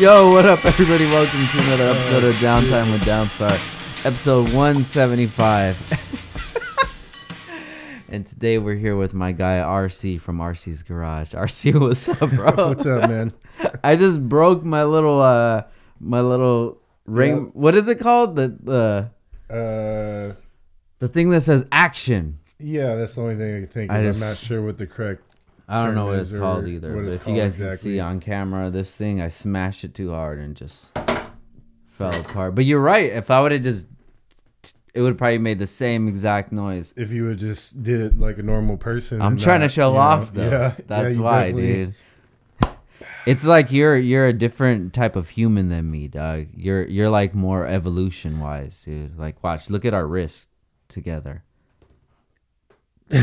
Yo, 0.00 0.30
what 0.30 0.46
up, 0.46 0.64
everybody? 0.64 1.04
Welcome 1.04 1.46
to 1.46 1.58
another 1.62 1.88
episode 1.88 2.24
of 2.24 2.34
Downtime 2.36 2.90
with 2.90 3.02
Downstar, 3.02 3.52
episode 4.06 4.44
175. 4.54 6.00
and 8.08 8.24
today 8.24 8.56
we're 8.56 8.76
here 8.76 8.96
with 8.96 9.12
my 9.12 9.32
guy 9.32 9.58
RC 9.58 10.18
from 10.20 10.38
RC's 10.38 10.82
Garage. 10.82 11.34
RC, 11.34 11.78
what's 11.80 12.08
up, 12.08 12.30
bro? 12.30 12.50
What's 12.68 12.86
up, 12.86 13.10
man? 13.10 13.32
I 13.84 13.96
just 13.96 14.26
broke 14.26 14.64
my 14.64 14.84
little, 14.84 15.20
uh, 15.20 15.64
my 16.00 16.22
little 16.22 16.80
ring. 17.04 17.36
Yeah. 17.36 17.42
What 17.52 17.74
is 17.74 17.86
it 17.86 18.00
called? 18.00 18.36
The 18.36 18.56
the 18.62 19.10
Uh, 19.54 20.34
the 20.98 21.08
thing 21.08 21.28
that 21.30 21.42
says 21.42 21.66
action. 21.72 22.38
yeah, 22.58 22.94
that's 22.96 23.16
the 23.16 23.20
only 23.20 23.36
thing 23.36 23.54
I 23.54 23.58
can 23.60 23.68
think 23.68 23.90
of. 23.90 23.96
I 23.96 24.00
I'm 24.00 24.18
not 24.18 24.38
sure 24.38 24.62
what 24.62 24.78
the 24.78 24.86
correct. 24.86 25.22
I 25.70 25.84
don't 25.84 25.94
know 25.94 26.06
what 26.06 26.18
it's 26.18 26.32
called 26.32 26.66
either. 26.66 26.94
But 26.94 27.04
it's 27.04 27.14
if 27.14 27.28
you 27.28 27.36
guys 27.36 27.56
can 27.56 27.76
see 27.76 28.00
on 28.00 28.18
camera, 28.20 28.70
this 28.70 28.94
thing, 28.94 29.20
I 29.20 29.28
smashed 29.28 29.84
it 29.84 29.94
too 29.94 30.10
hard 30.10 30.38
and 30.40 30.56
just 30.56 30.92
fell 31.92 32.14
apart. 32.20 32.54
But 32.56 32.64
you're 32.64 32.80
right. 32.80 33.12
If 33.12 33.30
I 33.30 33.40
would 33.40 33.52
have 33.52 33.62
just, 33.62 33.86
it 34.94 35.00
would 35.00 35.10
have 35.10 35.18
probably 35.18 35.38
made 35.38 35.60
the 35.60 35.68
same 35.68 36.08
exact 36.08 36.50
noise. 36.50 36.92
If 36.96 37.12
you 37.12 37.26
would 37.26 37.38
just 37.38 37.80
did 37.82 38.00
it 38.00 38.18
like 38.18 38.38
a 38.38 38.42
normal 38.42 38.76
person. 38.78 39.22
I'm 39.22 39.36
trying 39.36 39.60
to 39.60 39.68
show 39.68 39.90
you 39.90 39.94
know, 39.94 40.00
off 40.00 40.34
though. 40.34 40.50
Yeah, 40.50 40.74
That's 40.88 41.16
yeah, 41.16 41.22
why, 41.22 41.46
definitely- 41.52 41.84
dude. 41.84 41.94
It's 43.26 43.44
like 43.44 43.70
you're 43.70 43.98
you're 43.98 44.26
a 44.26 44.32
different 44.32 44.94
type 44.94 45.14
of 45.14 45.28
human 45.28 45.68
than 45.68 45.90
me, 45.90 46.08
dog. 46.08 46.46
You're 46.56 46.86
you're 46.86 47.10
like 47.10 47.34
more 47.34 47.66
evolution 47.66 48.40
wise, 48.40 48.82
dude. 48.82 49.18
Like 49.18 49.42
watch, 49.44 49.68
look 49.68 49.84
at 49.84 49.92
our 49.92 50.06
wrists 50.06 50.48
together. 50.88 51.44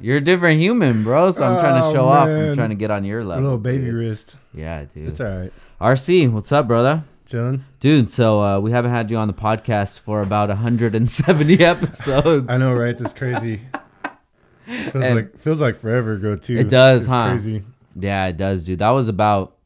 you're 0.00 0.18
a 0.18 0.20
different 0.20 0.60
human, 0.60 1.02
bro. 1.04 1.32
So 1.32 1.44
I'm 1.44 1.58
trying 1.60 1.80
to 1.80 1.88
Oh, 1.88 1.92
show 1.92 2.06
off. 2.06 2.28
I'm 2.28 2.54
trying 2.54 2.70
to 2.70 2.74
get 2.74 2.90
on 2.90 3.04
your 3.04 3.24
level. 3.24 3.42
A 3.42 3.44
little 3.44 3.58
baby 3.58 3.84
dude. 3.86 3.94
wrist. 3.94 4.36
Yeah, 4.54 4.84
dude. 4.94 5.08
It's 5.08 5.20
all 5.20 5.26
right. 5.38 5.52
RC, 5.80 6.30
what's 6.32 6.52
up, 6.52 6.66
brother? 6.68 7.04
Chilling. 7.26 7.64
Dude, 7.80 8.10
so 8.10 8.40
uh, 8.42 8.58
we 8.60 8.70
haven't 8.70 8.90
had 8.90 9.10
you 9.10 9.16
on 9.18 9.28
the 9.28 9.34
podcast 9.34 10.00
for 10.00 10.22
about 10.22 10.48
170 10.48 11.58
episodes. 11.64 12.46
I 12.48 12.56
know, 12.56 12.72
right? 12.72 12.96
That's 12.96 13.12
crazy. 13.12 13.60
feels 14.66 14.94
And- 14.94 15.14
like 15.16 15.38
feels 15.38 15.60
like 15.60 15.76
forever 15.78 16.14
ago 16.14 16.36
too. 16.36 16.56
It 16.56 16.68
does, 16.70 17.02
It's 17.04 17.10
huh? 17.10 17.28
Crazy. 17.30 17.62
Yeah, 17.94 18.26
it 18.26 18.36
does, 18.36 18.64
dude. 18.64 18.78
That 18.78 18.90
was 18.90 19.08
about 19.08 19.56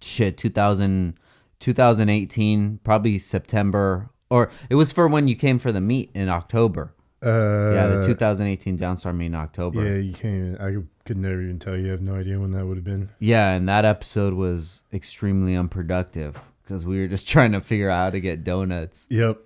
shit 0.00 0.38
2000 0.38 1.14
2018, 1.60 2.80
probably 2.84 3.18
September 3.18 4.10
or 4.30 4.50
it 4.70 4.76
was 4.76 4.92
for 4.92 5.06
when 5.08 5.28
you 5.28 5.34
came 5.36 5.58
for 5.58 5.72
the 5.72 5.80
meet 5.80 6.10
in 6.14 6.28
October. 6.28 6.94
Uh, 7.22 7.72
yeah, 7.74 7.86
the 7.88 8.02
2018 8.04 8.78
Downstar 8.78 9.14
meet 9.14 9.26
in 9.26 9.34
October. 9.34 9.84
Yeah, 9.84 9.96
you 10.00 10.12
can't. 10.14 10.54
Even, 10.54 10.56
I 10.58 11.04
could 11.06 11.18
never 11.18 11.42
even 11.42 11.58
tell 11.58 11.76
you. 11.76 11.88
I 11.88 11.90
have 11.90 12.00
no 12.00 12.14
idea 12.14 12.38
when 12.40 12.50
that 12.52 12.64
would 12.64 12.76
have 12.78 12.84
been. 12.84 13.10
Yeah, 13.18 13.52
and 13.52 13.68
that 13.68 13.84
episode 13.84 14.32
was 14.32 14.82
extremely 14.92 15.54
unproductive 15.54 16.38
because 16.64 16.86
we 16.86 16.98
were 16.98 17.08
just 17.08 17.28
trying 17.34 17.52
to 17.52 17.60
figure 17.60 17.90
out 17.90 18.04
how 18.04 18.10
to 18.10 18.20
get 18.20 18.42
donuts. 18.42 19.06
Yep. 19.10 19.38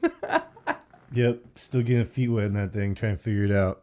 yep. 1.12 1.40
Still 1.56 1.82
getting 1.82 2.04
feet 2.04 2.28
wet 2.28 2.44
in 2.46 2.54
that 2.54 2.72
thing, 2.72 2.94
trying 2.94 3.16
to 3.16 3.22
figure 3.22 3.44
it 3.44 3.52
out. 3.52 3.82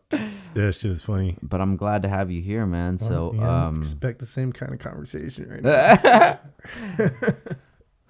That 0.53 0.73
shit 0.73 0.91
is 0.91 1.01
funny. 1.01 1.37
But 1.41 1.59
I'm 1.59 1.75
glad 1.75 2.03
to 2.03 2.09
have 2.09 2.31
you 2.31 2.41
here, 2.41 2.65
man. 2.65 2.97
So, 2.97 3.33
yeah, 3.35 3.67
um, 3.67 3.81
expect 3.81 4.19
the 4.19 4.25
same 4.25 4.53
kind 4.53 4.73
of 4.73 4.79
conversation 4.79 5.49
right 5.49 5.63
now. 6.99 7.09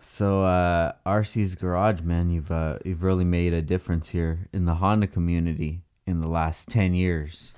So 0.01 0.43
uh, 0.43 0.93
RC's 1.05 1.55
Garage, 1.55 2.01
man, 2.01 2.29
you've 2.29 2.51
uh, 2.51 2.79
you've 2.83 3.03
really 3.03 3.23
made 3.23 3.53
a 3.53 3.61
difference 3.61 4.09
here 4.09 4.47
in 4.51 4.65
the 4.65 4.75
Honda 4.75 5.07
community 5.07 5.81
in 6.05 6.21
the 6.21 6.27
last 6.27 6.69
ten 6.69 6.93
years. 6.93 7.53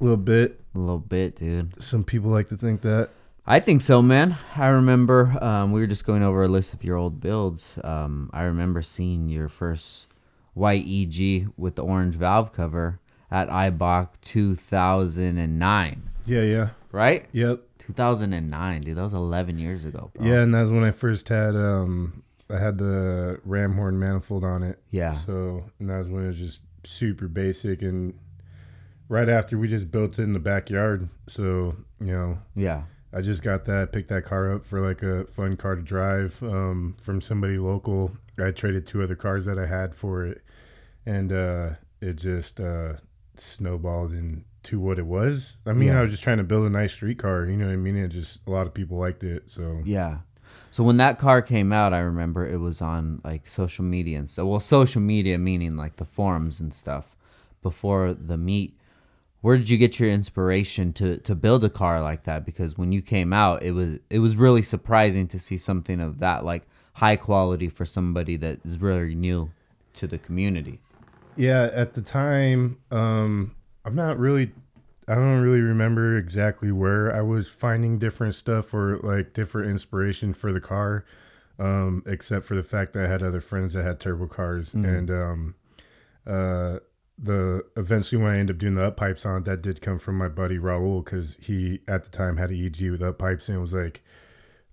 A 0.00 0.04
little 0.04 0.16
bit. 0.16 0.60
A 0.74 0.78
little 0.78 0.98
bit, 0.98 1.36
dude. 1.36 1.82
Some 1.82 2.04
people 2.04 2.30
like 2.30 2.48
to 2.48 2.56
think 2.56 2.82
that. 2.82 3.10
I 3.46 3.58
think 3.58 3.82
so, 3.82 4.00
man. 4.00 4.36
I 4.56 4.68
remember 4.68 5.36
um, 5.42 5.72
we 5.72 5.80
were 5.80 5.88
just 5.88 6.06
going 6.06 6.22
over 6.22 6.44
a 6.44 6.48
list 6.48 6.72
of 6.72 6.84
your 6.84 6.96
old 6.96 7.20
builds. 7.20 7.78
Um, 7.82 8.30
I 8.32 8.42
remember 8.42 8.82
seeing 8.82 9.28
your 9.28 9.48
first 9.48 10.06
YEG 10.56 11.52
with 11.56 11.74
the 11.74 11.82
orange 11.82 12.14
valve 12.14 12.52
cover 12.52 13.00
at 13.30 13.48
IBOC 13.48 14.08
2009, 14.22 16.10
Yeah, 16.26 16.42
yeah. 16.42 16.68
right? 16.92 17.26
Yep. 17.32 17.62
2009, 17.78 18.80
dude. 18.82 18.96
That 18.96 19.02
was 19.02 19.14
11 19.14 19.58
years 19.58 19.84
ago, 19.84 20.10
bro. 20.14 20.26
Yeah, 20.26 20.40
and 20.42 20.54
that's 20.54 20.70
when 20.70 20.84
I 20.84 20.90
first 20.90 21.28
had 21.28 21.54
um 21.56 22.22
I 22.48 22.58
had 22.58 22.78
the 22.78 23.40
ram 23.44 23.74
horn 23.74 23.98
manifold 23.98 24.44
on 24.44 24.62
it. 24.62 24.80
Yeah. 24.90 25.12
So 25.12 25.64
and 25.78 25.88
that 25.88 25.98
was 25.98 26.08
when 26.10 26.24
it 26.24 26.28
was 26.28 26.36
just 26.38 26.60
super 26.84 27.28
basic 27.28 27.82
and 27.82 28.14
right 29.08 29.28
after 29.28 29.58
we 29.58 29.68
just 29.68 29.90
built 29.90 30.18
it 30.18 30.22
in 30.22 30.32
the 30.32 30.38
backyard. 30.38 31.08
So, 31.28 31.76
you 32.00 32.12
know, 32.12 32.38
Yeah. 32.54 32.82
I 33.12 33.22
just 33.22 33.42
got 33.42 33.64
that, 33.64 33.90
picked 33.92 34.08
that 34.10 34.24
car 34.24 34.52
up 34.54 34.64
for 34.64 34.80
like 34.80 35.02
a 35.02 35.24
fun 35.26 35.56
car 35.56 35.74
to 35.74 35.82
drive 35.82 36.40
um, 36.44 36.94
from 37.02 37.20
somebody 37.20 37.58
local. 37.58 38.12
I 38.38 38.52
traded 38.52 38.86
two 38.86 39.02
other 39.02 39.16
cars 39.16 39.44
that 39.46 39.58
I 39.58 39.66
had 39.66 39.96
for 39.96 40.24
it, 40.24 40.42
and 41.06 41.32
uh, 41.32 41.70
it 42.00 42.14
just 42.14 42.60
uh, 42.60 42.92
snowballed 43.42 44.12
into 44.12 44.78
what 44.78 44.98
it 44.98 45.06
was. 45.06 45.56
I 45.66 45.72
mean, 45.72 45.88
Yeah. 45.88 45.98
I 45.98 46.02
was 46.02 46.10
just 46.10 46.22
trying 46.22 46.38
to 46.38 46.44
build 46.44 46.66
a 46.66 46.70
nice 46.70 46.92
street 46.92 47.18
car. 47.18 47.46
You 47.46 47.56
know 47.56 47.66
what 47.66 47.72
I 47.72 47.76
mean? 47.76 47.96
It 47.96 48.08
just 48.08 48.40
a 48.46 48.50
lot 48.50 48.66
of 48.66 48.74
people 48.74 48.98
liked 48.98 49.24
it. 49.24 49.50
So 49.50 49.80
Yeah. 49.84 50.18
So 50.70 50.84
when 50.84 50.98
that 50.98 51.18
car 51.18 51.42
came 51.42 51.72
out, 51.72 51.92
I 51.92 51.98
remember 52.00 52.46
it 52.46 52.58
was 52.58 52.80
on 52.80 53.20
like 53.24 53.48
social 53.48 53.84
media 53.84 54.18
and 54.18 54.30
so 54.30 54.46
well, 54.46 54.60
social 54.60 55.00
media 55.00 55.38
meaning 55.38 55.76
like 55.76 55.96
the 55.96 56.04
forums 56.04 56.60
and 56.60 56.72
stuff 56.74 57.16
before 57.62 58.14
the 58.14 58.36
meet. 58.36 58.76
Where 59.40 59.56
did 59.56 59.70
you 59.70 59.78
get 59.78 59.98
your 59.98 60.10
inspiration 60.10 60.92
to 60.94 61.16
to 61.18 61.34
build 61.34 61.64
a 61.64 61.70
car 61.70 62.00
like 62.02 62.24
that? 62.24 62.44
Because 62.44 62.76
when 62.76 62.92
you 62.92 63.00
came 63.02 63.32
out, 63.32 63.62
it 63.62 63.72
was 63.72 63.98
it 64.10 64.18
was 64.18 64.36
really 64.36 64.62
surprising 64.62 65.26
to 65.28 65.38
see 65.38 65.56
something 65.56 66.00
of 66.00 66.18
that 66.18 66.44
like 66.44 66.68
high 66.94 67.16
quality 67.16 67.68
for 67.68 67.86
somebody 67.86 68.36
that 68.36 68.60
is 68.64 68.78
really 68.78 69.14
new 69.14 69.50
to 69.94 70.06
the 70.06 70.18
community. 70.18 70.80
Yeah, 71.36 71.70
at 71.72 71.94
the 71.94 72.02
time, 72.02 72.78
um, 72.90 73.54
I'm 73.84 73.94
not 73.94 74.18
really. 74.18 74.52
I 75.08 75.14
don't 75.16 75.40
really 75.40 75.60
remember 75.60 76.16
exactly 76.18 76.70
where 76.70 77.12
I 77.14 77.20
was 77.20 77.48
finding 77.48 77.98
different 77.98 78.34
stuff 78.36 78.72
or 78.72 78.98
like 79.02 79.32
different 79.34 79.68
inspiration 79.70 80.32
for 80.34 80.52
the 80.52 80.60
car, 80.60 81.04
um, 81.58 82.04
except 82.06 82.44
for 82.46 82.54
the 82.54 82.62
fact 82.62 82.92
that 82.92 83.06
I 83.06 83.08
had 83.08 83.22
other 83.22 83.40
friends 83.40 83.74
that 83.74 83.82
had 83.82 83.98
turbo 83.98 84.28
cars, 84.28 84.72
and 84.72 85.10
um, 85.10 85.54
uh, 86.28 86.78
the 87.18 87.64
eventually 87.76 88.22
when 88.22 88.32
I 88.32 88.38
ended 88.38 88.56
up 88.56 88.60
doing 88.60 88.74
the 88.76 88.84
up 88.84 88.96
pipes 88.96 89.26
on 89.26 89.38
it, 89.38 89.44
that 89.46 89.62
did 89.62 89.80
come 89.80 89.98
from 89.98 90.16
my 90.16 90.28
buddy 90.28 90.58
Raul 90.58 91.04
because 91.04 91.36
he 91.40 91.80
at 91.88 92.04
the 92.04 92.10
time 92.10 92.36
had 92.36 92.50
an 92.50 92.64
EG 92.64 92.90
with 92.90 93.02
up 93.02 93.18
pipes 93.18 93.48
and 93.48 93.58
it 93.58 93.60
was 93.60 93.72
like 93.74 94.02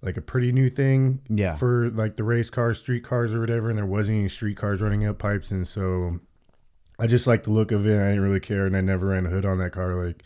like 0.04 0.16
a 0.18 0.22
pretty 0.22 0.52
new 0.52 0.70
thing 0.70 1.20
Yeah. 1.28 1.56
for 1.56 1.90
like 1.90 2.16
the 2.16 2.24
race 2.24 2.52
cars, 2.52 2.78
street 2.80 3.04
cars 3.04 3.34
or 3.34 3.40
whatever, 3.40 3.70
and 3.70 3.78
there 3.80 3.86
wasn't 3.88 4.20
any 4.20 4.30
street 4.30 4.56
cars 4.56 4.82
running 4.82 5.06
up 5.08 5.18
pipes, 5.18 5.50
and 5.50 5.68
so 5.68 6.20
I 7.00 7.08
just 7.08 7.28
like 7.28 7.44
the 7.44 7.52
look 7.52 7.72
of 7.72 7.86
it. 7.86 7.96
I 8.00 8.10
didn't 8.10 8.24
really 8.24 8.40
care, 8.40 8.66
and 8.66 8.76
I 8.76 8.82
never 8.82 9.08
ran 9.08 9.26
a 9.26 9.30
hood 9.30 9.46
on 9.46 9.60
that 9.60 9.72
car. 9.72 9.96
Like 10.04 10.24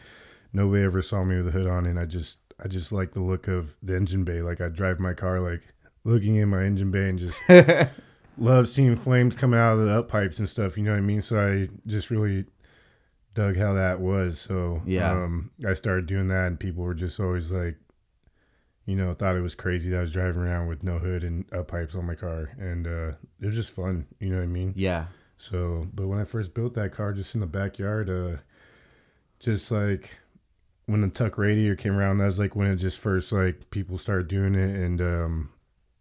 nobody 0.54 0.84
ever 0.84 1.02
saw 1.02 1.24
me 1.24 1.38
with 1.38 1.48
a 1.48 1.52
hood 1.52 1.68
on, 1.68 1.86
and 1.86 2.00
I 2.00 2.06
just 2.06 2.40
I 2.64 2.68
just 2.68 2.92
like 2.92 3.14
the 3.14 3.22
look 3.22 3.48
of 3.48 3.76
the 3.84 3.96
engine 3.96 4.24
bay. 4.24 4.42
Like 4.42 4.62
I 4.62 4.70
drive 4.70 5.00
my 5.00 5.14
car 5.14 5.40
like 5.40 5.62
looking 6.04 6.36
in 6.38 6.50
my 6.50 6.64
engine 6.64 6.92
bay 6.92 7.10
and 7.10 7.20
just 7.20 7.40
love 8.38 8.70
seeing 8.70 8.96
flames 8.96 9.36
coming 9.36 9.60
out 9.60 9.74
of 9.74 9.86
the 9.86 9.92
up 10.00 10.08
pipes 10.08 10.40
and 10.40 10.48
stuff. 10.50 10.78
You 10.78 10.84
know 10.84 10.92
what 10.92 10.98
I 10.98 11.02
mean? 11.02 11.22
So 11.22 11.38
I 11.40 11.70
just 11.88 12.10
really 12.10 12.46
dug 13.34 13.58
how 13.58 13.74
that 13.74 14.00
was. 14.00 14.40
So 14.40 14.82
Yeah. 14.86 15.12
um, 15.12 15.52
I 15.68 15.74
started 15.74 16.06
doing 16.06 16.28
that, 16.30 16.48
and 16.48 16.60
people 16.60 16.84
were 16.84 16.94
just 16.94 17.20
always 17.20 17.52
like, 17.52 17.78
you 18.86 18.96
know, 18.96 19.14
thought 19.14 19.36
it 19.36 19.42
was 19.42 19.56
crazy 19.56 19.90
that 19.92 19.98
I 19.98 20.02
was 20.02 20.12
driving 20.12 20.42
around 20.42 20.68
with 20.68 20.84
no 20.84 20.98
hood 21.00 21.24
and 21.24 21.46
up 21.54 21.68
pipes 21.68 21.96
on 21.96 22.06
my 22.06 22.16
car, 22.16 22.52
and 22.60 22.88
uh, 22.88 23.12
it 23.40 23.46
was 23.46 23.56
just 23.56 23.70
fun. 23.72 24.08
You 24.20 24.30
know 24.32 24.38
what 24.38 24.44
I 24.44 24.48
mean? 24.48 24.74
Yeah. 24.76 25.06
So, 25.42 25.88
but 25.96 26.06
when 26.06 26.20
I 26.20 26.24
first 26.24 26.54
built 26.54 26.76
that 26.76 26.92
car, 26.94 27.14
just 27.14 27.34
in 27.34 27.42
the 27.42 27.48
backyard, 27.48 28.12
uh, 28.12 28.38
just 29.40 29.72
like 29.72 30.12
when 30.86 31.02
the 31.02 31.08
tuck 31.08 31.40
radiator 31.40 31.76
came 31.76 31.98
around, 31.98 32.20
that 32.20 32.28
was 32.28 32.38
like 32.38 32.56
when 32.56 32.68
it 32.68 32.76
just 32.76 33.00
first 33.00 33.32
like 33.32 33.72
people 33.72 33.98
started 33.98 34.28
doing 34.28 34.54
it, 34.54 34.70
and 34.70 35.02
um, 35.02 35.50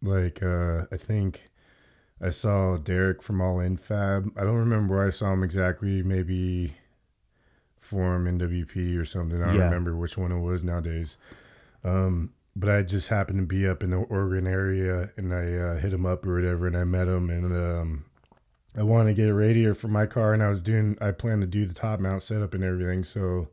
like 0.02 0.42
uh, 0.42 0.84
I 0.92 0.98
think 0.98 1.48
I 2.20 2.28
saw 2.28 2.76
Derek 2.76 3.22
from 3.22 3.40
All 3.40 3.60
In 3.60 3.78
Fab. 3.78 4.30
I 4.36 4.42
don't 4.42 4.56
remember 4.58 4.96
where 4.96 5.06
I 5.06 5.10
saw 5.10 5.32
him 5.32 5.42
exactly. 5.42 6.02
Maybe 6.02 6.76
Forum 7.80 8.26
NWP 8.26 8.98
or 8.98 9.06
something. 9.06 9.42
I 9.42 9.46
don't 9.46 9.56
Yeah. 9.56 9.64
remember 9.64 9.96
which 9.96 10.18
one 10.18 10.32
it 10.32 10.40
was 10.40 10.62
nowadays. 10.62 11.16
Um, 11.82 12.34
but 12.54 12.68
I 12.68 12.82
just 12.82 13.08
happened 13.08 13.38
to 13.38 13.46
be 13.46 13.66
up 13.66 13.82
in 13.82 13.88
the 13.88 13.96
Oregon 13.96 14.46
area, 14.46 15.08
and 15.16 15.32
I 15.32 15.54
uh, 15.54 15.78
hit 15.78 15.94
him 15.94 16.04
up 16.04 16.26
or 16.26 16.34
whatever, 16.34 16.66
and 16.66 16.76
I 16.76 16.84
met 16.84 17.08
him, 17.08 17.30
and 17.30 17.46
um, 17.56 18.04
I 18.76 18.82
wanted 18.82 19.10
to 19.10 19.14
get 19.14 19.28
a 19.28 19.34
radiator 19.34 19.74
for 19.74 19.88
my 19.88 20.06
car, 20.06 20.32
and 20.32 20.42
I 20.42 20.48
was 20.48 20.60
doing. 20.60 20.96
I 21.00 21.10
planned 21.10 21.40
to 21.42 21.46
do 21.46 21.66
the 21.66 21.74
top 21.74 22.00
mount 22.00 22.22
setup 22.22 22.54
and 22.54 22.62
everything, 22.62 23.04
so 23.04 23.48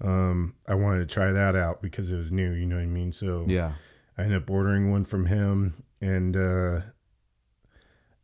um, 0.00 0.54
I 0.66 0.74
wanted 0.74 1.08
to 1.08 1.12
try 1.14 1.30
that 1.32 1.54
out 1.54 1.82
because 1.82 2.10
it 2.10 2.16
was 2.16 2.32
new. 2.32 2.52
You 2.52 2.66
know 2.66 2.76
what 2.76 2.82
I 2.82 2.86
mean? 2.86 3.12
So 3.12 3.44
Yeah. 3.48 3.74
I 4.18 4.22
ended 4.24 4.42
up 4.42 4.50
ordering 4.50 4.90
one 4.90 5.04
from 5.04 5.26
him, 5.26 5.84
and 6.00 6.36
uh, 6.36 6.80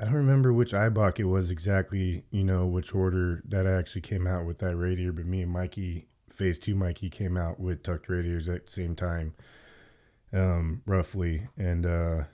I 0.01 0.05
don't 0.05 0.15
remember 0.15 0.53
which 0.53 0.73
IBOC 0.73 1.21
it 1.21 1.25
was 1.25 1.51
exactly. 1.51 2.25
You 2.31 2.45
know 2.45 2.67
which 2.67 2.95
order 2.95 3.43
that 3.49 3.67
actually 3.67 4.03
came 4.03 4.27
out 4.27 4.47
with 4.47 4.59
that 4.59 4.77
radiator, 4.77 5.13
but 5.13 5.27
me 5.27 5.43
and 5.43 5.53
Mikey, 5.53 6.09
Phase 6.31 6.59
Two 6.59 6.75
Mikey, 6.75 7.09
came 7.09 7.37
out 7.37 7.61
with 7.61 7.83
tucked 7.83 8.09
radiators 8.09 8.49
at 8.49 8.67
the 8.67 8.73
same 8.73 8.97
time. 8.97 9.35
um, 10.33 10.83
roughly, 10.87 11.49
and 11.57 11.87
uh, 11.87 12.25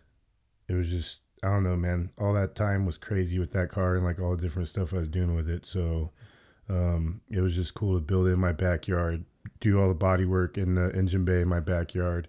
it 0.67 0.75
was 0.75 0.89
just 0.89 1.21
I 1.43 1.49
don't 1.49 1.65
know, 1.65 1.77
man. 1.77 2.11
All 2.19 2.35
that 2.35 2.55
time 2.55 2.87
was 2.87 2.97
crazy 2.97 3.39
with 3.39 3.53
that 3.53 3.69
car 3.69 3.97
and 3.97 4.05
like 4.05 4.21
all 4.21 4.37
the 4.37 4.43
different 4.43 4.69
stuff 4.69 4.95
I 4.95 4.99
was 4.99 5.09
doing 5.09 5.35
with 5.35 5.49
it. 5.49 5.67
So 5.67 6.13
um, 6.69 7.21
it 7.31 7.41
was 7.41 7.55
just 7.55 7.75
cool 7.75 7.95
to 7.95 8.01
build 8.01 8.29
it 8.29 8.33
in 8.33 8.39
my 8.39 8.53
backyard, 8.53 9.25
do 9.61 9.81
all 9.81 9.89
the 9.89 9.95
body 9.95 10.25
work 10.25 10.57
in 10.57 10.77
the 10.77 10.95
engine 10.95 11.25
bay 11.25 11.41
in 11.41 11.49
my 11.49 11.59
backyard, 11.59 12.29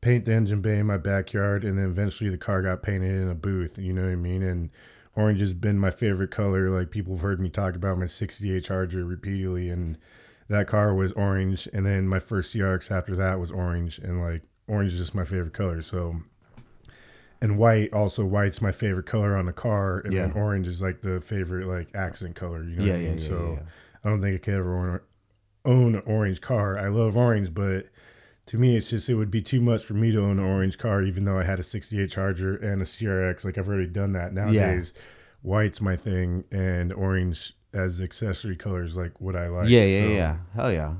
paint 0.00 0.24
the 0.24 0.32
engine 0.32 0.62
bay 0.62 0.78
in 0.78 0.86
my 0.86 0.96
backyard, 0.96 1.64
and 1.64 1.78
then 1.78 1.86
eventually 1.86 2.30
the 2.30 2.38
car 2.38 2.62
got 2.62 2.82
painted 2.82 3.10
in 3.10 3.28
a 3.28 3.34
booth. 3.34 3.76
You 3.76 3.92
know 3.92 4.02
what 4.02 4.12
I 4.12 4.16
mean? 4.16 4.42
And 4.42 4.70
orange 5.16 5.40
has 5.40 5.52
been 5.52 5.78
my 5.78 5.90
favorite 5.90 6.30
color. 6.30 6.70
Like 6.70 6.90
people 6.90 7.14
have 7.14 7.22
heard 7.22 7.40
me 7.40 7.50
talk 7.50 7.74
about 7.74 7.98
my 7.98 8.06
68 8.06 8.64
Charger 8.64 9.04
repeatedly, 9.04 9.68
and 9.68 9.98
that 10.48 10.66
car 10.66 10.94
was 10.94 11.12
orange. 11.12 11.68
And 11.74 11.84
then 11.84 12.08
my 12.08 12.20
first 12.20 12.54
CRX 12.54 12.90
after 12.90 13.16
that 13.16 13.38
was 13.38 13.52
orange, 13.52 13.98
and 13.98 14.22
like 14.22 14.42
orange 14.66 14.94
is 14.94 14.98
just 14.98 15.14
my 15.14 15.24
favorite 15.24 15.54
color. 15.54 15.82
So, 15.82 16.16
and 17.40 17.58
white 17.58 17.92
also 17.92 18.24
white's 18.24 18.60
my 18.62 18.72
favorite 18.72 19.06
color 19.06 19.36
on 19.36 19.46
the 19.46 19.52
car, 19.52 20.00
and 20.00 20.12
Yeah. 20.12 20.22
then 20.22 20.32
orange 20.32 20.66
is 20.66 20.80
like 20.82 21.00
the 21.02 21.20
favorite 21.20 21.66
like 21.66 21.94
accent 21.94 22.34
color. 22.36 22.62
You 22.64 22.76
know 22.76 22.84
Yeah, 22.84 22.92
what 22.92 22.98
I 22.98 23.02
yeah, 23.02 23.08
mean? 23.10 23.18
yeah, 23.18 23.28
so. 23.28 23.58
I 24.04 24.08
don't 24.10 24.20
think 24.22 24.34
I 24.36 24.38
could 24.38 24.54
ever 24.54 24.76
own, 24.76 25.00
own 25.64 25.94
an 25.96 26.02
orange 26.06 26.40
car. 26.40 26.78
I 26.78 26.88
love 26.88 27.16
orange, 27.16 27.52
but 27.52 27.86
to 28.46 28.56
me, 28.58 28.76
it's 28.76 28.88
just 28.88 29.08
it 29.08 29.14
would 29.16 29.30
be 29.32 29.42
too 29.42 29.60
much 29.60 29.84
for 29.84 29.94
me 29.94 30.12
to 30.12 30.20
own 30.20 30.38
an 30.38 30.44
orange 30.44 30.78
car, 30.78 31.02
even 31.02 31.24
though 31.24 31.38
I 31.38 31.42
had 31.44 31.58
a 31.58 31.64
'68 31.64 32.08
Charger 32.10 32.56
and 32.56 32.80
a 32.80 32.84
CRX. 32.84 33.44
Like 33.44 33.58
I've 33.58 33.68
already 33.68 33.88
done 33.88 34.12
that. 34.12 34.32
Nowadays, 34.32 34.94
white's 35.42 35.80
my 35.80 35.96
thing, 35.96 36.44
and 36.52 36.92
orange 36.92 37.52
as 37.74 38.00
accessory 38.00 38.54
colors 38.56 38.96
like 38.96 39.20
what 39.20 39.34
I 39.36 39.48
like. 39.48 39.68
yeah, 39.68 39.84
yeah, 39.84 40.00
So- 40.00 40.08
yeah. 40.08 40.36
Hell 40.54 40.72
yeah. 40.72 40.94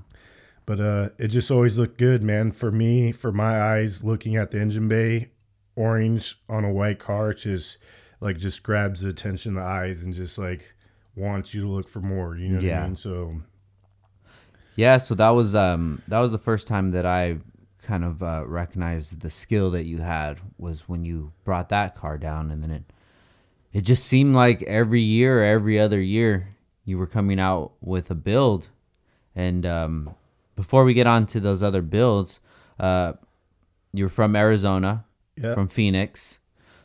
But 0.66 0.80
uh, 0.80 1.08
it 1.18 1.28
just 1.28 1.52
always 1.52 1.78
looked 1.78 1.96
good, 1.96 2.24
man. 2.24 2.50
For 2.50 2.72
me, 2.72 3.12
for 3.12 3.30
my 3.30 3.60
eyes, 3.74 4.02
looking 4.02 4.34
at 4.34 4.50
the 4.50 4.60
engine 4.60 4.88
bay, 4.88 5.30
orange 5.76 6.38
on 6.49 6.64
a 6.64 6.73
white 6.73 6.99
car, 6.99 7.32
just 7.32 7.78
like 8.20 8.38
just 8.38 8.62
grabs 8.62 9.00
the 9.02 9.11
attention 9.11 9.56
of 9.56 9.62
the 9.62 9.69
eyes 9.69 10.02
and 10.02 10.14
just 10.14 10.38
like 10.38 10.75
wants 11.14 11.55
you 11.55 11.62
to 11.62 11.69
look 11.69 11.88
for 11.88 12.00
more. 12.00 12.37
You 12.37 12.49
know 12.49 12.56
what 12.56 12.64
Yeah. 12.64 12.82
I 12.82 12.87
mean? 12.87 12.96
So 12.96 13.40
Yeah, 14.75 14.99
so 14.99 15.14
that 15.14 15.31
was 15.31 15.55
um 15.55 16.02
that 16.08 16.19
was 16.19 16.32
the 16.32 16.38
first 16.38 16.67
time 16.67 16.90
that 16.90 17.06
I 17.06 17.38
kind 17.82 18.05
of 18.05 18.20
uh, 18.23 18.43
recognized 18.46 19.20
the 19.20 19.31
skill 19.31 19.70
that 19.70 19.84
you 19.84 19.99
had 19.99 20.38
was 20.58 20.88
when 20.88 21.05
you 21.05 21.32
brought 21.44 21.69
that 21.69 21.94
car 21.94 22.19
down, 22.19 22.50
and 22.50 22.62
then 22.62 22.70
it 22.70 22.82
it 23.73 23.82
just 23.82 24.05
seemed 24.06 24.34
like 24.34 24.62
every 24.64 25.02
year, 25.02 25.44
every 25.44 25.78
other 25.78 26.00
year, 26.00 26.56
you 26.84 26.99
were 26.99 27.06
coming 27.06 27.38
out 27.38 27.73
with 27.81 28.11
a 28.11 28.14
build, 28.14 28.69
and 29.34 29.64
um, 29.67 30.14
before 30.56 30.82
we 30.84 30.94
get 30.94 31.06
on 31.06 31.26
to 31.28 31.40
those 31.40 31.62
other 31.62 31.82
builds, 31.82 32.40
uh, 32.81 33.12
you're 33.93 34.08
from 34.08 34.34
Arizona, 34.34 35.05
yeah, 35.36 35.54
from 35.54 35.68
Phoenix. 35.68 36.38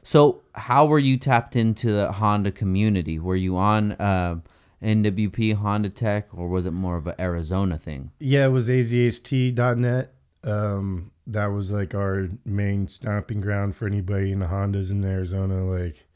So, 0.03 0.41
how 0.53 0.85
were 0.85 0.99
you 0.99 1.17
tapped 1.17 1.55
into 1.55 1.91
the 1.91 2.11
Honda 2.13 2.51
community? 2.51 3.19
Were 3.19 3.35
you 3.35 3.55
on 3.57 3.91
uh, 3.93 4.39
NWP 4.81 5.55
Honda 5.55 5.89
Tech, 5.89 6.27
or 6.33 6.47
was 6.47 6.65
it 6.65 6.71
more 6.71 6.97
of 6.97 7.07
an 7.07 7.15
Arizona 7.19 7.77
thing? 7.77 8.11
yeah, 8.19 8.45
it 8.45 8.49
was 8.49 8.67
azht.net. 8.67 10.13
Um, 10.43 11.11
that 11.27 11.47
was 11.47 11.71
like 11.71 11.93
our 11.93 12.29
main 12.45 12.87
stomping 12.87 13.41
ground 13.41 13.75
for 13.75 13.85
anybody 13.85 14.31
in 14.31 14.39
the 14.39 14.47
Hondas 14.47 14.89
in 14.89 15.03
Arizona. 15.03 15.63
Like 15.63 16.07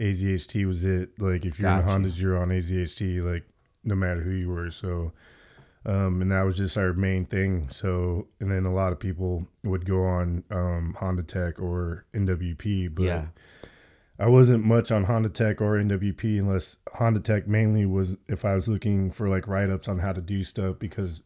AZHT 0.00 0.66
was 0.66 0.84
it. 0.84 1.10
Like 1.20 1.44
if 1.44 1.58
you're 1.58 1.70
in 1.70 1.84
Gotcha. 1.84 2.00
the 2.02 2.08
Hondas, 2.08 2.18
you're 2.18 2.38
on 2.40 2.48
AZHT. 2.48 3.22
Like 3.22 3.44
no 3.84 3.94
matter 3.94 4.22
who 4.22 4.30
you 4.30 4.48
were. 4.48 4.70
So, 4.70 5.12
um, 5.86 6.22
and 6.22 6.32
that 6.32 6.44
was 6.44 6.56
just 6.56 6.78
our 6.78 6.92
main 6.92 7.26
thing. 7.26 7.68
So, 7.70 8.26
and 8.40 8.50
then 8.50 8.64
a 8.64 8.72
lot 8.72 8.92
of 8.92 8.98
people 8.98 9.46
would 9.64 9.84
go 9.86 10.04
on 10.04 10.44
um, 10.50 10.96
Honda 10.98 11.22
Tech 11.22 11.60
or 11.60 12.04
NWP, 12.14 12.94
but 12.94 13.04
Yeah. 13.04 13.26
I 14.18 14.28
wasn't 14.28 14.64
much 14.64 14.92
on 14.92 15.04
Honda 15.04 15.28
Tech 15.28 15.60
or 15.60 15.76
NWP 15.76 16.38
unless 16.38 16.76
Honda 16.94 17.18
Tech 17.20 17.48
mainly 17.48 17.84
was 17.84 18.16
if 18.28 18.44
I 18.44 18.54
was 18.54 18.68
looking 18.68 19.10
for 19.10 19.28
like 19.28 19.48
write 19.48 19.70
ups 19.70 19.88
on 19.88 19.98
how 19.98 20.12
to 20.12 20.20
do 20.20 20.44
stuff 20.44 20.78
because 20.78 21.20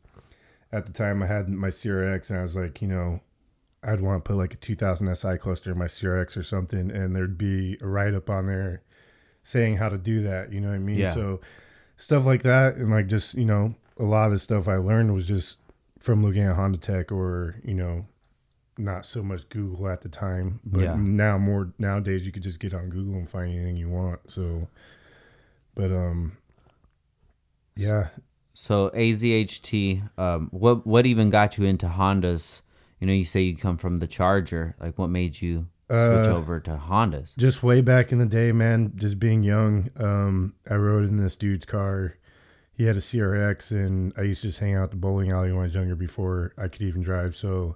at 0.73 0.87
the 0.87 0.93
time 0.93 1.23
I 1.23 1.27
had 1.27 1.49
my 1.51 1.69
CRX 1.69 2.31
and 2.31 2.39
I 2.39 2.43
was 2.43 2.57
like, 2.57 2.81
you 2.81 2.89
know, 2.89 3.21
I'd 3.83 4.01
want 4.01 4.25
to 4.25 4.29
put 4.29 4.37
like 4.39 4.55
a 4.55 4.57
2000 4.57 5.15
SI 5.15 5.37
cluster 5.37 5.71
in 5.73 5.79
my 5.79 5.85
CRX 5.87 6.37
or 6.37 6.43
something, 6.43 6.91
and 6.91 7.15
there'd 7.15 7.39
be 7.39 7.77
a 7.81 7.87
write 7.87 8.15
up 8.15 8.29
on 8.29 8.47
there 8.47 8.83
saying 9.43 9.77
how 9.77 9.89
to 9.89 9.99
do 9.99 10.23
that. 10.23 10.53
You 10.53 10.61
know 10.61 10.69
what 10.69 10.75
I 10.75 10.79
mean? 10.79 10.99
Yeah. 10.99 11.15
So 11.15 11.41
stuff 11.97 12.25
like 12.27 12.43
that, 12.43 12.75
and 12.77 12.91
like 12.91 13.07
just 13.07 13.35
you 13.35 13.45
know, 13.45 13.75
a 13.99 14.05
lot 14.05 14.27
of 14.27 14.33
the 14.33 14.39
stuff 14.39 14.69
I 14.69 14.77
learned 14.77 15.13
was 15.15 15.27
just 15.27 15.59
from 15.99 16.23
looking 16.23 16.43
at 16.43 16.57
Honda 16.57 16.79
Tech 16.79 17.11
or 17.13 17.57
you 17.65 17.75
know, 17.75 18.07
not 18.77 19.05
so 19.07 19.23
much 19.23 19.49
Google 19.49 19.89
at 19.89 20.03
the 20.03 20.09
time, 20.09 20.61
but 20.65 20.83
Yeah. 20.83 20.95
now 20.97 21.39
more 21.39 21.73
nowadays 21.79 22.25
you 22.25 22.33
could 22.33 22.43
just 22.45 22.61
get 22.61 22.75
on 22.75 22.91
Google 22.91 23.15
and 23.15 23.29
find 23.29 23.53
anything 23.53 23.77
you 23.77 23.89
want. 23.89 24.21
So, 24.31 24.69
but 25.75 25.91
um, 25.91 26.37
yeah, 27.77 28.09
So 28.55 28.91
AZHT, 28.91 30.03
um, 30.19 30.49
what 30.51 30.87
what 30.87 31.07
even 31.07 31.31
got 31.31 31.59
you 31.59 31.65
into 31.65 31.87
Hondas? 31.87 32.63
You 33.01 33.07
know, 33.07 33.13
you 33.13 33.25
say 33.25 33.43
you 33.43 33.57
come 33.57 33.79
from 33.79 34.01
the 34.01 34.09
Charger. 34.09 34.75
Like, 34.81 34.99
what 34.99 35.07
made 35.09 35.41
you 35.41 35.67
switch 35.89 36.27
Uh, 36.29 36.35
over 36.37 36.59
to 36.61 36.73
Hondas? 36.77 37.37
just 37.37 37.63
way 37.63 37.81
back 37.81 38.11
in 38.13 38.19
the 38.19 38.27
day, 38.27 38.51
man, 38.53 38.93
just 38.97 39.19
being 39.21 39.43
young, 39.45 39.91
um, 39.97 40.55
I 40.69 40.75
rode 40.75 41.09
in 41.09 41.17
this 41.17 41.37
dude's 41.37 41.65
car. 41.65 42.15
He 42.79 42.85
had 42.85 42.97
a 42.97 43.01
CRX, 43.01 43.73
and 43.73 44.13
I 44.17 44.23
used 44.23 44.43
to 44.43 44.49
just 44.49 44.61
hang 44.61 44.77
out 44.77 44.85
at 44.85 44.91
the 44.93 44.97
bowling 44.97 45.33
alley 45.33 45.51
when 45.51 45.63
I 45.63 45.65
was 45.65 45.75
younger 45.75 45.97
before 45.97 46.53
I 46.57 46.69
could 46.69 46.83
even 46.83 47.03
drive. 47.03 47.35
So, 47.35 47.75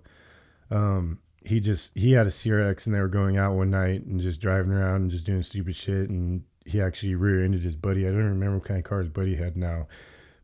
um, 0.70 1.18
he 1.44 1.58
just 1.58 1.90
he 1.96 2.12
had 2.12 2.28
a 2.28 2.30
CRX, 2.30 2.86
and 2.86 2.94
they 2.94 3.00
were 3.00 3.08
going 3.08 3.36
out 3.36 3.56
one 3.56 3.68
night 3.68 4.04
and 4.04 4.20
just 4.20 4.40
driving 4.40 4.70
around 4.70 5.02
and 5.02 5.10
just 5.10 5.26
doing 5.26 5.42
stupid 5.42 5.74
shit. 5.74 6.08
And 6.08 6.44
he 6.64 6.80
actually 6.80 7.16
rear-ended 7.16 7.64
his 7.64 7.74
buddy. 7.74 8.06
I 8.06 8.10
don't 8.10 8.22
remember 8.22 8.58
what 8.58 8.64
kind 8.68 8.78
of 8.78 8.84
car 8.84 9.00
his 9.00 9.08
buddy 9.08 9.34
had 9.34 9.56
now, 9.56 9.88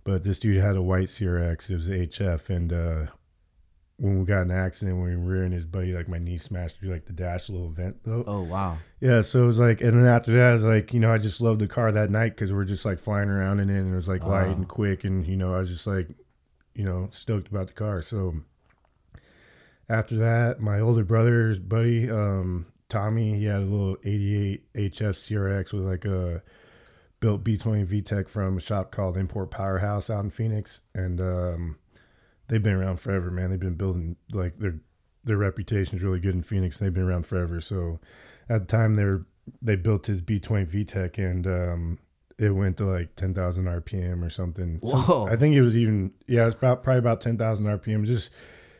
but 0.03 0.25
this 0.25 0.41
dude 0.41 0.61
had 0.61 0.75
a 0.75 0.83
white 0.83 1.07
CRX. 1.07 1.71
It 1.71 1.75
was 1.75 1.89
HF, 1.89 2.51
and 2.51 2.73
uh, 2.73 3.07
when 4.01 4.21
we 4.21 4.25
got 4.25 4.43
in 4.43 4.51
an 4.53 4.57
accident, 4.57 4.97
when 4.97 5.11
we 5.11 5.17
were 5.17 5.23
rearing 5.35 5.51
his 5.53 5.67
buddy, 5.67 5.93
like 5.93 6.09
my 6.09 6.19
knee 6.19 6.39
smashed 6.39 6.79
through 6.79 6.91
like 6.93 7.05
the 7.07 7.13
dash, 7.13 7.49
a 7.49 7.53
little 7.53 7.69
vent 7.71 7.97
though. 8.05 8.23
Oh 8.27 8.43
wow, 8.43 8.79
Yeah, 9.01 9.21
so 9.23 9.43
it 9.43 9.47
was 9.47 9.59
like, 9.59 9.81
and 9.81 9.99
then 9.99 10.07
after 10.07 10.33
that, 10.37 10.47
I 10.51 10.53
was 10.53 10.65
like, 10.65 10.95
you 10.95 11.01
know, 11.01 11.13
I 11.13 11.19
just 11.19 11.41
loved 11.41 11.61
the 11.61 11.67
car 11.67 11.91
that 11.93 12.11
night 12.11 12.35
because 12.37 12.53
we're 12.53 12.65
just 12.65 12.85
like 12.85 12.99
flying 13.01 13.29
around 13.29 13.59
in 13.61 13.71
it, 13.71 13.79
and 13.79 13.93
it 13.93 13.97
was 13.97 14.09
like 14.09 14.25
light 14.25 14.49
Oh. 14.49 14.53
and 14.53 14.69
quick, 14.69 15.05
and 15.05 15.27
you 15.27 15.37
know, 15.37 15.53
I 15.53 15.59
was 15.59 15.69
just 15.69 15.87
like, 15.87 16.09
you 16.75 16.85
know, 16.85 17.09
stoked 17.11 17.49
about 17.49 17.67
the 17.67 17.73
car. 17.75 18.01
So 18.01 18.35
after 19.89 20.17
that, 20.19 20.61
my 20.61 20.81
older 20.81 21.05
brother's 21.05 21.59
buddy, 21.59 22.11
um, 22.11 22.67
Tommy, 22.89 23.39
he 23.39 23.45
had 23.47 23.63
a 23.63 23.65
little 23.65 23.97
'88 24.05 24.73
HF 24.75 25.15
CRX 25.17 25.73
with 25.73 25.83
like 25.85 26.05
a 26.05 26.43
built 27.21 27.43
B20 27.43 27.85
VTEC 27.87 28.29
from 28.29 28.59
a 28.59 28.61
shop 28.61 28.93
called 28.93 29.17
Import 29.17 29.51
Powerhouse 29.51 30.09
out 30.09 30.23
in 30.25 30.31
Phoenix, 30.31 30.83
and 30.95 31.21
um, 31.21 31.79
they've 32.49 32.63
been 32.63 32.75
around 32.75 33.01
forever, 33.01 33.31
man. 33.31 33.51
They've 33.51 33.61
been 33.61 33.75
building 33.75 34.17
like 34.33 34.59
their 34.59 34.77
their 35.25 35.37
reputation 35.37 35.97
is 35.97 36.03
really 36.03 36.21
good 36.21 36.35
in 36.35 36.43
Phoenix. 36.43 36.79
They've 36.79 36.93
been 36.93 37.03
around 37.03 37.27
forever, 37.27 37.61
so 37.61 38.01
at 38.49 38.61
the 38.61 38.67
time 38.67 38.95
they 38.97 39.05
were 39.05 39.27
they 39.63 39.77
built 39.77 40.07
his 40.07 40.21
B20 40.21 40.67
VTEC 40.67 41.19
and 41.19 41.47
um, 41.47 41.99
it 42.39 42.51
went 42.51 42.77
to 42.79 42.85
like 42.85 43.17
10,000 43.17 43.65
RPM 43.65 44.23
or 44.25 44.31
something. 44.31 44.81
Some- 44.87 45.03
Whoa. 45.03 45.27
I 45.27 45.37
think 45.37 45.55
it 45.55 45.63
was 45.63 45.77
even 45.77 46.13
yeah, 46.27 46.47
it's 46.47 46.57
about 46.57 46.83
probably 46.83 46.99
about 46.99 47.21
10,000 47.21 47.65
RPM. 47.65 48.05
Just 48.05 48.31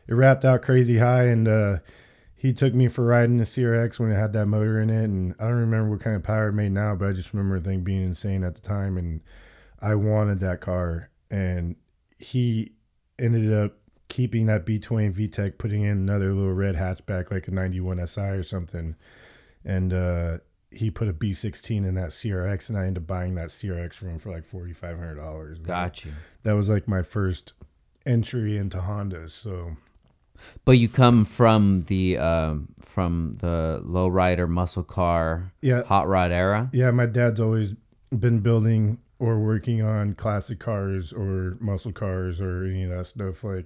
it 0.07 0.13
wrapped 0.13 0.45
out 0.45 0.61
crazy 0.61 0.97
high 0.97 1.23
and 1.25 1.47
uh, 1.47 1.77
he 2.35 2.53
took 2.53 2.73
me 2.73 2.87
for 2.87 3.03
riding 3.03 3.37
the 3.37 3.43
CRX 3.43 3.99
when 3.99 4.11
it 4.11 4.15
had 4.15 4.33
that 4.33 4.45
motor 4.45 4.79
in 4.79 4.89
it 4.89 5.03
and 5.03 5.35
I 5.39 5.45
don't 5.45 5.59
remember 5.59 5.91
what 5.91 6.01
kind 6.01 6.15
of 6.15 6.23
power 6.23 6.49
it 6.49 6.53
made 6.53 6.71
now, 6.71 6.95
but 6.95 7.09
I 7.09 7.11
just 7.11 7.33
remember 7.33 7.59
the 7.59 7.69
thing 7.69 7.81
being 7.81 8.03
insane 8.03 8.43
at 8.43 8.55
the 8.55 8.61
time 8.61 8.97
and 8.97 9.21
I 9.81 9.95
wanted 9.95 10.39
that 10.41 10.61
car 10.61 11.09
and 11.29 11.75
he 12.17 12.73
ended 13.19 13.53
up 13.53 13.73
keeping 14.07 14.47
that 14.47 14.65
B20 14.65 15.13
VTEC, 15.13 15.57
putting 15.57 15.83
in 15.83 15.91
another 15.91 16.33
little 16.33 16.53
red 16.53 16.75
hatchback 16.75 17.31
like 17.31 17.47
a 17.47 17.51
91 17.51 18.05
SI 18.05 18.21
or 18.21 18.43
something. 18.43 18.95
And 19.63 19.93
uh, 19.93 20.37
he 20.71 20.89
put 20.91 21.07
a 21.07 21.13
B16 21.13 21.87
in 21.87 21.95
that 21.95 22.09
CRX, 22.09 22.69
and 22.69 22.77
I 22.77 22.85
ended 22.85 23.03
up 23.03 23.07
buying 23.07 23.35
that 23.35 23.49
CRX 23.49 23.93
from 23.93 24.09
him 24.09 24.19
for 24.19 24.31
like 24.31 24.49
$4,500. 24.49 25.63
Gotcha. 25.63 26.09
That 26.43 26.53
was 26.53 26.69
like 26.69 26.87
my 26.87 27.01
first 27.03 27.53
entry 28.05 28.57
into 28.57 28.77
Hondas. 28.77 29.31
So, 29.31 29.77
But 30.65 30.73
you 30.73 30.89
come 30.89 31.25
from 31.25 31.81
the 31.81 32.17
um, 32.17 32.69
from 32.79 33.37
the 33.39 33.81
lowrider 33.85 34.47
muscle 34.47 34.83
car 34.83 35.51
yeah. 35.61 35.83
hot 35.83 36.07
rod 36.07 36.31
era. 36.31 36.69
Yeah, 36.73 36.91
my 36.91 37.05
dad's 37.05 37.39
always 37.39 37.73
been 38.17 38.39
building 38.39 38.99
or 39.19 39.37
working 39.39 39.81
on 39.81 40.13
classic 40.15 40.59
cars 40.59 41.11
or 41.13 41.57
muscle 41.59 41.91
cars 41.91 42.39
or 42.41 42.63
any 42.65 42.83
of 42.83 42.89
that 42.89 43.05
stuff 43.05 43.43
like 43.43 43.65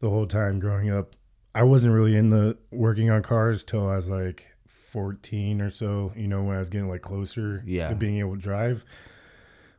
the 0.00 0.08
whole 0.08 0.26
time 0.26 0.58
growing 0.58 0.90
up. 0.90 1.14
I 1.54 1.62
wasn't 1.64 1.92
really 1.94 2.16
into 2.16 2.56
working 2.70 3.10
on 3.10 3.22
cars 3.22 3.62
till 3.64 3.86
I 3.88 3.96
was 3.96 4.08
like 4.08 4.46
14 4.66 5.60
or 5.60 5.70
so, 5.70 6.12
you 6.16 6.26
know, 6.28 6.42
when 6.42 6.56
I 6.56 6.60
was 6.60 6.68
getting 6.70 6.88
like 6.88 7.02
closer 7.02 7.62
Yeah. 7.66 7.88
to 7.88 7.94
being 7.94 8.18
able 8.18 8.36
to 8.36 8.40
drive. 8.42 8.84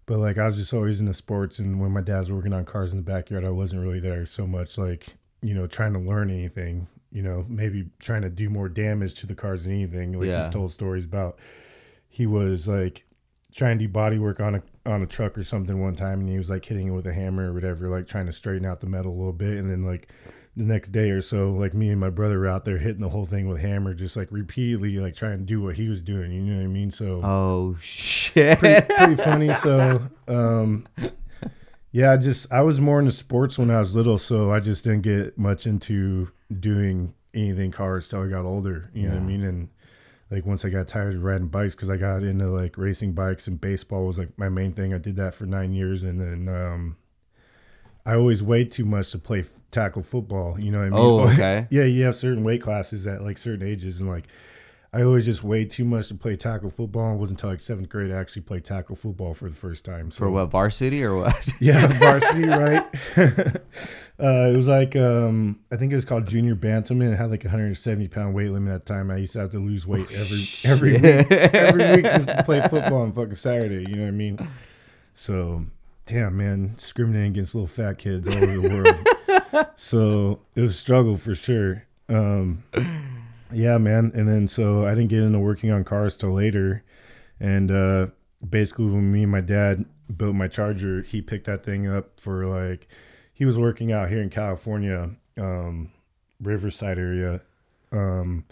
But 0.05 0.19
like 0.19 0.37
I 0.37 0.45
was 0.45 0.55
just 0.55 0.73
always 0.73 0.99
into 0.99 1.13
sports 1.13 1.59
and 1.59 1.79
when 1.79 1.91
my 1.91 2.01
dad's 2.01 2.31
working 2.31 2.53
on 2.53 2.65
cars 2.65 2.91
in 2.91 2.97
the 2.97 3.03
backyard, 3.03 3.43
I 3.45 3.49
wasn't 3.49 3.81
really 3.81 3.99
there 3.99 4.25
so 4.25 4.45
much 4.47 4.77
like, 4.77 5.15
you 5.41 5.53
know, 5.53 5.67
trying 5.67 5.93
to 5.93 5.99
learn 5.99 6.29
anything. 6.29 6.87
you 7.11 7.23
know, 7.23 7.43
maybe 7.49 7.89
trying 7.97 8.21
to 8.21 8.29
do 8.29 8.51
more 8.51 8.69
damage 8.69 9.15
to 9.15 9.25
the 9.25 9.33
cars 9.33 9.63
than 9.63 9.73
anything. 9.73 10.11
Like 10.13 10.27
Yeah. 10.27 10.43
he's 10.43 10.53
told 10.53 10.71
stories 10.71 11.05
about 11.05 11.39
he 12.07 12.27
was 12.27 12.67
like 12.67 13.03
trying 13.55 13.79
to 13.79 13.85
do 13.85 13.89
body 13.91 14.19
work 14.19 14.39
on 14.41 14.53
a 14.53 14.61
on 14.89 15.01
a 15.01 15.07
truck 15.07 15.37
or 15.37 15.43
something 15.43 15.81
one 15.81 15.95
time 15.95 16.19
and 16.21 16.29
he 16.29 16.37
was 16.37 16.49
like 16.49 16.65
hitting 16.65 16.87
it 16.87 16.91
with 16.91 17.07
a 17.07 17.13
hammer 17.13 17.49
or 17.49 17.53
whatever, 17.53 17.87
like 17.89 18.07
trying 18.07 18.25
to 18.25 18.33
straighten 18.33 18.65
out 18.65 18.79
the 18.81 18.87
metal 18.87 19.11
a 19.11 19.17
little 19.17 19.33
bit 19.33 19.57
and 19.57 19.69
then 19.69 19.83
like 19.85 20.11
the 20.57 20.63
next 20.63 20.89
day 20.89 21.09
or 21.11 21.21
so, 21.21 21.51
like 21.51 21.73
me 21.73 21.89
and 21.89 21.99
my 21.99 22.09
brother 22.09 22.39
were 22.39 22.47
out 22.47 22.65
there 22.65 22.77
hitting 22.77 23.01
the 23.01 23.09
whole 23.09 23.25
thing 23.25 23.47
with 23.47 23.57
a 23.57 23.61
hammer, 23.61 23.93
just 23.93 24.17
like 24.17 24.27
repeatedly 24.31 24.97
like 24.97 25.15
trying 25.15 25.37
to 25.37 25.45
do 25.45 25.61
what 25.61 25.75
he 25.77 25.87
was 25.87 26.01
doing, 26.03 26.31
you 26.31 26.41
know 26.41 26.57
what 26.57 26.63
I 26.63 26.67
mean? 26.67 26.91
So 26.91 27.21
Oh 27.23 27.77
shit. 27.79 28.59
pretty, 28.59 28.85
pretty 28.93 29.15
funny. 29.23 29.53
So, 29.55 30.01
um, 30.27 30.87
yeah, 31.91 32.11
I 32.11 32.17
just 32.17 32.51
I 32.51 32.61
was 32.61 32.79
more 32.79 32.99
into 32.99 33.11
sports 33.11 33.57
when 33.57 33.71
I 33.71 33.79
was 33.79 33.95
little, 33.95 34.17
so 34.17 34.51
I 34.51 34.59
just 34.59 34.83
didn't 34.83 35.01
get 35.01 35.37
much 35.37 35.65
into 35.65 36.29
doing 36.59 37.13
anything 37.33 37.71
cars 37.71 38.09
till 38.09 38.23
I 38.23 38.27
got 38.27 38.45
older. 38.45 38.89
You 38.93 39.07
know 39.07 39.15
what 39.15 39.21
I 39.21 39.25
mean? 39.25 39.43
And 39.43 39.69
like 40.31 40.45
once 40.45 40.63
I 40.63 40.69
got 40.69 40.87
tired 40.87 41.15
of 41.15 41.23
riding 41.23 41.47
bikes, 41.47 41.75
because 41.75 41.89
I 41.89 41.97
got 41.97 42.23
into 42.23 42.47
like 42.49 42.77
racing 42.77 43.13
bikes 43.13 43.47
and 43.47 43.59
baseball 43.59 44.05
was 44.05 44.17
like 44.17 44.37
my 44.37 44.49
main 44.49 44.73
thing. 44.73 44.93
I 44.93 44.97
did 44.97 45.15
that 45.15 45.33
for 45.33 45.45
nine 45.45 45.73
years, 45.73 46.03
and 46.03 46.19
then 46.19 46.53
um, 46.53 46.97
I 48.05 48.15
always 48.15 48.43
weighed 48.43 48.71
too 48.71 48.85
much 48.85 49.11
to 49.11 49.17
play 49.19 49.39
f- 49.39 49.49
tackle 49.71 50.03
football. 50.03 50.59
You 50.59 50.71
know 50.71 50.79
what 50.79 50.87
I 50.87 50.89
mean? 50.89 50.99
Oh, 50.99 51.19
okay. 51.29 51.67
yeah, 51.71 51.83
you 51.83 52.03
have 52.05 52.15
certain 52.15 52.43
weight 52.43 52.61
classes 52.61 53.07
at 53.07 53.23
like 53.23 53.37
certain 53.37 53.67
ages, 53.67 53.99
and 53.99 54.09
like 54.09 54.25
I 54.91 55.03
always 55.03 55.23
just 55.23 55.43
weighed 55.43 55.69
too 55.69 55.85
much 55.85 56.07
to 56.07 56.15
play 56.15 56.35
tackle 56.35 56.71
football. 56.71 57.13
It 57.13 57.17
wasn't 57.17 57.39
until 57.39 57.51
like 57.51 57.59
seventh 57.59 57.89
grade 57.89 58.11
I 58.11 58.15
actually 58.15 58.41
played 58.41 58.65
tackle 58.65 58.95
football 58.95 59.35
for 59.35 59.47
the 59.47 59.55
first 59.55 59.85
time. 59.85 60.09
So 60.09 60.19
For 60.19 60.31
what 60.31 60.45
varsity 60.45 61.03
or 61.03 61.15
what? 61.15 61.47
yeah, 61.59 61.85
varsity, 61.99 62.47
right? 62.47 62.83
uh, 63.17 64.49
it 64.49 64.57
was 64.57 64.67
like 64.67 64.95
um, 64.95 65.59
I 65.71 65.75
think 65.75 65.91
it 65.91 65.95
was 65.95 66.05
called 66.05 66.25
junior 66.27 66.55
bantamweight. 66.55 67.13
It 67.13 67.17
had 67.17 67.29
like 67.29 67.43
a 67.43 67.49
170 67.49 68.07
pound 68.07 68.33
weight 68.33 68.49
limit 68.49 68.73
at 68.73 68.85
the 68.85 68.93
time. 68.93 69.11
I 69.11 69.17
used 69.17 69.33
to 69.33 69.39
have 69.39 69.51
to 69.51 69.59
lose 69.59 69.85
weight 69.85 70.11
every 70.11 70.41
every 70.65 70.93
week, 70.93 71.31
every 71.31 71.95
week 71.95 72.05
just 72.05 72.27
to 72.27 72.43
play 72.43 72.61
football 72.61 73.01
on 73.01 73.13
fucking 73.13 73.35
Saturday. 73.35 73.87
You 73.87 73.95
know 73.95 74.03
what 74.03 74.07
I 74.07 74.11
mean? 74.11 74.49
So 75.13 75.65
damn, 76.07 76.35
man, 76.35 76.73
discriminating 76.77 77.33
against 77.33 77.53
little 77.53 77.67
fat 77.67 77.99
kids 77.99 78.27
all 78.27 78.43
over 78.43 78.67
the 78.67 78.69
world. 79.53 79.71
so 79.75 80.39
it 80.55 80.61
was 80.61 80.71
a 80.71 80.77
struggle 80.77 81.15
for 81.15 81.35
sure. 81.35 81.85
Um, 82.07 82.63
yeah, 83.51 83.77
man. 83.77 84.11
And 84.13 84.27
then 84.27 84.47
so 84.47 84.85
I 84.85 84.91
didn't 84.91 85.09
get 85.09 85.23
into 85.23 85.39
working 85.39 85.71
on 85.71 85.83
cars 85.83 86.15
till 86.15 86.33
later. 86.33 86.83
And 87.39 87.71
uh, 87.71 88.07
basically, 88.47 88.85
when 88.85 89.11
me 89.11 89.23
and 89.23 89.31
my 89.31 89.41
dad 89.41 89.85
built 90.15 90.35
my 90.35 90.47
Charger, 90.47 91.03
he 91.03 91.21
picked 91.21 91.45
that 91.45 91.63
thing 91.63 91.87
up 91.87 92.19
for 92.19 92.45
like 92.45 92.87
he 93.33 93.45
was 93.45 93.57
working 93.57 93.91
out 93.91 94.09
here 94.09 94.21
in 94.21 94.29
California, 94.29 95.11
um, 95.37 95.91
Riverside 96.41 96.97
area. 96.97 97.41
Um, 97.91 98.45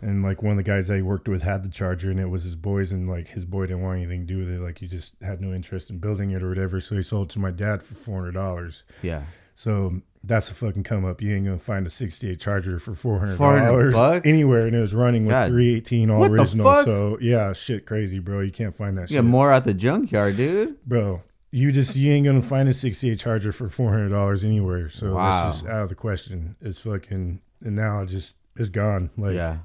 and 0.00 0.24
like 0.24 0.42
one 0.42 0.50
of 0.50 0.56
the 0.56 0.64
guys 0.64 0.88
that 0.88 0.96
he 0.96 1.02
worked 1.02 1.28
with 1.28 1.42
had 1.42 1.62
the 1.62 1.68
Charger, 1.68 2.10
and 2.10 2.18
it 2.18 2.26
was 2.26 2.42
his 2.42 2.56
boys, 2.56 2.90
and 2.90 3.08
like 3.08 3.28
his 3.28 3.44
boy 3.44 3.66
didn't 3.66 3.82
want 3.82 3.98
anything 3.98 4.26
to 4.26 4.34
do 4.34 4.38
with 4.40 4.50
it. 4.50 4.60
Like 4.60 4.78
he 4.78 4.88
just 4.88 5.14
had 5.22 5.40
no 5.40 5.52
interest 5.52 5.90
in 5.90 5.98
building 5.98 6.32
it 6.32 6.42
or 6.42 6.48
whatever. 6.48 6.80
So 6.80 6.96
he 6.96 7.02
sold 7.02 7.30
it 7.30 7.34
to 7.34 7.38
my 7.38 7.52
dad 7.52 7.82
for 7.82 7.94
four 7.94 8.18
hundred 8.18 8.32
dollars. 8.32 8.82
yeah. 9.02 9.22
So 9.54 10.00
that's 10.24 10.50
a 10.50 10.54
fucking 10.54 10.82
come 10.84 11.04
up. 11.04 11.20
You 11.20 11.34
ain't 11.34 11.44
gonna 11.44 11.58
find 11.58 11.86
a 11.86 11.90
'68 11.90 12.38
Charger 12.40 12.78
for 12.78 12.94
four 12.94 13.18
hundred 13.18 13.38
$400 13.38 14.24
anywhere, 14.26 14.66
and 14.66 14.74
it 14.76 14.80
was 14.80 14.94
running 14.94 15.24
with 15.26 15.32
God. 15.32 15.48
318 15.48 16.10
all 16.10 16.20
What 16.20 16.30
original. 16.30 16.84
So 16.84 17.18
yeah, 17.20 17.52
shit, 17.52 17.86
crazy, 17.86 18.18
bro. 18.18 18.40
You 18.40 18.52
can't 18.52 18.74
find 18.74 18.96
that 18.98 19.08
get 19.08 19.24
more 19.24 19.52
at 19.52 19.64
the 19.64 19.74
junkyard, 19.74 20.36
dude. 20.36 20.82
bro. 20.86 21.22
You 21.50 21.70
just 21.70 21.96
you 21.96 22.12
ain't 22.12 22.24
gonna 22.24 22.40
find 22.42 22.68
a 22.68 22.72
'68 22.72 23.18
Charger 23.18 23.52
for 23.52 23.68
four 23.68 23.90
hundred 23.90 24.08
dollars 24.10 24.42
anywhere. 24.44 24.88
So 24.88 25.14
Wow. 25.14 25.44
that's 25.46 25.58
just 25.60 25.66
out 25.70 25.82
of 25.82 25.88
the 25.90 25.94
question. 25.94 26.56
It's 26.60 26.80
fucking 26.80 27.40
and 27.64 27.76
now 27.76 28.00
it 28.02 28.06
just 28.06 28.36
it's 28.56 28.70
gone. 28.70 29.10
Like 29.18 29.34
yeah. 29.34 29.58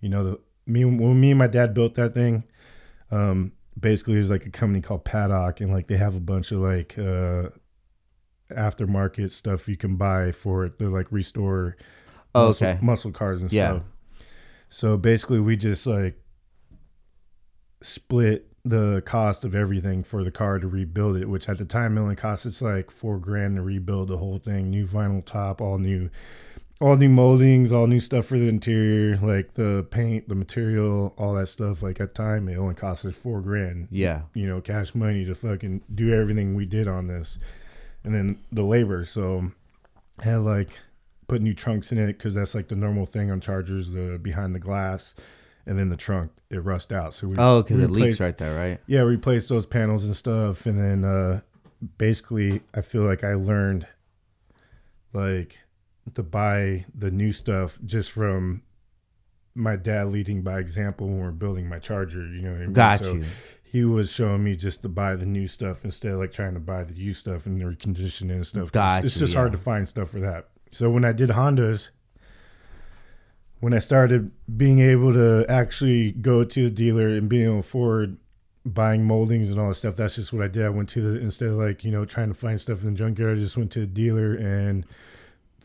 you 0.00 0.08
know 0.08 0.24
the 0.24 0.40
me 0.66 0.84
when 0.84 1.20
me 1.20 1.30
and 1.30 1.38
my 1.38 1.46
dad 1.46 1.74
built 1.74 1.94
that 1.94 2.14
thing 2.14 2.42
um 3.10 3.52
basically 3.78 4.14
there's 4.14 4.30
like 4.30 4.46
a 4.46 4.50
company 4.50 4.80
called 4.80 5.04
paddock 5.04 5.60
and 5.60 5.70
like 5.70 5.88
they 5.88 5.96
have 5.98 6.14
a 6.14 6.20
bunch 6.20 6.52
of 6.52 6.60
like 6.60 6.98
uh 6.98 7.48
aftermarket 8.50 9.30
stuff 9.32 9.68
you 9.68 9.76
can 9.76 9.96
buy 9.96 10.30
for 10.32 10.64
it 10.64 10.78
to 10.78 10.90
like 10.90 11.06
restore 11.10 11.76
Oh, 12.34 12.48
muscle, 12.48 12.66
okay. 12.66 12.78
muscle 12.84 13.10
cars 13.12 13.42
and 13.42 13.52
Yeah. 13.52 13.70
stuff 13.76 13.82
so 14.70 14.96
basically 14.96 15.40
we 15.40 15.56
just 15.56 15.86
like 15.86 16.18
split 17.82 18.48
the 18.64 19.02
cost 19.04 19.44
of 19.44 19.54
everything 19.54 20.02
for 20.02 20.24
the 20.24 20.30
car 20.30 20.58
to 20.58 20.66
rebuild 20.66 21.16
it 21.16 21.28
which 21.28 21.48
at 21.48 21.58
the 21.58 21.64
time 21.66 21.98
it 21.98 22.00
only 22.00 22.16
cost 22.16 22.46
us 22.46 22.62
like 22.62 22.90
four 22.90 23.18
grand 23.18 23.56
to 23.56 23.62
rebuild 23.62 24.08
the 24.08 24.16
whole 24.16 24.38
thing 24.38 24.70
new 24.70 24.86
vinyl 24.86 25.24
top 25.24 25.60
all 25.60 25.78
new 25.78 26.08
all 26.80 26.96
new 26.96 27.08
moldings, 27.08 27.72
all 27.72 27.86
new 27.86 28.00
stuff 28.00 28.26
for 28.26 28.36
the 28.36 28.48
interior, 28.48 29.16
like 29.18 29.54
the 29.54 29.86
paint, 29.90 30.28
the 30.28 30.34
material, 30.34 31.14
all 31.16 31.32
that 31.34 31.46
stuff. 31.46 31.82
Like 31.82 32.00
at 32.00 32.14
the 32.14 32.22
time, 32.22 32.48
it 32.48 32.56
only 32.56 32.74
cost 32.74 33.04
us 33.04 33.14
four 33.16 33.40
grand. 33.40 33.86
Yeah. 33.92 34.22
You 34.34 34.48
know, 34.48 34.60
cash 34.60 34.92
money 34.92 35.24
to 35.24 35.36
fucking 35.36 35.82
do 35.94 36.12
everything 36.12 36.54
we 36.56 36.66
did 36.66 36.88
on 36.88 37.06
this, 37.06 37.38
and 38.04 38.14
then 38.14 38.38
the 38.52 38.62
labor. 38.62 39.04
So, 39.04 39.50
I 40.20 40.24
had 40.24 40.40
like 40.40 40.70
put 41.26 41.40
new 41.42 41.54
trunks 41.54 41.90
in 41.90 41.98
it 41.98 42.06
because 42.06 42.34
that's 42.34 42.54
like 42.54 42.68
the 42.68 42.76
normal 42.76 43.06
thing 43.06 43.30
on 43.30 43.40
Chargers, 43.40 43.90
the 43.90 44.18
behind 44.20 44.54
the 44.54 44.58
glass, 44.58 45.14
and 45.66 45.78
then 45.78 45.88
the 45.88 45.96
trunk 45.96 46.30
it 46.50 46.58
rust 46.58 46.92
out. 46.92 47.14
So 47.14 47.26
we 47.28 47.36
Oh, 47.38 47.62
because 47.62 47.80
it 47.80 47.90
leaks 47.90 48.20
right 48.20 48.36
there, 48.36 48.54
right? 48.56 48.80
yeah, 48.86 49.00
replaced 49.00 49.48
those 49.48 49.66
panels 49.66 50.04
and 50.04 50.14
stuff, 50.16 50.66
and 50.66 50.78
then 50.78 51.04
uh, 51.04 51.40
basically, 51.98 52.60
I 52.74 52.82
feel 52.82 53.02
like 53.02 53.24
I 53.24 53.34
learned 53.34 53.86
like 55.12 55.58
to 56.14 56.22
buy 56.22 56.84
the 56.94 57.10
new 57.10 57.32
stuff 57.32 57.78
just 57.86 58.10
from 58.10 58.62
my 59.54 59.76
dad 59.76 60.08
leading 60.08 60.42
by 60.42 60.58
example 60.58 61.06
when 61.06 61.18
we're 61.20 61.30
building 61.30 61.68
my 61.68 61.78
charger. 61.78 62.26
You 62.26 62.42
know 62.42 62.50
what 62.50 62.56
I 62.60 62.64
mean? 62.64 62.72
Got 62.72 63.04
So 63.04 63.14
you. 63.14 63.24
He 63.74 63.82
was 63.82 64.08
showing 64.08 64.44
me 64.44 64.54
just 64.54 64.82
to 64.82 64.88
buy 64.88 65.16
the 65.16 65.26
new 65.26 65.48
stuff 65.48 65.84
instead 65.84 66.12
of 66.12 66.20
like 66.20 66.30
trying 66.30 66.54
to 66.54 66.60
buy 66.60 66.84
the 66.84 66.94
used 66.94 67.18
stuff 67.18 67.44
and 67.44 67.60
the 67.60 67.64
reconditioning 67.64 68.30
and 68.30 68.46
stuff. 68.46 68.70
Got 68.70 69.04
it's 69.04 69.18
just 69.18 69.34
hard 69.34 69.50
to 69.50 69.58
find 69.58 69.88
stuff 69.88 70.10
for 70.10 70.20
that. 70.20 70.46
So 70.70 70.88
when 70.90 71.04
I 71.04 71.10
did 71.10 71.30
Hondas, 71.30 71.88
when 73.58 73.74
I 73.74 73.80
started 73.80 74.30
being 74.56 74.78
able 74.78 75.12
to 75.14 75.44
actually 75.48 76.12
go 76.12 76.44
to 76.44 76.62
the 76.62 76.70
dealer 76.70 77.08
and 77.08 77.28
being 77.28 77.46
able 77.46 77.54
to 77.54 77.58
afford 77.58 78.16
buying 78.64 79.04
moldings 79.04 79.50
and 79.50 79.58
all 79.58 79.70
that 79.70 79.74
stuff, 79.74 79.96
that's 79.96 80.14
just 80.14 80.32
what 80.32 80.44
I 80.44 80.46
did. 80.46 80.64
I 80.64 80.68
went 80.68 80.88
to 80.90 81.00
the 81.00 81.20
instead 81.20 81.48
of 81.48 81.56
like 81.56 81.82
you 81.82 81.90
know 81.90 82.04
trying 82.04 82.28
to 82.28 82.34
find 82.34 82.60
stuff 82.60 82.84
in 82.84 82.92
the 82.92 82.96
junkyard, 82.96 83.38
I 83.38 83.40
just 83.40 83.56
went 83.56 83.72
to 83.72 83.80
the 83.80 83.86
dealer 83.88 84.34
and 84.34 84.86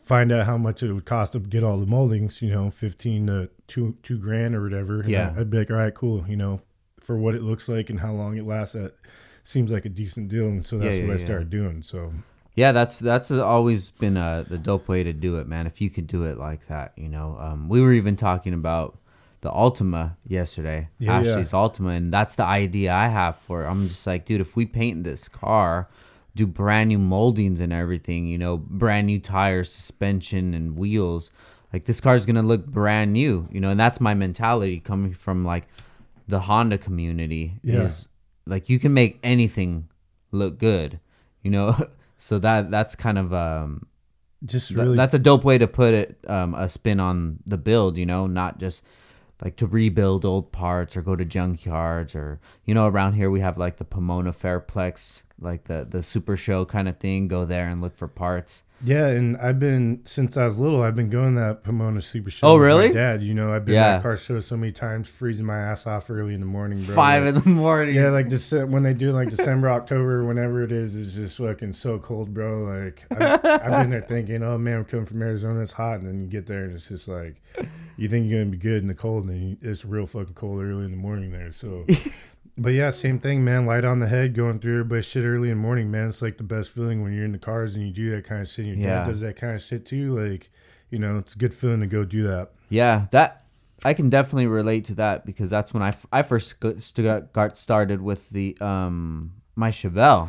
find 0.02 0.32
out 0.32 0.46
how 0.46 0.58
much 0.58 0.82
it 0.82 0.92
would 0.92 1.04
cost 1.04 1.34
to 1.34 1.38
get 1.38 1.62
all 1.62 1.78
the 1.78 1.86
moldings. 1.86 2.42
You 2.42 2.50
know, 2.50 2.72
fifteen 2.72 3.28
to 3.28 3.50
two 3.68 3.96
two 4.02 4.18
grand 4.18 4.56
or 4.56 4.64
whatever. 4.64 5.04
Yeah. 5.06 5.32
I'd 5.38 5.48
be 5.48 5.58
like, 5.58 5.70
all 5.70 5.76
right, 5.76 5.94
cool. 5.94 6.24
You 6.28 6.36
know, 6.36 6.60
for 7.10 7.16
what 7.16 7.34
it 7.34 7.42
looks 7.42 7.68
like 7.68 7.90
and 7.90 7.98
how 7.98 8.12
long 8.12 8.36
it 8.36 8.46
lasts, 8.46 8.74
that 8.74 8.94
seems 9.42 9.72
like 9.72 9.84
a 9.84 9.88
decent 9.88 10.28
deal. 10.28 10.46
And 10.46 10.64
so 10.64 10.78
that's 10.78 10.94
Yeah, 10.94 11.06
what 11.06 11.08
yeah, 11.08 11.14
I 11.14 11.24
started 11.24 11.50
doing. 11.50 11.82
So 11.82 12.12
Yeah, 12.54 12.70
that's 12.70 13.00
that's 13.00 13.32
always 13.32 13.90
been 13.90 14.16
uh, 14.16 14.44
the 14.48 14.58
dope 14.58 14.86
way 14.86 15.02
to 15.02 15.12
do 15.12 15.34
it, 15.38 15.48
man. 15.48 15.66
If 15.66 15.80
you 15.80 15.90
could 15.90 16.06
do 16.06 16.22
it 16.22 16.38
like 16.38 16.68
that, 16.68 16.92
you 16.94 17.08
know. 17.08 17.36
Um, 17.40 17.68
we 17.68 17.80
were 17.80 17.92
even 17.92 18.14
talking 18.14 18.54
about 18.54 18.96
the 19.40 19.50
Ultima 19.50 20.18
yesterday, 20.24 20.88
Yeah, 21.00 21.08
yeah. 21.08 21.18
Ashley's 21.30 21.52
Ultima, 21.52 21.88
and 21.88 22.12
that's 22.14 22.36
the 22.36 22.44
idea 22.44 22.92
I 22.92 23.08
have 23.08 23.38
for 23.38 23.64
it. 23.64 23.68
I'm 23.68 23.88
just 23.88 24.06
like, 24.06 24.24
dude, 24.24 24.40
if 24.40 24.54
we 24.54 24.64
paint 24.64 25.02
this 25.02 25.26
car, 25.26 25.88
do 26.36 26.46
brand 26.46 26.90
new 26.90 26.98
moldings 26.98 27.58
and 27.58 27.72
everything, 27.72 28.26
you 28.28 28.38
know, 28.38 28.56
brand 28.56 29.08
new 29.08 29.18
tires, 29.18 29.72
suspension, 29.72 30.54
and 30.54 30.76
wheels, 30.76 31.32
like 31.72 31.86
this 31.86 32.00
car's 32.00 32.24
gonna 32.24 32.44
look 32.44 32.66
brand 32.66 33.12
new, 33.14 33.48
you 33.50 33.60
know. 33.60 33.70
And 33.70 33.80
that's 33.80 34.00
my 34.00 34.14
mentality 34.14 34.78
coming 34.78 35.12
from 35.12 35.44
like 35.44 35.66
the 36.30 36.40
Honda 36.40 36.78
community 36.78 37.54
Yeah. 37.62 37.82
is 37.82 38.08
like 38.46 38.68
you 38.68 38.78
can 38.78 38.94
make 38.94 39.18
anything 39.22 39.88
look 40.32 40.58
good, 40.58 41.00
you 41.42 41.50
know. 41.50 41.76
so 42.18 42.38
that 42.38 42.70
that's 42.70 42.94
kind 42.96 43.18
of 43.18 43.32
um 43.34 43.86
just 44.44 44.68
th- 44.68 44.78
really, 44.78 44.96
that's 44.96 45.14
a 45.14 45.18
dope 45.18 45.44
way 45.44 45.58
to 45.58 45.66
put 45.66 45.92
it 45.94 46.18
um 46.28 46.54
a 46.54 46.68
spin 46.68 47.00
on 47.00 47.38
the 47.46 47.58
build, 47.58 47.96
you 47.96 48.06
know, 48.06 48.26
not 48.26 48.58
just 48.58 48.84
like 49.42 49.56
to 49.56 49.66
rebuild 49.66 50.24
old 50.24 50.52
parts 50.52 50.96
or 50.96 51.02
go 51.02 51.16
to 51.16 51.24
junkyards 51.24 52.14
or 52.14 52.38
you 52.66 52.74
know 52.74 52.86
around 52.86 53.14
here 53.14 53.30
we 53.30 53.40
have 53.40 53.56
like 53.58 53.76
the 53.78 53.84
Pomona 53.84 54.32
Fairplex 54.32 55.22
like 55.40 55.64
the 55.64 55.86
the 55.88 56.02
super 56.02 56.36
show 56.36 56.64
kind 56.66 56.88
of 56.88 56.98
thing 56.98 57.26
go 57.28 57.46
there 57.46 57.66
and 57.66 57.80
look 57.80 57.96
for 57.96 58.06
parts 58.08 58.62
Yeah, 58.82 59.08
and 59.08 59.36
I've 59.36 59.58
been 59.58 60.00
since 60.06 60.36
I 60.38 60.46
was 60.46 60.58
little. 60.58 60.82
I've 60.82 60.94
been 60.94 61.10
going 61.10 61.34
to 61.34 61.40
that 61.40 61.64
Pomona 61.64 62.00
Super 62.00 62.30
Show. 62.30 62.46
Oh, 62.46 62.56
really? 62.56 62.90
Dad, 62.90 63.22
you 63.22 63.34
know, 63.34 63.52
I've 63.52 63.64
been 63.66 63.74
Yeah. 63.74 63.86
at 63.88 63.96
that 63.96 64.02
car 64.02 64.16
show 64.16 64.40
so 64.40 64.56
many 64.56 64.72
times, 64.72 65.06
freezing 65.06 65.44
my 65.44 65.58
ass 65.58 65.86
off 65.86 66.08
early 66.08 66.32
in 66.32 66.40
the 66.40 66.46
morning, 66.46 66.82
bro. 66.84 66.94
five 66.94 67.24
Like, 67.24 67.34
in 67.34 67.40
the 67.42 67.50
morning 67.50 67.94
yeah, 67.94 68.08
like 68.08 68.28
just 68.28 68.52
when 68.52 68.82
they 68.82 68.94
do 68.94 69.12
like 69.12 69.28
December, 69.28 69.68
October, 69.68 70.24
whenever 70.24 70.62
it 70.64 70.72
is, 70.72 70.96
it's 70.96 71.14
just 71.14 71.36
fucking 71.36 71.74
so 71.74 71.98
cold, 71.98 72.32
bro. 72.32 72.64
Like 72.64 73.04
I've, 73.10 73.44
I've 73.44 73.82
been 73.82 73.90
there 73.90 74.00
thinking, 74.00 74.42
oh 74.42 74.56
man, 74.56 74.78
I'm 74.78 74.84
coming 74.86 75.04
from 75.06 75.20
Arizona, 75.20 75.60
it's 75.60 75.72
hot, 75.72 76.00
and 76.00 76.08
then 76.08 76.20
you 76.22 76.26
get 76.26 76.46
there 76.46 76.64
and 76.64 76.72
it's 76.74 76.88
just 76.88 77.06
like 77.06 77.36
you 77.98 78.08
think 78.08 78.30
you're 78.30 78.40
gonna 78.40 78.50
be 78.50 78.56
good 78.56 78.80
in 78.80 78.88
the 78.88 78.94
cold, 78.94 79.24
and 79.26 79.32
then 79.34 79.42
you, 79.42 79.56
it's 79.60 79.84
real 79.84 80.06
fucking 80.06 80.34
cold 80.34 80.62
early 80.62 80.86
in 80.86 80.90
the 80.90 80.96
morning 80.96 81.32
there. 81.32 81.52
So. 81.52 81.84
But 82.58 82.70
yeah, 82.74 82.90
same 82.90 83.18
thing, 83.18 83.42
man. 83.44 83.64
Light 83.66 83.84
on 83.84 84.00
the 84.00 84.06
head, 84.06 84.34
going 84.34 84.58
through 84.60 84.72
everybody's 84.80 85.06
shit 85.06 85.24
early 85.24 85.50
in 85.50 85.56
the 85.56 85.62
morning, 85.62 85.90
man. 85.90 86.08
It's 86.08 86.20
like 86.22 86.36
the 86.36 86.42
best 86.44 86.70
feeling 86.70 87.02
when 87.02 87.12
you're 87.14 87.24
in 87.24 87.32
the 87.32 87.38
cars 87.38 87.74
and 87.74 87.86
you 87.86 87.92
do 87.92 88.10
that 88.14 88.24
kind 88.24 88.42
of 88.42 88.48
shit. 88.48 88.66
And 88.66 88.78
your 88.78 88.88
Yeah. 88.90 88.98
dad 89.00 89.06
does 89.06 89.20
that 89.20 89.36
kind 89.36 89.54
of 89.54 89.62
shit 89.62 89.86
too. 89.86 90.18
Like, 90.18 90.50
you 90.90 90.98
know, 90.98 91.16
it's 91.18 91.34
a 91.34 91.38
good 91.38 91.54
feeling 91.54 91.80
to 91.80 91.86
go 91.86 92.04
do 92.04 92.24
that. 92.24 92.50
Yeah, 92.68 93.06
that 93.12 93.44
I 93.84 93.94
can 93.94 94.10
definitely 94.10 94.46
relate 94.46 94.84
to 94.86 94.94
that 94.96 95.24
because 95.24 95.48
that's 95.48 95.72
when 95.72 95.82
I, 95.82 95.92
I 96.12 96.22
first 96.22 96.56
got, 96.60 97.56
started 97.56 98.02
with 98.02 98.28
the 98.30 98.56
um 98.60 99.32
my 99.56 99.70
Chevelle. 99.70 100.28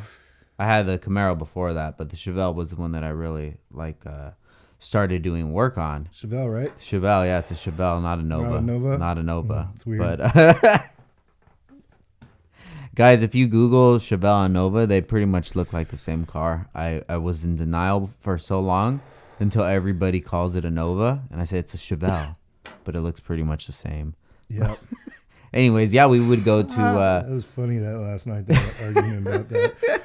I 0.58 0.66
had 0.66 0.86
the 0.86 1.00
Camaro 1.00 1.38
before 1.38 1.74
that, 1.74 1.98
but 1.98 2.10
the 2.12 2.16
Chevelle 2.16 2.54
was 2.56 2.70
the 2.70 2.76
one 2.78 2.92
that 2.94 3.04
I 3.04 3.10
really 3.10 3.58
like 3.72 4.06
uh 4.06 4.32
started 4.80 5.22
doing 5.22 5.52
work 5.52 5.78
on. 5.78 6.08
Chevelle, 6.14 6.52
right? 6.52 6.76
Chevelle, 6.80 7.26
yeah, 7.26 7.40
it's 7.40 7.52
a 7.52 7.56
Chevelle, 7.56 8.02
not 8.02 8.20
a 8.20 8.24
Nova. 8.24 8.62
Nova? 8.62 8.98
Not 8.98 9.18
a 9.18 9.24
Nova. 9.24 9.54
Mm, 9.70 9.76
it's 9.76 9.86
weird. 9.86 10.18
But 10.20 10.92
guys, 12.96 13.22
if 13.22 13.36
you 13.36 13.48
Google 13.48 13.98
Chevelle 13.98 14.46
and 14.46 14.54
Nova, 14.54 14.86
they 14.86 15.02
pretty 15.02 15.26
much 15.26 15.56
look 15.56 15.74
like 15.74 15.90
the 15.90 15.98
same 15.98 16.26
car. 16.26 16.68
I, 16.76 17.02
I 17.08 17.18
was 17.18 17.44
in 17.44 17.56
denial 17.56 18.10
for 18.20 18.38
so 18.38 18.60
long 18.60 19.02
until 19.40 19.64
everybody 19.64 20.22
calls 20.22 20.56
it 20.56 20.66
a 20.66 20.72
Nova, 20.72 21.24
and 21.32 21.42
I 21.42 21.46
say 21.46 21.58
it's 21.58 21.74
a 21.74 21.78
Chevelle, 21.78 22.36
but 22.84 22.96
it 22.96 23.02
looks 23.02 23.20
pretty 23.20 23.44
much 23.44 23.66
the 23.66 23.74
same. 23.74 24.16
Yep. 24.50 24.80
Anyways, 25.54 25.94
yeah, 25.94 26.08
we 26.08 26.20
would 26.20 26.44
go 26.44 26.64
to. 26.64 26.82
Uh, 26.82 27.26
it 27.28 27.32
was 27.32 27.46
funny 27.46 27.78
that 27.78 27.98
last 27.98 28.28
night 28.28 28.46
they 28.48 28.56
were 28.56 28.86
arguing 28.86 29.18
about 29.18 29.50
that. 29.50 30.04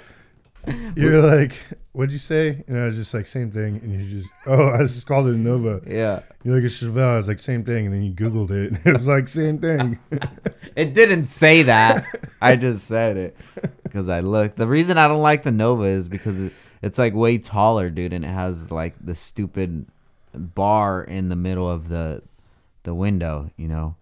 You're 0.97 1.21
like, 1.21 1.61
what'd 1.97 2.13
you 2.13 2.19
say? 2.19 2.63
And 2.69 2.79
I 2.79 2.85
was 2.85 2.95
just 2.95 3.15
like, 3.15 3.27
same 3.27 3.51
thing. 3.51 3.81
And 3.83 3.91
you 3.91 4.21
just, 4.21 4.33
oh, 4.45 4.69
I 4.69 4.79
just 4.79 5.07
called 5.07 5.29
it 5.29 5.35
a 5.35 5.39
Nova. 5.39 5.81
yeah, 5.87 6.21
You're 6.45 6.57
like 6.57 6.65
a 6.65 6.67
Chevelle. 6.67 7.15
I 7.15 7.17
was 7.17 7.27
like, 7.27 7.41
same 7.41 7.65
thing. 7.65 7.87
And 7.87 7.95
then 7.95 8.03
you 8.03 8.13
Googled 8.13 8.51
it. 8.51 8.73
And 8.73 8.81
it 8.87 8.93
was 8.99 9.09
like, 9.09 9.29
same 9.29 9.59
thing. 9.59 9.99
it 10.77 10.93
didn't 10.93 11.27
say 11.27 11.63
that. 11.63 12.05
I 12.43 12.57
just 12.57 12.87
said 12.87 13.17
it 13.17 13.37
because 13.83 14.11
I 14.11 14.21
looked. 14.21 14.57
The 14.59 14.67
reason 14.67 14.99
I 14.99 15.09
don't 15.09 15.23
like 15.23 15.43
the 15.43 15.53
Nova 15.53 15.85
is 15.85 16.07
because 16.07 16.39
it, 16.39 16.53
it's 16.83 16.99
like 16.99 17.15
way 17.15 17.39
taller, 17.39 17.89
dude, 17.89 18.13
and 18.13 18.27
it 18.27 18.29
has 18.29 18.71
like 18.71 18.95
the 19.01 19.15
stupid 19.15 19.87
bar 20.35 21.03
in 21.03 21.31
the 21.31 21.37
middle 21.37 21.69
of 21.69 21.89
the 21.89 22.23
the 22.83 22.95
window, 22.95 23.51
you 23.57 23.69
know. 23.69 23.97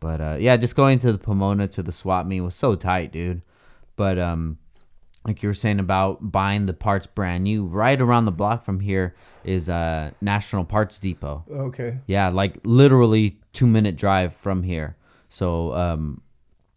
But 0.00 0.20
uh, 0.20 0.36
yeah, 0.38 0.58
just 0.58 0.76
going 0.76 0.98
to 1.00 1.12
the 1.12 1.18
Pomona 1.18 1.66
to 1.68 1.82
the 1.82 1.92
swap 1.92 2.26
meet 2.26 2.42
was 2.42 2.54
so 2.54 2.76
tight, 2.76 3.10
dude. 3.10 3.40
But 3.96 4.18
um, 4.18 4.58
like 5.28 5.42
you 5.42 5.48
were 5.48 5.54
saying 5.54 5.78
about 5.78 6.32
buying 6.32 6.66
the 6.66 6.72
parts 6.72 7.06
brand 7.06 7.44
new, 7.44 7.66
right 7.66 8.00
around 8.00 8.24
the 8.24 8.32
block 8.32 8.64
from 8.64 8.80
here 8.80 9.14
is 9.44 9.68
uh 9.68 10.10
National 10.20 10.64
Parts 10.64 10.98
Depot. 10.98 11.44
okay. 11.50 11.98
Yeah, 12.06 12.28
like 12.30 12.58
literally 12.64 13.38
two 13.52 13.66
minute 13.66 13.96
drive 13.96 14.34
from 14.34 14.62
here. 14.62 14.96
So 15.28 15.74
um, 15.74 16.22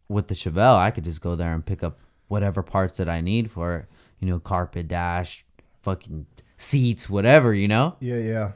with 0.09 0.27
the 0.27 0.35
Chevelle, 0.35 0.75
I 0.77 0.91
could 0.91 1.05
just 1.05 1.21
go 1.21 1.35
there 1.35 1.53
and 1.53 1.65
pick 1.65 1.81
up 1.81 1.99
whatever 2.27 2.61
parts 2.61 2.97
that 2.97 3.07
I 3.07 3.21
need 3.21 3.49
for 3.49 3.77
it. 3.77 3.85
You 4.19 4.27
know, 4.27 4.39
carpet 4.39 4.87
dash, 4.89 5.45
fucking 5.81 6.25
seats, 6.57 7.09
whatever. 7.09 7.53
You 7.53 7.69
know. 7.69 7.95
Yeah, 7.99 8.17
yeah. 8.17 8.51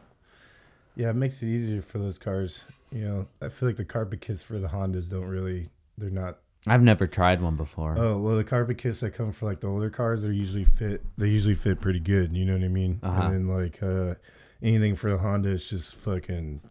Yeah, 0.97 1.09
it 1.09 1.15
makes 1.15 1.41
it 1.41 1.47
easier 1.47 1.81
for 1.81 1.97
those 1.97 2.17
cars. 2.17 2.65
You 2.91 3.05
know, 3.05 3.27
I 3.41 3.49
feel 3.49 3.67
like 3.69 3.75
the 3.77 3.85
carpet 3.85 4.21
kits 4.21 4.43
for 4.43 4.59
the 4.59 4.69
Hondas 4.69 5.09
don't 5.09 5.25
really, 5.25 5.69
they're 5.97 6.09
not 6.09 6.37
I've 6.67 6.81
never 6.81 7.07
tried 7.07 7.41
one 7.41 7.55
before. 7.55 7.95
Oh 7.97 8.17
well, 8.17 8.35
the 8.35 8.43
carpet 8.43 8.77
kits 8.77 8.99
that 9.01 9.11
come 9.11 9.31
for 9.31 9.45
like 9.45 9.59
the 9.59 9.67
older 9.67 9.89
cars, 9.89 10.21
they're 10.21 10.31
usually 10.31 10.65
fit. 10.65 11.03
They 11.17 11.27
usually 11.27 11.55
fit 11.55 11.79
pretty 11.79 11.99
good. 11.99 12.35
You 12.35 12.45
know 12.45 12.53
what 12.53 12.63
I 12.63 12.69
mean? 12.69 12.99
Uh-huh. 13.03 13.21
And 13.21 13.33
then 13.33 13.47
like 13.47 13.81
uh, 13.83 14.15
anything 14.61 14.95
for 14.95 15.11
the 15.11 15.17
Honda, 15.17 15.51
it's 15.51 15.69
just 15.69 15.95
fucking, 15.95 16.61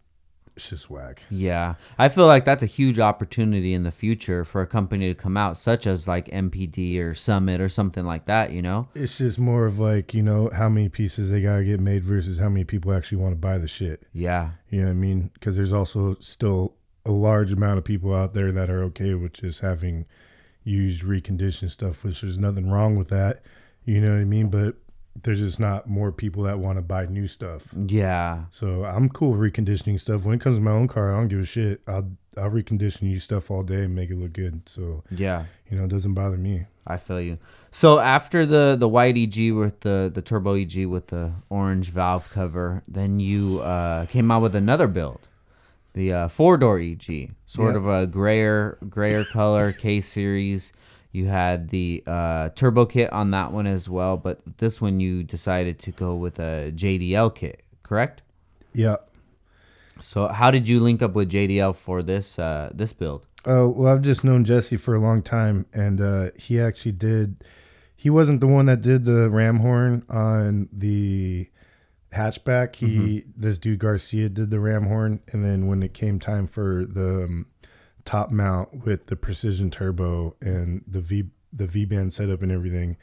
it's 0.55 0.69
just 0.69 0.89
whack. 0.89 1.23
Yeah, 1.29 1.75
I 1.97 2.09
feel 2.09 2.27
like 2.27 2.43
that's 2.43 2.63
a 2.63 2.67
huge 2.67 2.99
opportunity 2.99 3.73
in 3.73 3.83
the 3.83 3.91
future 3.91 4.43
for 4.43 4.61
a 4.61 4.67
company 4.67 5.07
to 5.07 5.15
come 5.15 5.37
out, 5.37 5.57
such 5.57 5.87
as 5.87 6.07
like 6.09 6.27
NPD 6.27 6.99
or 6.99 7.13
Summit 7.13 7.61
or 7.61 7.69
something 7.69 8.05
like 8.05 8.25
that. 8.25 8.51
You 8.51 8.61
know? 8.61 8.89
It's 8.95 9.17
just 9.17 9.39
more 9.39 9.65
of 9.65 9.79
like 9.79 10.13
you 10.13 10.21
know 10.23 10.49
how 10.53 10.67
many 10.67 10.89
pieces 10.89 11.31
they 11.31 11.41
gotta 11.41 11.63
get 11.63 11.79
made 11.79 12.03
versus 12.03 12.37
how 12.37 12.49
many 12.49 12.65
people 12.65 12.93
actually 12.93 13.19
want 13.19 13.31
to 13.31 13.39
buy 13.39 13.57
the 13.57 13.67
shit. 13.67 14.03
Yeah, 14.11 14.51
You 14.69 14.81
know 14.81 14.87
what 14.87 14.91
I 14.91 14.95
mean? 14.95 15.31
Because 15.35 15.55
there's 15.55 15.73
also 15.73 16.17
still 16.19 16.75
a 17.05 17.11
large 17.11 17.51
amount 17.51 17.77
of 17.77 17.83
people 17.83 18.13
out 18.13 18.33
there 18.33 18.51
that 18.51 18.69
are 18.69 18.83
okay 18.83 19.13
with 19.13 19.33
just 19.33 19.59
having 19.61 20.05
used 20.63 21.03
reconditioned 21.03 21.71
stuff, 21.71 22.03
which 22.03 22.21
there's 22.21 22.39
nothing 22.39 22.69
wrong 22.69 22.95
with 22.95 23.09
that. 23.09 23.43
You 23.85 24.01
know 24.01 24.13
what 24.13 24.21
I 24.21 24.25
mean? 24.25 24.49
But 24.49 24.75
there's 25.23 25.39
just 25.39 25.59
not 25.59 25.87
more 25.87 26.11
people 26.11 26.43
that 26.43 26.59
want 26.59 26.77
to 26.77 26.81
buy 26.81 27.05
new 27.05 27.27
stuff. 27.27 27.67
yeah, 27.87 28.45
So 28.49 28.83
I'm 28.83 29.09
cool 29.09 29.31
with 29.31 29.53
reconditioning 29.53 29.99
stuff. 29.99 30.25
When 30.25 30.35
it 30.35 30.41
comes 30.41 30.57
to 30.57 30.61
my 30.61 30.71
own 30.71 30.87
car, 30.87 31.13
I 31.13 31.17
don't 31.17 31.29
give 31.29 31.39
a 31.39 31.45
shit. 31.45 31.81
I'll 31.87 32.11
I'll 32.37 32.51
recondition 32.51 33.03
you 33.03 33.19
stuff 33.19 33.49
all 33.49 33.63
day 33.63 33.83
and 33.83 33.95
make 33.95 34.09
it 34.09 34.17
look 34.17 34.33
good. 34.33 34.67
So 34.67 35.03
yeah. 35.09 35.45
you 35.69 35.77
know, 35.77 35.85
it 35.85 35.89
doesn't 35.89 36.13
bother 36.13 36.37
me. 36.37 36.65
I 36.85 36.97
feel 36.97 37.21
you. 37.21 37.37
So 37.71 37.99
after 37.99 38.45
the 38.45 38.75
the 38.77 38.89
white 38.89 39.17
EG 39.17 39.53
with 39.53 39.81
the 39.81 40.11
the 40.13 40.21
turbo 40.21 40.55
EG 40.55 40.85
with 40.85 41.07
the 41.07 41.31
orange 41.49 41.89
valve 41.89 42.29
cover, 42.31 42.83
then 42.87 43.19
you 43.19 43.61
uh, 43.61 44.05
came 44.07 44.29
out 44.31 44.41
with 44.41 44.55
another 44.55 44.87
build, 44.87 45.27
the 45.95 46.13
uh, 46.13 46.27
four 46.27 46.57
door 46.57 46.77
EG, 46.79 47.31
sort 47.47 47.73
Yeah. 47.73 47.79
of 47.79 47.87
a 47.87 48.05
grayer 48.05 48.77
grayer 48.87 49.25
color 49.25 49.71
K 49.73 49.99
series. 50.01 50.71
You 51.11 51.27
had 51.27 51.69
the 51.69 52.03
uh, 52.05 52.49
turbo 52.55 52.85
kit 52.85 53.11
on 53.13 53.31
that 53.31 53.51
one 53.53 53.65
as 53.65 53.87
well, 53.89 54.17
but 54.17 54.39
this 54.57 54.79
one 54.81 54.99
you 54.99 55.23
decided 55.23 55.79
to 55.79 55.91
go 55.91 56.13
with 56.15 56.37
a 56.39 56.71
JDL 56.75 57.33
kit, 57.33 57.63
correct? 57.83 58.21
Yeah. 58.73 58.97
So 60.01 60.27
how 60.27 60.51
did 60.51 60.67
you 60.67 60.81
link 60.81 61.01
up 61.01 61.13
with 61.13 61.31
JDL 61.31 61.73
for 61.75 62.03
this 62.03 62.37
uh, 62.37 62.69
this 62.73 62.91
build? 62.93 63.25
Uh, 63.47 63.69
well, 63.69 63.93
I've 63.93 64.01
just 64.01 64.23
known 64.23 64.43
Jesse 64.43 64.75
for 64.75 64.93
a 64.95 64.99
long 64.99 65.21
time, 65.21 65.65
and 65.73 66.01
uh, 66.01 66.31
he 66.35 66.59
actually 66.59 66.91
did. 66.91 67.43
He 67.95 68.09
wasn't 68.09 68.41
the 68.41 68.47
one 68.47 68.65
that 68.65 68.81
did 68.81 69.05
the 69.05 69.29
ram 69.29 69.59
horn 69.59 70.03
on 70.09 70.67
the 70.73 71.47
hatchback. 72.15 72.75
He 72.75 73.25
this 73.35 73.57
dude 73.57 73.79
Garcia 73.79 74.29
did 74.29 74.49
the 74.49 74.59
ram 74.59 74.87
horn, 74.87 75.21
and 75.31 75.43
then 75.43 75.67
when 75.67 75.83
it 75.83 75.93
came 75.93 76.19
time 76.19 76.47
for 76.47 76.85
the 76.85 77.25
um, 77.25 77.45
top 78.05 78.31
mount 78.31 78.85
with 78.85 79.07
the 79.07 79.15
precision 79.15 79.69
turbo 79.69 80.35
and 80.41 80.83
the 80.87 81.01
V 81.01 81.25
the 81.53 81.67
V 81.67 81.85
band 81.85 82.13
setup 82.13 82.41
and 82.41 82.51
everything, 82.51 82.97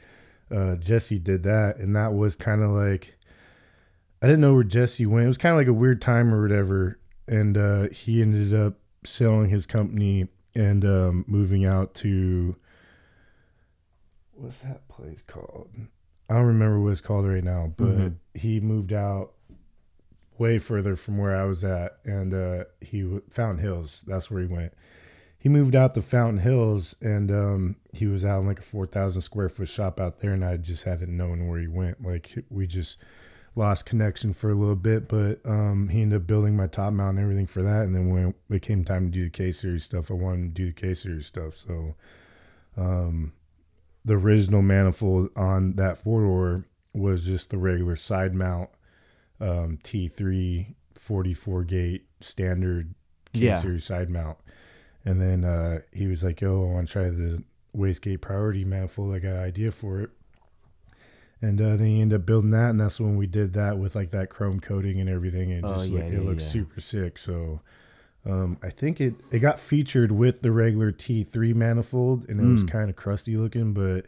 uh, 0.51 0.75
Jesse 0.75 1.19
did 1.19 1.43
that, 1.43 1.77
and 1.77 1.95
that 1.95 2.13
was 2.13 2.35
kind 2.35 2.61
of 2.61 2.71
like 2.71 3.17
I 4.21 4.27
didn't 4.27 4.41
know 4.41 4.53
where 4.53 4.63
Jesse 4.63 5.05
went. 5.05 5.25
It 5.25 5.27
was 5.27 5.37
kind 5.37 5.53
of 5.53 5.57
like 5.57 5.67
a 5.67 5.73
weird 5.73 6.01
time 6.01 6.33
or 6.33 6.41
whatever, 6.41 6.99
and 7.27 7.57
uh, 7.57 7.89
he 7.89 8.21
ended 8.21 8.53
up 8.53 8.75
selling 9.05 9.49
his 9.49 9.65
company 9.65 10.27
and 10.55 10.85
um, 10.85 11.25
moving 11.27 11.65
out 11.65 11.93
to 11.95 12.55
what's 14.31 14.59
that 14.59 14.87
place 14.87 15.21
called? 15.25 15.69
I 16.29 16.35
don't 16.35 16.45
remember 16.45 16.79
what 16.79 16.91
it's 16.91 17.01
called 17.01 17.27
right 17.27 17.43
now, 17.43 17.73
but 17.77 17.85
Mhm. 17.97 18.15
he 18.33 18.59
moved 18.59 18.93
out 18.93 19.33
way 20.37 20.57
further 20.59 20.95
from 20.95 21.17
where 21.17 21.35
I 21.35 21.43
was 21.45 21.63
at, 21.63 21.97
and 22.05 22.33
uh, 22.33 22.63
he 22.81 23.01
w- 23.01 23.21
Fountain 23.29 23.63
Hills. 23.63 24.03
That's 24.07 24.31
where 24.31 24.41
he 24.41 24.47
went. 24.47 24.73
He 25.37 25.49
moved 25.49 25.75
out 25.75 25.93
to 25.95 26.01
Fountain 26.01 26.39
Hills, 26.39 26.95
and 27.01 27.29
um, 27.29 27.75
he 27.91 28.07
was 28.07 28.23
out 28.25 28.39
in 28.41 28.47
like 28.47 28.59
a 28.59 28.63
four 28.63 28.85
thousand 28.87 29.21
square 29.21 29.49
foot 29.49 29.67
shop 29.69 29.99
out 29.99 30.19
there, 30.19 30.31
and 30.33 30.43
I 30.43 30.57
just 30.57 30.83
hadn't 30.83 31.15
known 31.15 31.47
where 31.47 31.59
he 31.59 31.67
went. 31.67 32.01
Like 32.01 32.33
we 32.49 32.65
just 32.65 32.97
lost 33.55 33.85
connection 33.85 34.33
for 34.33 34.49
a 34.49 34.55
little 34.55 34.75
bit, 34.77 35.07
but 35.07 35.39
um, 35.45 35.89
he 35.89 36.01
ended 36.01 36.21
up 36.21 36.25
building 36.27 36.55
my 36.55 36.65
top 36.65 36.91
mount 36.93 37.17
and 37.17 37.23
everything 37.23 37.45
for 37.45 37.61
that. 37.61 37.83
And 37.83 37.93
then 37.93 38.09
when 38.09 38.33
it 38.49 38.61
came 38.63 38.83
time 38.83 39.11
to 39.11 39.11
do 39.11 39.25
the 39.25 39.29
K 39.29 39.51
series 39.51 39.83
stuff, 39.83 40.09
I 40.09 40.15
wanted 40.15 40.41
to 40.55 40.61
do 40.61 40.65
the 40.67 40.73
K 40.73 40.93
series 40.95 41.27
stuff. 41.27 41.55
So 41.55 41.95
um, 42.77 43.33
the 44.05 44.15
original 44.15 44.61
manifold 44.61 45.29
on 45.35 45.73
that 45.75 45.97
four 45.97 46.21
door 46.21 46.65
was 46.93 47.23
just 47.23 47.49
the 47.49 47.57
regular 47.57 47.95
side 47.95 48.33
mount 48.33 48.69
um, 49.41 49.79
T3 49.83 50.75
44 50.95 51.63
gate 51.63 52.05
standard 52.21 52.93
K 53.33 53.39
Yeah. 53.47 53.59
series 53.59 53.85
side 53.85 54.09
mount. 54.09 54.37
And 55.05 55.19
then 55.21 55.43
uh, 55.43 55.79
he 55.91 56.07
was 56.07 56.23
like, 56.23 56.39
"Yo, 56.39 56.69
I 56.69 56.73
want 56.73 56.87
to 56.87 56.93
try 56.93 57.09
the 57.09 57.43
wastegate 57.75 58.21
priority 58.21 58.63
manifold. 58.63 59.13
I 59.13 59.19
got 59.19 59.33
an 59.33 59.43
idea 59.43 59.71
for 59.71 59.99
it." 59.99 60.11
And 61.41 61.59
uh, 61.59 61.75
then 61.75 61.87
he 61.87 62.01
ended 62.01 62.21
up 62.21 62.25
building 62.25 62.51
that, 62.51 62.69
and 62.69 62.79
that's 62.79 63.01
when 63.01 63.17
we 63.17 63.27
did 63.27 63.51
that 63.53 63.77
with 63.77 63.95
like 63.95 64.11
that 64.11 64.29
chrome 64.29 64.61
coating 64.61 65.01
and 65.01 65.09
everything. 65.09 65.51
And 65.51 65.65
it 65.65 65.69
Oh, 65.69 65.75
just 65.75 65.89
yeah, 65.89 65.99
look, 66.03 66.09
yeah, 66.11 66.17
it 66.19 66.21
looks 66.21 66.43
yeah. 66.43 66.49
super 66.49 66.79
sick. 66.79 67.17
So 67.17 67.59
um, 68.25 68.57
I 68.63 68.69
think 68.69 69.01
it 69.01 69.15
it 69.31 69.39
got 69.39 69.59
featured 69.59 70.11
with 70.11 70.41
the 70.41 70.51
regular 70.51 70.91
T3 70.91 71.53
manifold, 71.53 72.29
and 72.29 72.39
it 72.39 72.43
was 72.51 72.63
Mm. 72.63 72.71
kind 72.71 72.89
of 72.89 72.95
crusty 72.95 73.35
looking. 73.37 73.73
But 73.73 74.05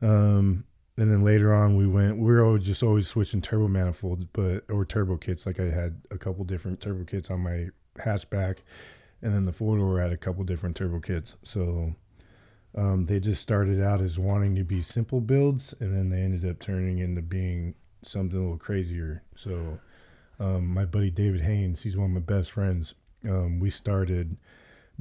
um, 0.00 0.64
and 0.96 1.10
then 1.10 1.22
later 1.24 1.52
on, 1.54 1.76
we 1.76 1.86
went. 1.86 2.18
We 2.18 2.26
were 2.32 2.44
always 2.44 2.64
just 2.64 2.82
always 2.82 3.08
switching 3.08 3.42
turbo 3.42 3.68
manifolds, 3.68 4.24
but 4.32 4.64
or 4.70 4.84
turbo 4.84 5.16
kits. 5.16 5.44
Like 5.46 5.60
I 5.60 5.64
had 5.70 6.00
a 6.10 6.18
couple 6.18 6.44
different 6.44 6.80
turbo 6.80 7.04
kits 7.04 7.30
on 7.30 7.40
my 7.40 7.68
hatchback, 7.98 8.58
and 9.22 9.34
then 9.34 9.44
the 9.44 9.52
four 9.52 9.76
door 9.76 10.00
had 10.00 10.12
a 10.12 10.16
couple 10.16 10.44
different 10.44 10.76
turbo 10.76 11.00
kits. 11.00 11.36
So 11.42 11.94
um, 12.76 13.04
they 13.04 13.20
just 13.20 13.42
started 13.42 13.82
out 13.82 14.00
as 14.00 14.18
wanting 14.18 14.54
to 14.56 14.64
be 14.64 14.80
simple 14.82 15.20
builds, 15.20 15.74
and 15.80 15.94
then 15.94 16.10
they 16.10 16.22
ended 16.22 16.48
up 16.48 16.60
turning 16.60 16.98
into 16.98 17.22
being 17.22 17.74
something 18.02 18.38
a 18.38 18.40
little 18.42 18.58
crazier. 18.58 19.22
So 19.34 19.78
um, 20.40 20.66
my 20.66 20.84
buddy 20.84 21.10
David 21.10 21.42
Haynes, 21.42 21.82
he's 21.82 21.96
one 21.96 22.06
of 22.06 22.12
my 22.12 22.20
best 22.20 22.50
friends. 22.50 22.94
Um, 23.28 23.58
we 23.60 23.70
started 23.70 24.36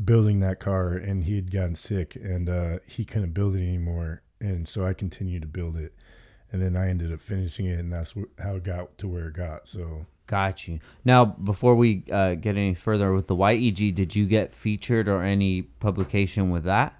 building 0.04 0.40
that 0.40 0.60
car, 0.60 0.94
and 0.94 1.24
he 1.24 1.36
had 1.36 1.52
gotten 1.52 1.76
sick, 1.76 2.16
and 2.16 2.50
uh, 2.50 2.80
he 2.88 3.06
couldn't 3.06 3.32
build 3.34 3.56
it 3.56 3.60
anymore, 3.60 4.22
and 4.40 4.68
so 4.68 4.86
I 4.86 4.94
continued 4.94 5.42
to 5.44 5.48
build 5.48 5.78
it, 5.78 5.94
and 6.52 6.62
then 6.62 6.76
I 6.76 6.90
ended 6.90 7.12
up 7.14 7.20
finishing 7.22 7.66
it, 7.68 7.80
and 7.80 7.92
that's 7.94 8.12
wh- 8.14 8.42
how 8.42 8.56
it 8.56 8.64
got 8.64 8.98
to 9.00 9.08
where 9.08 9.28
it 9.28 9.34
got. 9.34 9.68
So 9.68 10.06
Got 10.26 10.68
you. 10.70 10.80
Now, 11.04 11.26
before 11.26 11.76
we 11.76 12.06
uh, 12.10 12.36
get 12.36 12.56
any 12.56 12.74
further 12.76 13.12
with 13.14 13.28
the 13.28 13.36
YEG, 13.36 13.94
did 13.94 14.16
you 14.16 14.26
get 14.26 14.56
featured 14.56 15.10
or 15.10 15.22
any 15.22 15.64
publication 15.64 16.50
with 16.50 16.64
that? 16.64 16.98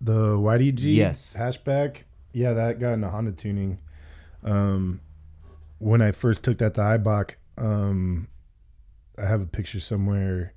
The 0.00 0.36
YDG 0.36 0.94
Yes. 0.94 1.34
hatchback, 1.36 2.02
yeah, 2.32 2.52
that 2.52 2.78
got 2.78 2.92
into 2.92 3.08
Honda 3.08 3.32
tuning. 3.32 3.78
Um, 4.44 5.00
when 5.78 6.00
I 6.02 6.12
first 6.12 6.42
took 6.42 6.58
that 6.58 6.74
to 6.74 6.80
IBOC, 6.80 7.30
um, 7.58 8.28
I 9.20 9.26
have 9.26 9.40
a 9.40 9.46
picture 9.46 9.80
somewhere 9.80 10.54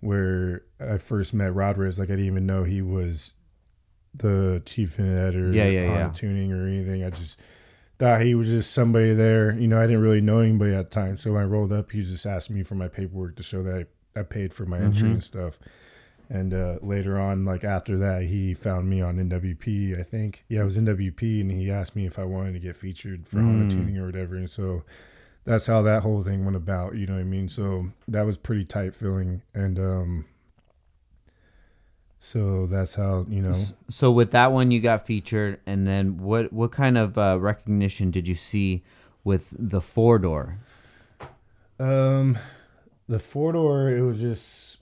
where 0.00 0.62
I 0.80 0.98
first 0.98 1.34
met 1.34 1.54
Rodriguez. 1.54 1.98
Like 1.98 2.08
I 2.08 2.12
didn't 2.12 2.26
even 2.26 2.46
know 2.46 2.64
he 2.64 2.82
was 2.82 3.34
the 4.14 4.62
chief 4.64 4.98
editor, 4.98 5.52
Yeah, 5.52 5.66
yeah, 5.66 5.86
Honda 5.86 6.00
yeah. 6.04 6.10
tuning 6.12 6.52
or 6.52 6.66
anything. 6.66 7.04
I 7.04 7.10
just 7.10 7.38
thought 7.98 8.22
he 8.22 8.34
was 8.34 8.48
just 8.48 8.72
somebody 8.72 9.14
there. 9.14 9.52
You 9.58 9.66
know, 9.68 9.78
I 9.80 9.86
didn't 9.86 10.02
really 10.02 10.20
know 10.20 10.40
anybody 10.40 10.74
at 10.74 10.90
the 10.90 10.94
time. 10.94 11.16
So 11.16 11.32
when 11.32 11.42
I 11.42 11.44
rolled 11.46 11.72
up, 11.72 11.90
he 11.90 12.02
just 12.02 12.26
asked 12.26 12.50
me 12.50 12.62
for 12.62 12.74
my 12.74 12.88
paperwork 12.88 13.36
to 13.36 13.42
show 13.42 13.62
that 13.62 13.86
I, 14.16 14.20
I 14.20 14.22
paid 14.22 14.52
for 14.54 14.64
my 14.66 14.78
entry 14.78 15.08
Mhm. 15.08 15.12
and 15.14 15.22
stuff. 15.22 15.58
And 16.28 16.52
uh, 16.52 16.78
later 16.82 17.18
on, 17.20 17.44
like 17.44 17.62
after 17.62 17.96
that, 17.98 18.22
he 18.22 18.52
found 18.52 18.88
me 18.90 19.00
on 19.00 19.16
NWP. 19.18 19.98
I 19.98 20.02
think, 20.02 20.44
yeah, 20.48 20.62
it 20.62 20.64
was 20.64 20.76
NWP, 20.76 21.40
and 21.40 21.50
he 21.52 21.70
asked 21.70 21.94
me 21.94 22.04
if 22.04 22.18
I 22.18 22.24
wanted 22.24 22.52
to 22.54 22.58
get 22.58 22.74
featured 22.76 23.28
for 23.28 23.40
Honda 23.40 23.64
Mm. 23.66 23.70
tuning 23.76 23.96
or 23.98 24.06
whatever. 24.06 24.34
And 24.34 24.50
so 24.50 24.82
that's 25.46 25.66
how 25.66 25.80
that 25.82 26.02
whole 26.02 26.22
thing 26.22 26.44
went 26.44 26.56
about. 26.56 26.96
You 26.96 27.06
know 27.06 27.14
what 27.14 27.20
I 27.20 27.24
mean? 27.24 27.48
So 27.48 27.86
that 28.08 28.26
was 28.26 28.36
pretty 28.36 28.64
tight 28.64 28.94
feeling, 28.94 29.40
and 29.54 29.78
um, 29.78 30.24
so 32.18 32.66
that's 32.66 32.94
how 32.94 33.24
you 33.30 33.40
know. 33.40 33.54
So 33.88 34.10
with 34.10 34.32
that 34.32 34.52
one, 34.52 34.70
you 34.70 34.80
got 34.80 35.06
featured, 35.06 35.60
and 35.64 35.86
then 35.86 36.18
what? 36.18 36.52
What 36.52 36.72
kind 36.72 36.98
of 36.98 37.16
uh, 37.16 37.38
recognition 37.40 38.10
did 38.10 38.26
you 38.28 38.34
see 38.34 38.82
with 39.24 39.54
the 39.56 39.80
four 39.80 40.18
door? 40.18 40.58
Um, 41.78 42.38
the 43.08 43.20
four 43.20 43.52
door, 43.52 43.90
it 43.90 44.02
was 44.02 44.20
just 44.20 44.78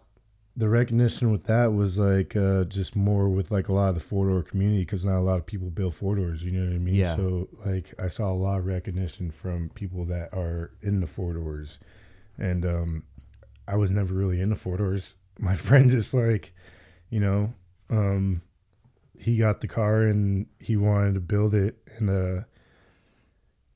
the 0.57 0.69
recognition 0.69 1.33
with 1.33 1.45
that 1.45 1.73
was 1.73 1.99
like 1.99 2.37
uh, 2.37 2.65
just 2.65 2.95
more 2.95 3.29
with 3.29 3.51
like 3.51 3.69
a 3.69 3.73
lot 3.73 3.89
of 3.89 3.95
the 3.97 4.01
four 4.01 4.29
door 4.29 4.43
community 4.43 4.81
because 4.83 5.05
not 5.05 5.19
a 5.19 5.21
lot 5.21 5.37
of 5.37 5.47
people 5.47 5.69
build 5.69 5.95
four 5.95 6.15
doors. 6.15 6.45
You 6.45 6.53
know 6.53 6.67
what 6.67 6.75
I 6.75 6.79
mean? 6.79 6.95
Yeah. 6.95 7.17
So 7.17 7.49
like 7.65 7.93
I 7.99 8.09
saw 8.09 8.31
a 8.31 8.35
lot 8.35 8.59
of 8.59 8.67
recognition 8.67 9.31
from 9.31 9.71
people 9.71 10.05
that 10.07 10.33
are 10.33 10.71
in 10.83 11.01
the 11.01 11.07
four 11.07 11.33
doors, 11.35 11.79
and 12.39 12.65
um, 12.65 13.03
I 13.67 13.77
was 13.77 13.91
never 13.91 14.15
really 14.15 14.41
in 14.41 14.51
the 14.51 14.57
four 14.57 14.77
doors. 14.77 15.17
My 15.39 15.57
friend 15.57 15.91
just 15.91 16.15
like, 16.15 16.55
you 17.11 17.19
know, 17.19 17.53
um, 17.91 18.41
he 19.19 19.37
got 19.37 19.61
the 19.61 19.67
car 19.67 20.03
and 20.03 20.47
he 20.61 20.77
wanted 20.77 21.15
to 21.15 21.21
build 21.21 21.55
it 21.55 21.77
and 21.97 22.11
uh 22.11 22.45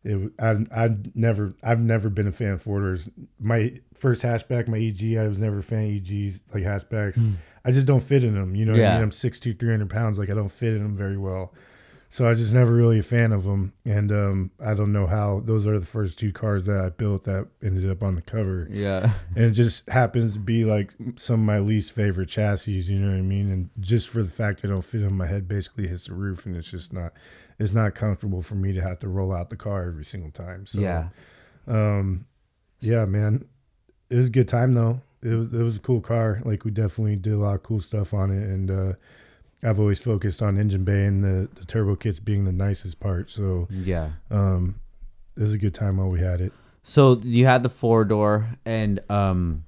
it 0.05 0.33
I 0.39 0.57
I 0.85 0.97
never 1.15 1.55
I've 1.63 1.81
never 1.81 2.09
been 2.09 2.27
a 2.29 2.33
fan 2.33 2.53
of 2.53 2.63
four 2.63 2.81
doors. 2.81 3.09
My 3.41 3.81
first 3.95 4.23
hatchback, 4.23 4.69
my 4.69 4.79
EG, 4.79 5.17
I 5.19 5.27
was 5.29 5.39
never 5.39 5.59
a 5.59 5.63
fan 5.63 5.85
of 5.85 5.91
EGs 5.91 6.43
like 6.55 6.63
hatchbacks. 6.63 7.35
I 7.65 7.71
just 7.73 7.87
don't 7.87 8.03
fit 8.03 8.25
in 8.25 8.35
them. 8.35 8.55
You 8.55 8.65
know, 8.65 8.73
what 8.73 8.79
I 8.79 8.83
Yeah. 8.85 8.93
mean? 8.95 9.03
I'm 9.03 9.11
6'2", 9.11 9.59
300 9.59 9.91
pounds. 9.91 10.19
Like 10.19 10.31
I 10.31 10.35
don't 10.35 10.49
fit 10.51 10.75
in 10.75 10.83
them 10.83 10.97
very 10.97 11.17
well. 11.17 11.53
So 12.11 12.25
I 12.25 12.31
was 12.31 12.39
just 12.39 12.55
never 12.55 12.73
really 12.73 13.01
a 13.01 13.03
fan 13.03 13.33
of 13.33 13.45
them. 13.45 13.75
And 13.85 14.11
um, 14.11 14.51
I 14.65 14.73
don't 14.73 14.93
know 14.93 15.07
how 15.07 15.43
those 15.45 15.67
are 15.67 15.79
the 15.79 15.85
first 15.85 16.19
two 16.19 16.33
cars 16.33 16.65
that 16.65 16.81
I 16.83 16.89
built 16.89 17.25
that 17.25 17.49
ended 17.63 17.91
up 17.91 18.03
on 18.03 18.15
the 18.15 18.23
cover 18.23 18.67
Yeah, 18.71 19.13
and 19.37 19.45
it 19.45 19.51
just 19.51 19.87
happens 19.91 20.33
to 20.35 20.41
be 20.41 20.65
like 20.65 20.95
some 21.17 21.41
of 21.41 21.47
my 21.47 21.59
least 21.59 21.93
favorite 21.93 22.31
chassis 22.31 22.73
you 22.73 22.99
know 22.99 23.11
what 23.11 23.19
i 23.19 23.23
mean 23.23 23.51
and 23.51 23.69
just 23.81 24.09
for 24.09 24.23
the 24.23 24.31
fact 24.31 24.61
i 24.65 24.69
don't 24.69 24.81
fit 24.83 25.05
on 25.05 25.13
my 25.15 25.27
head 25.27 25.47
basically 25.47 25.87
hits 25.87 26.07
the 26.07 26.15
roof 26.15 26.47
and 26.47 26.57
it's 26.57 26.71
just 26.71 26.93
not 26.95 27.13
it's 27.59 27.73
not 27.73 27.94
comfortable 27.94 28.42
for 28.42 28.55
me 28.55 28.73
to 28.73 28.81
have 28.81 28.99
to 29.01 29.09
roll 29.09 29.33
out 29.35 29.51
the 29.51 29.57
car 29.57 29.87
every 29.87 30.05
single 30.05 30.31
time. 30.31 30.64
So 30.66 30.81
yeah. 30.81 31.09
um 31.66 32.27
yeah 32.81 33.05
man. 33.05 33.44
It 34.11 34.16
was 34.16 34.29
a 34.29 34.31
good 34.31 34.49
time 34.49 34.75
though. 34.75 35.01
It 35.23 35.35
was, 35.35 35.53
it 35.53 35.62
was 35.62 35.77
a 35.77 35.81
cool 35.81 36.01
car. 36.01 36.40
Like 36.44 36.64
we 36.64 36.71
definitely 36.71 37.16
did 37.16 37.33
a 37.33 37.38
lot 37.38 37.57
of 37.57 37.62
cool 37.62 37.81
stuff 37.81 38.14
on 38.14 38.31
it. 38.31 38.42
And 38.49 38.71
uh 38.71 38.92
i've 39.64 39.81
always 39.81 39.99
focused 39.99 40.40
on 40.40 40.57
engine 40.57 40.85
bay 40.85 41.05
and 41.05 41.25
the, 41.25 41.49
the 41.59 41.64
turbo 41.64 41.97
kits 41.97 42.21
being 42.21 42.44
the 42.44 42.53
nicest 42.53 43.01
part. 43.01 43.29
So 43.31 43.66
Yeah. 43.71 44.11
um 44.31 44.81
it 45.37 45.42
was 45.42 45.53
a 45.55 45.59
good 45.59 45.75
time 45.75 45.97
while 45.99 46.09
we 46.09 46.21
had 46.21 46.40
it. 46.40 46.53
So 46.85 47.18
you 47.23 47.44
had 47.44 47.62
the 47.64 47.68
four 47.68 48.05
door 48.05 48.49
and 48.64 49.01
um 49.11 49.64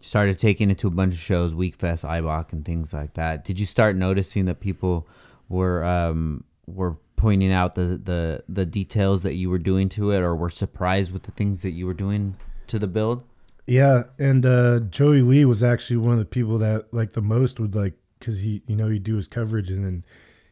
started 0.00 0.38
taking 0.38 0.70
it 0.70 0.78
to 0.78 0.86
a 0.86 0.90
bunch 0.90 1.14
of 1.14 1.20
shows, 1.20 1.52
Wekfest, 1.52 2.04
IBOC 2.08 2.52
and 2.52 2.64
things 2.64 2.92
like 2.92 3.14
that. 3.14 3.44
Did 3.44 3.58
you 3.58 3.66
start 3.66 3.96
noticing 3.96 4.44
that 4.44 4.60
people 4.60 5.08
were 5.48 5.82
um 5.84 6.44
were 6.74 6.96
pointing 7.16 7.52
out 7.52 7.74
the 7.74 8.00
the 8.02 8.44
the 8.48 8.64
details 8.64 9.22
that 9.22 9.34
you 9.34 9.50
were 9.50 9.58
doing 9.58 9.88
to 9.90 10.10
it 10.12 10.20
or 10.20 10.34
were 10.34 10.50
surprised 10.50 11.12
with 11.12 11.24
the 11.24 11.32
things 11.32 11.62
that 11.62 11.72
you 11.72 11.86
were 11.86 11.94
doing 11.94 12.36
to 12.68 12.78
the 12.78 12.86
build? 12.86 13.24
Yeah, 13.66 14.04
and 14.18 14.46
uh, 14.46 14.80
Joey 14.80 15.20
Lee 15.20 15.44
was 15.44 15.62
actually 15.62 15.98
one 15.98 16.12
of 16.12 16.18
the 16.18 16.24
people 16.24 16.58
that 16.58 16.92
like 16.92 17.12
the 17.12 17.20
most 17.20 17.60
would 17.60 17.74
like 17.74 17.94
because 18.18 18.40
he 18.40 18.62
you 18.66 18.76
know 18.76 18.88
he'd 18.88 19.02
do 19.02 19.16
his 19.16 19.28
coverage 19.28 19.70
and 19.70 19.84
then 19.84 20.04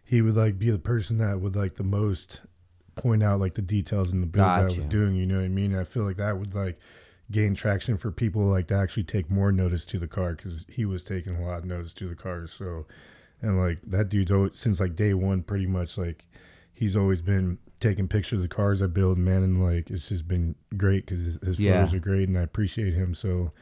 he 0.05 0.21
would 0.21 0.37
like 0.37 0.59
be 0.59 0.71
the 0.71 0.79
person 0.79 1.19
that 1.19 1.41
would 1.41 1.57
like 1.57 1.75
the 1.75 1.83
most 1.83 2.43
point 2.95 3.23
out 3.23 3.41
like 3.41 3.55
the 3.55 3.63
details 3.63 4.13
in 4.13 4.21
the 4.21 4.27
builds 4.27 4.57
that 4.57 4.73
I 4.73 4.77
was 4.77 4.87
doing. 4.87 5.15
You 5.15 5.27
know 5.27 5.37
what 5.37 5.45
I 5.45 5.49
mean? 5.49 5.77
I 5.77 5.85
feel 5.85 6.05
like 6.05 6.17
that 6.17 6.39
would 6.39 6.55
like 6.55 6.79
gain 7.31 7.55
traction 7.55 7.97
for 7.97 8.11
people 8.11 8.43
like 8.43 8.69
to 8.69 8.75
actually 8.75 9.05
take 9.05 9.31
more 9.31 9.51
notice 9.51 9.85
to 9.87 9.99
the 9.99 10.07
car 10.07 10.35
because 10.35 10.65
he 10.69 10.85
was 10.85 11.03
taking 11.03 11.37
a 11.37 11.47
lot 11.47 11.59
of 11.59 11.65
notice 11.65 11.93
to 11.95 12.09
the 12.09 12.15
car. 12.15 12.47
So 12.47 12.87
and 13.43 13.59
like 13.59 13.79
that 13.87 14.09
dude's 14.09 14.31
always 14.33 14.59
since 14.59 14.81
like 14.81 14.97
day 14.97 15.15
one 15.15 15.43
pretty 15.43 15.67
much 15.67 15.99
like 15.99 16.25
he's 16.75 16.97
always 16.97 17.23
been 17.23 17.59
taking 17.81 18.09
pictures 18.09 18.39
of 18.39 18.43
the 18.43 18.49
cars 18.49 18.81
I 18.83 18.87
build, 18.87 19.19
man, 19.19 19.43
and 19.43 19.63
like 19.63 19.91
it's 19.91 20.09
just 20.09 20.27
been 20.27 20.55
great 20.77 21.05
because 21.07 21.25
his, 21.27 21.39
his 21.43 21.59
Yeah. 21.61 21.81
photos 21.81 21.95
are 21.95 21.99
great, 22.01 22.29
and 22.29 22.39
I 22.39 22.43
appreciate 22.43 22.95
him. 22.95 23.13
So 23.15 23.53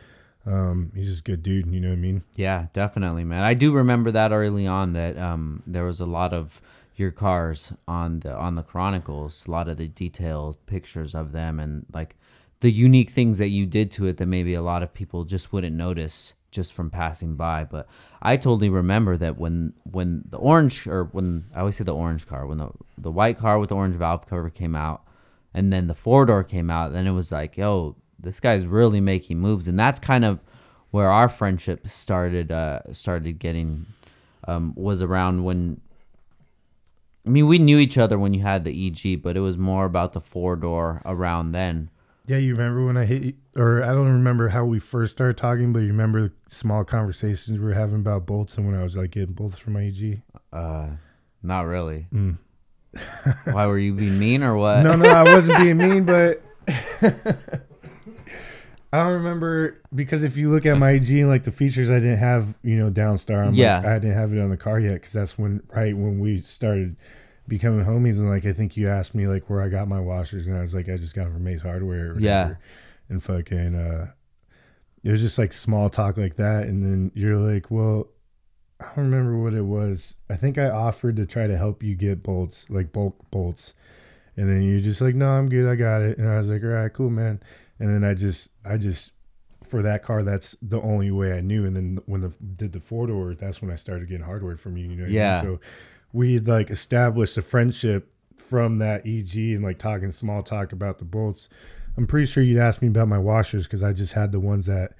um, 0.46 0.92
he's 0.94 1.06
just 1.08 1.20
a 1.20 1.30
good 1.30 1.42
dude. 1.42 1.66
You 1.66 1.80
know 1.80 1.88
what 1.88 1.94
I 1.94 2.00
mean? 2.00 2.22
Yeah, 2.36 2.66
definitely, 2.72 3.24
man. 3.24 3.42
I 3.42 3.54
do 3.54 3.72
remember 3.72 4.10
that 4.12 4.30
early 4.32 4.66
on 4.66 4.92
that 4.92 5.16
um, 5.18 5.62
there 5.66 5.84
was 5.84 6.00
a 6.00 6.06
lot 6.06 6.32
of 6.32 6.60
your 6.96 7.10
cars 7.10 7.72
on 7.88 8.20
the 8.20 8.32
on 8.32 8.54
the 8.54 8.62
chronicles, 8.62 9.44
a 9.48 9.50
lot 9.50 9.68
of 9.68 9.78
the 9.78 9.88
detailed 9.88 10.64
pictures 10.66 11.14
of 11.14 11.32
them, 11.32 11.58
and 11.58 11.86
like 11.92 12.14
the 12.60 12.70
unique 12.70 13.10
things 13.10 13.38
that 13.38 13.48
you 13.48 13.66
did 13.66 13.90
to 13.92 14.06
it 14.06 14.16
that 14.18 14.26
maybe 14.26 14.54
a 14.54 14.62
lot 14.62 14.82
of 14.82 14.94
people 14.94 15.24
just 15.24 15.52
wouldn't 15.52 15.74
notice 15.76 16.34
just 16.54 16.72
from 16.72 16.90
passing 16.90 17.34
by. 17.34 17.64
But 17.64 17.86
I 18.22 18.36
totally 18.36 18.70
remember 18.70 19.16
that 19.16 19.36
when 19.38 19.74
when 19.90 20.24
the 20.30 20.38
orange 20.38 20.86
or 20.86 21.04
when 21.12 21.44
I 21.54 21.60
always 21.60 21.76
say 21.76 21.84
the 21.84 21.94
orange 21.94 22.26
car, 22.26 22.46
when 22.46 22.58
the 22.58 22.70
the 22.96 23.10
white 23.10 23.38
car 23.38 23.58
with 23.58 23.68
the 23.68 23.76
orange 23.76 23.96
valve 23.96 24.26
cover 24.26 24.48
came 24.48 24.74
out, 24.74 25.02
and 25.52 25.72
then 25.72 25.88
the 25.88 25.94
four 25.94 26.24
door 26.24 26.44
came 26.44 26.70
out, 26.70 26.92
then 26.92 27.06
it 27.06 27.10
was 27.12 27.32
like, 27.32 27.56
yo, 27.56 27.96
this 28.18 28.40
guy's 28.40 28.66
really 28.66 29.00
making 29.00 29.40
moves, 29.40 29.68
and 29.68 29.78
that's 29.78 30.00
kind 30.00 30.24
of 30.24 30.38
where 30.92 31.10
our 31.10 31.28
friendship 31.28 31.88
started 31.88 32.52
uh 32.52 32.80
started 32.92 33.40
getting 33.40 33.86
um 34.46 34.72
was 34.76 35.02
around 35.02 35.42
when 35.42 35.80
I 37.26 37.30
mean 37.30 37.48
we 37.48 37.58
knew 37.58 37.78
each 37.78 37.98
other 37.98 38.18
when 38.18 38.32
you 38.32 38.42
had 38.42 38.64
the 38.64 38.86
EG, 38.86 39.22
but 39.22 39.36
it 39.36 39.40
was 39.40 39.58
more 39.58 39.86
about 39.86 40.12
the 40.12 40.20
four 40.20 40.56
door 40.56 41.02
around 41.04 41.52
then. 41.52 41.90
Yeah, 42.26 42.38
you 42.38 42.52
remember 42.52 42.86
when 42.86 42.96
I 42.96 43.04
hit, 43.04 43.22
you- 43.22 43.34
or 43.56 43.82
I 43.82 43.88
don't 43.88 44.10
remember 44.12 44.48
how 44.48 44.64
we 44.64 44.78
first 44.78 45.12
started 45.12 45.36
talking, 45.36 45.72
but 45.72 45.80
you 45.80 45.88
remember 45.88 46.28
the 46.28 46.32
small 46.48 46.82
conversations 46.84 47.58
we 47.58 47.64
were 47.64 47.74
having 47.74 47.96
about 47.96 48.24
bolts 48.26 48.56
and 48.56 48.66
when 48.66 48.74
I 48.78 48.82
was 48.82 48.96
like 48.96 49.10
getting 49.10 49.34
bolts 49.34 49.58
for 49.58 49.70
my 49.70 49.82
EG. 49.84 50.22
Uh 50.52 50.86
not 51.42 51.62
really. 51.66 52.06
Mm. 52.14 52.38
Why 53.52 53.66
were 53.66 53.78
you 53.78 53.92
being 53.92 54.18
mean 54.18 54.42
or 54.42 54.56
what? 54.56 54.82
no, 54.82 54.94
no, 54.96 55.10
I 55.10 55.22
wasn't 55.34 55.58
being 55.62 55.76
mean, 55.76 56.04
but 56.06 56.42
I 58.92 58.98
don't 59.02 59.14
remember 59.14 59.82
because 59.94 60.22
if 60.22 60.36
you 60.36 60.50
look 60.50 60.66
at 60.66 60.78
my 60.78 60.92
EG 60.92 61.10
and 61.10 61.28
like 61.28 61.42
the 61.44 61.50
features, 61.50 61.90
I 61.90 61.94
didn't 61.98 62.18
have 62.18 62.54
you 62.62 62.76
know 62.76 62.90
Downstar. 62.90 63.40
I'm 63.40 63.48
like, 63.48 63.56
Yeah. 63.56 63.78
I 63.84 63.94
didn't 63.98 64.14
have 64.14 64.32
it 64.32 64.40
on 64.40 64.50
the 64.50 64.56
car 64.56 64.78
yet 64.78 64.94
because 64.94 65.12
that's 65.12 65.36
when 65.36 65.62
right 65.74 65.96
when 65.96 66.20
we 66.20 66.38
started 66.38 66.96
becoming 67.46 67.84
homies 67.84 68.18
and 68.18 68.28
like 68.28 68.46
I 68.46 68.52
think 68.52 68.76
you 68.76 68.88
asked 68.88 69.14
me 69.14 69.26
like 69.26 69.50
where 69.50 69.60
I 69.62 69.68
got 69.68 69.86
my 69.88 70.00
washers 70.00 70.46
and 70.46 70.56
I 70.56 70.62
was 70.62 70.74
like 70.74 70.88
I 70.88 70.96
just 70.96 71.14
got 71.14 71.24
them 71.24 71.34
from 71.34 71.46
Ace 71.48 71.62
Hardware. 71.62 72.12
Or 72.12 72.18
Yeah. 72.18 72.54
and 73.08 73.22
fucking 73.22 73.74
uh, 73.74 74.10
it 75.02 75.10
was 75.10 75.20
just 75.20 75.38
like 75.38 75.52
small 75.52 75.90
talk 75.90 76.16
like 76.16 76.36
that, 76.36 76.64
and 76.66 76.82
then 76.82 77.10
you're 77.14 77.36
like, 77.38 77.70
well. 77.70 78.08
I 78.80 78.86
don't 78.96 79.04
remember 79.10 79.38
what 79.38 79.54
it 79.54 79.62
was. 79.62 80.16
I 80.28 80.34
think 80.34 80.58
I 80.58 80.68
offered 80.68 81.16
to 81.16 81.24
try 81.26 81.46
to 81.46 81.56
help 81.56 81.82
you 81.82 81.94
get 81.94 82.22
bolts, 82.24 82.66
like 82.68 82.92
bulk 82.92 83.30
bolts. 83.30 83.72
And 84.36 84.48
then 84.50 84.62
you're 84.62 84.80
just 84.80 85.00
like, 85.00 85.14
no, 85.14 85.28
I'm 85.28 85.48
good. 85.48 85.70
I 85.70 85.76
got 85.76 86.02
it. 86.02 86.18
And 86.18 86.28
I 86.28 86.36
was 86.38 86.48
like, 86.48 86.62
all 86.62 86.70
right, 86.70 86.92
cool, 86.92 87.08
man. 87.08 87.40
And 87.78 87.94
then 87.94 88.02
I 88.04 88.14
just, 88.14 88.50
I 88.64 88.76
just, 88.76 89.12
for 89.62 89.80
that 89.82 90.02
car, 90.02 90.24
that's 90.24 90.56
the 90.60 90.80
only 90.82 91.12
way 91.12 91.32
I 91.34 91.40
knew. 91.40 91.64
And 91.64 91.74
then 91.74 92.00
when 92.06 92.22
the 92.22 92.34
did 92.58 92.72
the 92.72 92.80
four 92.80 93.06
door, 93.06 93.34
that's 93.34 93.62
when 93.62 93.70
I 93.70 93.76
started 93.76 94.08
getting 94.08 94.26
hardware 94.26 94.56
from 94.56 94.76
you. 94.76 94.88
You 94.88 94.96
know, 94.96 95.02
what 95.04 95.06
I 95.06 95.06
mean? 95.06 95.14
Yeah. 95.14 95.40
So 95.40 95.60
we 96.14 96.34
had 96.34 96.48
like 96.48 96.70
established 96.70 97.36
a 97.36 97.42
friendship 97.42 98.10
from 98.38 98.78
that 98.78 99.06
EG 99.06 99.34
and 99.36 99.62
like 99.62 99.78
talking 99.78 100.10
small 100.12 100.42
talk 100.42 100.72
about 100.72 100.98
the 100.98 101.04
bolts. 101.04 101.48
I'm 101.96 102.06
pretty 102.06 102.26
sure 102.26 102.42
you'd 102.42 102.58
ask 102.60 102.80
me 102.80 102.88
about 102.88 103.08
my 103.08 103.18
washers 103.18 103.66
because 103.66 103.82
I 103.82 103.92
just 103.92 104.14
had 104.14 104.32
the 104.32 104.40
ones 104.40 104.66
that 104.66 104.92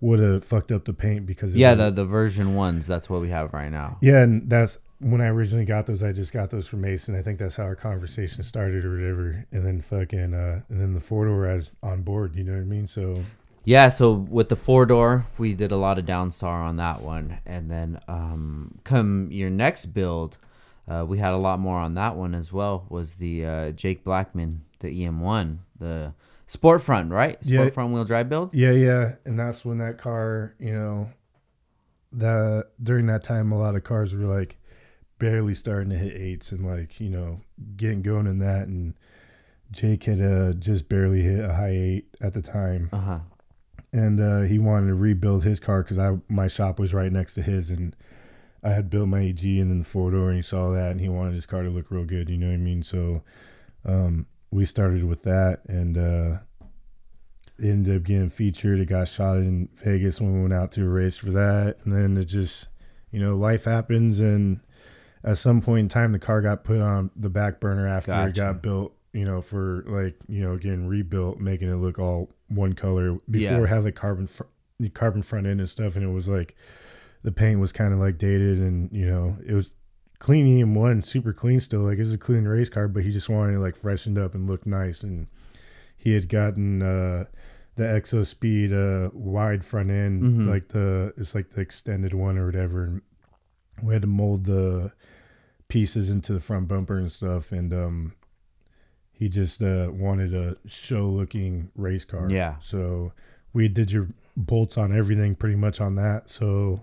would 0.00 0.18
have 0.20 0.44
fucked 0.44 0.72
up 0.72 0.84
the 0.84 0.92
paint 0.92 1.26
because 1.26 1.54
Yeah, 1.54 1.74
the 1.74 1.90
the 1.90 2.04
version 2.04 2.54
ones, 2.54 2.86
that's 2.86 3.10
what 3.10 3.20
we 3.20 3.28
have 3.28 3.52
right 3.52 3.70
now. 3.70 3.98
yeah, 4.00 4.22
and 4.22 4.48
that's 4.48 4.78
when 4.98 5.20
I 5.20 5.26
originally 5.26 5.64
got 5.66 5.84
those, 5.86 6.02
I 6.02 6.12
just 6.12 6.32
got 6.32 6.48
those 6.50 6.66
from 6.66 6.80
Mason. 6.80 7.14
I 7.14 7.20
think 7.22 7.38
that's 7.38 7.56
how 7.56 7.64
our 7.64 7.74
conversation 7.76 8.42
started 8.42 8.84
or 8.84 8.92
whatever. 8.96 9.44
And 9.52 9.66
then 9.66 9.80
fucking, 9.82 10.32
uh, 10.32 10.62
and 10.70 10.80
then 10.80 10.94
the 10.94 11.00
four 11.00 11.26
door 11.26 11.40
was 11.42 11.76
on 11.82 12.02
board. 12.02 12.34
You 12.34 12.44
know 12.44 12.52
what 12.52 12.60
I 12.60 12.64
mean? 12.64 12.86
So 12.86 13.22
Yeah, 13.66 13.88
so 13.88 14.12
with 14.12 14.48
the 14.48 14.54
four 14.54 14.86
door, 14.86 15.26
we 15.38 15.52
did 15.54 15.72
a 15.72 15.76
lot 15.76 15.98
of 15.98 16.04
downstar 16.06 16.64
on 16.64 16.76
that 16.76 17.02
one, 17.02 17.38
and 17.44 17.68
then 17.68 17.98
um, 18.06 18.78
come 18.84 19.28
your 19.32 19.50
next 19.50 19.86
build, 19.86 20.38
uh, 20.86 21.04
we 21.06 21.18
had 21.18 21.32
a 21.32 21.36
lot 21.36 21.58
more 21.58 21.78
on 21.78 21.94
that 21.94 22.14
one 22.14 22.32
as 22.32 22.52
well. 22.52 22.86
Was 22.88 23.14
the 23.14 23.44
uh, 23.44 23.70
Jake 23.72 24.04
Blackman, 24.04 24.62
the 24.78 24.88
EM1, 24.88 25.58
the 25.80 26.14
Sport 26.46 26.80
Front, 26.80 27.10
right? 27.10 27.44
Sport 27.44 27.64
Yeah. 27.66 27.70
front 27.70 27.92
wheel 27.92 28.04
drive 28.04 28.28
build. 28.28 28.54
yeah, 28.54 28.70
yeah. 28.70 29.16
And 29.24 29.36
that's 29.36 29.64
when 29.64 29.78
that 29.78 29.98
car, 29.98 30.54
you 30.60 30.72
know, 30.72 31.10
the 32.12 32.68
during 32.80 33.06
that 33.06 33.24
time, 33.24 33.50
a 33.50 33.58
lot 33.58 33.74
of 33.74 33.82
cars 33.82 34.14
were 34.14 34.26
like 34.26 34.58
barely 35.18 35.54
starting 35.54 35.90
to 35.90 35.96
hit 35.96 36.14
eights 36.14 36.52
and 36.52 36.64
like 36.64 37.00
you 37.00 37.08
know 37.10 37.40
getting 37.76 38.02
going 38.02 38.28
in 38.28 38.38
that. 38.38 38.68
And 38.68 38.94
Jake 39.72 40.04
had 40.04 40.20
uh, 40.20 40.52
just 40.52 40.88
barely 40.88 41.22
hit 41.22 41.40
a 41.44 41.52
high 41.54 41.70
eight 41.74 42.06
at 42.20 42.32
the 42.32 42.42
time. 42.42 42.90
Uh 42.92 42.98
huh. 43.00 43.18
And 43.92 44.20
uh, 44.20 44.40
he 44.42 44.58
wanted 44.58 44.88
to 44.88 44.94
rebuild 44.94 45.44
his 45.44 45.60
car 45.60 45.82
because 45.82 45.98
I 45.98 46.16
my 46.28 46.48
shop 46.48 46.78
was 46.78 46.92
right 46.92 47.10
next 47.10 47.34
to 47.34 47.42
his, 47.42 47.70
and 47.70 47.96
I 48.62 48.70
had 48.70 48.90
built 48.90 49.08
my 49.08 49.22
EG 49.22 49.44
and 49.44 49.70
then 49.70 49.78
the 49.78 49.84
four 49.84 50.10
door, 50.10 50.28
and 50.28 50.36
he 50.36 50.42
saw 50.42 50.72
that, 50.72 50.90
and 50.90 51.00
he 51.00 51.08
wanted 51.08 51.34
his 51.34 51.46
car 51.46 51.62
to 51.62 51.70
look 51.70 51.90
real 51.90 52.04
good. 52.04 52.28
You 52.28 52.36
know 52.36 52.48
what 52.48 52.54
I 52.54 52.58
mean? 52.58 52.82
So 52.82 53.22
um, 53.84 54.26
we 54.50 54.66
started 54.66 55.04
with 55.04 55.22
that, 55.22 55.60
and 55.68 55.96
uh, 55.96 56.38
ended 57.62 57.96
up 57.96 58.02
getting 58.02 58.30
featured. 58.30 58.80
It 58.80 58.86
got 58.86 59.08
shot 59.08 59.36
in 59.36 59.68
Vegas 59.76 60.20
when 60.20 60.34
we 60.34 60.40
went 60.42 60.52
out 60.52 60.72
to 60.72 60.84
a 60.84 60.88
race 60.88 61.16
for 61.16 61.30
that, 61.30 61.78
and 61.84 61.94
then 61.94 62.16
it 62.16 62.26
just 62.26 62.68
you 63.12 63.20
know 63.20 63.34
life 63.34 63.64
happens, 63.64 64.20
and 64.20 64.60
at 65.24 65.38
some 65.38 65.60
point 65.60 65.80
in 65.80 65.88
time, 65.88 66.12
the 66.12 66.18
car 66.18 66.40
got 66.40 66.64
put 66.64 66.80
on 66.80 67.10
the 67.16 67.30
back 67.30 67.60
burner 67.60 67.86
after 67.86 68.12
it 68.28 68.34
got 68.34 68.62
built. 68.62 68.95
You 69.16 69.24
know, 69.24 69.40
for 69.40 69.82
like 69.86 70.16
you 70.28 70.42
know, 70.42 70.56
getting 70.56 70.86
rebuilt, 70.86 71.40
making 71.40 71.70
it 71.70 71.76
look 71.76 71.98
all 71.98 72.30
one 72.48 72.74
color. 72.74 73.14
Before 73.30 73.56
Yeah. 73.58 73.62
it 73.62 73.68
had 73.68 73.84
like 73.84 73.94
carbon 73.94 74.26
fr- 74.26 74.42
carbon 74.94 75.22
front 75.22 75.46
end 75.46 75.60
and 75.60 75.68
stuff, 75.68 75.96
and 75.96 76.04
it 76.04 76.12
was 76.12 76.28
like 76.28 76.54
the 77.22 77.32
paint 77.32 77.58
was 77.60 77.72
kind 77.72 77.92
of 77.94 77.98
like 77.98 78.18
dated, 78.18 78.58
and 78.58 78.92
you 78.92 79.06
know, 79.06 79.36
it 79.46 79.54
was 79.54 79.72
clean 80.18 80.46
EM1, 80.58 81.04
super 81.04 81.32
clean 81.32 81.60
still. 81.60 81.80
Like 81.80 81.96
it 81.96 82.00
was 82.02 82.12
a 82.12 82.18
clean 82.18 82.44
race 82.44 82.68
car, 82.68 82.88
but 82.88 83.02
he 83.04 83.10
just 83.10 83.28
wanted 83.28 83.54
it 83.54 83.60
like 83.60 83.74
freshened 83.76 84.18
up 84.18 84.34
and 84.34 84.46
looked 84.46 84.66
nice. 84.66 85.02
And 85.02 85.26
he 85.96 86.12
had 86.12 86.28
gotten 86.28 86.82
uh, 86.82 87.24
the 87.76 87.84
Exo 87.84 88.24
Speed 88.26 88.72
uh, 88.72 89.10
wide 89.14 89.64
front 89.64 89.90
end, 89.90 90.22
Mhm. 90.22 90.48
like 90.48 90.68
the 90.68 91.14
it's 91.16 91.34
like 91.34 91.50
the 91.54 91.60
extended 91.62 92.12
one 92.14 92.36
or 92.38 92.44
whatever. 92.46 92.84
And 92.84 93.02
we 93.82 93.94
had 93.94 94.02
to 94.02 94.08
mold 94.08 94.44
the 94.44 94.92
pieces 95.68 96.10
into 96.10 96.32
the 96.34 96.40
front 96.40 96.68
bumper 96.68 96.98
and 96.98 97.10
stuff. 97.10 97.50
And 97.52 97.72
um, 97.72 98.12
he 99.18 99.28
just 99.28 99.62
uh, 99.62 99.88
wanted 99.92 100.34
a 100.34 100.56
show 100.66 101.06
looking 101.08 101.70
race 101.74 102.04
car. 102.04 102.28
Yeah. 102.30 102.58
So 102.58 103.12
we 103.52 103.68
did 103.68 103.90
your 103.90 104.08
bolts 104.36 104.76
on 104.76 104.96
everything 104.96 105.34
pretty 105.34 105.56
much 105.56 105.80
on 105.80 105.94
that. 105.94 106.28
So, 106.28 106.80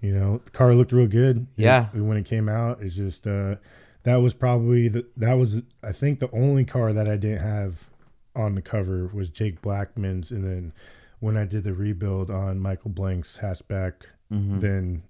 you 0.00 0.12
know, 0.14 0.40
the 0.44 0.50
car 0.50 0.74
looked 0.74 0.92
real 0.92 1.06
good. 1.06 1.46
Yeah. 1.56 1.88
It- 1.94 2.00
when 2.00 2.16
it 2.16 2.24
came 2.24 2.48
out, 2.48 2.82
it's 2.82 2.94
just 2.94 3.26
uh 3.26 3.56
that 4.04 4.16
was 4.16 4.32
probably 4.34 4.88
the 4.88 5.04
that 5.18 5.34
was 5.34 5.60
I 5.82 5.92
think 5.92 6.20
the 6.20 6.30
only 6.30 6.64
car 6.64 6.92
that 6.92 7.08
I 7.08 7.16
didn't 7.16 7.42
have 7.42 7.90
on 8.34 8.54
the 8.54 8.62
cover 8.62 9.08
was 9.12 9.28
Jake 9.28 9.60
Blackman's 9.62 10.30
and 10.30 10.44
then 10.44 10.72
when 11.20 11.36
I 11.36 11.44
did 11.44 11.64
the 11.64 11.72
rebuild 11.74 12.30
on 12.30 12.58
Michael 12.60 12.90
Blank's 12.90 13.38
hatchback, 13.38 13.92
hmm 14.30 14.60
then 14.60 15.02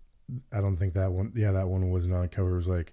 I 0.53 0.61
don't 0.61 0.77
think 0.77 0.95
that 0.95 1.13
one 1.13 1.33
yeah, 1.37 1.53
that 1.53 1.69
one 1.69 1.91
wasn't 1.91 2.15
on 2.15 2.29
cover. 2.29 2.55
It 2.55 2.57
was 2.57 2.69
like 2.69 2.93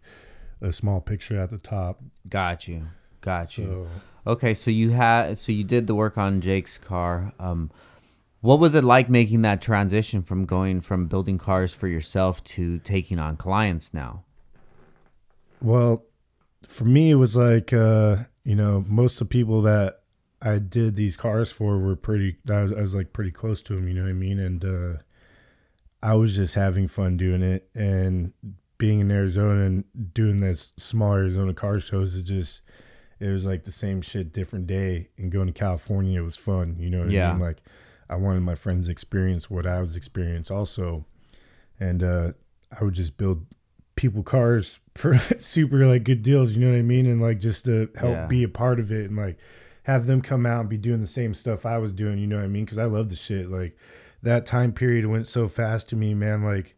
a 0.62 0.72
small 0.72 1.02
picture 1.02 1.40
at 1.40 1.50
the 1.50 1.58
top. 1.58 2.00
Got 2.30 2.68
you. 2.68 2.88
Got 3.24 3.58
you. 3.58 3.66
So 3.66 3.88
Okay, 4.26 4.54
so 4.54 4.72
you 4.72 4.92
had 4.92 5.38
so 5.38 5.52
you 5.52 5.64
did 5.64 5.88
the 5.88 5.96
work 5.96 6.18
on 6.18 6.40
Jake's 6.40 6.78
car. 6.78 7.34
Um, 7.40 7.72
what 8.40 8.60
was 8.60 8.74
it 8.74 8.84
like 8.84 9.10
making 9.10 9.42
that 9.42 9.62
transition 9.62 10.24
from 10.24 10.46
going 10.46 10.82
from 10.82 11.08
building 11.08 11.38
cars 11.38 11.74
for 11.74 11.88
yourself 11.88 12.44
to 12.46 12.80
taking 12.80 13.20
on 13.20 13.36
clients 13.36 13.94
now? 13.94 14.24
Well, 15.62 16.04
for 16.68 16.86
me, 16.86 17.12
it 17.12 17.16
was 17.16 17.36
like 17.36 17.74
uh, 17.74 18.18
you 18.46 18.56
know 18.56 18.86
most 18.88 19.20
of 19.20 19.28
the 19.28 19.34
people 19.34 19.62
that 19.64 20.00
I 20.42 20.60
did 20.60 20.96
these 20.96 21.18
cars 21.18 21.52
for 21.52 21.78
were 21.78 21.98
pretty. 21.98 22.38
I 22.50 22.62
was, 22.62 22.72
I 22.72 22.82
was 22.82 22.96
like 22.96 23.12
pretty 23.12 23.32
close 23.32 23.62
to 23.64 23.76
them. 23.76 23.90
You 23.90 23.96
know 23.96 24.04
what 24.04 24.10
I 24.10 24.14
mean? 24.14 24.40
And 24.40 24.64
uh, 24.64 25.02
I 26.02 26.16
was 26.16 26.34
just 26.34 26.56
having 26.56 26.88
fun 26.88 27.18
doing 27.18 27.42
it 27.42 27.70
and 27.76 28.32
being 28.78 29.02
in 29.02 29.12
Arizona 29.12 29.66
and 29.66 30.14
doing 30.14 30.40
this 30.40 30.72
small 30.78 31.14
Arizona 31.14 31.54
car 31.54 31.82
shows. 31.82 32.16
It 32.16 32.24
just 32.24 32.62
it 33.24 33.32
was 33.32 33.46
like 33.46 33.64
the 33.66 33.72
same 33.72 34.02
shit, 34.02 34.34
different 34.34 34.68
day. 34.68 35.08
And 35.18 35.32
going 35.32 35.48
to 35.48 35.54
California, 35.54 36.20
it 36.22 36.26
was 36.26 36.36
fun. 36.38 36.76
You 36.80 36.90
know 36.90 37.00
what 37.02 37.10
Yeah. 37.12 37.30
I 37.30 37.34
mean? 37.34 37.42
Like 37.42 37.58
I 38.10 38.16
wanted 38.16 38.42
my 38.42 38.56
friends 38.56 38.86
to 38.88 38.92
experience 38.92 39.50
what 39.50 39.66
I 39.66 39.80
was 39.82 39.96
experiencing 39.96 40.56
also, 40.56 41.06
and 41.80 42.04
uh, 42.04 42.32
I 42.78 42.84
would 42.84 42.94
just 42.94 43.18
build 43.18 43.46
people 43.96 44.24
cars 44.24 44.80
for 44.96 45.18
super 45.18 45.86
like 45.86 46.04
good 46.04 46.22
deals. 46.22 46.52
You 46.54 46.60
know 46.66 46.72
what 46.72 46.80
I 46.80 46.82
mean? 46.84 47.06
And 47.06 47.22
like 47.22 47.40
just 47.40 47.66
to 47.66 47.90
help 47.96 48.14
Yeah. 48.14 48.28
be 48.28 48.44
a 48.44 48.50
part 48.50 48.80
of 48.80 48.92
it 48.92 49.08
and 49.10 49.18
like 49.18 49.38
have 49.84 50.06
them 50.08 50.22
come 50.22 50.46
out 50.46 50.62
and 50.62 50.70
be 50.70 50.78
doing 50.78 51.02
the 51.02 51.08
same 51.08 51.34
stuff 51.34 51.66
I 51.66 51.78
was 51.78 51.94
doing. 51.94 52.18
You 52.18 52.28
know 52.28 52.38
what 52.38 52.46
I 52.46 52.48
mean? 52.48 52.66
Because 52.66 52.78
I 52.78 52.86
love 52.86 53.10
the 53.10 53.16
shit. 53.16 53.50
Like 53.50 53.78
that 54.22 54.46
time 54.46 54.72
period 54.72 55.06
went 55.06 55.28
so 55.28 55.48
fast 55.48 55.90
to 55.90 55.96
me, 55.96 56.14
man. 56.14 56.44
Like 56.44 56.76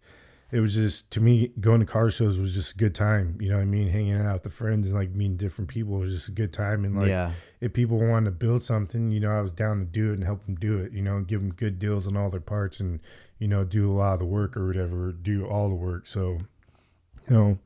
it 0.55 0.61
was 0.61 0.73
just 0.73 1.11
to 1.11 1.19
me 1.19 1.51
going 1.59 1.81
to 1.81 1.85
car 1.85 2.09
shows 2.09 2.39
was 2.39 2.53
just 2.53 2.75
a 2.75 2.77
good 2.77 2.95
time. 2.95 3.37
You 3.41 3.49
know 3.49 3.57
what 3.57 3.63
I 3.63 3.65
mean? 3.65 3.89
Hanging 3.89 4.13
out 4.13 4.35
with 4.35 4.43
the 4.43 4.49
friends 4.49 4.87
and 4.87 4.95
like 4.95 5.09
meeting 5.11 5.35
different 5.35 5.69
people 5.69 5.97
was 5.97 6.13
just 6.13 6.29
a 6.29 6.31
good 6.31 6.53
time. 6.53 6.85
And 6.85 6.97
like 6.97 7.09
yeah, 7.09 7.33
if 7.59 7.73
people 7.73 7.97
wanted 7.97 8.29
to 8.29 8.31
build 8.31 8.63
something, 8.63 9.11
you 9.11 9.19
know, 9.19 9.31
I 9.31 9.41
was 9.41 9.51
down 9.51 9.79
to 9.79 9.85
do 9.85 10.11
it 10.11 10.13
and 10.13 10.23
help 10.23 10.45
them 10.45 10.55
do 10.55 10.77
it. 10.77 10.93
You 10.93 11.01
know, 11.01 11.17
and 11.17 11.27
give 11.27 11.41
them 11.41 11.51
good 11.51 11.77
deals 11.77 12.07
on 12.07 12.15
all 12.15 12.29
their 12.29 12.39
parts 12.39 12.79
and 12.79 13.01
you 13.37 13.49
know 13.49 13.65
do 13.65 13.91
a 13.91 13.93
lot 13.93 14.13
of 14.13 14.19
the 14.19 14.25
work 14.25 14.55
or 14.55 14.65
whatever, 14.65 15.11
do 15.11 15.45
all 15.45 15.67
the 15.67 15.75
work. 15.75 16.07
So 16.07 16.39
you 17.27 17.35
know, 17.35 17.59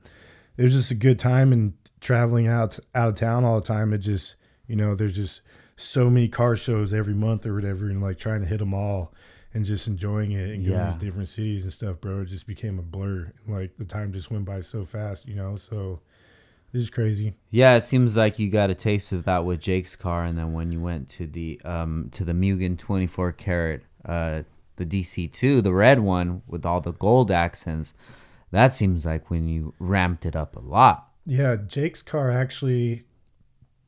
it 0.58 0.64
was 0.64 0.74
just 0.74 0.90
a 0.90 0.96
good 0.96 1.20
time 1.20 1.54
and 1.54 1.74
traveling 2.02 2.48
out 2.48 2.80
out 2.96 3.10
of 3.10 3.14
town 3.14 3.46
all 3.46 3.60
the 3.60 3.68
time. 3.68 3.94
It 3.94 4.00
just 4.00 4.36
you 4.66 4.76
know, 4.76 4.96
there's 4.96 5.16
just 5.16 5.42
so 5.76 6.10
many 6.10 6.28
car 6.28 6.56
shows 6.56 6.92
every 6.92 7.14
month 7.14 7.46
or 7.46 7.54
whatever, 7.54 7.88
and 7.88 8.02
like 8.02 8.18
trying 8.18 8.42
to 8.42 8.48
hit 8.48 8.58
them 8.58 8.74
all 8.74 9.14
and 9.60 9.66
just 9.66 9.88
enjoying 9.88 10.32
it 10.32 10.50
and 10.52 10.66
going 10.66 10.78
Yeah. 10.78 10.86
to 10.86 10.92
these 10.94 11.02
different 11.02 11.28
cities 11.28 11.64
and 11.66 11.74
stuff, 11.74 12.00
bro. 12.00 12.22
It 12.22 12.26
just 12.30 12.48
became 12.48 12.80
a 12.80 12.82
blur. 12.82 13.32
Like 13.48 13.76
the 13.78 13.84
time 13.86 14.14
just 14.14 14.32
went 14.32 14.46
by 14.46 14.62
so 14.62 14.86
fast, 14.86 15.28
you 15.28 15.36
know. 15.36 15.58
So 15.58 16.00
it's 16.74 16.84
just 16.84 16.94
crazy. 16.94 17.36
yeah. 17.50 17.76
It 17.76 17.84
seems 17.84 18.16
like 18.16 18.40
you 18.40 18.50
got 18.50 18.70
a 18.70 18.76
taste 18.76 19.12
of 19.12 19.26
that 19.26 19.44
with 19.44 19.60
Jake's 19.60 19.96
car, 19.98 20.24
and 20.24 20.38
then 20.38 20.54
when 20.54 20.72
you 20.72 20.80
went 20.80 21.10
to 21.10 21.28
the 21.28 21.60
um 21.66 22.10
to 22.14 22.24
the 22.24 22.32
Mugen 22.34 22.78
24 22.78 23.34
karat, 23.34 23.82
uh, 24.06 24.44
the 24.78 24.86
DC2, 24.86 25.62
the 25.62 25.74
red 25.74 26.00
one 26.00 26.42
with 26.48 26.66
all 26.66 26.80
the 26.80 26.94
gold 26.94 27.32
accents, 27.32 27.94
that 28.52 28.74
seems 28.74 29.06
like 29.06 29.30
when 29.30 29.48
you 29.50 29.74
ramped 29.78 30.26
it 30.26 30.36
up 30.38 30.56
a 30.56 30.60
lot. 30.62 31.10
Yeah, 31.26 31.58
Jake's 31.58 32.02
car 32.02 32.32
actually 32.32 33.04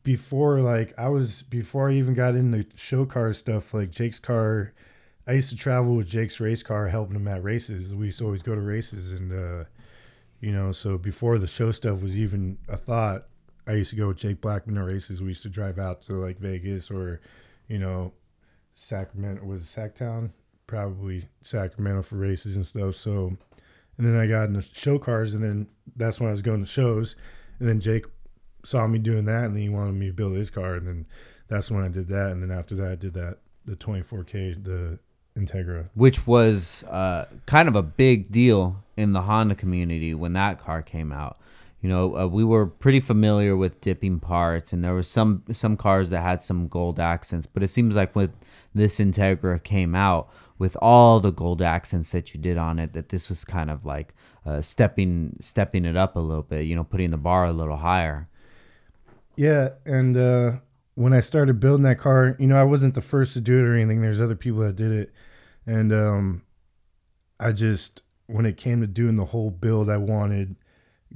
before 0.04 0.60
like 0.62 0.94
I 0.98 1.10
was 1.10 1.44
before 1.44 1.90
I 1.90 1.94
even 1.94 2.14
got 2.14 2.36
into 2.36 2.58
the 2.60 2.66
show 2.76 3.06
car 3.06 3.32
stuff, 3.34 3.74
like 3.74 3.92
Jake's 3.92 4.20
car 4.20 4.74
I 5.28 5.34
used 5.34 5.50
to 5.50 5.56
travel 5.56 5.96
with 5.96 6.08
Jake's 6.08 6.40
race 6.40 6.64
car 6.64 6.88
helping 6.88 7.16
him 7.16 7.28
at 7.28 7.44
races. 7.44 7.94
We 7.94 8.08
used 8.08 8.20
to 8.20 8.26
always 8.26 8.42
go 8.42 8.56
to 8.56 8.62
races 8.62 9.12
and 9.12 9.32
uh 9.32 9.66
you 10.40 10.52
know, 10.52 10.72
so 10.72 10.98
before 10.98 11.38
the 11.38 11.46
show 11.46 11.72
stuff 11.72 12.02
was 12.02 12.18
even 12.18 12.58
a 12.68 12.76
thought, 12.76 13.28
I 13.68 13.74
used 13.74 13.92
to 13.92 13.96
go 13.96 14.08
with 14.08 14.18
Jake 14.18 14.42
Blackman 14.42 14.76
to 14.76 14.84
races. 14.84 15.22
We 15.22 15.28
used 15.28 15.44
to 15.44 15.50
drive 15.50 15.78
out 15.78 16.02
to 16.04 16.14
like 16.14 16.40
Vegas 16.40 16.90
or, 16.90 17.22
you 17.68 17.78
know, 17.78 18.12
Sacramento 18.74 19.46
was 19.46 19.62
it 19.62 19.80
Sacktown? 19.80 20.32
Probably 20.66 21.28
Sacramento 21.44 22.02
for 22.02 22.16
races 22.16 22.56
and 22.56 22.66
stuff. 22.66 22.96
So 22.96 23.38
and 23.98 24.08
then 24.08 24.20
I 24.20 24.26
got 24.26 24.46
in 24.46 24.54
the 24.54 24.64
show 24.64 24.98
cars 24.98 25.36
and 25.36 25.44
then 25.44 25.68
that's 25.96 26.20
when 26.20 26.30
I 26.30 26.32
was 26.32 26.42
going 26.42 26.62
to 26.62 26.66
shows. 26.66 27.16
And 27.60 27.68
then 27.68 27.80
Jake 27.80 28.06
saw 28.64 28.88
me 28.88 28.98
doing 28.98 29.26
that 29.26 29.46
and 29.46 29.56
then 29.56 29.62
he 29.62 29.70
wanted 29.70 29.94
me 29.94 30.08
to 30.08 30.14
build 30.14 30.34
his 30.34 30.50
car 30.50 30.76
and 30.76 30.88
then 30.88 31.06
that's 31.48 31.70
when 31.70 31.84
I 31.84 31.90
did 31.90 32.08
that 32.08 32.32
and 32.32 32.42
then 32.42 32.52
after 32.52 32.76
that 32.76 32.92
I 32.92 32.96
did 32.96 33.14
that 33.14 33.40
the 33.66 33.76
24k 33.76 34.64
the 34.64 35.00
Integra. 35.38 35.90
which 35.94 36.28
was 36.28 36.84
uh, 36.86 37.26
kind 37.46 37.68
of 37.68 37.76
a 37.76 37.82
big 37.82 38.32
deal 38.32 38.84
in 38.98 39.14
the 39.14 39.22
Honda 39.22 39.56
community 39.56 40.14
when 40.14 40.34
that 40.34 40.60
car 40.60 40.82
came 40.82 41.12
out. 41.12 41.38
You 41.82 41.90
know, 41.90 42.16
uh, 42.16 42.28
we 42.28 42.44
were 42.44 42.68
pretty 42.68 43.00
familiar 43.00 43.56
with 43.58 43.82
dipping 43.82 44.20
parts, 44.20 44.72
and 44.72 44.84
there 44.84 44.94
was 44.94 45.08
some 45.08 45.44
some 45.52 45.78
cars 45.78 46.12
that 46.12 46.22
had 46.22 46.44
some 46.44 46.68
gold 46.68 47.00
accents. 47.00 47.48
But 47.48 47.64
it 47.64 47.70
seems 47.70 47.96
like 47.96 48.16
when 48.16 48.32
this 48.76 49.00
Integra 49.00 49.64
came 49.64 49.96
out 49.96 50.30
with 50.60 50.78
all 50.80 51.20
the 51.20 51.32
gold 51.32 51.62
accents 51.62 52.12
that 52.12 52.36
you 52.36 52.40
did 52.40 52.58
on 52.58 52.78
it, 52.78 52.94
that 52.94 53.10
this 53.10 53.30
was 53.30 53.44
kind 53.44 53.72
of 53.72 53.84
like 53.84 54.14
uh, 54.46 54.62
stepping 54.62 55.38
stepping 55.40 55.86
it 55.86 55.98
up 55.98 56.16
a 56.16 56.20
little 56.20 56.44
bit. 56.44 56.66
You 56.66 56.76
know, 56.76 56.84
putting 56.84 57.10
the 57.10 57.18
bar 57.18 57.46
a 57.46 57.54
little 57.54 57.78
higher. 57.78 58.28
Yeah, 59.36 59.70
and 59.84 60.16
uh, 60.16 60.58
when 60.96 61.14
I 61.14 61.20
started 61.20 61.60
building 61.60 61.84
that 61.84 62.00
car, 62.00 62.36
you 62.40 62.48
know, 62.48 62.58
I 62.58 62.64
wasn't 62.64 62.94
the 62.94 63.02
first 63.02 63.34
to 63.34 63.42
do 63.42 63.60
it 63.60 63.64
or 63.64 63.76
anything. 63.76 64.02
There's 64.02 64.22
other 64.22 64.36
people 64.36 64.60
that 64.62 64.76
did 64.76 64.92
it, 64.92 65.14
and 65.66 65.94
um, 65.94 66.44
I 67.40 67.52
just 67.52 68.04
when 68.28 68.46
it 68.46 68.58
came 68.58 68.82
to 68.82 68.88
doing 68.88 69.16
the 69.16 69.26
whole 69.26 69.52
build, 69.52 69.90
I 69.90 69.98
wanted 69.98 70.56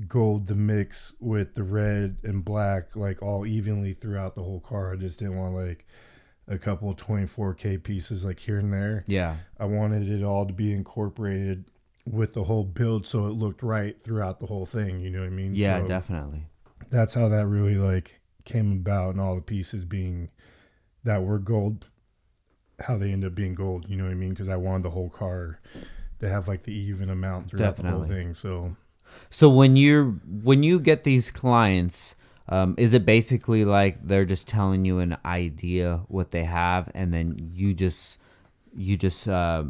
gold 0.08 0.48
to 0.50 0.56
mix 0.56 1.14
with 1.20 1.56
the 1.56 1.64
red 1.64 2.18
and 2.24 2.44
black 2.44 2.96
like 2.96 3.22
all 3.22 3.46
evenly 3.46 3.94
throughout 3.94 4.36
the 4.36 4.44
whole 4.44 4.60
car. 4.60 4.94
I 4.94 4.98
just 4.98 5.20
didn't 5.20 5.38
want 5.38 5.56
like 5.56 5.86
a 6.48 6.58
couple 6.58 6.90
of 6.90 6.98
24k 6.98 7.82
pieces 7.84 8.26
like 8.26 8.40
here 8.40 8.60
and 8.60 8.74
there. 8.74 9.04
Yeah. 9.08 9.36
I 9.60 9.66
wanted 9.66 10.10
it 10.10 10.24
all 10.24 10.46
to 10.46 10.54
be 10.54 10.74
incorporated 10.74 11.66
with 12.06 12.34
the 12.34 12.44
whole 12.44 12.64
build 12.64 13.08
so 13.08 13.26
it 13.26 13.32
looked 13.32 13.64
right 13.64 14.00
throughout 14.00 14.40
the 14.40 14.46
whole 14.46 14.66
thing, 14.66 15.00
you 15.00 15.10
know 15.10 15.22
what 15.22 15.28
I 15.28 15.32
mean? 15.32 15.56
Yeah, 15.56 15.82
So 15.82 15.88
definitely. 15.88 16.44
That's 16.92 17.14
how 17.14 17.30
that 17.30 17.48
really 17.48 17.76
like 17.76 18.20
came 18.46 18.72
about 18.72 19.12
and 19.12 19.22
all 19.22 19.36
the 19.36 19.42
pieces 19.42 19.86
being 19.86 20.30
that 21.04 21.24
were 21.24 21.40
gold 21.40 21.88
how 22.82 22.98
they 22.98 23.12
end 23.12 23.24
up 23.24 23.36
being 23.36 23.56
gold, 23.56 23.86
you 23.88 23.96
know 23.96 24.04
what 24.04 24.12
I 24.12 24.16
mean? 24.16 24.32
Because 24.32 24.50
I 24.50 24.58
wanted 24.58 24.84
the 24.84 24.90
whole 24.90 25.10
car 25.10 25.60
to 26.20 26.30
have 26.30 26.48
like 26.48 26.64
the 26.64 26.74
even 26.74 27.10
amount 27.10 27.50
throughout 27.50 27.78
the 27.78 27.90
whole 27.90 28.06
thing. 28.06 28.34
So 28.34 28.76
So 29.30 29.50
when 29.50 29.76
you're 29.78 30.12
when 30.44 30.64
you 30.64 30.80
get 30.80 31.04
these 31.04 31.32
clients, 31.32 32.16
um, 32.50 32.76
is 32.78 32.94
it 32.94 33.06
basically 33.06 33.66
like 33.66 34.06
they're 34.06 34.26
just 34.26 34.48
telling 34.48 34.86
you 34.86 35.00
an 35.00 35.18
idea 35.26 36.02
what 36.08 36.32
they 36.32 36.44
have, 36.44 36.92
and 36.94 37.14
then 37.14 37.52
you 37.54 37.74
just 37.74 38.18
you 38.76 38.98
just 38.98 39.28
uh, 39.28 39.64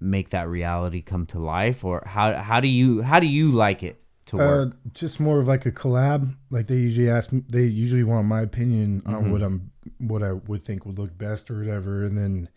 make 0.00 0.30
that 0.30 0.48
reality 0.48 1.02
come 1.02 1.26
to 1.26 1.38
life, 1.38 1.84
or 1.84 2.02
how 2.06 2.34
how 2.36 2.60
do 2.60 2.68
you 2.68 3.02
how 3.02 3.20
do 3.20 3.26
you 3.26 3.52
like 3.52 3.82
it 3.82 3.99
to 4.30 4.36
work? 4.38 4.68
Uh, 4.72 4.76
just 4.94 5.20
more 5.20 5.38
of 5.38 5.46
like 5.48 5.66
a 5.66 5.72
collab. 5.72 6.34
Like 6.50 6.66
they 6.66 6.76
usually 6.76 7.08
ask 7.10 7.30
me, 7.32 7.42
they 7.48 7.64
usually 7.64 8.04
want 8.04 8.26
my 8.26 8.40
opinion 8.42 9.02
on 9.06 9.24
Mhm. 9.26 9.30
what 9.32 9.42
I'm, 9.42 9.70
what 9.98 10.22
I 10.22 10.32
would 10.32 10.64
think 10.64 10.84
would 10.86 10.98
look 10.98 11.16
best 11.16 11.50
or 11.50 11.58
whatever, 11.58 12.04
and 12.04 12.16
then 12.18 12.48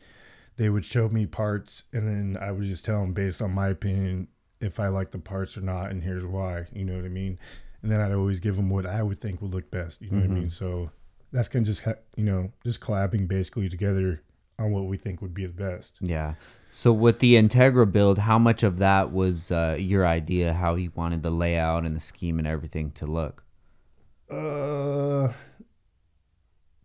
they 0.57 0.69
would 0.69 0.85
show 0.85 1.09
me 1.09 1.25
parts, 1.25 1.83
and 1.93 2.07
then 2.07 2.37
I 2.41 2.51
would 2.51 2.63
just 2.65 2.85
tell 2.85 3.01
them 3.01 3.13
based 3.13 3.41
on 3.41 3.51
my 3.51 3.69
opinion 3.69 4.27
if 4.61 4.79
I 4.79 4.87
like 4.87 5.11
the 5.11 5.17
parts 5.19 5.57
or 5.57 5.61
not, 5.61 5.91
and 5.91 6.03
here's 6.03 6.25
why. 6.25 6.65
You 6.71 6.85
know 6.85 6.95
what 6.95 7.05
I 7.05 7.09
mean? 7.09 7.37
And 7.81 7.91
then 7.91 7.99
I'd 7.99 8.13
always 8.13 8.39
give 8.39 8.55
them 8.55 8.69
what 8.69 8.85
I 8.85 9.03
would 9.03 9.19
think 9.19 9.41
would 9.41 9.51
look 9.53 9.69
best. 9.71 10.01
You 10.01 10.11
know 10.11 10.21
what 10.21 10.29
I 10.29 10.33
mean? 10.33 10.49
So 10.49 10.89
that's 11.33 11.49
kind 11.49 11.63
of 11.63 11.67
just 11.67 11.81
ha- 11.83 11.95
you 12.15 12.23
know 12.23 12.51
just 12.63 12.79
collabing 12.79 13.27
basically 13.27 13.67
together 13.67 14.21
on 14.59 14.71
what 14.71 14.85
we 14.85 14.95
think 14.97 15.21
would 15.21 15.33
be 15.33 15.45
the 15.47 15.53
best. 15.53 15.95
yeah. 16.01 16.35
So 16.75 16.91
with 16.91 17.19
the 17.19 17.35
Integra 17.35 17.89
build, 17.89 18.17
how 18.17 18.39
much 18.39 18.63
of 18.63 18.79
that 18.79 19.11
was 19.11 19.51
uh, 19.51 19.77
your 19.79 20.07
idea? 20.07 20.53
How 20.53 20.73
you 20.73 20.91
wanted 20.95 21.21
the 21.21 21.29
layout 21.29 21.85
and 21.85 21.95
the 21.95 21.99
scheme 21.99 22.39
and 22.39 22.47
everything 22.47 22.89
to 22.93 23.05
look? 23.05 23.43
Uh, 24.29 25.31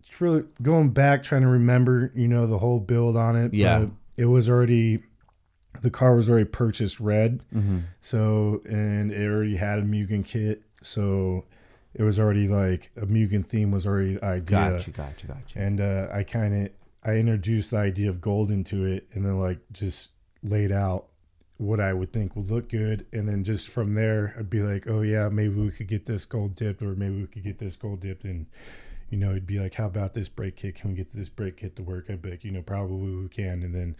it's 0.00 0.20
really 0.20 0.44
going 0.60 0.90
back, 0.90 1.22
trying 1.22 1.40
to 1.42 1.48
remember, 1.48 2.12
you 2.14 2.28
know, 2.28 2.46
the 2.46 2.58
whole 2.58 2.80
build 2.80 3.16
on 3.16 3.34
it. 3.34 3.54
Yeah. 3.54 3.78
but 3.80 3.90
it 4.18 4.26
was 4.26 4.48
already 4.50 5.02
the 5.80 5.90
car 5.90 6.14
was 6.14 6.28
already 6.28 6.44
purchased 6.44 7.00
red, 7.00 7.40
Mm-hmm. 7.54 7.78
so 8.00 8.60
and 8.68 9.10
it 9.12 9.26
already 9.26 9.56
had 9.56 9.78
a 9.78 9.82
Mugen 9.82 10.24
kit, 10.24 10.62
so 10.82 11.44
it 11.94 12.02
was 12.02 12.18
already 12.18 12.48
like 12.48 12.90
a 12.96 13.06
Mugen 13.06 13.46
theme 13.46 13.70
was 13.70 13.86
already 13.86 14.20
idea. 14.22 14.42
Gotcha, 14.42 14.90
gotcha, 14.90 15.26
gotcha. 15.28 15.58
And 15.58 15.80
uh, 15.80 16.08
I 16.12 16.24
kind 16.24 16.66
of 16.66 16.70
I 17.04 17.12
introduced 17.12 17.70
the 17.70 17.78
idea 17.78 18.10
of 18.10 18.20
gold 18.20 18.50
into 18.50 18.84
it, 18.84 19.08
and 19.12 19.24
then 19.24 19.38
like 19.38 19.58
just 19.72 20.10
laid 20.42 20.72
out 20.72 21.06
what 21.56 21.80
I 21.80 21.92
would 21.92 22.12
think 22.12 22.36
would 22.36 22.50
look 22.50 22.68
good, 22.68 23.06
and 23.12 23.28
then 23.28 23.44
just 23.44 23.68
from 23.68 23.94
there 23.94 24.34
I'd 24.38 24.50
be 24.50 24.62
like, 24.62 24.86
oh 24.88 25.02
yeah, 25.02 25.28
maybe 25.28 25.54
we 25.54 25.70
could 25.70 25.88
get 25.88 26.06
this 26.06 26.24
gold 26.24 26.54
dipped, 26.54 26.82
or 26.82 26.94
maybe 26.94 27.20
we 27.20 27.26
could 27.26 27.44
get 27.44 27.58
this 27.58 27.76
gold 27.76 28.00
dipped, 28.00 28.24
and 28.24 28.46
you 29.10 29.18
know 29.18 29.30
it'd 29.30 29.46
be 29.46 29.58
like, 29.58 29.74
how 29.74 29.86
about 29.86 30.14
this 30.14 30.28
brake 30.28 30.56
kit? 30.56 30.76
Can 30.76 30.90
we 30.90 30.96
get 30.96 31.14
this 31.14 31.28
brake 31.28 31.56
kit 31.56 31.76
to 31.76 31.82
work? 31.82 32.06
I'd 32.08 32.22
be 32.22 32.30
like, 32.30 32.44
you 32.44 32.50
know, 32.50 32.62
probably 32.62 33.14
we 33.14 33.28
can, 33.28 33.62
and 33.62 33.74
then. 33.74 33.96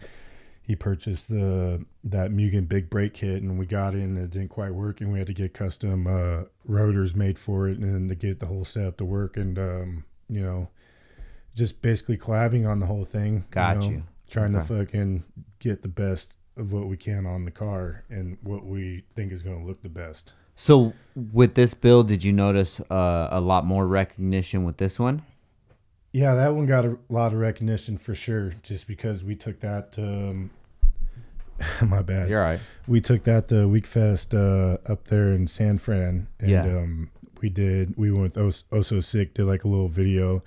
He 0.61 0.75
purchased 0.75 1.29
the 1.29 1.83
that 2.03 2.29
Mugen 2.29 2.69
big 2.69 2.91
brake 2.91 3.15
kit, 3.15 3.41
and 3.41 3.57
we 3.57 3.65
got 3.65 3.95
in. 3.95 4.01
and 4.01 4.17
It 4.19 4.29
didn't 4.29 4.49
quite 4.49 4.71
work, 4.71 5.01
and 5.01 5.11
we 5.11 5.17
had 5.17 5.25
to 5.25 5.33
get 5.33 5.51
custom 5.51 6.05
uh, 6.05 6.43
rotors 6.63 7.15
made 7.15 7.39
for 7.39 7.67
it, 7.67 7.79
and 7.79 7.91
then 7.91 8.07
to 8.07 8.13
get 8.13 8.39
the 8.39 8.45
whole 8.45 8.63
setup 8.63 8.97
to 8.97 9.05
work. 9.05 9.35
And 9.35 9.57
um, 9.57 10.05
you 10.29 10.43
know, 10.43 10.69
just 11.55 11.81
basically 11.81 12.17
collabing 12.17 12.67
on 12.69 12.79
the 12.79 12.85
whole 12.85 13.03
thing. 13.05 13.45
Got 13.51 13.79
know, 13.79 13.89
you. 13.89 14.03
Trying 14.29 14.55
Okay. 14.55 14.67
to 14.67 14.85
fucking 14.85 15.23
get 15.59 15.81
the 15.81 15.87
best 15.87 16.35
of 16.57 16.71
what 16.71 16.87
we 16.87 16.97
can 16.97 17.25
on 17.25 17.45
the 17.45 17.51
car 17.51 18.03
and 18.09 18.37
what 18.43 18.65
we 18.65 19.03
think 19.15 19.31
is 19.31 19.41
going 19.43 19.59
to 19.61 19.65
look 19.65 19.81
the 19.81 19.89
best. 19.89 20.33
So 20.55 20.93
with 21.15 21.55
this 21.55 21.73
build, 21.73 22.07
did 22.09 22.23
you 22.23 22.33
notice 22.33 22.79
uh, 22.91 23.29
a 23.31 23.39
lot 23.39 23.65
more 23.65 23.87
recognition 23.87 24.63
with 24.65 24.77
this 24.77 24.99
one? 24.99 25.21
Yeah, 26.11 26.35
that 26.35 26.53
one 26.53 26.65
got 26.65 26.85
a 26.85 26.97
lot 27.07 27.33
of 27.33 27.39
recognition 27.39 27.97
for 27.97 28.13
sure, 28.15 28.53
just 28.63 28.87
because 28.87 29.23
we 29.23 29.35
took 29.35 29.59
that. 29.61 29.95
Um, 29.97 30.49
my 31.85 32.01
bad. 32.01 32.29
You're 32.29 32.41
right. 32.41 32.59
We 32.87 32.99
took 33.01 33.23
that 33.23 33.47
to 33.49 33.55
Wekfest 33.67 34.33
uh, 34.33 34.77
up 34.91 35.05
there 35.05 35.31
in 35.33 35.47
San 35.47 35.77
Fran, 35.77 36.27
and 36.39 36.49
Yeah. 36.49 36.63
um, 36.63 37.09
we 37.41 37.49
did. 37.49 37.95
We 37.97 38.11
went 38.11 38.35
with 38.35 38.37
Os- 38.37 38.63
Oso 38.71 39.03
Sick, 39.03 39.33
did 39.33 39.45
like 39.45 39.63
a 39.63 39.67
little 39.67 39.87
video 39.89 40.41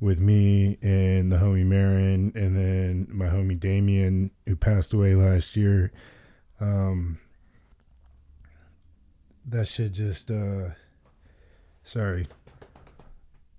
with 0.00 0.20
me 0.20 0.78
and 0.82 1.30
the 1.32 1.36
homie 1.36 1.64
Marin, 1.66 2.32
and 2.34 2.56
then 2.56 3.08
my 3.10 3.26
homie 3.28 3.58
Damien, 3.58 4.30
who 4.46 4.54
passed 4.56 4.92
away 4.92 5.14
last 5.14 5.56
year. 5.56 5.92
Um, 6.60 7.18
that 9.46 9.68
shit 9.68 9.92
just. 9.92 10.30
Uh, 10.30 10.70
sorry, 11.84 12.26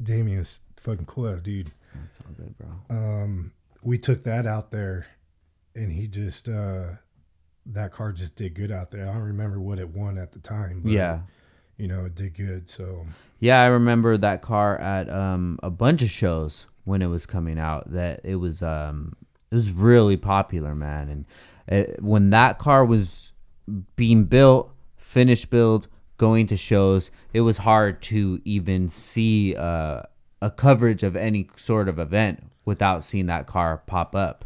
Damien's 0.01 0.59
fucking 0.77 1.05
cool 1.05 1.27
ass 1.27 1.41
dude 1.41 1.71
That's 1.93 2.19
all 2.27 2.33
good, 2.35 2.55
bro. 2.57 2.95
um 2.95 3.51
we 3.81 3.97
took 3.97 4.23
that 4.25 4.45
out 4.45 4.69
there 4.69 5.07
and 5.75 5.91
he 5.91 6.07
just 6.07 6.47
uh 6.47 6.83
that 7.65 7.91
car 7.91 8.11
just 8.11 8.35
did 8.35 8.53
good 8.53 8.71
out 8.71 8.91
there 8.91 9.09
i 9.09 9.13
don't 9.13 9.23
remember 9.23 9.59
what 9.59 9.79
it 9.79 9.89
won 9.89 10.17
at 10.19 10.31
the 10.33 10.39
time 10.39 10.81
but 10.83 10.91
Yeah. 10.91 11.21
You 11.77 11.87
know 11.87 12.05
it 12.05 12.15
did 12.15 12.35
good 12.35 12.69
so 12.69 13.05
Yeah, 13.39 13.61
I 13.61 13.67
remember 13.67 14.17
that 14.17 14.41
car 14.41 14.79
at 14.79 15.09
um, 15.09 15.59
a 15.61 15.69
bunch 15.69 16.01
of 16.01 16.09
shows 16.09 16.65
when 16.85 17.01
it 17.01 17.07
was 17.07 17.25
coming 17.25 17.59
out. 17.59 17.91
That 17.91 18.21
it 18.23 18.35
was 18.35 18.63
um, 18.63 19.15
it 19.51 19.55
was 19.55 19.69
really 19.69 20.17
popular, 20.17 20.73
man. 20.73 21.09
And 21.09 21.25
it, 21.67 22.01
when 22.01 22.31
that 22.31 22.57
car 22.57 22.83
was 22.83 23.31
being 23.95 24.23
built, 24.25 24.71
finished 24.97 25.49
build, 25.49 25.87
going 26.17 26.47
to 26.47 26.57
shows, 26.57 27.11
it 27.33 27.41
was 27.41 27.59
hard 27.59 28.01
to 28.03 28.41
even 28.43 28.89
see 28.89 29.55
uh, 29.55 30.01
a 30.41 30.49
coverage 30.49 31.03
of 31.03 31.15
any 31.15 31.49
sort 31.57 31.87
of 31.87 31.99
event 31.99 32.43
without 32.65 33.03
seeing 33.03 33.27
that 33.27 33.45
car 33.45 33.83
pop 33.85 34.15
up. 34.15 34.45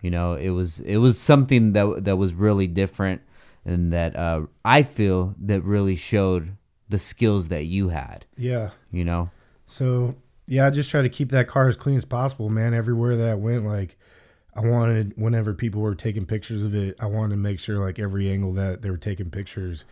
You 0.00 0.10
know, 0.12 0.34
it 0.34 0.50
was 0.50 0.78
it 0.80 0.98
was 0.98 1.18
something 1.18 1.72
that 1.72 2.04
that 2.04 2.16
was 2.16 2.34
really 2.34 2.68
different, 2.68 3.22
and 3.64 3.92
that 3.92 4.14
uh, 4.14 4.42
I 4.64 4.84
feel 4.84 5.34
that 5.40 5.62
really 5.62 5.96
showed 5.96 6.52
the 6.88 6.98
skills 6.98 7.48
that 7.48 7.64
you 7.64 7.90
had 7.90 8.24
yeah. 8.36 8.70
you 8.90 9.04
know? 9.04 9.30
So 9.66 10.14
yeah 10.46 10.66
i 10.66 10.70
just 10.70 10.88
try 10.90 11.02
to 11.02 11.08
keep 11.10 11.30
that 11.30 11.46
car 11.46 11.68
as 11.68 11.76
clean 11.76 11.96
as 11.96 12.04
possible 12.04 12.48
man. 12.48 12.72
Everywhere 12.74 13.16
that 13.16 13.28
i 13.28 13.34
went 13.34 13.64
like 13.66 13.96
i 14.54 14.60
wanted 14.60 15.12
whenever 15.16 15.52
people 15.52 15.82
were 15.82 15.94
taking 15.94 16.24
pictures 16.24 16.62
of 16.62 16.74
it 16.74 16.96
i 17.00 17.06
wanted 17.06 17.30
to 17.30 17.36
make 17.36 17.60
sure 17.60 17.78
like 17.78 17.98
every 17.98 18.30
angle 18.30 18.54
that 18.54 18.80
they 18.82 18.90
were 18.90 18.96
taking 18.96 19.30
pictures 19.30 19.84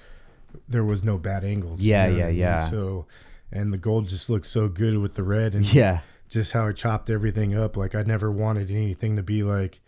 there 0.68 0.82
was 0.84 1.04
no 1.04 1.18
bad 1.18 1.44
angles 1.44 1.80
you 1.80 1.90
Yeah, 1.90 2.06
know 2.06 2.12
what 2.12 2.18
yeah, 2.18 2.28
yeah. 2.28 2.70
so 2.70 3.06
and 3.52 3.72
the 3.72 3.76
gold 3.78 4.08
just 4.08 4.28
looked 4.30 4.46
so 4.46 4.68
good 4.68 4.98
with 4.98 5.14
the 5.14 5.22
red 5.22 5.54
and 5.54 5.70
yeah. 5.72 6.00
just 6.28 6.52
how 6.52 6.66
I 6.66 6.72
chopped 6.72 7.10
everything 7.10 7.54
up. 7.56 7.76
Like 7.76 7.94
I 7.94 8.02
never 8.02 8.30
wanted 8.32 8.70
anything 8.70 9.14
to 9.16 9.22
be 9.22 9.42
like, 9.44 9.80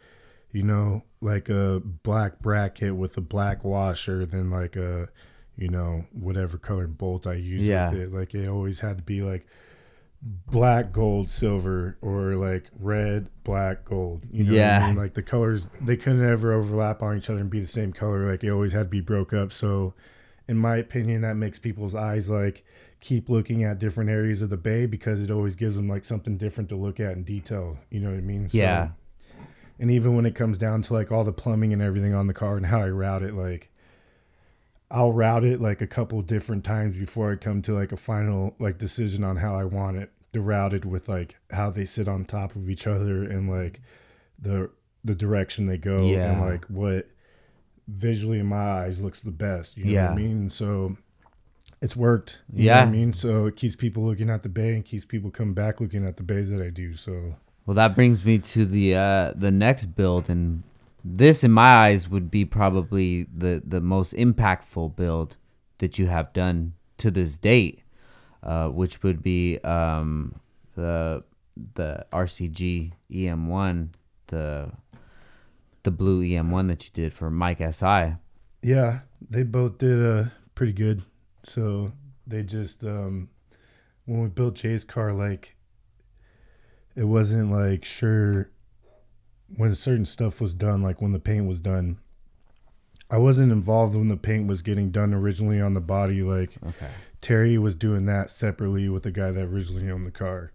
you 0.52 0.62
know, 0.62 1.02
like 1.20 1.48
a 1.48 1.82
black 1.84 2.38
bracket 2.38 2.94
with 2.94 3.16
a 3.16 3.20
black 3.20 3.64
washer, 3.64 4.24
than 4.24 4.48
like 4.50 4.76
a, 4.76 5.08
you 5.58 5.68
know, 5.68 6.04
whatever 6.12 6.56
colored 6.56 6.96
bolt 6.96 7.26
I 7.26 7.34
use 7.34 7.66
Yeah. 7.68 7.90
with 7.90 8.00
it. 8.00 8.12
Like 8.12 8.34
it 8.34 8.48
always 8.48 8.80
had 8.80 8.96
to 8.98 9.02
be 9.02 9.22
like 9.22 9.46
black, 10.50 10.92
gold, 10.92 11.28
silver, 11.30 11.96
or 12.00 12.34
like 12.34 12.64
red, 12.78 13.28
black, 13.44 13.84
gold. 13.84 14.24
You 14.30 14.44
know 14.44 14.50
what 14.52 14.56
Yeah. 14.58 14.84
I 14.84 14.86
mean? 14.88 14.96
Like 14.96 15.14
the 15.14 15.22
colors, 15.22 15.68
they 15.80 15.96
couldn't 15.96 16.24
ever 16.24 16.52
overlap 16.52 17.02
on 17.02 17.16
each 17.18 17.30
other 17.30 17.40
and 17.40 17.50
be 17.50 17.60
the 17.60 17.66
same 17.66 17.92
color. 17.92 18.30
Like 18.30 18.42
it 18.44 18.50
always 18.50 18.72
had 18.72 18.84
to 18.84 18.88
be 18.88 19.00
broke 19.00 19.32
up. 19.32 19.52
So, 19.52 19.94
in 20.48 20.56
my 20.58 20.76
opinion, 20.76 21.20
that 21.22 21.36
makes 21.36 21.58
people's 21.58 21.94
eyes 21.94 22.28
like 22.30 22.64
keep 23.00 23.28
looking 23.28 23.62
at 23.62 23.78
different 23.78 24.10
areas 24.10 24.42
of 24.42 24.50
the 24.50 24.56
bay 24.56 24.86
because 24.86 25.20
it 25.20 25.30
always 25.30 25.54
gives 25.54 25.76
them 25.76 25.88
like 25.88 26.04
something 26.04 26.36
different 26.36 26.68
to 26.70 26.76
look 26.76 26.98
at 26.98 27.12
in 27.16 27.22
detail. 27.22 27.78
You 27.90 28.00
know 28.00 28.10
what 28.10 28.18
I 28.18 28.22
mean? 28.22 28.48
So- 28.48 28.58
Yeah. 28.58 28.88
and 29.78 29.90
even 29.90 30.16
when 30.16 30.26
it 30.26 30.34
comes 30.34 30.58
down 30.58 30.82
to 30.82 30.92
like 30.94 31.12
all 31.12 31.22
the 31.22 31.32
plumbing 31.32 31.72
and 31.72 31.80
everything 31.82 32.12
on 32.14 32.26
the 32.26 32.34
car 32.34 32.56
and 32.56 32.66
how 32.66 32.80
I 32.80 32.88
route 32.88 33.22
it, 33.22 33.34
like 33.34 33.70
I'll 34.90 35.12
route 35.12 35.44
it 35.44 35.60
like 35.60 35.80
a 35.82 35.86
couple 35.86 36.20
different 36.22 36.64
times 36.64 36.96
before 36.96 37.30
I 37.32 37.36
come 37.36 37.60
to 37.62 37.74
like 37.74 37.92
a 37.92 37.96
final 37.96 38.54
like 38.58 38.78
decision 38.78 39.22
on 39.22 39.36
how 39.36 39.54
I 39.54 39.64
want 39.64 39.98
it 39.98 40.10
to 40.32 40.40
route 40.40 40.72
it 40.74 40.84
with 40.84 41.08
like 41.08 41.36
how 41.50 41.70
they 41.70 41.84
sit 41.84 42.08
on 42.08 42.24
top 42.24 42.56
of 42.56 42.68
each 42.70 42.86
other 42.86 43.22
and 43.24 43.50
like 43.50 43.80
the 44.38 44.70
the 45.04 45.14
direction 45.14 45.66
they 45.66 45.76
go 45.78 46.00
and 46.00 46.40
like 46.40 46.64
what 46.66 47.08
visually 47.86 48.38
in 48.38 48.46
my 48.46 48.56
eyes 48.82 49.00
looks 49.00 49.22
the 49.22 49.30
best. 49.30 49.76
You 49.76 49.86
know 49.86 50.02
what 50.02 50.10
I 50.12 50.14
mean? 50.16 50.48
So 50.48 50.96
it's 51.80 51.96
worked. 51.96 52.40
You 52.52 52.60
know 52.60 52.66
Yeah. 52.66 52.80
what 52.80 52.88
I 52.88 52.90
mean? 52.90 53.12
So 53.12 53.46
it 53.46 53.56
keeps 53.56 53.76
people 53.76 54.04
looking 54.04 54.30
at 54.30 54.42
the 54.42 54.48
bay 54.48 54.74
and 54.74 54.84
keeps 54.84 55.04
people 55.04 55.30
coming 55.30 55.54
back 55.54 55.80
looking 55.80 56.06
at 56.06 56.16
the 56.16 56.22
bays 56.22 56.50
that 56.50 56.60
I 56.62 56.70
do. 56.70 56.94
So 56.96 57.36
well 57.66 57.74
that 57.74 57.94
brings 57.94 58.24
me 58.24 58.38
to 58.38 58.64
the 58.64 58.94
uh 58.94 59.32
the 59.36 59.50
next 59.50 59.86
build 59.86 60.28
and 60.30 60.62
this 61.16 61.42
in 61.42 61.50
my 61.50 61.74
eyes 61.86 62.08
would 62.08 62.30
be 62.30 62.44
probably 62.44 63.26
the 63.34 63.62
the 63.66 63.80
most 63.80 64.12
impactful 64.14 64.94
build 64.96 65.36
that 65.78 65.98
you 65.98 66.06
have 66.06 66.32
done 66.32 66.74
to 66.98 67.10
this 67.10 67.36
date, 67.36 67.82
uh, 68.42 68.68
which 68.68 69.02
would 69.02 69.22
be 69.22 69.58
um, 69.60 70.34
the 70.74 71.24
the 71.74 72.04
RCG 72.12 72.92
EM1, 73.10 73.88
the 74.26 74.70
the 75.82 75.90
blue 75.90 76.22
EM1 76.22 76.68
that 76.68 76.84
you 76.84 76.90
did 76.92 77.14
for 77.14 77.30
Mike 77.30 77.58
SI. 77.72 78.16
Yeah, 78.62 79.00
they 79.30 79.44
both 79.44 79.78
did 79.78 80.04
uh, 80.04 80.24
pretty 80.54 80.72
good. 80.72 81.02
So 81.42 81.92
they 82.26 82.42
just 82.42 82.84
um, 82.84 83.30
when 84.04 84.22
we 84.22 84.28
built 84.28 84.56
Jay's 84.56 84.84
car, 84.84 85.12
like 85.12 85.56
it 86.94 87.04
wasn't 87.04 87.50
like 87.50 87.84
sure 87.84 88.50
when 89.56 89.74
certain 89.74 90.04
stuff 90.04 90.40
was 90.40 90.54
done, 90.54 90.82
like 90.82 91.00
when 91.00 91.12
the 91.12 91.18
paint 91.18 91.46
was 91.46 91.60
done. 91.60 91.98
I 93.10 93.16
wasn't 93.16 93.52
involved 93.52 93.94
when 93.94 94.08
the 94.08 94.16
paint 94.18 94.46
was 94.48 94.60
getting 94.60 94.90
done 94.90 95.14
originally 95.14 95.60
on 95.60 95.72
the 95.74 95.80
body. 95.80 96.22
Like 96.22 96.56
Okay. 96.66 96.90
Terry 97.22 97.56
was 97.56 97.74
doing 97.74 98.04
that 98.06 98.28
separately 98.30 98.88
with 98.88 99.02
the 99.04 99.10
guy 99.10 99.30
that 99.30 99.40
originally 99.44 99.90
owned 99.90 100.06
the 100.06 100.10
car. 100.10 100.52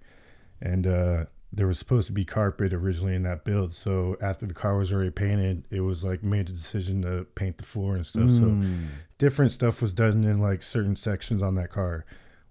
And 0.62 0.86
uh, 0.86 1.26
there 1.52 1.66
was 1.68 1.80
supposed 1.80 2.08
to 2.08 2.14
be 2.14 2.26
carpet 2.26 2.72
originally 2.72 3.16
in 3.16 3.24
that 3.24 3.44
build. 3.44 3.74
So 3.74 4.18
after 4.22 4.46
the 4.46 4.54
car 4.54 4.78
was 4.78 4.94
already 4.94 5.10
painted, 5.10 5.64
it 5.72 5.82
was 5.82 6.04
like 6.04 6.22
made 6.24 6.48
a 6.48 6.52
decision 6.54 7.02
to 7.02 7.26
paint 7.36 7.58
the 7.58 7.64
floor 7.64 7.96
and 7.96 8.06
stuff. 8.06 8.30
So 8.30 8.46
Mm. 8.46 8.88
different 9.18 9.52
stuff 9.52 9.82
was 9.82 9.92
done 9.94 10.24
in 10.24 10.40
like 10.40 10.62
certain 10.62 10.96
sections 10.96 11.42
on 11.42 11.56
that 11.56 11.72
car. 11.72 12.06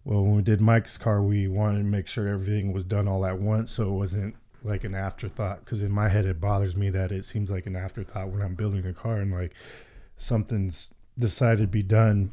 Well, 0.05 0.25
when 0.25 0.35
we 0.35 0.43
did 0.43 0.61
Mike's 0.61 0.99
car, 0.99 1.23
we 1.23 1.47
wanted 1.47 1.79
to 1.79 1.85
make 1.85 2.09
sure 2.09 2.27
everything 2.27 2.73
was 2.73 2.83
done 2.83 3.07
all 3.07 3.25
at 3.25 3.39
once, 3.39 3.71
so 3.71 3.85
it 3.87 3.93
wasn't 3.97 4.35
like 4.65 4.85
an 4.85 4.95
afterthought. 4.95 5.65
Because 5.65 5.83
in 5.83 5.91
my 5.93 6.09
head, 6.09 6.25
it 6.27 6.41
bothers 6.41 6.77
me 6.77 6.91
that 6.91 7.13
it 7.13 7.25
seems 7.25 7.51
like 7.51 7.67
an 7.67 7.77
afterthought 7.77 8.29
when 8.31 8.43
I'm 8.43 8.55
building 8.55 8.85
a 8.87 8.93
car 8.93 9.17
and 9.17 9.33
like 9.33 9.53
something's 10.17 10.91
decided 11.19 11.59
to 11.63 11.67
be 11.67 11.83
done 11.83 12.33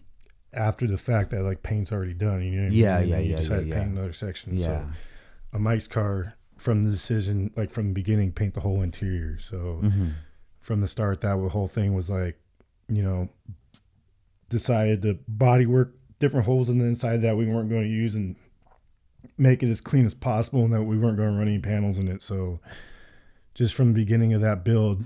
after 0.54 0.88
the 0.88 0.98
fact 0.98 1.32
that 1.32 1.44
like 1.44 1.62
paint's 1.64 1.92
already 1.92 2.14
done. 2.14 2.42
You 2.44 2.52
know? 2.52 2.58
What 2.62 2.66
I 2.68 2.70
mean? 2.70 2.80
Yeah, 2.80 2.98
And 3.00 3.10
yeah, 3.10 3.20
you 3.20 3.32
yeah, 3.32 3.38
decide 3.38 3.54
yeah, 3.56 3.60
to 3.60 3.80
paint 3.80 3.88
yeah. 3.88 4.00
another 4.00 4.14
section. 4.14 4.58
Yeah. 4.58 4.66
So 4.66 4.86
a 5.54 5.60
Mike's 5.60 5.88
car 5.88 6.36
from 6.58 6.86
the 6.86 6.92
decision, 6.92 7.52
like 7.56 7.72
from 7.72 7.88
the 7.90 7.94
beginning, 7.94 8.32
paint 8.32 8.54
the 8.54 8.60
whole 8.62 8.82
interior. 8.82 9.38
So 9.40 9.80
Mhm. 9.84 10.14
from 10.60 10.82
the 10.82 10.88
start 10.88 11.22
that 11.22 11.36
whole 11.38 11.68
thing 11.68 11.94
was 11.94 12.10
like 12.10 12.38
you 12.90 13.04
know 13.04 13.30
decided 14.50 15.02
to 15.04 15.18
body 15.28 15.66
work 15.66 15.94
different 16.20 16.46
holes 16.46 16.70
in 16.70 16.80
the 16.80 16.86
inside 16.86 17.22
that 17.22 17.38
we 17.38 17.46
weren't 17.46 17.70
going 17.70 17.84
to 17.84 17.90
use 17.90 18.16
and 18.16 18.36
make 19.38 19.64
it 19.64 19.70
as 19.70 19.82
clean 19.82 20.06
as 20.06 20.14
possible 20.14 20.64
and 20.64 20.74
that 20.74 20.84
we 20.84 20.98
weren't 20.98 21.18
going 21.18 21.32
to 21.32 21.38
run 21.38 21.48
any 21.48 21.60
panels 21.60 21.98
in 21.98 22.08
it. 22.08 22.22
So 22.22 22.60
just 23.54 23.74
from 23.74 23.90
the 23.90 23.94
beginning 23.94 24.34
of 24.34 24.42
that 24.42 24.64
build 24.64 25.06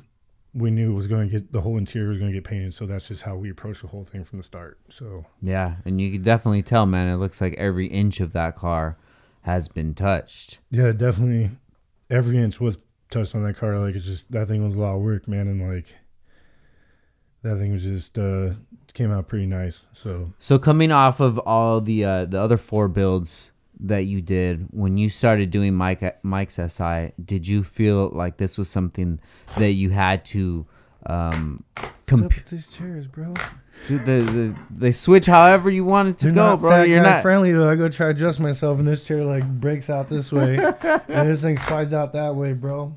we 0.54 0.70
knew 0.70 0.92
it 0.92 0.96
was 0.96 1.08
going 1.08 1.28
to 1.28 1.32
get 1.32 1.52
the 1.52 1.62
whole 1.62 1.78
interior 1.78 2.10
was 2.10 2.20
going 2.20 2.32
to 2.32 2.38
get 2.38 2.44
painted. 2.44 2.74
So 2.74 2.86
that's 2.86 3.08
just 3.08 3.24
how 3.24 3.36
we 3.36 3.50
approached 3.50 3.82
the 3.82 3.88
whole 3.88 4.06
thing 4.06 4.24
from 4.24 4.38
the 4.38 4.44
start. 4.44 4.78
So 4.90 5.26
Yeah, 5.42 5.76
and 5.86 6.00
you 6.00 6.12
can 6.12 6.22
definitely 6.22 6.62
tell, 6.62 6.86
man. 6.86 7.12
It 7.12 7.18
looks 7.18 7.42
like 7.42 7.56
every 7.56 7.88
inch 7.88 8.20
of 8.20 8.34
that 8.34 8.56
car 8.56 8.98
has 9.42 9.68
been 9.68 9.94
touched. 9.94 10.60
yeah 10.70 10.92
definitely. 10.92 11.50
Every 12.10 12.38
inch 12.38 12.60
was 12.60 12.78
touched 13.10 13.36
on 13.36 13.44
that 13.44 13.58
car. 13.58 13.80
Like 13.80 13.96
it's 13.96 14.06
just 14.06 14.32
that 14.32 14.48
thing 14.48 14.64
was 14.64 14.76
a 14.76 14.80
lot 14.80 14.96
of 14.96 15.02
work 15.02 15.28
man 15.28 15.48
and 15.48 15.68
like 15.68 15.88
that 17.42 17.58
thing 17.58 17.74
was 17.74 17.84
just 17.84 18.18
uh 18.18 18.52
came 18.94 19.12
out 19.12 19.28
pretty 19.28 19.48
nice 19.48 19.88
so. 19.92 20.34
So 20.38 20.60
coming 20.60 20.92
off 20.92 21.20
of 21.20 21.40
all 21.40 21.82
the 21.82 22.06
uh, 22.06 22.26
the 22.26 22.40
other 22.40 22.58
four 22.58 22.88
builds 22.88 23.52
that 23.84 24.06
you 24.06 24.22
did 24.22 24.68
when 24.72 24.98
you 24.98 25.10
started 25.10 25.52
doing 25.52 25.74
Mike 25.76 26.24
Mike's 26.24 26.56
SI, 26.68 27.12
did 27.24 27.48
you 27.48 27.64
feel 27.64 28.10
like 28.10 28.38
this 28.38 28.58
was 28.58 28.70
something 28.70 29.20
that 29.58 29.72
you 29.74 29.90
had 29.92 30.24
to 30.26 30.66
um, 31.06 31.64
comp- 32.08 32.24
with 32.36 32.50
these 32.50 32.72
chairs, 32.72 33.08
bro? 33.08 33.34
Dude, 33.88 34.02
the, 34.06 34.22
the, 34.32 34.56
they 34.70 34.92
switch 34.92 35.26
however 35.26 35.70
you 35.70 35.84
want 35.84 36.08
it 36.10 36.18
to 36.20 36.26
They're 36.26 36.34
go, 36.36 36.50
not 36.52 36.62
bro. 36.62 36.70
fat 36.70 36.88
You're 36.88 37.04
guy 37.04 37.10
not. 37.16 37.22
friendly 37.22 37.52
though. 37.52 37.70
I 37.70 37.76
go 37.76 37.90
try 37.90 38.08
to 38.08 38.12
adjust 38.12 38.40
myself, 38.40 38.80
and 38.80 38.88
this 38.88 39.04
chair 39.04 39.24
like 39.26 39.46
breaks 39.60 39.90
out 39.90 40.10
this 40.10 40.32
way, 40.32 40.58
and 40.82 41.30
this 41.30 41.42
thing 41.42 41.58
slides 41.58 41.94
out 41.94 42.14
that 42.14 42.36
way, 42.36 42.54
bro. 42.54 42.94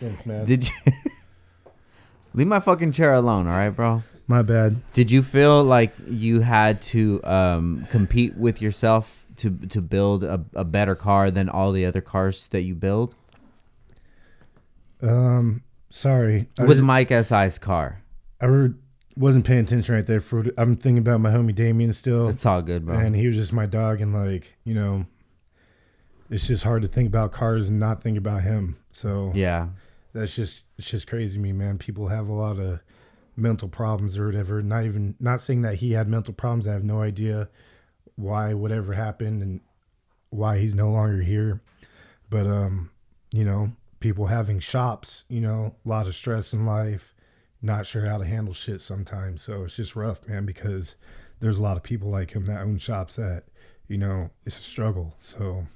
Thanks, 0.00 0.24
man. 0.24 0.46
Did 0.46 0.68
you 0.68 0.92
leave 2.34 2.46
my 2.46 2.60
fucking 2.60 2.92
chair 2.92 3.12
alone? 3.14 3.46
All 3.46 3.52
right, 3.52 3.70
bro. 3.70 4.02
My 4.26 4.40
bad. 4.40 4.80
Did 4.94 5.10
you 5.10 5.22
feel 5.22 5.62
like 5.62 5.92
you 6.08 6.40
had 6.40 6.80
to 6.82 7.22
um, 7.24 7.86
compete 7.90 8.34
with 8.36 8.62
yourself 8.62 9.23
to 9.36 9.50
to 9.68 9.80
build 9.80 10.24
a, 10.24 10.44
a 10.54 10.64
better 10.64 10.94
car 10.94 11.30
than 11.30 11.48
all 11.48 11.72
the 11.72 11.84
other 11.84 12.00
cars 12.00 12.46
that 12.48 12.62
you 12.62 12.74
build 12.74 13.14
Um, 15.02 15.62
sorry. 15.90 16.48
I, 16.58 16.64
with 16.64 16.80
Mike 16.80 17.10
SI's 17.10 17.58
car? 17.58 18.02
I 18.40 18.46
re- 18.46 18.74
wasn't 19.16 19.44
paying 19.44 19.60
attention 19.60 19.94
right 19.94 20.06
there. 20.06 20.20
For 20.20 20.44
I'm 20.58 20.76
thinking 20.76 20.98
about 20.98 21.20
my 21.20 21.30
homie 21.30 21.54
Damien 21.54 21.92
still, 21.92 22.28
It's 22.28 22.46
all 22.46 22.62
good, 22.62 22.86
bro. 22.86 22.98
and 22.98 23.14
he 23.14 23.26
was 23.26 23.36
just 23.36 23.52
my 23.52 23.66
dog, 23.66 24.00
and 24.00 24.12
like 24.14 24.54
you 24.64 24.74
know, 24.74 25.06
it's 26.30 26.46
just 26.46 26.64
hard 26.64 26.82
to 26.82 26.88
think 26.88 27.08
about 27.08 27.32
cars 27.32 27.68
and 27.68 27.78
not 27.78 28.02
think 28.02 28.18
about 28.18 28.42
him. 28.42 28.76
So 28.90 29.32
yeah, 29.34 29.68
that's 30.12 30.34
just 30.34 30.62
it's 30.78 30.88
just 30.90 31.06
crazy 31.06 31.34
to 31.38 31.40
me, 31.42 31.52
man. 31.52 31.78
People 31.78 32.08
have 32.08 32.28
a 32.28 32.32
lot 32.32 32.58
of 32.58 32.80
mental 33.36 33.68
problems 33.68 34.18
or 34.18 34.26
whatever. 34.26 34.62
Not 34.62 34.84
even 34.84 35.14
not 35.20 35.40
saying 35.40 35.62
that 35.62 35.76
he 35.76 35.92
had 35.92 36.08
mental 36.08 36.34
problems. 36.34 36.66
I 36.66 36.72
have 36.72 36.84
no 36.84 37.00
idea 37.02 37.48
why 38.16 38.54
whatever 38.54 38.92
happened 38.92 39.42
and 39.42 39.60
why 40.30 40.58
he's 40.58 40.74
no 40.74 40.90
longer 40.90 41.20
here. 41.20 41.60
But 42.30 42.46
um, 42.46 42.90
you 43.32 43.44
know, 43.44 43.72
people 44.00 44.26
having 44.26 44.60
shops, 44.60 45.24
you 45.28 45.40
know, 45.40 45.74
a 45.84 45.88
lot 45.88 46.06
of 46.06 46.14
stress 46.14 46.52
in 46.52 46.66
life, 46.66 47.14
not 47.62 47.86
sure 47.86 48.04
how 48.04 48.18
to 48.18 48.24
handle 48.24 48.54
shit 48.54 48.80
sometimes. 48.80 49.42
So 49.42 49.64
it's 49.64 49.76
just 49.76 49.96
rough, 49.96 50.26
man, 50.28 50.44
because 50.44 50.96
there's 51.40 51.58
a 51.58 51.62
lot 51.62 51.76
of 51.76 51.82
people 51.82 52.10
like 52.10 52.30
him 52.30 52.46
that 52.46 52.62
own 52.62 52.78
shops 52.78 53.16
that, 53.16 53.44
you 53.88 53.98
know, 53.98 54.30
it's 54.44 54.58
a 54.58 54.62
struggle. 54.62 55.14
So 55.20 55.66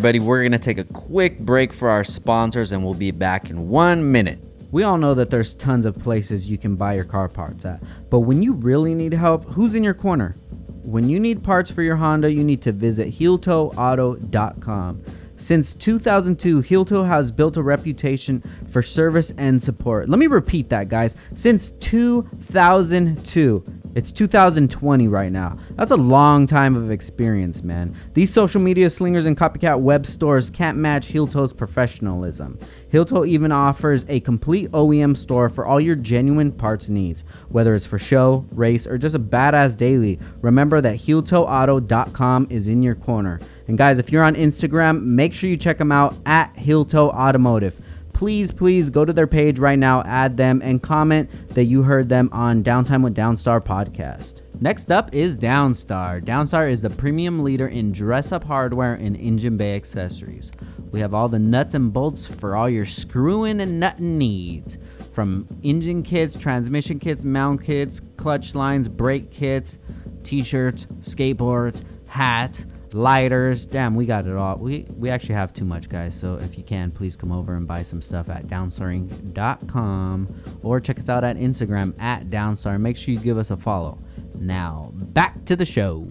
Everybody, 0.00 0.20
we're 0.20 0.40
going 0.40 0.52
to 0.52 0.58
take 0.58 0.78
a 0.78 0.84
quick 0.84 1.38
break 1.38 1.74
for 1.74 1.90
our 1.90 2.04
sponsors 2.04 2.72
and 2.72 2.82
we'll 2.82 2.94
be 2.94 3.10
back 3.10 3.50
in 3.50 3.68
one 3.68 4.10
minute. 4.10 4.38
We 4.70 4.82
all 4.82 4.98
know 4.98 5.14
that 5.14 5.30
there's 5.30 5.54
tons 5.54 5.86
of 5.86 5.98
places 5.98 6.48
you 6.48 6.58
can 6.58 6.76
buy 6.76 6.94
your 6.94 7.04
car 7.04 7.28
parts 7.28 7.64
at, 7.64 7.82
but 8.08 8.20
when 8.20 8.42
you 8.42 8.54
really 8.54 8.94
need 8.94 9.12
help, 9.12 9.44
who's 9.46 9.74
in 9.74 9.82
your 9.82 9.94
corner? 9.94 10.36
When 10.82 11.08
you 11.08 11.20
need 11.20 11.42
parts 11.42 11.70
for 11.70 11.82
your 11.82 11.96
Honda, 11.96 12.32
you 12.32 12.44
need 12.44 12.62
to 12.62 12.72
visit 12.72 13.14
HeelToeAuto.com. 13.14 15.04
Since 15.40 15.74
2002, 15.74 16.60
Heeltoe 16.60 17.06
has 17.06 17.32
built 17.32 17.56
a 17.56 17.62
reputation 17.62 18.42
for 18.70 18.82
service 18.82 19.32
and 19.38 19.62
support. 19.62 20.08
Let 20.08 20.18
me 20.18 20.26
repeat 20.26 20.68
that, 20.68 20.90
guys. 20.90 21.16
Since 21.34 21.70
2002. 21.70 23.79
It's 23.92 24.12
2020 24.12 25.08
right 25.08 25.32
now. 25.32 25.58
That's 25.72 25.90
a 25.90 25.96
long 25.96 26.46
time 26.46 26.76
of 26.76 26.92
experience, 26.92 27.64
man. 27.64 27.96
These 28.14 28.32
social 28.32 28.60
media 28.60 28.88
slingers 28.88 29.26
and 29.26 29.36
copycat 29.36 29.80
web 29.80 30.06
stores 30.06 30.48
can't 30.48 30.78
match 30.78 31.08
Heeltoe's 31.08 31.52
professionalism. 31.52 32.56
Heeltoe 32.92 33.26
even 33.26 33.50
offers 33.50 34.04
a 34.08 34.20
complete 34.20 34.70
OEM 34.70 35.16
store 35.16 35.48
for 35.48 35.66
all 35.66 35.80
your 35.80 35.96
genuine 35.96 36.52
parts 36.52 36.88
needs, 36.88 37.24
whether 37.48 37.74
it's 37.74 37.84
for 37.84 37.98
show, 37.98 38.44
race, 38.52 38.86
or 38.86 38.96
just 38.96 39.16
a 39.16 39.20
badass 39.20 39.76
daily. 39.76 40.20
Remember 40.40 40.80
that 40.80 40.98
HeelToeAuto.com 40.98 42.46
is 42.48 42.68
in 42.68 42.84
your 42.84 42.94
corner. 42.94 43.40
And 43.66 43.76
guys, 43.76 43.98
if 43.98 44.12
you're 44.12 44.24
on 44.24 44.36
Instagram, 44.36 45.02
make 45.02 45.34
sure 45.34 45.50
you 45.50 45.56
check 45.56 45.78
them 45.78 45.90
out 45.90 46.16
at 46.26 46.54
Heeltoe 46.54 47.12
Automotive 47.12 47.80
please, 48.20 48.52
please 48.52 48.90
go 48.90 49.02
to 49.02 49.14
their 49.14 49.26
page 49.26 49.58
right 49.58 49.78
now, 49.78 50.02
add 50.02 50.36
them, 50.36 50.60
and 50.62 50.82
comment 50.82 51.30
that 51.54 51.64
you 51.64 51.82
heard 51.82 52.10
them 52.10 52.28
on 52.32 52.62
Downtime 52.62 53.02
with 53.02 53.16
Downstar 53.16 53.64
podcast. 53.64 54.42
Next 54.60 54.92
up 54.92 55.14
is 55.14 55.38
Downstar. 55.38 56.22
Downstar 56.22 56.70
is 56.70 56.82
the 56.82 56.90
premium 56.90 57.42
leader 57.42 57.68
in 57.68 57.92
dress 57.92 58.30
up 58.30 58.44
hardware 58.44 58.92
and 58.92 59.16
engine 59.16 59.56
bay 59.56 59.74
accessories. 59.74 60.52
We 60.90 61.00
have 61.00 61.14
all 61.14 61.30
the 61.30 61.38
nuts 61.38 61.74
and 61.74 61.94
bolts 61.94 62.26
for 62.26 62.54
all 62.54 62.68
your 62.68 62.84
screwing 62.84 63.58
and 63.58 63.80
nutting 63.80 64.18
needs. 64.18 64.76
From 65.12 65.46
engine 65.62 66.02
kits, 66.02 66.36
transmission 66.36 66.98
kits, 66.98 67.24
mount 67.24 67.62
kits, 67.62 68.02
clutch 68.18 68.54
lines, 68.54 68.86
brake 68.86 69.30
kits, 69.30 69.78
t 70.24 70.44
shirts, 70.44 70.84
skateboards, 71.00 71.82
hats 72.06 72.66
lighters. 72.92 73.66
Damn, 73.66 73.94
we 73.94 74.06
got 74.06 74.26
it 74.26 74.34
all. 74.36 74.56
We 74.56 74.86
we 74.96 75.10
actually 75.10 75.34
have 75.36 75.52
too 75.52 75.64
much, 75.64 75.88
guys. 75.88 76.18
So 76.18 76.34
if 76.36 76.56
you 76.58 76.64
can, 76.64 76.90
please 76.90 77.16
come 77.16 77.32
over 77.32 77.54
and 77.54 77.66
buy 77.66 77.82
some 77.82 78.02
stuff 78.02 78.28
at 78.28 78.46
downstarring.com 78.46 80.42
or 80.62 80.80
check 80.80 80.98
us 80.98 81.08
out 81.08 81.24
at 81.24 81.36
Instagram 81.36 82.00
at 82.00 82.26
downstar. 82.28 82.80
Make 82.80 82.96
sure 82.96 83.14
you 83.14 83.20
give 83.20 83.38
us 83.38 83.50
a 83.50 83.56
follow. 83.56 83.98
Now 84.38 84.90
back 84.94 85.44
to 85.46 85.56
the 85.56 85.66
show. 85.66 86.06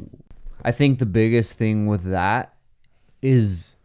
I 0.63 0.71
think 0.71 0.99
the 0.99 1.05
biggest 1.05 1.53
thing 1.53 1.87
with 1.87 2.03
that 2.03 2.53
is 3.21 3.75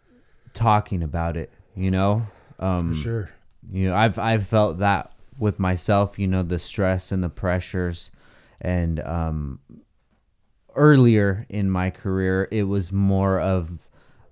talking 0.55 1.03
about 1.03 1.37
it. 1.37 1.51
You 1.77 1.91
know, 1.91 2.27
um, 2.59 2.95
for 2.95 3.01
sure. 3.01 3.31
you 3.73 3.89
know 3.89 3.97
i've 3.97 4.17
i've 4.19 4.47
felt 4.47 4.79
that 4.79 5.11
with 5.39 5.59
myself 5.59 6.19
you 6.21 6.27
know 6.29 6.45
the 6.45 6.59
stress 6.59 7.11
and 7.11 7.25
the 7.25 7.29
pressures 7.29 8.13
and 8.61 9.01
um 9.01 9.59
earlier 10.77 11.47
in 11.49 11.71
my 11.71 11.91
career 11.91 12.49
it 12.51 12.65
was 12.65 12.93
more 12.93 13.41
of 13.41 13.79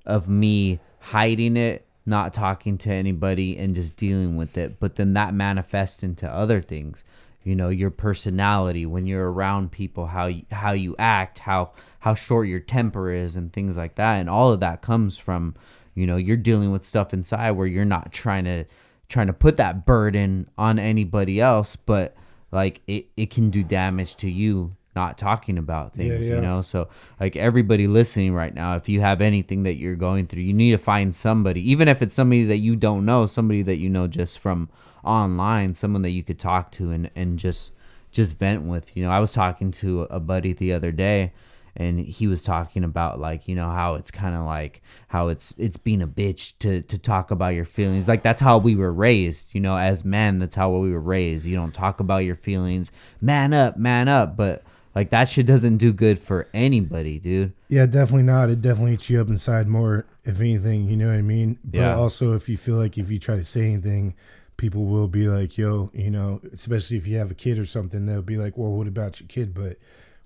of 0.04 0.28
me 0.28 0.80
hiding 1.00 1.56
it 1.56 1.86
not 2.04 2.34
talking 2.34 2.78
to 2.78 2.92
anybody 2.92 3.56
and 3.56 3.74
just 3.74 3.96
dealing 3.96 4.36
with 4.36 4.56
it. 4.56 4.80
But 4.80 4.96
then 4.96 5.14
that 5.14 5.34
manifests 5.34 6.02
into 6.02 6.28
other 6.30 6.60
things. 6.60 7.04
You 7.44 7.56
know 7.56 7.70
your 7.70 7.90
personality 7.90 8.86
when 8.86 9.06
you're 9.06 9.32
around 9.32 9.72
people 9.72 10.06
how 10.06 10.26
you, 10.26 10.44
how 10.52 10.72
you 10.72 10.94
act 10.96 11.40
how 11.40 11.72
how 11.98 12.14
short 12.14 12.46
your 12.46 12.60
temper 12.60 13.10
is 13.10 13.34
and 13.34 13.52
things 13.52 13.76
like 13.76 13.96
that. 13.96 14.14
And 14.14 14.30
all 14.30 14.52
of 14.52 14.60
that 14.60 14.80
comes 14.80 15.16
from 15.16 15.56
you 15.96 16.06
know 16.06 16.16
you're 16.16 16.36
dealing 16.36 16.70
with 16.70 16.84
stuff 16.84 17.12
inside 17.12 17.52
where 17.52 17.66
you're 17.66 17.84
not 17.84 18.12
trying 18.12 18.44
to 18.44 18.64
trying 19.08 19.26
to 19.26 19.32
put 19.32 19.56
that 19.56 19.84
burden 19.84 20.48
on 20.56 20.78
anybody 20.78 21.40
else 21.40 21.76
but 21.76 22.16
like 22.50 22.80
it, 22.86 23.06
it 23.16 23.28
can 23.28 23.50
do 23.50 23.62
damage 23.62 24.16
to 24.16 24.30
you 24.30 24.74
not 24.94 25.18
talking 25.18 25.58
about 25.58 25.94
things 25.94 26.28
yeah. 26.28 26.36
you 26.36 26.40
know? 26.40 26.62
So 26.62 26.88
like 27.20 27.36
everybody 27.36 27.86
listening 27.86 28.34
right 28.34 28.54
now 28.54 28.76
if 28.76 28.88
you 28.88 29.00
have 29.00 29.20
anything 29.20 29.62
that 29.64 29.74
you're 29.74 29.96
going 29.96 30.26
through 30.26 30.42
you 30.42 30.52
need 30.52 30.72
to 30.72 30.78
find 30.78 31.14
somebody. 31.14 31.68
Even 31.70 31.88
if 31.88 32.02
it's 32.02 32.14
somebody 32.14 32.44
that 32.44 32.58
you 32.58 32.76
don't 32.76 33.04
know 33.04 33.26
somebody 33.26 33.62
that 33.62 33.76
you 33.76 33.88
know 33.90 34.06
just 34.06 34.38
from 34.38 34.68
online 35.04 35.74
someone 35.74 36.02
that 36.02 36.10
you 36.10 36.22
could 36.22 36.38
talk 36.38 36.70
to 36.72 36.90
and 36.90 37.10
and 37.16 37.38
just 37.38 37.72
just 38.10 38.36
vent 38.36 38.62
with. 38.62 38.96
You 38.96 39.04
know 39.04 39.10
i 39.10 39.20
was 39.20 39.32
talking 39.32 39.70
to 39.72 40.02
a 40.02 40.20
buddy 40.20 40.52
the 40.52 40.72
other 40.72 40.92
day 40.92 41.32
and 41.74 42.00
he 42.00 42.26
was 42.26 42.42
talking 42.42 42.84
about 42.84 43.18
like 43.18 43.48
you 43.48 43.54
know 43.54 43.70
how 43.70 43.94
it's 43.94 44.10
kind 44.10 44.34
of 44.34 44.44
like 44.44 44.82
how 45.08 45.28
it's 45.28 45.54
it's 45.56 45.76
being 45.76 46.02
a 46.02 46.06
bitch 46.06 46.54
to 46.58 46.82
to 46.82 46.98
talk 46.98 47.30
about 47.30 47.54
your 47.54 47.64
feelings. 47.64 48.06
Like 48.06 48.22
that's 48.22 48.42
how 48.42 48.58
we 48.58 48.76
were 48.76 48.92
raised 48.92 49.54
you 49.54 49.60
know? 49.60 49.76
As 49.76 50.04
men 50.04 50.38
that's 50.38 50.54
how 50.54 50.70
we 50.70 50.92
were 50.92 51.00
raised. 51.00 51.46
You 51.46 51.56
don't 51.56 51.72
talk 51.72 52.00
about 52.00 52.18
your 52.18 52.34
feelings. 52.34 52.92
Man 53.20 53.54
up 53.54 53.76
man 53.78 54.08
up. 54.08 54.36
But 54.36 54.64
like 54.94 55.10
that 55.10 55.28
shit 55.28 55.46
doesn't 55.46 55.78
do 55.78 55.92
good 55.92 56.18
for 56.18 56.48
anybody 56.54 57.18
dude 57.18 57.52
Yeah, 57.68 57.86
definitely 57.86 58.24
not. 58.24 58.50
It 58.50 58.60
definitely 58.62 58.94
eats 58.94 59.08
you 59.10 59.20
up 59.20 59.28
inside 59.28 59.66
more, 59.68 60.04
if 60.24 60.40
anything. 60.40 60.88
You 60.88 60.96
know 60.96 61.06
what 61.08 61.16
I 61.16 61.22
mean? 61.22 61.58
But 61.64 61.78
Yeah. 61.78 61.94
also, 61.96 62.34
if 62.34 62.48
you 62.48 62.56
feel 62.56 62.76
like 62.76 62.98
if 62.98 63.10
you 63.10 63.18
try 63.18 63.36
to 63.36 63.44
say 63.44 63.62
anything, 63.72 64.14
people 64.58 64.84
will 64.84 65.08
be 65.08 65.26
like, 65.28 65.56
"Yo," 65.58 65.90
you 65.94 66.10
know. 66.10 66.40
Especially 66.52 66.96
if 66.98 67.06
you 67.06 67.16
have 67.16 67.30
a 67.30 67.34
kid 67.34 67.58
or 67.58 67.64
something, 67.66 68.04
they'll 68.06 68.22
be 68.22 68.36
like, 68.36 68.56
"Well, 68.58 68.72
what 68.72 68.86
about 68.86 69.18
your 69.20 69.26
kid?" 69.28 69.54
But 69.54 69.78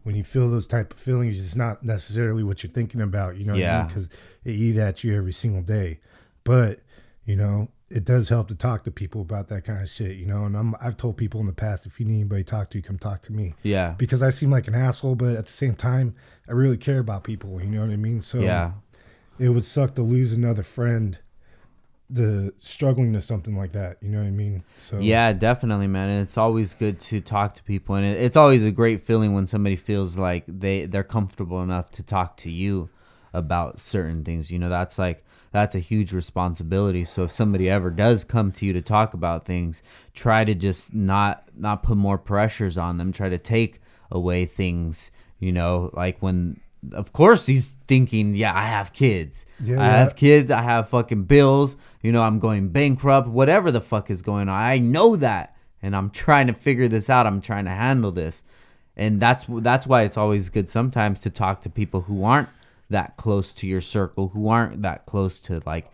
when 0.03 0.15
you 0.17 0.25
feel 0.25 0.51
those 0.51 0.67
type 0.67 0.93
of 0.93 0.99
feelings, 0.99 1.39
it's 1.39 1.57
not 1.57 1.85
necessarily 1.85 2.43
what 2.43 2.63
you're 2.63 2.73
thinking 2.73 3.01
about. 3.01 3.37
You 3.37 3.45
know, 3.45 3.55
Yeah. 3.55 3.85
Because 3.87 4.09
it 4.45 4.51
eat 4.53 4.77
at 4.77 5.03
you 5.05 5.17
every 5.17 5.33
single 5.33 5.63
day. 5.63 6.01
But 6.45 6.81
you 7.25 7.37
know, 7.37 7.69
it 7.89 8.05
does 8.05 8.29
help 8.29 8.49
to 8.49 8.55
talk 8.55 8.83
to 8.85 8.91
people 8.91 9.21
about 9.21 9.49
that 9.49 9.65
kind 9.65 9.83
of 9.83 9.89
shit. 9.89 10.17
You 10.17 10.27
know, 10.27 10.45
and 10.45 10.57
I'm 10.57 10.75
I've 10.81 10.97
told 10.97 11.17
people 11.17 11.41
in 11.41 11.47
the 11.47 11.53
past, 11.53 11.87
if 11.87 12.01
you 12.01 12.07
need 12.07 12.21
anybody 12.21 12.45
to 12.45 12.51
talk 12.51 12.71
to, 12.71 12.79
you 12.79 12.83
come 12.83 12.99
talk 12.99 13.23
to 13.23 13.33
me 13.33 13.55
yeah 13.63 13.95
because 13.97 14.23
I 14.23 14.31
seem 14.31 14.51
like 14.51 14.69
an 14.69 14.75
asshole, 14.75 15.15
but 15.15 15.37
at 15.37 15.47
the 15.47 15.53
same 15.53 15.75
time, 15.75 16.15
I 16.49 16.53
really 16.53 16.77
care 16.77 16.99
about 16.99 17.25
people. 17.25 17.61
You 17.61 17.71
know 17.71 17.81
what 17.83 17.91
I 17.91 17.97
mean? 17.97 18.23
So 18.23 18.41
yeah 18.41 18.73
it 19.39 19.51
would 19.51 19.65
suck 19.65 19.95
to 19.97 20.03
lose 20.03 20.33
another 20.33 20.63
friend, 20.63 21.19
the 22.09 22.53
struggling 22.59 23.13
to 23.13 23.21
something 23.21 23.57
like 23.57 23.73
that. 23.73 23.99
You 24.01 24.11
know 24.11 24.19
what 24.19 24.27
I 24.27 24.31
mean? 24.31 24.65
So 24.79 24.99
Yeah, 24.99 25.33
definitely, 25.33 25.87
man. 25.87 26.09
And 26.09 26.23
it's 26.27 26.39
always 26.39 26.75
good 26.75 27.01
to 27.03 27.21
talk 27.21 27.55
to 27.57 27.63
people, 27.63 27.97
and 27.97 28.07
it, 28.07 28.21
it's 28.21 28.37
always 28.37 28.65
a 28.65 28.71
great 28.71 29.03
feeling 29.03 29.35
when 29.35 29.47
somebody 29.47 29.77
feels 29.77 30.17
like 30.17 30.45
they 30.47 30.87
they're 30.87 31.05
comfortable 31.05 31.63
enough 31.63 31.91
to 31.93 32.03
talk 32.03 32.37
to 32.39 32.51
you 32.51 32.89
about 33.33 33.81
certain 33.81 34.25
things. 34.25 34.51
You 34.51 34.59
know, 34.59 34.69
that's 34.69 34.99
like 34.99 35.26
that's 35.57 35.75
a 35.75 35.81
huge 35.81 36.13
responsibility. 36.13 37.03
So 37.07 37.25
if 37.25 37.33
somebody 37.33 37.71
ever 37.71 37.89
does 37.91 38.25
come 38.25 38.53
to 38.53 38.67
you 38.67 38.75
to 38.75 38.83
talk 38.83 39.15
about 39.15 39.47
things, 39.47 39.83
try 40.13 40.45
to 40.45 40.55
just 40.55 40.93
not 40.93 41.45
not 41.57 41.83
put 41.83 41.97
more 41.97 42.19
pressures 42.19 42.77
on 42.77 42.99
them. 42.99 43.11
Try 43.11 43.31
to 43.31 43.39
take 43.39 43.81
away 44.11 44.45
things. 44.45 45.11
You 45.41 45.53
know, 45.53 45.91
like 45.95 46.19
when. 46.21 46.61
Of 46.93 47.13
course, 47.13 47.47
he's 47.47 47.73
thinking, 47.89 48.35
"Yeah, 48.37 48.55
I 48.55 48.65
have 48.65 48.93
kids. 48.93 49.45
Yeah, 49.59 49.81
I 49.81 49.87
yeah. 49.87 49.97
have 49.97 50.15
kids. 50.15 50.51
I 50.51 50.63
have 50.63 50.91
fucking 50.91 51.25
bills. 51.25 51.77
You 52.03 52.13
know, 52.13 52.23
I'm 52.23 52.39
going 52.39 52.69
bankrupt. 52.69 53.27
Whatever 53.27 53.73
the 53.73 53.81
fuck 53.81 54.11
is 54.11 54.23
going 54.23 54.49
on, 54.49 54.61
I 54.61 54.79
know 54.79 55.17
that, 55.17 55.57
and 55.83 55.97
I'm 55.97 56.11
trying 56.11 56.47
to 56.47 56.53
figure 56.53 56.87
this 56.87 57.11
out. 57.11 57.27
I'm 57.27 57.41
trying 57.41 57.65
to 57.65 57.73
handle 57.73 58.13
this, 58.13 58.45
and 58.95 59.21
that's 59.21 59.47
that's 59.49 59.87
why 59.87 60.03
it's 60.03 60.19
always 60.19 60.51
good 60.51 60.69
sometimes 60.71 61.21
to 61.21 61.31
talk 61.31 61.63
to 61.63 61.71
people 61.71 62.03
who 62.03 62.23
aren't 62.23 62.51
that 62.91 63.17
close 63.17 63.53
to 63.55 63.67
your 63.67 63.81
circle, 63.81 64.29
who 64.29 64.49
aren't 64.49 64.83
that 64.83 65.07
close 65.07 65.41
to 65.41 65.63
like 65.67 65.91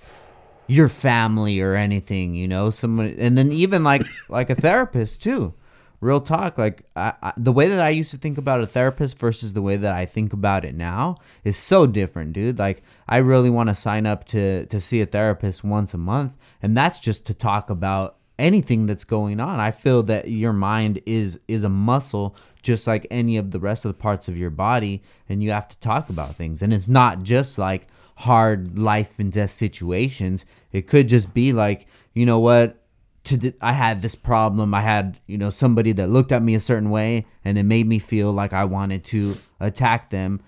your 0.67 0.89
family 0.89 1.61
or 1.61 1.75
anything. 1.75 2.35
You 2.35 2.49
know, 2.49 2.71
someone, 2.71 3.15
and 3.19 3.37
then 3.37 3.53
even 3.53 3.85
like 3.85 4.03
like 4.29 4.51
a 4.51 4.55
therapist 4.55 5.23
too. 5.23 5.55
Real 6.01 6.21
talk, 6.21 6.59
like 6.59 6.83
I, 6.97 7.13
I, 7.23 7.33
the 7.37 7.53
way 7.53 7.69
that 7.69 7.81
I 7.81 7.91
used 7.91 8.11
to 8.11 8.19
think 8.19 8.37
about 8.37 8.61
a 8.61 8.67
therapist 8.67 9.17
versus 9.19 9.53
the 9.53 9.63
way 9.63 9.77
that 9.77 9.95
I 9.95 10.05
think 10.05 10.33
about 10.33 10.65
it 10.65 10.75
now 10.75 11.19
is 11.45 11.57
so 11.57 11.87
different, 11.87 12.33
dude. 12.33 12.59
Like 12.59 12.83
I 13.09 13.19
really 13.19 13.51
want 13.51 13.69
to 13.69 13.75
sign 13.77 14.05
up 14.05 14.27
to 14.29 14.67
to 14.67 14.81
see 14.81 15.01
a 15.01 15.07
therapist 15.07 15.63
once 15.63 15.95
a 15.95 15.99
month, 15.99 16.33
and 16.61 16.77
that's 16.77 16.99
just 16.99 17.25
to 17.27 17.35
talk 17.35 17.71
about 17.71 18.17
anything 18.37 18.87
that's 18.87 19.05
going 19.05 19.39
on. 19.39 19.61
I 19.61 19.71
feel 19.71 20.03
that 20.05 20.29
your 20.29 20.53
mind 20.53 21.01
is 21.07 21.39
is 21.47 21.63
a 21.63 21.69
muscle 21.69 22.35
just 22.63 22.87
like 22.87 23.07
any 23.11 23.37
of 23.37 23.51
the 23.51 23.61
rest 23.61 23.85
of 23.85 23.91
the 23.91 24.01
parts 24.01 24.29
of 24.29 24.37
your 24.37 24.51
body 24.51 25.03
and 25.29 25.43
you 25.43 25.51
have 25.51 25.69
to 25.69 25.77
talk 25.79 26.09
about 26.09 26.37
things. 26.37 26.63
And 26.63 26.73
it's 26.73 26.89
not 26.89 27.23
just 27.23 27.59
like 27.59 27.89
hard 28.17 28.79
life 28.79 29.19
and 29.19 29.33
death 29.33 29.51
situations. 29.51 30.45
It 30.71 30.87
could 30.87 31.09
just 31.09 31.35
be 31.35 31.53
like, 31.53 31.87
you 32.15 32.25
know 32.25 32.39
what, 32.39 32.79
to 33.25 33.53
I 33.61 33.73
had 33.73 34.03
this 34.03 34.15
problem. 34.15 34.75
I 34.75 34.81
had, 34.81 35.19
you 35.27 35.39
know, 35.39 35.51
somebody 35.51 35.93
that 35.93 36.11
looked 36.11 36.33
at 36.33 36.43
me 36.43 36.55
a 36.55 36.61
certain 36.61 36.91
way 36.91 37.27
and 37.45 37.59
it 37.59 37.65
made 37.65 37.87
me 37.87 37.99
feel 37.99 38.33
like 38.33 38.53
I 38.53 38.65
wanted 38.65 39.05
to 39.07 39.35
attack 39.61 40.11
them. 40.11 40.41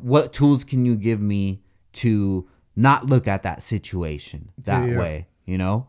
What 0.00 0.32
tools 0.32 0.64
can 0.64 0.84
you 0.84 0.96
give 0.96 1.20
me 1.20 1.62
to 1.94 2.48
not 2.76 3.06
look 3.06 3.26
at 3.28 3.42
that 3.44 3.62
situation 3.62 4.50
that 4.64 4.88
Yeah. 4.90 4.98
way, 4.98 5.26
you 5.46 5.56
know? 5.58 5.86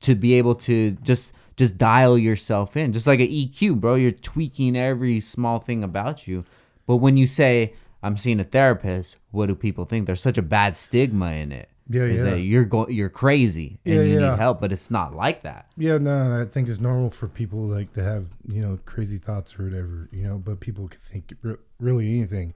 To 0.00 0.14
be 0.14 0.34
able 0.34 0.54
to 0.56 0.92
just 1.02 1.32
just 1.56 1.78
dial 1.78 2.18
yourself 2.18 2.76
in, 2.76 2.92
just 2.92 3.06
like 3.06 3.20
an 3.20 3.28
EQ, 3.28 3.80
bro. 3.80 3.94
You're 3.94 4.12
tweaking 4.12 4.76
every 4.76 5.20
small 5.20 5.58
thing 5.58 5.82
about 5.82 6.26
you. 6.26 6.44
But 6.86 6.96
when 6.96 7.16
you 7.16 7.26
say 7.26 7.74
I'm 8.02 8.16
seeing 8.16 8.40
a 8.40 8.44
therapist, 8.44 9.16
what 9.30 9.46
do 9.46 9.54
people 9.54 9.84
think? 9.84 10.06
There's 10.06 10.20
such 10.20 10.38
a 10.38 10.42
bad 10.42 10.76
stigma 10.76 11.32
in 11.32 11.52
it. 11.52 11.68
Yeah, 11.88 12.02
is 12.02 12.20
yeah. 12.20 12.30
that 12.30 12.40
you're 12.40 12.64
go- 12.64 12.88
you're 12.88 13.08
crazy 13.08 13.78
and 13.84 13.94
Yeah, 13.94 14.02
you 14.02 14.20
yeah. 14.20 14.30
need 14.30 14.38
help, 14.38 14.60
but 14.60 14.72
it's 14.72 14.90
not 14.90 15.14
like 15.14 15.42
that. 15.42 15.70
Yeah, 15.76 15.98
no, 15.98 16.40
I 16.40 16.44
think 16.44 16.68
it's 16.68 16.80
normal 16.80 17.10
for 17.10 17.28
people 17.28 17.60
like 17.60 17.92
to 17.92 18.02
have 18.02 18.26
you 18.48 18.60
know 18.60 18.78
crazy 18.86 19.18
thoughts 19.18 19.56
or 19.58 19.64
whatever, 19.64 20.08
you 20.10 20.24
know. 20.24 20.36
But 20.36 20.58
people 20.58 20.88
can 20.88 20.98
think 21.00 21.32
re- 21.42 21.56
really 21.78 22.08
anything. 22.18 22.54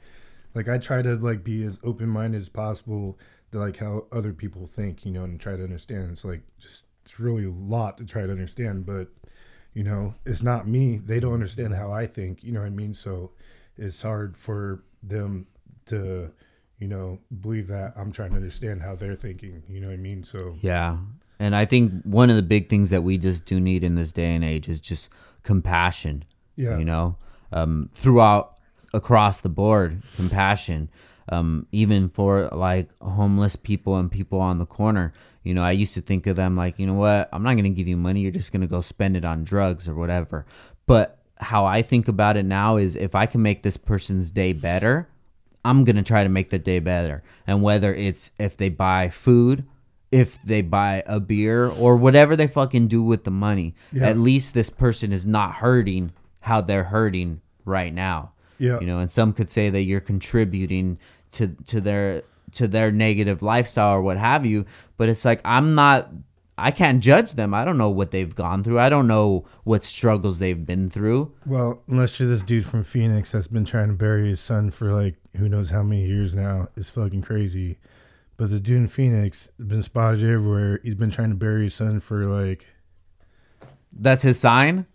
Like 0.55 0.69
I 0.69 0.79
try 0.79 1.01
to 1.03 1.15
like 1.15 1.45
be 1.45 1.63
as 1.65 1.79
open 1.85 2.09
minded 2.09 2.39
as 2.39 2.49
possible 2.49 3.21
to 3.53 3.61
like 3.61 3.77
how 3.77 4.07
other 4.11 4.33
people 4.33 4.67
think, 4.67 5.05
you 5.07 5.13
know, 5.13 5.23
and 5.23 5.39
try 5.39 5.55
to 5.57 5.63
understand. 5.63 6.11
It's 6.11 6.25
like 6.25 6.43
just 6.59 6.87
it's 7.11 7.19
really 7.19 7.45
a 7.45 7.51
lot 7.51 7.99
to 7.99 8.05
try 8.05 8.23
to 8.23 8.31
understand, 8.31 8.87
but 8.87 9.09
you 9.75 9.83
know, 9.83 10.15
it's 10.25 10.43
not 10.43 10.69
me. 10.69 10.99
They 10.99 11.19
don't 11.19 11.35
understand 11.35 11.75
how 11.75 11.93
I 11.93 12.07
think. 12.07 12.45
You 12.45 12.53
know 12.53 12.61
what 12.61 12.67
I 12.67 12.71
mean? 12.71 12.95
So 12.95 13.33
it's 13.77 14.01
hard 14.01 14.37
for 14.37 14.85
them 15.03 15.47
to 15.87 16.31
you 16.79 16.87
know 16.87 17.19
believe 17.41 17.67
that 17.69 17.95
I'm 17.97 18.13
trying 18.13 18.31
to 18.31 18.37
understand 18.37 18.83
how 18.83 18.95
they're 18.95 19.17
thinking. 19.17 19.63
You 19.69 19.81
know 19.81 19.89
what 19.89 19.95
I 19.95 19.97
mean? 19.97 20.23
So 20.23 20.55
Yeah. 20.61 20.99
And 21.41 21.57
I 21.57 21.65
think 21.65 22.03
one 22.05 22.31
of 22.31 22.37
the 22.37 22.43
big 22.43 22.69
things 22.69 22.91
that 22.91 23.03
we 23.03 23.19
just 23.19 23.45
do 23.45 23.59
need 23.59 23.83
in 23.83 23.95
this 23.95 24.13
day 24.13 24.35
and 24.35 24.45
age 24.45 24.69
is 24.69 24.79
just 24.79 25.09
compassion. 25.43 26.25
Yeah. 26.55 26.79
You 26.79 26.85
know, 26.85 27.17
um, 27.53 27.91
throughout 27.93 28.57
across 28.95 29.41
the 29.41 29.49
board, 29.49 30.03
compassion. 30.15 30.91
Um, 31.29 31.69
even 31.71 32.09
for 32.09 32.49
like 32.49 32.91
homeless 33.01 33.55
people 33.55 33.97
and 33.97 34.11
people 34.11 34.41
on 34.41 34.59
the 34.59 34.67
corner. 34.67 35.13
You 35.43 35.55
know, 35.55 35.62
I 35.62 35.72
used 35.72 35.95
to 35.95 36.01
think 36.03 36.26
of 36.26 36.36
them 36.36 36.57
like, 36.57 36.78
you 36.78 36.86
know 36.86 36.95
what, 36.95 37.28
I'm 37.32 37.43
not 37.43 37.55
going 37.55 37.64
to 37.64 37.70
give 37.70 37.88
you 37.88 37.97
money. 37.97 38.20
You're 38.20 38.30
just 38.30 38.53
going 38.53 38.61
to 38.61 38.66
go 38.66 38.80
spend 38.82 39.16
it 39.16 39.24
on 39.24 39.45
drugs 39.45 39.88
or 39.88 39.95
whatever. 39.95 40.45
But 40.86 41.18
how 41.36 41.64
I 41.64 41.80
think 41.82 42.09
about 42.09 42.36
it 42.36 42.45
now 42.45 42.76
is 42.76 42.95
if 42.97 43.14
I 43.14 43.24
can 43.26 43.41
make 43.41 43.62
this 43.62 43.76
person's 43.78 44.30
day 44.30 44.53
better, 44.53 45.09
I'm 45.64 45.84
going 45.84 45.97
to 45.97 46.03
try 46.03 46.22
to 46.22 46.28
make 46.28 46.51
the 46.51 46.59
day 46.59 46.78
better. 46.78 47.22
And 47.47 47.62
whether 47.62 47.95
it's 47.95 48.30
if 48.38 48.57
they 48.57 48.68
buy 48.68 49.09
food, 49.09 49.64
if 50.11 50.43
they 50.43 50.61
buy 50.61 51.03
a 51.07 51.20
beer, 51.20 51.66
or 51.68 51.97
whatever 51.97 52.34
they 52.36 52.47
fucking 52.47 52.88
do 52.88 53.03
with 53.03 53.24
the 53.24 53.30
money, 53.30 53.74
Yeah. 53.93 54.09
at 54.09 54.18
least 54.18 54.53
this 54.55 54.68
person 54.68 55.12
is 55.12 55.24
not 55.24 55.55
hurting 55.57 56.12
how 56.41 56.61
they're 56.61 56.84
hurting 56.84 57.41
right 57.64 57.95
now. 57.95 58.32
Yeah. 58.59 58.78
You 58.80 58.86
know, 58.86 58.99
and 58.99 59.11
some 59.11 59.32
could 59.32 59.51
say 59.51 59.70
that 59.70 59.82
you're 59.82 60.01
contributing 60.01 60.99
to 61.32 61.57
to 61.68 61.80
their 61.80 62.22
to 62.53 62.69
their 62.69 62.91
negative 62.91 63.43
lifestyle 63.43 63.95
or 63.95 64.03
what 64.03 64.17
have 64.17 64.45
you, 64.47 64.67
but 64.97 65.09
it's 65.09 65.25
like 65.25 65.41
I'm 65.45 65.75
not 65.75 66.11
I 66.61 66.71
can't 66.71 67.03
judge 67.03 67.33
them. 67.33 67.55
I 67.55 67.65
don't 67.65 67.79
know 67.79 67.89
what 67.89 68.11
they've 68.11 68.35
gone 68.35 68.63
through. 68.63 68.79
I 68.79 68.91
don't 68.91 69.07
know 69.07 69.47
what 69.65 69.83
struggles 69.83 70.39
they've 70.39 70.67
been 70.67 70.91
through. 70.91 71.33
Well, 71.47 71.83
unless 71.89 72.21
you're 72.21 72.29
this 72.29 72.43
dude 72.43 72.67
from 72.67 72.85
Phoenix 72.85 73.33
that's 73.33 73.49
been 73.49 73.65
trying 73.65 73.89
to 73.89 73.95
bury 73.95 74.29
his 74.29 74.41
son 74.41 74.71
for 74.71 74.93
like 74.93 75.17
who 75.37 75.49
knows 75.49 75.71
how 75.71 75.83
many 75.83 76.05
years 76.07 76.35
now, 76.35 76.69
it's 76.77 76.91
fucking 76.91 77.23
crazy. 77.23 77.79
But 78.37 78.51
this 78.51 78.61
dude 78.61 78.77
in 78.79 78.89
Phoenix 78.89 79.51
has 79.59 79.67
been 79.67 79.83
spotted 79.83 80.23
everywhere. 80.23 80.81
He's 80.83 80.95
been 80.95 81.11
trying 81.11 81.31
to 81.31 81.37
bury 81.37 81.65
his 81.65 81.75
son 81.75 82.01
for 82.01 82.27
like 82.27 82.67
That's 83.93 84.23
his 84.23 84.39
sign. 84.39 84.87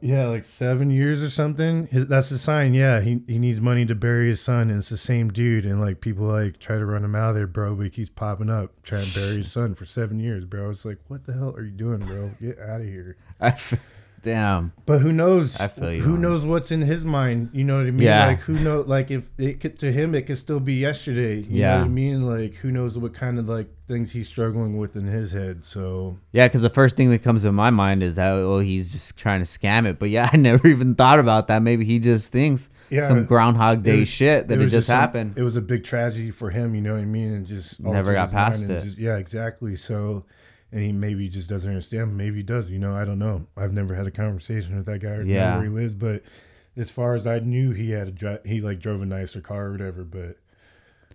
Yeah, 0.00 0.28
like 0.28 0.44
seven 0.44 0.90
years 0.90 1.22
or 1.22 1.30
something. 1.30 1.88
That's 1.92 2.28
the 2.28 2.38
sign. 2.38 2.74
Yeah, 2.74 3.00
he 3.00 3.20
he 3.26 3.38
needs 3.38 3.60
money 3.60 3.84
to 3.86 3.94
bury 3.94 4.28
his 4.28 4.40
son, 4.40 4.70
and 4.70 4.78
it's 4.78 4.88
the 4.88 4.96
same 4.96 5.28
dude. 5.30 5.64
And 5.64 5.80
like 5.80 6.00
people 6.00 6.26
like 6.26 6.58
try 6.58 6.76
to 6.78 6.84
run 6.86 7.04
him 7.04 7.14
out 7.14 7.30
of 7.30 7.34
there, 7.34 7.46
bro. 7.46 7.74
But 7.74 7.84
he 7.84 7.90
keeps 7.90 8.10
popping 8.10 8.50
up 8.50 8.70
trying 8.82 9.06
to 9.06 9.14
bury 9.14 9.36
his 9.38 9.50
son 9.50 9.74
for 9.74 9.86
seven 9.86 10.18
years, 10.18 10.44
bro. 10.44 10.70
It's 10.70 10.84
like, 10.84 10.98
what 11.08 11.26
the 11.26 11.32
hell 11.32 11.54
are 11.56 11.64
you 11.64 11.72
doing, 11.72 11.98
bro? 11.98 12.30
Get 12.40 12.58
out 12.60 12.80
of 12.80 12.86
here. 12.86 13.16
Damn. 14.22 14.72
But 14.84 14.98
who 15.00 15.12
knows? 15.12 15.60
I 15.60 15.68
feel 15.68 15.92
you 15.92 16.02
Who 16.02 16.16
knows 16.16 16.44
what's 16.44 16.70
in 16.72 16.80
his 16.80 17.04
mind? 17.04 17.50
You 17.52 17.64
know 17.64 17.76
what 17.76 17.86
I 17.86 17.90
mean? 17.90 18.02
Yeah. 18.06 18.26
Like 18.26 18.40
who 18.40 18.54
know? 18.54 18.80
Like 18.80 19.10
if 19.10 19.28
it 19.38 19.60
could 19.60 19.78
to 19.80 19.92
him, 19.92 20.14
it 20.14 20.22
could 20.26 20.38
still 20.38 20.60
be 20.60 20.74
yesterday. 20.74 21.36
You 21.40 21.60
Yeah. 21.60 21.74
know 21.74 21.78
what 21.80 21.84
I 21.86 21.88
mean? 21.88 22.26
Like 22.26 22.54
who 22.54 22.70
knows 22.70 22.98
what 22.98 23.14
kind 23.14 23.38
of 23.38 23.48
like 23.48 23.68
things 23.86 24.10
he's 24.12 24.28
struggling 24.28 24.76
with 24.76 24.96
in 24.96 25.06
his 25.06 25.32
head? 25.32 25.64
So 25.64 26.18
Yeah, 26.32 26.46
because 26.48 26.62
the 26.62 26.68
first 26.70 26.96
thing 26.96 27.10
that 27.10 27.22
comes 27.22 27.42
to 27.42 27.52
my 27.52 27.70
mind 27.70 28.02
is 28.02 28.16
that 28.16 28.32
oh 28.32 28.58
he's 28.58 28.92
just 28.92 29.16
trying 29.16 29.40
to 29.40 29.46
scam 29.46 29.86
it. 29.86 29.98
But 29.98 30.10
yeah, 30.10 30.28
I 30.32 30.36
never 30.36 30.66
even 30.66 30.94
thought 30.94 31.18
about 31.20 31.48
that. 31.48 31.62
Maybe 31.62 31.84
he 31.84 31.98
just 31.98 32.32
thinks 32.32 32.70
Yeah. 32.90 33.06
some 33.06 33.24
Groundhog 33.24 33.82
Day 33.82 33.98
It 33.98 34.00
was- 34.00 34.08
shit 34.08 34.48
that 34.48 34.54
it, 34.58 34.62
was 34.64 34.70
just 34.72 34.88
some- 34.88 34.96
happened. 34.98 35.34
it 35.38 35.42
was 35.42 35.56
a 35.56 35.60
big 35.62 35.84
tragedy 35.84 36.30
for 36.32 36.50
him. 36.50 36.74
You 36.74 36.80
know 36.80 36.94
what 36.94 37.02
I 37.02 37.06
mean? 37.06 37.32
And 37.32 37.46
just 37.46 37.78
Never 37.80 38.12
got 38.14 38.30
past 38.32 38.64
it. 38.64 38.82
just- 38.84 38.98
yeah, 38.98 39.16
exactly. 39.16 39.76
So. 39.76 40.24
And 40.72 40.82
he 40.82 40.92
maybe 40.92 41.28
just 41.28 41.48
doesn't 41.48 41.68
understand. 41.68 42.16
Maybe 42.16 42.36
he 42.36 42.42
does. 42.42 42.68
You 42.68 42.78
know, 42.78 42.94
I 42.94 43.04
don't 43.04 43.18
know. 43.18 43.46
I've 43.56 43.72
never 43.72 43.94
had 43.94 44.06
a 44.06 44.10
conversation 44.10 44.76
with 44.76 44.86
that 44.86 44.98
guy 44.98 45.10
or 45.10 45.22
Yeah. 45.22 45.54
where 45.56 45.64
he 45.64 45.70
lives. 45.70 45.94
But 45.94 46.22
as 46.76 46.90
far 46.90 47.14
as 47.14 47.26
I 47.26 47.38
knew, 47.38 47.72
he 47.72 47.90
had 47.90 48.08
a 48.08 48.10
dri- 48.10 48.38
he 48.44 48.60
like 48.60 48.78
drove 48.78 49.00
a 49.00 49.06
nicer 49.06 49.40
car 49.40 49.66
or 49.68 49.72
whatever. 49.72 50.04
But 50.04 50.36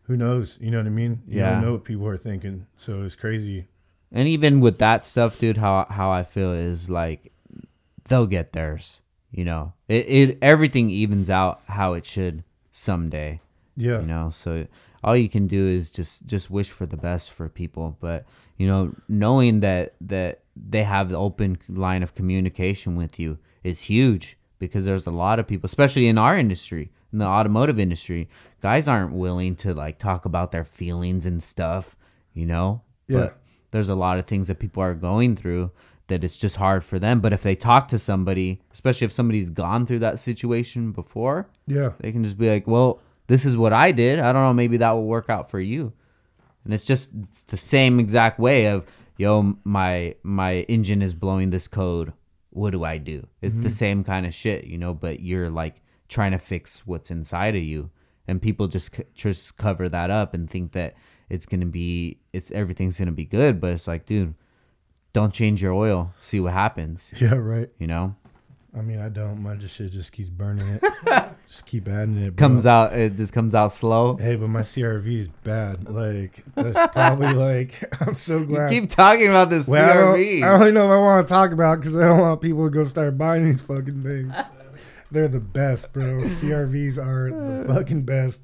who 0.03 0.17
knows? 0.17 0.57
You 0.59 0.71
know 0.71 0.77
what 0.79 0.87
I 0.87 0.89
mean? 0.91 1.21
You 1.27 1.39
Yeah. 1.39 1.51
don't 1.51 1.61
know 1.61 1.71
what 1.73 1.83
people 1.83 2.07
are 2.07 2.17
thinking. 2.17 2.65
So 2.77 3.03
it's 3.03 3.15
crazy. 3.15 3.67
And 4.11 4.27
even 4.27 4.59
with 4.59 4.79
that 4.79 5.05
stuff, 5.05 5.39
dude, 5.39 5.57
how 5.57 5.85
how 5.89 6.09
I 6.11 6.23
feel 6.23 6.51
is 6.53 6.89
like 6.89 7.31
they'll 8.09 8.27
get 8.27 8.53
theirs. 8.53 9.01
You 9.31 9.45
know, 9.45 9.73
it, 9.87 10.05
it 10.07 10.37
everything 10.41 10.89
evens 10.89 11.29
out 11.29 11.61
how 11.67 11.93
it 11.93 12.05
should 12.05 12.43
someday. 12.71 13.39
Yeah. 13.75 14.01
You 14.01 14.05
know, 14.07 14.29
so 14.31 14.67
all 15.03 15.15
you 15.15 15.29
can 15.29 15.47
do 15.47 15.67
is 15.67 15.89
just 15.91 16.25
just 16.25 16.49
wish 16.51 16.69
for 16.69 16.85
the 16.85 16.97
best 16.97 17.31
for 17.31 17.49
people. 17.49 17.97
But 17.99 18.25
you 18.57 18.67
know, 18.67 18.93
knowing 19.07 19.59
that 19.61 19.95
that 20.01 20.41
they 20.55 20.83
have 20.83 21.09
the 21.09 21.17
open 21.17 21.57
line 21.67 22.03
of 22.03 22.13
communication 22.15 22.95
with 22.95 23.19
you 23.19 23.37
is 23.63 23.81
huge 23.83 24.37
because 24.59 24.85
there's 24.85 25.07
a 25.07 25.11
lot 25.11 25.39
of 25.39 25.47
people, 25.47 25.65
especially 25.65 26.07
in 26.07 26.17
our 26.17 26.37
industry, 26.37 26.91
in 27.11 27.19
the 27.19 27.25
automotive 27.25 27.79
industry, 27.79 28.29
guys 28.61 28.87
aren't 28.87 29.13
willing 29.13 29.55
to 29.57 29.73
like 29.73 29.97
talk 29.99 30.25
about 30.25 30.51
their 30.51 30.63
feelings 30.63 31.25
and 31.25 31.41
stuff. 31.41 31.95
You 32.33 32.45
know, 32.45 32.81
Yeah. 33.07 33.17
But 33.19 33.37
there's 33.71 33.89
a 33.89 33.95
lot 33.95 34.19
of 34.19 34.25
things 34.25 34.47
that 34.47 34.59
people 34.59 34.81
are 34.83 34.93
going 34.93 35.35
through 35.35 35.71
that 36.07 36.23
it's 36.23 36.37
just 36.37 36.57
hard 36.57 36.83
for 36.83 36.99
them. 36.99 37.19
But 37.21 37.33
if 37.33 37.41
they 37.43 37.55
talk 37.55 37.87
to 37.87 37.97
somebody, 37.99 38.61
especially 38.71 39.05
if 39.05 39.13
somebody's 39.13 39.49
gone 39.49 39.85
through 39.85 39.99
that 39.99 40.19
situation 40.19 40.91
before, 40.91 41.47
Yeah. 41.65 41.91
they 41.99 42.11
can 42.11 42.23
just 42.23 42.37
be 42.37 42.49
like, 42.49 42.67
"Well, 42.67 42.99
this 43.27 43.45
is 43.45 43.55
what 43.57 43.73
I 43.73 43.91
did. 43.91 44.19
I 44.19 44.31
don't 44.33 44.43
know. 44.43 44.53
Maybe 44.53 44.77
that 44.77 44.91
will 44.91 45.05
work 45.07 45.29
out 45.29 45.49
for 45.49 45.59
you." 45.59 45.93
And 46.63 46.73
it's 46.73 46.85
just 46.85 47.11
the 47.47 47.57
same 47.57 47.99
exact 47.99 48.39
way 48.39 48.67
of, 48.67 48.85
"Yo, 49.17 49.57
my 49.63 50.15
my 50.23 50.61
engine 50.61 51.01
is 51.01 51.13
blowing 51.13 51.49
this 51.49 51.67
code. 51.67 52.13
What 52.51 52.71
do 52.71 52.83
I 52.83 52.97
do?" 52.97 53.27
It's 53.41 53.55
the 53.55 53.61
mm-hmm. 53.61 53.69
same 53.69 54.03
kind 54.03 54.25
of 54.25 54.33
shit, 54.33 54.65
you 54.65 54.77
know. 54.77 54.93
But 54.93 55.19
you're 55.19 55.49
like 55.49 55.81
trying 56.07 56.31
to 56.31 56.39
fix 56.39 56.85
what's 56.85 57.11
inside 57.11 57.55
of 57.55 57.63
you, 57.63 57.89
and 58.27 58.41
people 58.41 58.67
just 58.67 58.95
c- 58.95 59.03
just 59.13 59.57
cover 59.57 59.89
that 59.89 60.09
up 60.09 60.33
and 60.33 60.49
think 60.49 60.71
that 60.73 60.95
it's 61.29 61.45
gonna 61.45 61.65
be 61.65 62.19
it's 62.31 62.51
everything's 62.51 62.97
gonna 62.97 63.11
be 63.11 63.25
good. 63.25 63.59
But 63.59 63.71
it's 63.71 63.87
like, 63.87 64.05
dude, 64.05 64.35
don't 65.13 65.33
change 65.33 65.61
your 65.61 65.73
oil. 65.73 66.13
See 66.21 66.39
what 66.39 66.53
happens. 66.53 67.09
Yeah. 67.19 67.35
Right. 67.35 67.69
You 67.79 67.87
know, 67.87 68.15
I 68.75 68.81
mean, 68.81 68.99
I 68.99 69.09
don't. 69.09 69.41
My 69.43 69.55
just 69.55 69.75
shit 69.75 69.91
just 69.91 70.11
keeps 70.11 70.29
burning 70.31 70.67
it. 70.67 70.83
just 71.47 71.65
keep 71.67 71.87
adding 71.87 72.17
it. 72.17 72.35
bro. 72.35 72.47
comes 72.47 72.65
out. 72.65 72.93
It 72.93 73.15
just 73.15 73.31
comes 73.31 73.53
out 73.53 73.71
slow. 73.71 74.17
Hey, 74.17 74.35
but 74.35 74.47
my 74.47 74.61
CRV 74.61 75.19
is 75.19 75.27
bad. 75.27 75.87
Like 75.87 76.43
that's 76.55 76.91
probably 76.91 77.33
like 77.33 77.83
I'm 78.01 78.15
so 78.15 78.39
glad. 78.39 78.49
You 78.49 78.55
glad. 78.55 78.69
keep 78.71 78.89
talking 78.89 79.29
about 79.29 79.49
this 79.51 79.67
Well, 79.67 79.89
I 79.89 79.93
don't, 79.93 80.15
CRV. 80.17 80.37
I 80.43 80.47
don't 80.47 80.59
really 80.59 80.71
know 80.71 80.85
if 80.85 80.91
I 80.91 80.97
want 80.97 81.27
to 81.27 81.31
talk 81.31 81.51
about 81.51 81.79
because 81.81 81.95
I 81.95 82.01
don't 82.07 82.19
want 82.19 82.41
people 82.41 82.63
to 82.65 82.71
go 82.71 82.83
start 82.85 83.15
buying 83.17 83.45
these 83.45 83.61
fucking 83.61 84.01
things. 84.03 84.33
They're 85.11 85.27
the 85.27 85.39
best, 85.39 85.93
bro. 85.93 86.21
CRVs 86.21 86.97
are 86.97 87.29
the 87.29 87.65
fucking 87.73 88.01
best, 88.03 88.41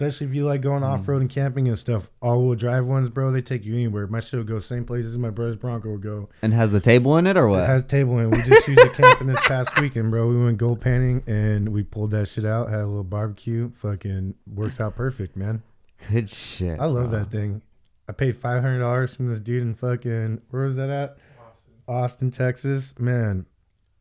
especially 0.00 0.26
if 0.26 0.34
you 0.34 0.46
like 0.46 0.62
going 0.62 0.82
mm. 0.82 0.86
off 0.86 1.06
road 1.06 1.20
and 1.20 1.28
camping 1.28 1.68
and 1.68 1.78
stuff. 1.78 2.10
All 2.22 2.42
wheel 2.42 2.54
drive 2.54 2.86
ones, 2.86 3.10
bro, 3.10 3.30
they 3.30 3.42
take 3.42 3.66
you 3.66 3.74
anywhere. 3.74 4.06
My 4.06 4.20
shit 4.20 4.34
will 4.34 4.44
go 4.44 4.58
same 4.58 4.86
places 4.86 5.18
my 5.18 5.28
brother's 5.28 5.56
Bronco 5.56 5.90
will 5.90 5.98
go. 5.98 6.30
and 6.40 6.54
has 6.54 6.72
the 6.72 6.80
table 6.80 7.18
in 7.18 7.26
it 7.26 7.36
or 7.36 7.48
what? 7.48 7.64
It 7.64 7.66
has 7.66 7.84
table 7.84 8.18
in. 8.18 8.32
it. 8.32 8.36
We 8.36 8.42
just 8.42 8.66
used 8.66 8.80
it 8.80 8.94
camping 8.94 9.26
this 9.26 9.40
past 9.42 9.78
weekend, 9.78 10.10
bro. 10.10 10.26
We 10.26 10.42
went 10.42 10.56
gold 10.56 10.80
panning 10.80 11.22
and 11.26 11.68
we 11.68 11.82
pulled 11.82 12.12
that 12.12 12.28
shit 12.28 12.46
out. 12.46 12.70
Had 12.70 12.80
a 12.80 12.86
little 12.86 13.04
barbecue. 13.04 13.70
Fucking 13.72 14.34
works 14.46 14.80
out 14.80 14.96
perfect, 14.96 15.36
man. 15.36 15.62
Good 16.10 16.30
shit. 16.30 16.80
I 16.80 16.86
love 16.86 17.10
bro. 17.10 17.18
that 17.18 17.30
thing. 17.30 17.60
I 18.08 18.12
paid 18.12 18.38
five 18.38 18.62
hundred 18.62 18.78
dollars 18.78 19.14
from 19.14 19.28
this 19.28 19.40
dude 19.40 19.62
in 19.62 19.74
fucking 19.74 20.40
where 20.50 20.64
was 20.64 20.76
that 20.76 20.88
at? 20.88 21.18
Austin, 21.38 21.74
Austin 21.86 22.30
Texas. 22.30 22.98
Man, 22.98 23.44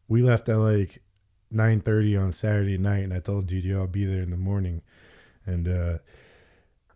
we 0.08 0.22
left 0.22 0.48
at 0.48 0.58
like 0.60 1.02
nine 1.52 1.82
thirty 1.82 2.16
on 2.16 2.32
Saturday 2.32 2.78
night, 2.78 3.04
and 3.04 3.14
I 3.14 3.20
told 3.20 3.48
Gigi 3.48 3.76
I'll 3.76 3.86
be 3.86 4.06
there 4.06 4.22
in 4.22 4.32
the 4.32 4.38
morning, 4.38 4.82
and 5.50 5.68
uh 5.68 5.98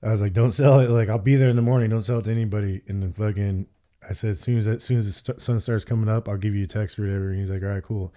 I 0.03 0.11
was 0.11 0.21
like, 0.21 0.33
"Don't 0.33 0.51
sell 0.51 0.79
it. 0.81 0.89
Like 0.89 1.09
I'll 1.09 1.17
be 1.17 1.35
there 1.35 1.49
in 1.49 1.55
the 1.55 1.61
morning. 1.61 1.89
Don't 1.89 2.01
sell 2.01 2.19
it 2.19 2.23
to 2.23 2.31
anybody." 2.31 2.81
And 2.87 3.01
then 3.01 3.13
fucking, 3.13 3.67
I 4.07 4.13
said, 4.13 4.31
"As 4.31 4.41
soon 4.41 4.57
as 4.57 4.67
as 4.67 4.83
soon 4.83 4.97
as 4.97 5.05
the 5.05 5.11
st- 5.13 5.41
sun 5.41 5.59
starts 5.59 5.85
coming 5.85 6.09
up, 6.09 6.27
I'll 6.27 6.37
give 6.37 6.55
you 6.55 6.65
a 6.65 6.67
text 6.67 6.99
or 6.99 7.03
whatever." 7.03 7.29
And 7.29 7.39
he's 7.39 7.49
like, 7.49 7.63
"All 7.63 7.69
right, 7.69 7.83
cool." 7.83 8.13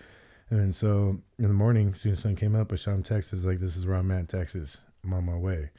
And 0.50 0.60
then 0.60 0.72
so 0.72 1.18
in 1.38 1.48
the 1.48 1.54
morning, 1.54 1.90
as 1.92 2.00
soon 2.00 2.12
as 2.12 2.18
the 2.18 2.22
sun 2.22 2.36
came 2.36 2.56
up, 2.56 2.72
I 2.72 2.76
shot 2.76 2.94
him 2.94 3.02
text. 3.02 3.32
I 3.32 3.36
like, 3.38 3.60
"This 3.60 3.76
is 3.76 3.86
where 3.86 3.96
I'm 3.96 4.10
at, 4.10 4.20
in 4.20 4.26
Texas. 4.26 4.78
I'm 5.04 5.14
on 5.14 5.24
my 5.24 5.36
way." 5.36 5.70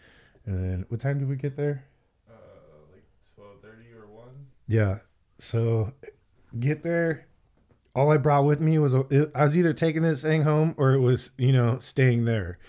And 0.45 0.58
then 0.58 0.86
what 0.88 1.01
time 1.01 1.20
did 1.20 1.28
we 1.28 1.36
get 1.36 1.58
there? 1.58 1.84
Uh, 2.30 2.34
like 2.93 3.03
twelve 3.36 3.62
thirty 3.62 3.91
or 3.91 4.08
one. 4.08 4.47
Yeah. 4.68 4.99
So 5.39 5.93
get 6.58 6.84
there. 6.84 7.28
All 7.93 8.12
I 8.12 8.18
brought 8.18 8.45
with 8.45 8.62
me 8.62 8.78
was 8.78 8.93
a, 8.93 8.99
it, 9.10 9.32
I 9.36 9.43
was 9.43 9.58
either 9.58 9.74
taking 9.74 10.03
this 10.03 10.22
thing 10.22 10.43
home 10.43 10.76
or 10.78 10.93
it 10.93 10.99
was 10.99 11.32
you 11.38 11.51
know 11.51 11.80
staying 11.80 12.24
there. 12.24 12.60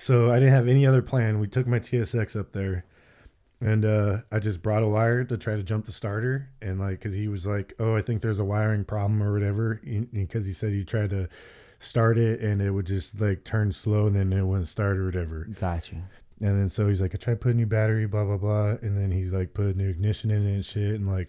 So 0.00 0.30
I 0.30 0.38
didn't 0.38 0.54
have 0.54 0.68
any 0.68 0.86
other 0.86 1.02
plan. 1.02 1.40
We 1.40 1.48
took 1.48 1.66
my 1.66 1.80
TSX 1.80 2.38
up 2.38 2.52
there, 2.52 2.84
and 3.60 3.84
uh, 3.84 4.18
I 4.30 4.38
just 4.38 4.62
brought 4.62 4.84
a 4.84 4.88
wire 4.88 5.24
to 5.24 5.36
try 5.36 5.56
to 5.56 5.62
jump 5.64 5.86
the 5.86 5.92
starter. 5.92 6.48
And 6.62 6.78
like, 6.78 7.00
cause 7.00 7.14
he 7.14 7.26
was 7.26 7.48
like, 7.48 7.74
"Oh, 7.80 7.96
I 7.96 8.02
think 8.02 8.22
there's 8.22 8.38
a 8.38 8.44
wiring 8.44 8.84
problem 8.84 9.20
or 9.20 9.32
whatever," 9.32 9.80
because 10.12 10.46
he 10.46 10.52
said 10.52 10.70
he 10.70 10.84
tried 10.84 11.10
to 11.10 11.28
start 11.80 12.16
it 12.16 12.40
and 12.40 12.62
it 12.62 12.70
would 12.70 12.86
just 12.86 13.20
like 13.20 13.42
turn 13.42 13.72
slow 13.72 14.06
and 14.06 14.14
then 14.14 14.32
it 14.32 14.44
wouldn't 14.44 14.68
start 14.68 14.98
or 14.98 15.06
whatever. 15.06 15.48
Gotcha. 15.58 15.96
And 16.40 16.56
then 16.56 16.68
so 16.68 16.88
he's 16.88 17.00
like, 17.00 17.16
I 17.16 17.18
tried 17.18 17.40
putting 17.40 17.58
a 17.58 17.62
new 17.62 17.66
battery, 17.66 18.06
blah 18.06 18.24
blah 18.24 18.36
blah, 18.36 18.76
and 18.80 18.96
then 18.96 19.10
he's 19.10 19.32
like 19.32 19.52
put 19.52 19.76
new 19.76 19.90
ignition 19.90 20.30
in 20.30 20.46
it 20.46 20.54
and 20.54 20.64
shit, 20.64 20.94
and 20.94 21.10
like 21.10 21.28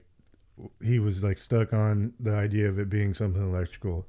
he 0.84 0.99
was 0.99 1.24
like 1.24 1.39
stuck 1.39 1.74
on 1.74 2.13
the 2.20 2.36
idea 2.36 2.70
of 2.70 2.78
it 2.78 2.88
being 2.88 3.15
something 3.15 3.41
electrical. 3.41 4.07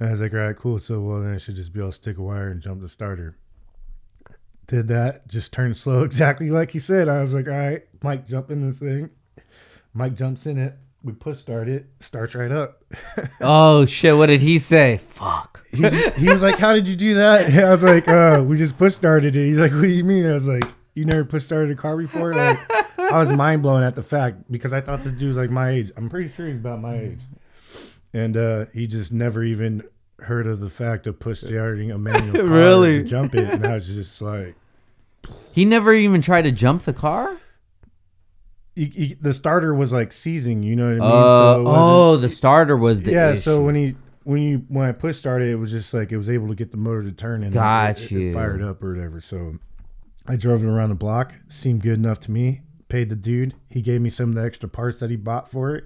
And 0.00 0.08
I 0.08 0.10
was 0.10 0.20
like, 0.20 0.32
all 0.32 0.40
right, 0.40 0.56
cool. 0.56 0.80
So 0.80 1.00
well, 1.00 1.20
then 1.20 1.34
I 1.34 1.38
should 1.38 1.54
just 1.54 1.72
be 1.72 1.78
able 1.78 1.90
to 1.90 1.96
stick 1.96 2.18
a 2.18 2.22
wire 2.22 2.48
and 2.48 2.60
jump 2.60 2.80
the 2.80 2.88
starter. 2.88 3.36
Did 4.66 4.88
that, 4.88 5.28
just 5.28 5.52
turned 5.52 5.76
slow, 5.76 6.02
exactly 6.04 6.50
like 6.50 6.70
he 6.70 6.78
said. 6.78 7.08
I 7.08 7.20
was 7.20 7.34
like, 7.34 7.46
all 7.48 7.52
right, 7.54 7.82
Mike, 8.02 8.26
jump 8.26 8.50
in 8.50 8.66
this 8.66 8.78
thing. 8.78 9.10
Mike 9.94 10.14
jumps 10.14 10.46
in 10.46 10.58
it. 10.58 10.76
We 11.04 11.12
push 11.12 11.38
start 11.38 11.68
it, 11.68 11.86
starts 12.00 12.34
right 12.34 12.52
up. 12.52 12.84
Oh 13.40 13.86
shit! 13.86 14.16
What 14.16 14.26
did 14.26 14.40
he 14.40 14.58
say? 14.58 14.98
Fuck. 14.98 15.66
he, 15.72 15.82
he 16.10 16.28
was 16.28 16.42
like, 16.42 16.58
"How 16.60 16.72
did 16.74 16.86
you 16.86 16.94
do 16.94 17.14
that?" 17.14 17.52
I 17.64 17.70
was 17.70 17.82
like, 17.82 18.06
"Uh, 18.06 18.44
we 18.46 18.56
just 18.56 18.78
push 18.78 18.94
started 18.94 19.34
it." 19.34 19.44
He's 19.46 19.58
like, 19.58 19.72
"What 19.72 19.82
do 19.82 19.88
you 19.88 20.04
mean?" 20.04 20.24
I 20.26 20.34
was 20.34 20.46
like, 20.46 20.62
"You 20.94 21.04
never 21.06 21.24
push 21.24 21.42
started 21.42 21.72
a 21.72 21.74
car 21.74 21.96
before?" 21.96 22.34
Like, 22.34 22.56
I 23.00 23.18
was 23.18 23.30
mind 23.30 23.62
blown 23.62 23.82
at 23.82 23.96
the 23.96 24.02
fact 24.04 24.50
because 24.52 24.72
I 24.72 24.80
thought 24.80 25.02
this 25.02 25.10
dude 25.12 25.26
was 25.26 25.36
like 25.36 25.50
my 25.50 25.70
age. 25.70 25.90
I'm 25.96 26.08
pretty 26.08 26.28
sure 26.32 26.46
he's 26.46 26.56
about 26.56 26.80
my 26.80 26.96
age, 26.96 27.18
and 28.14 28.36
uh, 28.36 28.66
he 28.72 28.86
just 28.86 29.12
never 29.12 29.42
even 29.42 29.82
heard 30.24 30.46
of 30.46 30.60
the 30.60 30.70
fact 30.70 31.06
of 31.06 31.18
push 31.18 31.40
starting 31.40 31.90
a 31.90 31.98
manual 31.98 32.34
car 32.36 32.44
Really? 32.44 32.98
to 33.02 33.04
jump 33.04 33.34
it, 33.34 33.48
and 33.48 33.66
I 33.66 33.74
was 33.74 33.86
just 33.86 34.20
like, 34.22 34.54
He 35.52 35.64
never 35.64 35.92
even 35.94 36.20
tried 36.22 36.42
to 36.42 36.52
jump 36.52 36.84
the 36.84 36.92
car. 36.92 37.36
he, 38.74 38.86
he, 38.86 39.14
the 39.20 39.34
starter 39.34 39.74
was 39.74 39.92
like 39.92 40.12
seizing. 40.12 40.62
You 40.62 40.76
know 40.76 40.84
what 40.84 40.90
I 40.90 40.94
mean? 40.94 41.02
Uh, 41.02 41.60
it 41.60 41.62
wasn't- 41.64 41.66
oh, 41.84 42.16
the 42.16 42.28
starter 42.28 42.76
was 42.76 43.02
the 43.02 43.12
yeah. 43.12 43.30
issue. 43.32 43.40
So 43.40 43.62
when 43.62 43.74
he 43.74 43.94
when 44.24 44.40
you 44.42 44.64
when 44.68 44.86
I 44.88 44.92
push 44.92 45.16
started, 45.18 45.48
it 45.50 45.56
was 45.56 45.70
just 45.70 45.92
like 45.92 46.10
it 46.12 46.16
was 46.16 46.30
able 46.30 46.48
to 46.48 46.54
get 46.54 46.70
the 46.70 46.76
motor 46.78 47.02
to 47.04 47.12
turn 47.12 47.42
and 47.44 47.52
Got 47.52 48.00
it, 48.00 48.04
it, 48.04 48.10
you. 48.10 48.30
it 48.30 48.34
fired 48.34 48.62
up 48.62 48.82
or 48.82 48.94
whatever. 48.94 49.20
So 49.20 49.54
I 50.26 50.36
drove 50.36 50.64
it 50.64 50.68
around 50.68 50.88
the 50.90 50.94
block. 50.94 51.34
Seemed 51.48 51.82
good 51.82 51.98
enough 51.98 52.20
to 52.20 52.30
me. 52.30 52.62
Paid 52.88 53.08
the 53.10 53.16
dude. 53.16 53.54
He 53.68 53.82
gave 53.82 54.00
me 54.00 54.10
some 54.10 54.30
of 54.30 54.34
the 54.36 54.42
extra 54.44 54.68
parts 54.68 55.00
that 55.00 55.10
he 55.10 55.16
bought 55.16 55.48
for 55.50 55.74
it. 55.74 55.84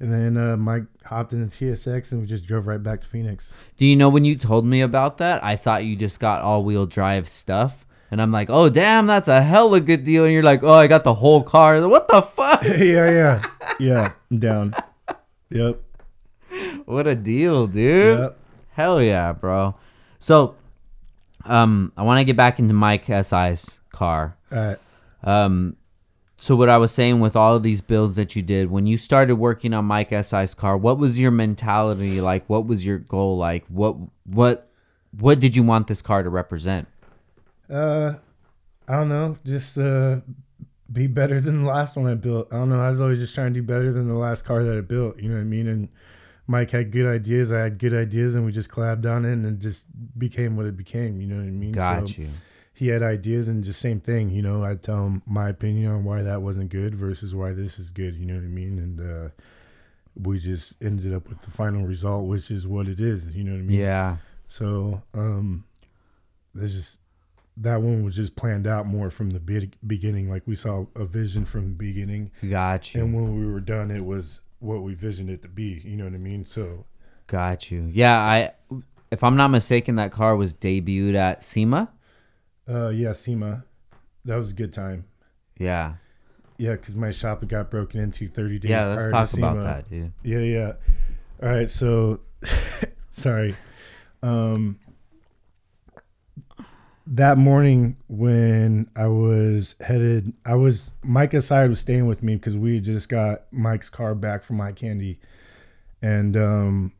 And 0.00 0.10
then 0.10 0.36
uh, 0.38 0.56
Mike 0.56 0.84
hopped 1.04 1.34
in 1.34 1.42
the 1.42 1.46
TSX 1.48 2.12
and 2.12 2.22
we 2.22 2.26
just 2.26 2.46
drove 2.46 2.66
right 2.66 2.82
back 2.82 3.02
to 3.02 3.06
Phoenix. 3.06 3.52
Do 3.76 3.84
you 3.84 3.94
know 3.96 4.08
when 4.08 4.24
you 4.24 4.34
told 4.34 4.64
me 4.64 4.80
about 4.80 5.18
that? 5.18 5.44
I 5.44 5.56
thought 5.56 5.84
you 5.84 5.94
just 5.94 6.18
got 6.18 6.40
all-wheel 6.40 6.86
drive 6.86 7.28
stuff, 7.28 7.84
and 8.10 8.20
I'm 8.20 8.32
like, 8.32 8.48
"Oh, 8.48 8.70
damn, 8.70 9.06
that's 9.06 9.28
a 9.28 9.42
hella 9.42 9.78
good 9.80 10.04
deal." 10.04 10.24
And 10.24 10.32
you're 10.32 10.42
like, 10.42 10.62
"Oh, 10.62 10.72
I 10.72 10.86
got 10.86 11.04
the 11.04 11.14
whole 11.14 11.42
car." 11.42 11.86
What 11.86 12.08
the 12.08 12.22
fuck? 12.22 12.62
yeah, 12.64 13.10
yeah, 13.10 13.42
yeah. 13.78 14.12
I'm 14.30 14.38
down. 14.38 14.74
Yep. 15.50 15.80
what 16.86 17.06
a 17.06 17.14
deal, 17.14 17.66
dude! 17.66 18.18
Yep. 18.18 18.38
Hell 18.72 19.02
yeah, 19.02 19.32
bro. 19.34 19.74
So, 20.18 20.56
um, 21.44 21.92
I 21.96 22.02
want 22.02 22.20
to 22.20 22.24
get 22.24 22.36
back 22.36 22.58
into 22.58 22.72
Mike 22.72 23.04
SI's 23.04 23.78
car. 23.92 24.36
All 24.50 24.58
right. 24.58 24.78
Um, 25.22 25.76
so 26.40 26.56
what 26.56 26.70
I 26.70 26.78
was 26.78 26.90
saying 26.90 27.20
with 27.20 27.36
all 27.36 27.54
of 27.54 27.62
these 27.62 27.82
builds 27.82 28.16
that 28.16 28.34
you 28.34 28.40
did 28.40 28.70
when 28.70 28.86
you 28.86 28.96
started 28.96 29.34
working 29.36 29.74
on 29.74 29.84
Mike 29.84 30.08
SI's 30.10 30.54
car, 30.54 30.74
what 30.74 30.96
was 30.96 31.18
your 31.18 31.30
mentality 31.30 32.22
like? 32.22 32.48
What 32.48 32.66
was 32.66 32.82
your 32.82 32.96
goal 32.96 33.36
like? 33.36 33.66
What 33.68 33.96
what 34.24 34.70
what 35.18 35.38
did 35.38 35.54
you 35.54 35.62
want 35.62 35.86
this 35.86 36.00
car 36.00 36.22
to 36.22 36.30
represent? 36.30 36.88
Uh, 37.68 38.14
I 38.88 38.94
don't 38.94 39.10
know. 39.10 39.36
Just 39.44 39.76
uh, 39.76 40.20
be 40.90 41.06
better 41.06 41.42
than 41.42 41.62
the 41.62 41.68
last 41.68 41.94
one 41.96 42.06
I 42.06 42.14
built. 42.14 42.48
I 42.50 42.56
don't 42.56 42.70
know. 42.70 42.80
I 42.80 42.88
was 42.88 43.02
always 43.02 43.18
just 43.18 43.34
trying 43.34 43.52
to 43.52 43.60
do 43.60 43.62
better 43.62 43.92
than 43.92 44.08
the 44.08 44.14
last 44.14 44.46
car 44.46 44.64
that 44.64 44.78
I 44.78 44.80
built. 44.80 45.18
You 45.20 45.28
know 45.28 45.34
what 45.34 45.42
I 45.42 45.44
mean? 45.44 45.68
And 45.68 45.88
Mike 46.46 46.70
had 46.70 46.90
good 46.90 47.06
ideas. 47.06 47.52
I 47.52 47.60
had 47.60 47.78
good 47.78 47.92
ideas, 47.92 48.34
and 48.34 48.46
we 48.46 48.52
just 48.52 48.70
collabed 48.70 49.04
on 49.04 49.26
it, 49.26 49.32
and 49.32 49.44
it 49.44 49.58
just 49.58 49.86
became 50.18 50.56
what 50.56 50.64
it 50.64 50.76
became. 50.76 51.20
You 51.20 51.28
know 51.28 51.36
what 51.36 51.44
I 51.44 51.50
mean? 51.50 51.72
Got 51.72 52.08
So 52.08 52.22
you. 52.22 52.28
He 52.80 52.88
had 52.88 53.02
ideas, 53.02 53.46
and 53.46 53.62
just 53.62 53.78
same 53.78 54.00
thing. 54.00 54.30
You 54.30 54.40
know, 54.40 54.64
I'd 54.64 54.82
tell 54.82 55.04
him 55.04 55.20
my 55.26 55.50
opinion 55.50 55.92
on 55.92 56.02
why 56.02 56.22
that 56.22 56.40
wasn't 56.40 56.70
good 56.70 56.94
versus 56.94 57.34
why 57.34 57.52
this 57.52 57.78
is 57.78 57.90
good. 57.90 58.16
You 58.16 58.24
know 58.24 58.36
what 58.36 58.42
I 58.44 58.46
mean? 58.46 58.78
And 58.78 59.00
uh, 59.00 59.28
we 60.16 60.38
just 60.38 60.76
ended 60.82 61.12
up 61.12 61.28
with 61.28 61.42
the 61.42 61.50
final 61.50 61.86
result, 61.86 62.24
which 62.26 62.50
is 62.50 62.66
what 62.66 62.88
it 62.88 62.98
is. 62.98 63.36
You 63.36 63.44
know 63.44 63.52
what 63.52 63.58
I 63.58 63.62
mean? 63.64 63.78
Yeah. 63.78 64.16
So 64.46 65.02
um, 65.12 65.64
there's 66.54 66.74
just 66.74 67.00
that 67.58 67.82
one 67.82 68.02
was 68.02 68.16
just 68.16 68.34
planned 68.34 68.66
out 68.66 68.86
more 68.86 69.10
from 69.10 69.28
the 69.28 69.40
be- 69.40 69.70
beginning. 69.86 70.30
Like 70.30 70.44
we 70.46 70.56
saw 70.56 70.86
a 70.96 71.04
vision 71.04 71.44
from 71.44 71.64
the 71.64 71.74
beginning, 71.74 72.30
Got 72.48 72.94
you. 72.94 73.02
and 73.02 73.14
when 73.14 73.38
we 73.38 73.46
were 73.46 73.60
done, 73.60 73.90
it 73.90 74.06
was 74.06 74.40
what 74.60 74.82
we 74.82 74.94
visioned 74.94 75.28
it 75.28 75.42
to 75.42 75.48
be. 75.48 75.82
You 75.84 75.98
know 75.98 76.04
what 76.04 76.14
I 76.14 76.18
mean? 76.18 76.46
So 76.46 76.86
Got 77.26 77.70
you. 77.70 77.90
Yeah, 77.92 78.18
I 78.18 78.52
if 79.10 79.22
I'm 79.22 79.36
not 79.36 79.48
mistaken 79.48 79.96
that 79.96 80.12
car 80.12 80.34
was 80.34 80.54
debuted 80.54 81.14
at 81.14 81.44
SEMA. 81.44 81.90
Uh, 82.70 82.88
yeah, 82.90 83.12
SEMA, 83.12 83.64
that 84.24 84.36
was 84.36 84.50
a 84.50 84.54
good 84.54 84.72
time. 84.72 85.04
Yeah. 85.58 85.94
Yeah, 86.58 86.72
because 86.72 86.94
my 86.94 87.10
shop 87.10 87.46
got 87.48 87.70
broken 87.70 88.00
into 88.00 88.28
30 88.28 88.58
days. 88.58 88.70
Yeah, 88.70 88.86
let's 88.86 89.08
prior 89.08 89.26
to 89.26 89.32
talk 89.32 89.38
about 89.38 89.64
that, 89.64 89.90
dude. 89.90 90.12
Yeah, 90.22 90.38
yeah. 90.40 90.72
All 91.42 91.48
right, 91.48 91.70
so 91.70 92.20
sorry. 93.10 93.54
Um 94.22 94.78
that 97.06 97.38
morning 97.38 97.96
when 98.08 98.88
I 98.94 99.06
was 99.06 99.74
headed 99.80 100.32
I 100.44 100.54
was 100.54 100.90
Mike 101.02 101.32
SI 101.32 101.66
was 101.66 101.80
staying 101.80 102.06
with 102.06 102.22
me 102.22 102.36
because 102.36 102.56
we 102.56 102.78
just 102.78 103.08
got 103.08 103.50
Mike's 103.50 103.88
car 103.88 104.14
back 104.14 104.44
from 104.44 104.56
my 104.58 104.72
candy. 104.72 105.18
And 106.02 106.36
um 106.36 106.92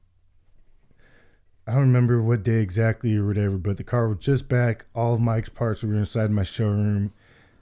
I 1.70 1.74
don't 1.74 1.82
remember 1.82 2.20
what 2.20 2.42
day 2.42 2.60
exactly 2.60 3.16
or 3.16 3.26
whatever, 3.26 3.56
but 3.56 3.76
the 3.76 3.84
car 3.84 4.08
was 4.08 4.18
just 4.18 4.48
back. 4.48 4.86
All 4.94 5.14
of 5.14 5.20
Mike's 5.20 5.48
parts 5.48 5.82
were 5.82 5.94
inside 5.94 6.30
my 6.30 6.42
showroom 6.42 7.12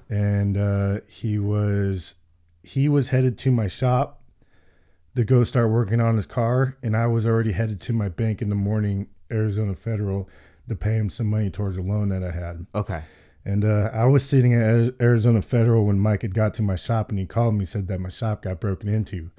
and 0.09 0.56
uh 0.56 1.00
he 1.06 1.38
was 1.38 2.14
he 2.62 2.88
was 2.88 3.11
headed 3.11 3.36
to 3.38 3.50
my 3.50 3.68
shop 3.68 4.22
to 5.14 5.24
go 5.24 5.42
start 5.44 5.70
working 5.70 6.00
on 6.00 6.16
his 6.16 6.26
car, 6.26 6.76
and 6.82 6.96
I 6.96 7.06
was 7.06 7.26
already 7.26 7.52
headed 7.52 7.80
to 7.82 7.92
my 7.92 8.09
bank 8.09 8.40
in 8.40 8.50
the 8.50 8.54
morning, 8.54 9.09
Arizona 9.32 9.74
Federal, 9.74 10.28
to 10.68 10.76
pay 10.76 10.94
him 10.94 11.11
some 11.11 11.26
money 11.26 11.50
towards 11.50 11.76
a 11.76 11.82
loan 11.82 12.09
that 12.11 12.22
I 12.22 12.30
had. 12.30 12.66
Okay. 12.74 13.02
And 13.44 13.64
uh, 13.64 13.90
I 13.92 14.04
was 14.04 14.24
sitting 14.24 14.54
at 14.54 14.94
Arizona 15.00 15.42
Federal 15.42 15.86
when 15.86 15.98
Mike 15.98 16.22
had 16.22 16.34
got 16.34 16.54
to 16.54 16.62
my 16.62 16.76
shop, 16.76 17.11
and 17.11 17.18
he 17.18 17.26
called 17.26 17.54
me, 17.54 17.64
said 17.64 17.88
that 17.88 17.98
my 17.98 18.11
shop 18.11 18.42
got 18.42 18.61
broken 18.61 18.88
into. 18.88 19.30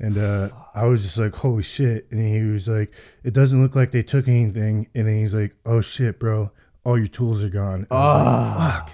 And 0.00 0.16
uh, 0.16 0.50
I 0.74 0.84
was 0.84 1.02
just 1.02 1.18
like, 1.18 1.34
holy 1.34 1.62
shit. 1.62 2.06
And 2.10 2.20
he 2.20 2.42
was 2.44 2.68
like, 2.68 2.92
it 3.24 3.32
doesn't 3.32 3.60
look 3.60 3.74
like 3.74 3.90
they 3.90 4.02
took 4.02 4.28
anything. 4.28 4.88
And 4.94 5.08
then 5.08 5.18
he's 5.18 5.34
like, 5.34 5.56
oh 5.66 5.80
shit, 5.80 6.18
bro, 6.20 6.52
all 6.84 6.98
your 6.98 7.08
tools 7.08 7.42
are 7.42 7.48
gone. 7.48 7.86
And 7.90 7.98
I 7.98 8.16
was 8.16 8.26
like, 8.26 8.74
fuck. 8.86 8.92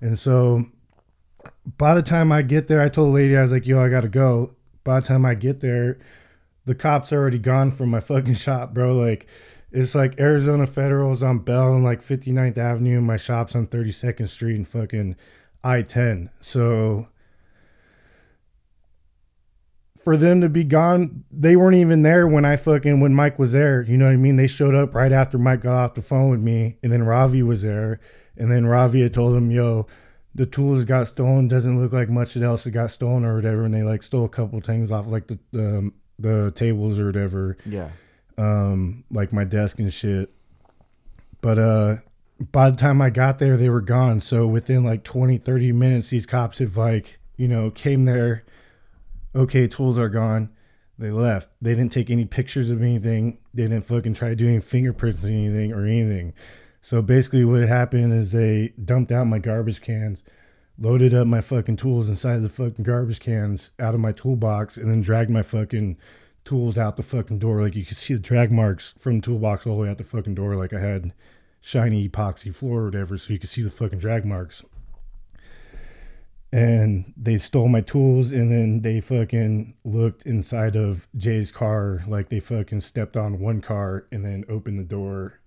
And 0.00 0.18
so 0.18 0.64
by 1.76 1.94
the 1.94 2.02
time 2.02 2.32
I 2.32 2.42
get 2.42 2.68
there, 2.68 2.80
I 2.80 2.88
told 2.88 3.08
the 3.08 3.14
lady, 3.14 3.36
I 3.36 3.42
was 3.42 3.52
like, 3.52 3.66
yo, 3.66 3.80
I 3.82 3.88
gotta 3.88 4.08
go. 4.08 4.54
By 4.84 5.00
the 5.00 5.06
time 5.06 5.26
I 5.26 5.34
get 5.34 5.60
there, 5.60 5.98
the 6.64 6.74
cops 6.74 7.12
are 7.12 7.18
already 7.18 7.38
gone 7.38 7.70
from 7.70 7.90
my 7.90 8.00
fucking 8.00 8.34
shop, 8.34 8.72
bro. 8.72 8.94
Like, 8.94 9.26
it's 9.70 9.94
like 9.94 10.18
Arizona 10.18 10.66
Federal's 10.66 11.22
on 11.22 11.40
Bell 11.40 11.74
and 11.74 11.84
like 11.84 12.02
59th 12.02 12.56
Avenue, 12.56 12.98
and 12.98 13.06
my 13.06 13.16
shop's 13.16 13.54
on 13.54 13.66
32nd 13.66 14.28
Street 14.28 14.56
and 14.56 14.66
fucking 14.66 15.16
I 15.62 15.82
10. 15.82 16.30
So 16.40 17.08
for 20.08 20.16
them 20.16 20.40
to 20.40 20.48
be 20.48 20.64
gone, 20.64 21.22
they 21.30 21.54
weren't 21.54 21.76
even 21.76 22.00
there 22.00 22.26
when 22.26 22.46
I 22.46 22.56
fucking 22.56 22.98
when 23.00 23.12
Mike 23.12 23.38
was 23.38 23.52
there. 23.52 23.82
You 23.82 23.98
know 23.98 24.06
what 24.06 24.12
I 24.12 24.16
mean? 24.16 24.36
They 24.36 24.46
showed 24.46 24.74
up 24.74 24.94
right 24.94 25.12
after 25.12 25.36
Mike 25.36 25.60
got 25.60 25.74
off 25.74 25.92
the 25.94 26.00
phone 26.00 26.30
with 26.30 26.40
me, 26.40 26.78
and 26.82 26.90
then 26.90 27.02
Ravi 27.02 27.42
was 27.42 27.60
there, 27.60 28.00
and 28.38 28.50
then 28.50 28.64
Ravi 28.64 29.02
had 29.02 29.12
told 29.12 29.36
him, 29.36 29.50
"Yo, 29.50 29.86
the 30.34 30.46
tools 30.46 30.86
got 30.86 31.08
stolen. 31.08 31.46
Doesn't 31.46 31.78
look 31.78 31.92
like 31.92 32.08
much 32.08 32.34
else 32.38 32.64
that 32.64 32.70
got 32.70 32.90
stolen 32.90 33.22
or 33.22 33.34
whatever." 33.34 33.64
And 33.66 33.74
they 33.74 33.82
like 33.82 34.02
stole 34.02 34.24
a 34.24 34.28
couple 34.30 34.58
things 34.62 34.90
off 34.90 35.06
like 35.08 35.26
the 35.26 35.38
um, 35.78 35.92
the 36.18 36.52
tables 36.54 36.98
or 36.98 37.04
whatever 37.06 37.58
Yeah. 37.66 37.90
um 38.38 39.04
like 39.10 39.30
my 39.32 39.44
desk 39.44 39.78
and 39.78 39.92
shit 39.92 40.32
but 41.40 41.58
uh 41.58 41.96
by 42.50 42.70
the 42.70 42.76
time 42.76 43.00
i 43.00 43.08
got 43.10 43.38
there 43.38 43.56
they 43.56 43.68
were 43.68 43.80
gone 43.80 44.18
so 44.20 44.44
within 44.46 44.82
like 44.82 45.04
20 45.04 45.38
30 45.38 45.70
minutes 45.72 46.08
these 46.10 46.26
cops 46.26 46.58
had 46.58 46.76
like 46.76 47.18
you 47.36 47.46
know 47.46 47.70
came 47.70 48.04
there 48.04 48.44
okay 49.38 49.66
tools 49.66 49.98
are 49.98 50.08
gone 50.08 50.50
they 50.98 51.10
left 51.10 51.48
they 51.62 51.74
didn't 51.74 51.92
take 51.92 52.10
any 52.10 52.24
pictures 52.24 52.70
of 52.70 52.82
anything 52.82 53.38
they 53.54 53.62
didn't 53.62 53.86
fucking 53.86 54.14
try 54.14 54.34
doing 54.34 54.60
fingerprints 54.60 55.24
or 55.24 55.28
anything 55.28 55.72
or 55.72 55.84
anything 55.86 56.34
so 56.82 57.00
basically 57.00 57.44
what 57.44 57.62
happened 57.62 58.12
is 58.12 58.32
they 58.32 58.72
dumped 58.84 59.12
out 59.12 59.26
my 59.26 59.38
garbage 59.38 59.80
cans 59.80 60.22
loaded 60.78 61.12
up 61.12 61.26
my 61.26 61.40
fucking 61.40 61.76
tools 61.76 62.08
inside 62.08 62.38
the 62.42 62.48
fucking 62.48 62.84
garbage 62.84 63.20
cans 63.20 63.70
out 63.78 63.94
of 63.94 64.00
my 64.00 64.12
toolbox 64.12 64.76
and 64.76 64.90
then 64.90 65.00
dragged 65.00 65.30
my 65.30 65.42
fucking 65.42 65.96
tools 66.44 66.78
out 66.78 66.96
the 66.96 67.02
fucking 67.02 67.38
door. 67.38 67.62
Like 67.62 67.74
you 67.74 67.84
could 67.84 67.96
see 67.96 68.14
the 68.14 68.20
drag 68.20 68.52
marks 68.52 68.94
from 68.98 69.16
the 69.16 69.22
toolbox 69.22 69.66
all 69.66 69.76
the 69.76 69.82
way 69.82 69.88
out 69.88 69.98
the 69.98 70.04
fucking 70.04 70.34
door. 70.34 70.54
Like 70.54 70.72
I 70.72 70.80
had 70.80 71.12
shiny 71.60 72.08
epoxy 72.08 72.54
floor 72.54 72.82
or 72.82 72.84
whatever, 72.86 73.18
so 73.18 73.32
you 73.32 73.38
could 73.38 73.50
see 73.50 73.62
the 73.62 73.70
fucking 73.70 73.98
drag 73.98 74.24
marks. 74.24 74.62
And 76.50 77.12
they 77.16 77.36
stole 77.36 77.68
my 77.68 77.82
tools 77.82 78.32
and 78.32 78.50
then 78.50 78.80
they 78.80 79.00
fucking 79.00 79.74
looked 79.84 80.22
inside 80.22 80.76
of 80.76 81.06
Jay's 81.16 81.52
car. 81.52 82.02
Like 82.08 82.30
they 82.30 82.40
fucking 82.40 82.80
stepped 82.80 83.16
on 83.16 83.38
one 83.38 83.60
car 83.60 84.06
and 84.10 84.24
then 84.24 84.44
opened 84.48 84.78
the 84.78 84.84
door 84.84 85.40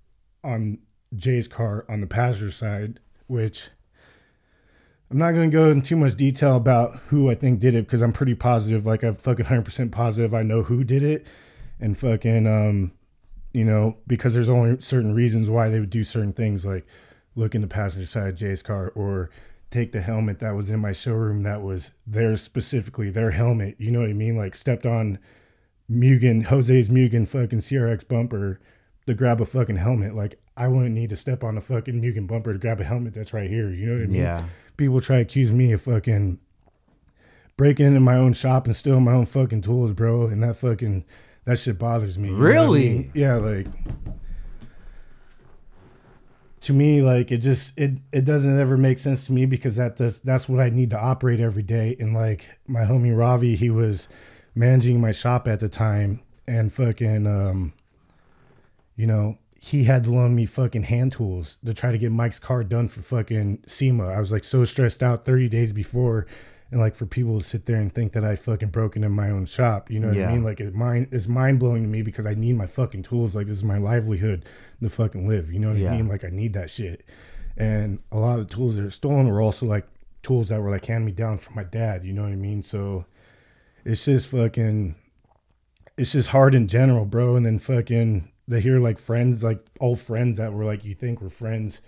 on 0.44 0.78
Jay's 1.16 1.48
car 1.48 1.86
on 1.90 2.02
the 2.02 2.08
passenger 2.08 2.52
side, 2.52 3.00
which 3.28 3.70
I'm 5.10 5.18
not 5.18 5.32
going 5.32 5.50
to 5.50 5.56
go 5.56 5.70
into 5.70 5.90
too 5.90 5.98
much 5.98 6.16
detail 6.16 6.56
about 6.56 6.96
who 7.08 7.30
I 7.30 7.36
think 7.36 7.60
did 7.60 7.76
it 7.76 7.86
because 7.86 8.02
I'm 8.02 8.14
pretty 8.14 8.36
positive, 8.36 8.86
like 8.86 9.04
I'm 9.04 9.16
fucking 9.16 9.46
100% 9.46 9.92
positive 9.92 10.34
I 10.34 10.44
know 10.44 10.64
who 10.64 10.84
did 10.84 11.04
it. 11.04 11.26
And 11.80 11.98
fucking, 11.98 12.46
um, 12.46 12.92
you 13.54 13.66
know, 13.66 13.98
because 14.08 14.34
there's 14.34 14.50
only 14.50 14.80
certain 14.80 15.14
reasons 15.14 15.50
why 15.50 15.70
they 15.70 15.80
would 15.80 15.90
do 15.90 16.04
certain 16.04 16.32
things 16.32 16.66
like 16.66 16.86
look 17.36 17.56
in 17.56 17.62
the 17.62 17.68
passenger 17.68 18.06
side 18.06 18.30
of 18.30 18.36
Jay's 18.36 18.62
car 18.62 18.92
or 18.96 19.30
take 19.72 19.92
the 19.94 20.02
helmet 20.02 20.40
that 20.40 20.52
was 20.52 20.70
in 20.70 20.80
my 20.80 20.92
showroom 20.92 21.44
that 21.44 21.62
was 21.62 21.92
theirs 22.06 22.42
specifically, 22.42 23.10
their 23.10 23.32
helmet. 23.32 23.76
You 23.80 23.90
know 23.90 24.02
what 24.02 24.10
I 24.10 24.14
mean? 24.14 24.38
Like 24.38 24.54
stepped 24.54 24.86
on 24.86 25.18
Mugen, 25.90 26.44
Jose's 26.46 26.90
Mugen 26.90 27.28
fucking 27.28 27.60
CRX 27.60 28.08
bumper 28.08 28.60
to 29.08 29.14
grab 29.14 29.42
a 29.42 29.46
fucking 29.46 29.78
helmet. 29.78 30.14
Like 30.16 30.40
I 30.58 30.68
wouldn't 30.68 30.94
need 30.94 31.10
to 31.10 31.16
step 31.16 31.44
on 31.44 31.56
the 31.56 31.62
fucking 31.62 32.02
Mugen 32.02 32.28
bumper 32.28 32.54
to 32.54 32.60
grab 32.60 32.80
a 32.82 32.84
helmet 32.84 33.14
that's 33.14 33.34
right 33.34 33.50
here. 33.50 33.70
You 33.72 33.86
know 33.88 33.94
what 33.94 34.04
I 34.04 34.08
mean? 34.08 34.22
Yeah. 34.22 34.46
people 34.78 35.00
try 35.02 35.16
to 35.18 35.22
accuse 35.24 35.52
me 35.54 35.72
of 35.72 35.82
fucking 35.82 36.40
breaking 37.58 37.86
into 37.88 38.00
my 38.00 38.16
own 38.16 38.34
shop 38.34 38.66
and 38.66 38.76
stealing 38.76 39.04
my 39.04 39.14
own 39.14 39.26
fucking 39.26 39.62
tools, 39.62 39.94
bro. 39.94 40.28
And 40.28 40.44
that 40.44 40.56
fucking 40.58 41.06
that 41.46 41.60
shit 41.60 41.80
bothers 41.80 42.18
me. 42.18 42.30
know 42.30 42.36
I 42.36 42.40
Really? 42.40 42.90
mean? 42.90 43.12
Yeah, 43.14 43.36
like 43.36 43.68
to 46.62 46.74
me, 46.74 47.02
like 47.02 47.32
it 47.32 47.40
just 47.40 47.74
it 47.78 48.00
it 48.12 48.26
doesn't 48.26 48.60
ever 48.60 48.78
make 48.78 49.00
sense 49.00 49.26
to 49.26 49.34
me 49.34 49.46
because 49.46 49.76
that 49.76 49.98
does 49.98 50.20
that's 50.20 50.48
what 50.48 50.60
I 50.60 50.70
need 50.70 50.92
to 50.92 51.00
operate 51.00 51.40
every 51.40 51.64
day. 51.64 51.96
And 52.00 52.14
like 52.14 52.48
my 52.68 52.82
homie 52.82 53.18
Ravi, 53.18 53.56
he 53.56 53.70
was 53.70 54.08
managing 54.56 55.02
my 55.02 55.12
shop 55.12 55.48
at 55.48 55.60
the 55.60 55.70
time 55.70 56.22
and 56.48 56.72
fucking 56.72 57.26
um 57.28 57.74
you 58.96 59.08
know, 59.08 59.38
he 59.60 59.86
had 59.86 60.04
to 60.04 60.12
loan 60.12 60.36
me 60.36 60.46
fucking 60.46 60.84
hand 60.84 61.14
tools 61.14 61.58
to 61.66 61.74
try 61.74 61.92
to 61.92 61.98
get 61.98 62.12
Mike's 62.12 62.40
car 62.40 62.64
done 62.64 62.88
for 62.88 63.02
fucking 63.02 63.64
SEMA. 63.66 64.08
I 64.08 64.20
was 64.20 64.32
like 64.32 64.44
so 64.44 64.64
stressed 64.64 65.02
out 65.02 65.26
30 65.26 65.50
days 65.50 65.72
before. 65.74 66.28
And 66.72 66.80
like 66.80 66.96
for 66.96 67.06
people 67.06 67.38
to 67.38 67.46
sit 67.46 67.66
there 67.66 67.76
and 67.76 67.94
think 67.94 68.14
that 68.14 68.24
I 68.24 68.38
fucking 68.38 68.70
broke 68.70 68.96
in 68.96 69.12
my 69.12 69.30
own 69.30 69.46
shop, 69.46 69.92
you 69.92 70.00
know 70.00 70.08
what 70.08 70.16
Yeah. 70.16 70.30
I 70.30 70.34
mean? 70.34 70.44
Like 70.44 70.62
it 70.62 70.74
mind 70.74 71.10
it's 71.12 71.28
mind 71.28 71.60
blowing 71.60 71.84
to 71.84 71.90
me 71.90 72.02
because 72.02 72.26
I 72.26 72.34
need 72.34 72.56
my 72.56 72.66
fucking 72.66 73.04
tools. 73.04 73.36
Like 73.36 73.48
this 73.48 73.58
is 73.58 73.64
my 73.64 73.78
livelihood 73.78 74.46
to 74.82 74.90
fucking 74.90 75.28
live. 75.28 75.52
You 75.52 75.60
know 75.60 75.70
what 75.70 75.78
Yeah. 75.78 75.92
I 75.92 75.98
mean? 75.98 76.08
Like 76.08 76.24
I 76.24 76.30
need 76.30 76.54
that 76.54 76.70
shit. 76.70 77.04
And 77.58 78.00
a 78.12 78.18
lot 78.18 78.40
of 78.40 78.48
the 78.48 78.56
tools 78.56 78.78
that 78.78 78.86
are 78.86 78.90
stolen 78.90 79.28
were 79.28 79.42
also 79.42 79.66
like 79.66 79.86
tools 80.24 80.48
that 80.50 80.62
were 80.62 80.70
like 80.70 80.86
hand 80.86 81.06
me 81.06 81.12
down 81.12 81.40
from 81.40 81.56
my 81.56 81.66
dad. 81.66 82.06
You 82.06 82.14
know 82.14 82.24
what 82.24 82.32
I 82.32 82.36
mean? 82.38 82.64
So 82.64 83.06
it's 83.84 84.06
just 84.06 84.28
fucking 84.28 84.96
it's 85.98 86.14
just 86.14 86.30
hard 86.30 86.56
in 86.56 86.70
general, 86.70 87.04
bro. 87.06 87.36
And 87.36 87.46
then 87.46 87.60
fucking 87.60 88.32
to 88.50 88.60
hear 88.62 88.80
like 88.80 88.98
friends, 88.98 89.44
like 89.44 89.60
old 89.82 90.00
friends 90.00 90.38
that 90.38 90.54
were 90.54 90.64
like 90.64 90.86
you 90.86 90.94
think 90.94 91.20
were 91.22 91.30
friends, 91.30 91.82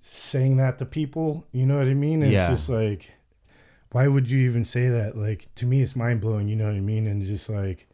saying 0.00 0.56
that 0.56 0.78
to 0.78 0.86
people. 0.86 1.46
You 1.52 1.66
know 1.66 1.76
what 1.78 1.86
I 1.86 1.94
mean? 1.94 2.22
And 2.22 2.32
Yeah. 2.32 2.50
It's 2.50 2.60
just 2.60 2.70
like, 2.70 3.12
why 3.92 4.06
would 4.08 4.30
you 4.30 4.40
even 4.48 4.64
say 4.64 4.88
that? 4.88 5.16
Like 5.16 5.48
to 5.56 5.66
me, 5.66 5.82
it's 5.82 5.96
mind 5.96 6.20
blowing. 6.20 6.48
You 6.48 6.56
know 6.56 6.66
what 6.66 6.74
I 6.74 6.80
mean? 6.80 7.06
And 7.06 7.24
just 7.24 7.48
like 7.48 7.88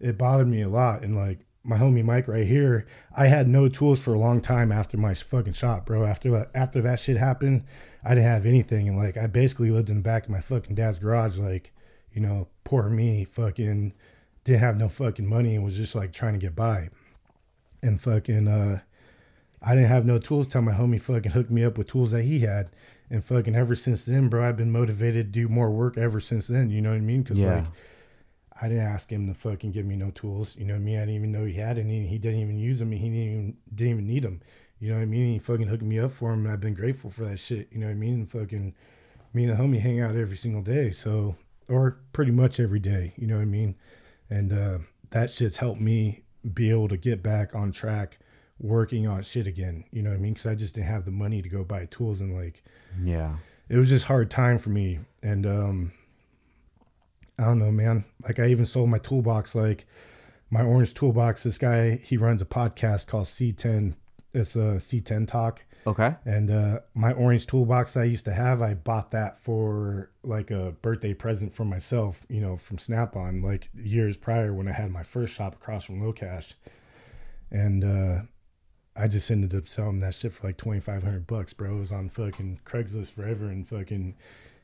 it 0.00 0.18
bothered 0.18 0.48
me 0.48 0.62
a 0.62 0.68
lot. 0.68 1.02
And 1.02 1.16
like 1.16 1.40
my 1.64 1.76
homie 1.76 2.04
Mike 2.04 2.28
right 2.28 2.46
here, 2.46 2.86
I 3.16 3.26
had 3.26 3.48
no 3.48 3.68
tools 3.68 4.00
for 4.00 4.14
a 4.14 4.18
long 4.18 4.40
time 4.40 4.72
after 4.72 4.96
my 4.96 5.14
fucking 5.14 5.52
shot, 5.52 5.86
bro. 5.86 6.04
After 6.04 6.30
that, 6.30 6.50
after 6.54 6.80
that 6.82 7.00
shit 7.00 7.16
happened, 7.16 7.64
I 8.04 8.10
didn't 8.10 8.30
have 8.30 8.46
anything, 8.46 8.88
and 8.88 8.96
like 8.96 9.16
I 9.16 9.26
basically 9.26 9.70
lived 9.70 9.90
in 9.90 9.96
the 9.96 10.02
back 10.02 10.24
of 10.24 10.30
my 10.30 10.40
fucking 10.40 10.74
dad's 10.76 10.98
garage, 10.98 11.36
like 11.36 11.72
you 12.12 12.20
know, 12.20 12.48
poor 12.64 12.88
me, 12.88 13.24
fucking 13.24 13.92
didn't 14.44 14.60
have 14.60 14.76
no 14.76 14.88
fucking 14.88 15.26
money 15.26 15.54
and 15.56 15.64
was 15.64 15.76
just 15.76 15.94
like 15.94 16.12
trying 16.12 16.32
to 16.32 16.38
get 16.38 16.56
by, 16.56 16.88
and 17.82 18.00
fucking 18.00 18.48
uh, 18.48 18.80
I 19.60 19.74
didn't 19.74 19.90
have 19.90 20.06
no 20.06 20.18
tools 20.18 20.48
till 20.48 20.62
my 20.62 20.72
homie 20.72 21.00
fucking 21.00 21.32
hooked 21.32 21.50
me 21.50 21.64
up 21.64 21.76
with 21.76 21.88
tools 21.88 22.12
that 22.12 22.22
he 22.22 22.40
had. 22.40 22.70
And 23.10 23.24
fucking 23.24 23.54
ever 23.54 23.74
since 23.74 24.04
then, 24.04 24.28
bro, 24.28 24.46
I've 24.46 24.56
been 24.56 24.70
motivated 24.70 25.32
to 25.32 25.40
do 25.40 25.48
more 25.48 25.70
work 25.70 25.96
ever 25.96 26.20
since 26.20 26.46
then. 26.46 26.70
You 26.70 26.82
know 26.82 26.90
what 26.90 26.96
I 26.96 27.00
mean? 27.00 27.22
Because 27.22 27.38
Yeah. 27.38 27.56
like, 27.56 27.64
I 28.60 28.68
didn't 28.68 28.84
ask 28.84 29.10
him 29.10 29.26
to 29.28 29.34
fucking 29.34 29.70
give 29.72 29.86
me 29.86 29.96
no 29.96 30.10
tools. 30.10 30.56
You 30.58 30.64
know 30.64 30.74
what 30.74 30.80
I 30.80 30.84
mean? 30.84 30.96
I 30.96 31.00
didn't 31.00 31.14
even 31.14 31.32
know 31.32 31.44
he 31.44 31.54
had 31.54 31.78
any. 31.78 32.06
He 32.06 32.18
didn't 32.18 32.40
even 32.40 32.58
use 32.58 32.80
them. 32.80 32.90
He 32.92 32.98
didn't 32.98 33.14
even 33.14 33.56
didn't 33.74 33.92
even 33.92 34.06
need 34.06 34.24
them. 34.24 34.40
You 34.80 34.90
know 34.90 34.96
what 34.96 35.02
I 35.02 35.06
mean? 35.06 35.32
He 35.32 35.38
fucking 35.38 35.68
hooked 35.68 35.82
me 35.82 35.98
up 35.98 36.12
for 36.12 36.32
him, 36.32 36.44
and 36.44 36.52
I've 36.52 36.60
been 36.60 36.74
grateful 36.74 37.10
for 37.10 37.24
that 37.24 37.38
shit. 37.38 37.68
You 37.72 37.78
know 37.78 37.86
what 37.86 37.92
I 37.92 37.96
mean? 37.96 38.14
And 38.14 38.30
fucking 38.30 38.74
me 39.32 39.44
and 39.44 39.52
the 39.52 39.62
homie 39.62 39.80
hang 39.80 40.00
out 40.00 40.16
every 40.16 40.36
single 40.36 40.62
day, 40.62 40.90
so 40.90 41.36
or 41.68 41.98
pretty 42.12 42.32
much 42.32 42.58
every 42.60 42.78
day. 42.80 43.12
You 43.16 43.26
know 43.26 43.36
what 43.36 43.42
I 43.42 43.46
mean? 43.46 43.76
And 44.30 44.52
uh, 44.52 44.78
that 45.10 45.30
shit's 45.30 45.56
helped 45.56 45.80
me 45.80 46.22
be 46.54 46.70
able 46.70 46.88
to 46.88 46.96
get 46.96 47.22
back 47.22 47.54
on 47.54 47.72
track, 47.72 48.18
working 48.60 49.06
on 49.06 49.22
shit 49.22 49.46
again. 49.46 49.84
You 49.92 50.02
know 50.02 50.10
what 50.10 50.16
I 50.16 50.20
mean? 50.20 50.34
Because 50.34 50.46
I 50.46 50.54
just 50.54 50.74
didn't 50.74 50.88
have 50.88 51.04
the 51.04 51.10
money 51.10 51.42
to 51.42 51.48
go 51.48 51.64
buy 51.64 51.86
tools, 51.86 52.20
and 52.20 52.34
like 52.34 52.62
Yeah. 53.02 53.36
it 53.68 53.76
was 53.76 53.88
just 53.88 54.06
hard 54.06 54.30
time 54.30 54.58
for 54.58 54.70
me 54.70 55.00
and 55.22 55.44
um 55.46 55.92
i 57.38 57.44
don't 57.44 57.58
know 57.58 57.70
man 57.72 58.04
like 58.24 58.38
i 58.38 58.46
even 58.46 58.64
sold 58.64 58.88
my 58.88 58.98
toolbox 58.98 59.54
like 59.54 59.84
my 60.50 60.62
orange 60.62 60.94
toolbox 60.94 61.42
this 61.42 61.58
guy 61.58 61.96
he 62.04 62.16
runs 62.16 62.40
a 62.40 62.44
podcast 62.44 63.06
called 63.08 63.26
c10 63.26 63.94
it's 64.32 64.54
a 64.56 64.78
c10 64.78 65.26
talk 65.26 65.64
Okay. 65.86 66.14
and 66.24 66.50
uh 66.50 66.78
my 66.94 67.12
orange 67.12 67.46
toolbox 67.46 67.96
i 67.96 68.04
used 68.04 68.24
to 68.26 68.32
have 68.32 68.62
i 68.62 68.74
bought 68.74 69.10
that 69.10 69.38
for 69.38 70.10
like 70.22 70.50
a 70.52 70.72
birthday 70.82 71.14
present 71.14 71.52
for 71.52 71.64
myself 71.64 72.24
you 72.28 72.40
know 72.40 72.56
from 72.56 72.78
snap 72.78 73.16
on 73.16 73.42
like 73.42 73.68
years 73.74 74.16
prior 74.16 74.54
when 74.54 74.68
i 74.68 74.72
had 74.72 74.90
my 74.92 75.02
first 75.02 75.32
shop 75.34 75.54
across 75.54 75.84
from 75.84 76.00
low 76.00 76.12
cash 76.12 76.54
and 77.50 77.84
uh 77.84 78.22
I 79.00 79.06
just 79.06 79.30
ended 79.30 79.54
up 79.54 79.68
selling 79.68 80.00
that 80.00 80.14
shit 80.16 80.32
for 80.32 80.46
like 80.46 80.56
twenty 80.56 80.80
five 80.80 81.02
hundred 81.02 81.26
bucks, 81.26 81.52
bro. 81.52 81.76
It 81.76 81.80
was 81.80 81.92
on 81.92 82.08
fucking 82.08 82.60
Craigslist 82.64 83.12
forever, 83.12 83.46
and 83.46 83.66
fucking 83.68 84.16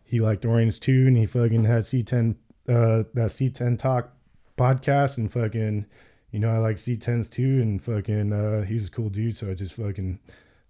he 0.05 0.21
liked 0.21 0.45
Orange 0.45 0.81
too, 0.81 1.07
and 1.07 1.17
he 1.17 1.27
fucking 1.27 1.65
had 1.65 1.87
C 1.87 2.03
ten 2.03 2.37
uh 2.69 3.05
that 3.15 3.31
C 3.31 3.49
ten 3.49 3.77
talk 3.77 4.13
podcast, 4.59 5.19
and 5.19 5.33
fucking 5.33 5.87
you 6.31 6.41
know 6.41 6.51
I 6.51 6.59
like 6.59 6.79
C 6.79 6.97
tens 6.97 7.29
too, 7.29 7.61
and 7.63 7.81
fucking 7.81 8.33
uh 8.33 8.63
he 8.63 8.75
was 8.75 8.89
a 8.89 8.91
cool 8.91 9.09
dude, 9.09 9.37
so 9.37 9.51
I 9.51 9.55
just 9.55 9.75
fucking 9.75 10.19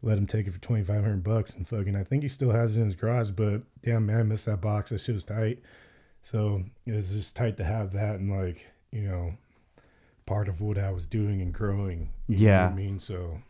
let 0.02 0.18
him 0.18 0.26
take 0.26 0.46
it 0.46 0.52
for 0.52 0.60
twenty 0.60 0.84
five 0.84 1.02
hundred 1.02 1.24
bucks, 1.24 1.54
and 1.54 1.66
fucking 1.66 1.96
I 1.96 2.04
think 2.04 2.22
he 2.22 2.28
still 2.28 2.50
has 2.50 2.76
it 2.76 2.80
in 2.80 2.86
his 2.86 2.94
garage, 2.94 3.30
but 3.30 3.62
damn 3.82 4.04
man, 4.06 4.20
I 4.20 4.22
missed 4.24 4.44
that 4.46 4.60
box. 4.60 4.90
That 4.90 5.00
shit 5.00 5.14
was 5.14 5.24
tight, 5.24 5.60
so 6.22 6.62
it 6.84 6.92
was 6.92 7.08
just 7.08 7.34
tight 7.34 7.56
to 7.56 7.64
have 7.64 7.92
that, 7.94 8.16
and 8.16 8.30
like 8.30 8.66
you 8.92 9.02
know 9.08 9.34
part 10.26 10.48
of 10.48 10.60
what 10.60 10.78
I 10.78 10.90
was 10.90 11.06
doing 11.06 11.40
and 11.40 11.52
growing. 11.52 12.10
You 12.28 12.36
know 12.36 12.42
what 12.44 12.50
Yeah. 12.50 12.66
I 12.68 12.74
mean 12.74 12.98
so. 12.98 13.40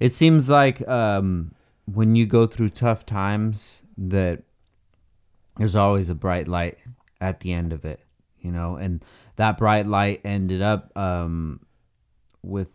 It 0.00 0.14
seems 0.14 0.48
like 0.48 0.86
um, 0.88 1.54
when 1.86 2.14
you 2.16 2.26
go 2.26 2.46
through 2.46 2.70
tough 2.70 3.04
times, 3.06 3.82
that 3.96 4.42
there's 5.56 5.76
always 5.76 6.08
a 6.08 6.14
bright 6.14 6.46
light 6.46 6.78
at 7.20 7.40
the 7.40 7.52
end 7.52 7.72
of 7.72 7.84
it, 7.84 8.00
you 8.40 8.52
know, 8.52 8.76
and 8.76 9.04
that 9.36 9.58
bright 9.58 9.86
light 9.86 10.20
ended 10.24 10.62
up 10.62 10.96
um, 10.96 11.60
with 12.42 12.70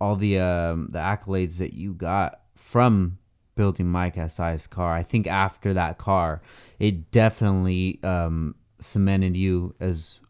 all 0.00 0.16
the 0.16 0.38
um, 0.38 0.88
the 0.90 0.98
accolades 0.98 1.58
that 1.58 1.74
you 1.74 1.92
got 1.92 2.40
from 2.56 3.18
building 3.54 3.86
Mike 3.86 4.16
SI's 4.16 4.66
car. 4.66 4.94
I 4.94 5.02
think 5.02 5.26
after 5.26 5.74
that 5.74 5.98
car, 5.98 6.40
it 6.78 7.10
definitely 7.10 8.00
um, 8.02 8.54
cemented 8.80 9.36
you 9.36 9.74
as 9.80 10.20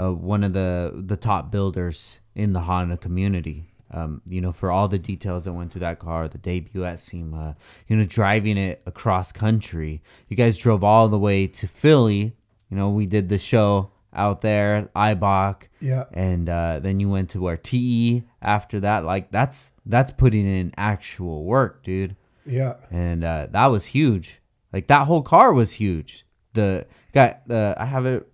uh, 0.00 0.12
one 0.12 0.42
of 0.42 0.54
the 0.54 0.92
the 0.94 1.16
top 1.16 1.50
builders 1.50 2.18
in 2.34 2.52
the 2.52 2.60
Honda 2.60 2.96
community. 2.96 3.69
Um, 3.92 4.22
you 4.28 4.40
know, 4.40 4.52
for 4.52 4.70
all 4.70 4.86
the 4.88 4.98
details 4.98 5.44
that 5.46 5.52
went 5.52 5.72
through 5.72 5.80
that 5.80 5.98
car, 5.98 6.28
the 6.28 6.38
debut 6.38 6.84
at 6.84 7.00
SEMA, 7.00 7.56
you 7.88 7.96
know, 7.96 8.04
driving 8.04 8.56
it 8.56 8.82
across 8.86 9.32
country. 9.32 10.00
You 10.28 10.36
guys 10.36 10.56
drove 10.56 10.84
all 10.84 11.08
the 11.08 11.18
way 11.18 11.46
to 11.48 11.66
Philly. 11.66 12.36
You 12.70 12.76
know, 12.76 12.90
we 12.90 13.06
did 13.06 13.28
the 13.28 13.38
show 13.38 13.90
out 14.12 14.40
there, 14.42 14.88
IBOC, 14.94 15.62
Yeah. 15.80 16.04
and 16.12 16.48
uh, 16.48 16.78
then 16.80 17.00
you 17.00 17.08
went 17.08 17.30
to 17.30 17.40
where 17.40 17.56
TE 17.56 18.22
after 18.42 18.80
that. 18.80 19.04
Like 19.04 19.30
that's 19.32 19.70
that's 19.86 20.12
putting 20.12 20.46
in 20.46 20.72
actual 20.76 21.44
work, 21.44 21.82
dude 21.82 22.14
Yeah. 22.46 22.74
and 22.90 23.24
uh, 23.24 23.48
that 23.50 23.66
was 23.66 23.86
huge. 23.86 24.40
Like 24.72 24.86
that 24.88 25.06
whole 25.06 25.22
car 25.22 25.52
was 25.52 25.72
huge. 25.72 26.24
The 26.54 26.86
got 27.12 27.46
the 27.48 27.74
I 27.78 27.84
have 27.86 28.06
it 28.06 28.26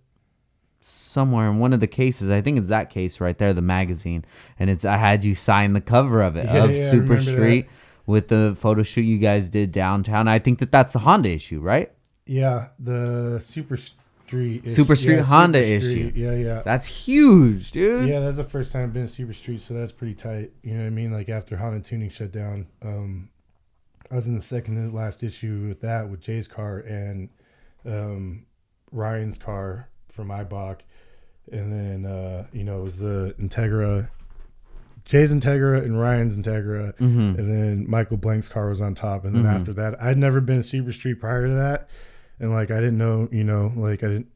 somewhere 0.89 1.49
in 1.49 1.59
one 1.59 1.73
of 1.73 1.81
the 1.81 1.87
cases. 1.87 2.31
I 2.31 2.41
think 2.41 2.59
it's 2.59 2.69
that 2.69 2.91
case 2.91 3.21
right 3.21 3.37
there, 3.37 3.53
the 3.53 3.63
magazine, 3.63 4.25
and 4.59 4.71
it's 4.71 4.85
I 4.85 4.97
had 4.97 5.25
you 5.25 5.35
sign 5.35 5.73
the 5.73 5.81
cover 5.81 6.23
of 6.23 6.37
it 6.37 6.47
Yeah, 6.47 6.65
of 6.65 6.75
yeah, 6.77 6.91
Super 6.91 7.03
remember 7.15 7.25
that. 7.25 7.33
Street 7.33 7.67
with 8.07 8.29
the 8.29 8.57
photo 8.59 8.83
shoot 8.83 9.03
you 9.03 9.19
guys 9.19 9.49
did 9.51 9.73
downtown. 9.73 10.29
I 10.29 10.39
think 10.39 10.61
that 10.61 10.71
that's 10.71 10.93
the 10.93 11.01
Honda 11.01 11.31
issue, 11.31 11.61
right? 11.61 11.93
Yeah. 12.25 12.69
The 12.79 13.39
Super 13.41 13.77
Street. 13.77 14.63
issue- 14.65 14.75
Super 14.75 14.95
Street 14.97 15.17
yeah, 15.17 15.23
Honda 15.23 15.59
Street. 15.63 15.77
issue. 15.77 16.13
Yeah. 16.15 16.33
Yeah. 16.35 16.63
That's 16.65 16.87
huge, 16.87 17.73
dude. 17.73 18.09
Yeah, 18.09 18.21
that's 18.21 18.37
the 18.37 18.45
first 18.45 18.73
time 18.73 18.85
I've 18.85 18.93
been 18.93 19.07
to 19.07 19.13
Super 19.13 19.33
Street, 19.33 19.61
so 19.63 19.75
that's 19.75 19.93
pretty 19.93 20.15
tight. 20.15 20.53
You 20.63 20.75
know 20.75 20.81
what 20.81 20.87
I 20.87 20.91
mean? 20.91 21.13
Like 21.13 21.29
after 21.29 21.57
Honda 21.57 21.81
Tuning 21.81 22.11
shut 22.11 22.31
down, 22.33 22.67
um, 22.83 23.29
I 24.11 24.15
was 24.15 24.29
in 24.29 24.37
the 24.37 24.41
second 24.43 24.77
to 24.91 24.95
last 24.97 25.23
issue 25.25 25.67
with 25.69 25.81
that 25.81 26.09
with 26.09 26.21
Jay's 26.21 26.47
car 26.47 26.79
and 26.79 27.29
um, 27.85 28.47
Ryan's 28.93 29.39
car 29.39 29.89
from 30.17 30.29
IBOC, 30.31 30.79
and 31.53 31.73
then 31.73 32.11
uh, 32.11 32.47
you 32.53 32.65
know 32.65 32.81
it 32.81 32.85
was 32.85 32.97
the 32.97 33.35
Integra, 33.41 34.09
Jay's 35.05 35.31
Integra 35.33 35.85
and 35.85 36.01
Ryan's 36.01 36.37
Integra, 36.37 36.97
Mhm. 36.97 37.39
and 37.39 37.51
then 37.51 37.89
Michael 37.89 38.17
Blank's 38.17 38.49
car 38.49 38.69
was 38.71 38.81
on 38.81 38.95
top, 38.95 39.25
and 39.25 39.37
then 39.37 39.45
Mhm. 39.45 39.55
after 39.61 39.73
that, 39.75 40.03
I'd 40.03 40.19
never 40.19 40.41
been 40.41 40.63
Super 40.65 40.91
Street 40.93 41.21
prior 41.21 41.47
to 41.47 41.55
that, 41.55 41.89
and 42.41 42.51
like 42.51 42.71
I 42.73 42.77
didn't 42.81 42.99
know, 42.99 43.29
you 43.31 43.45
know, 43.45 43.73
like 43.77 44.03
I 44.03 44.09
didn't. 44.09 44.29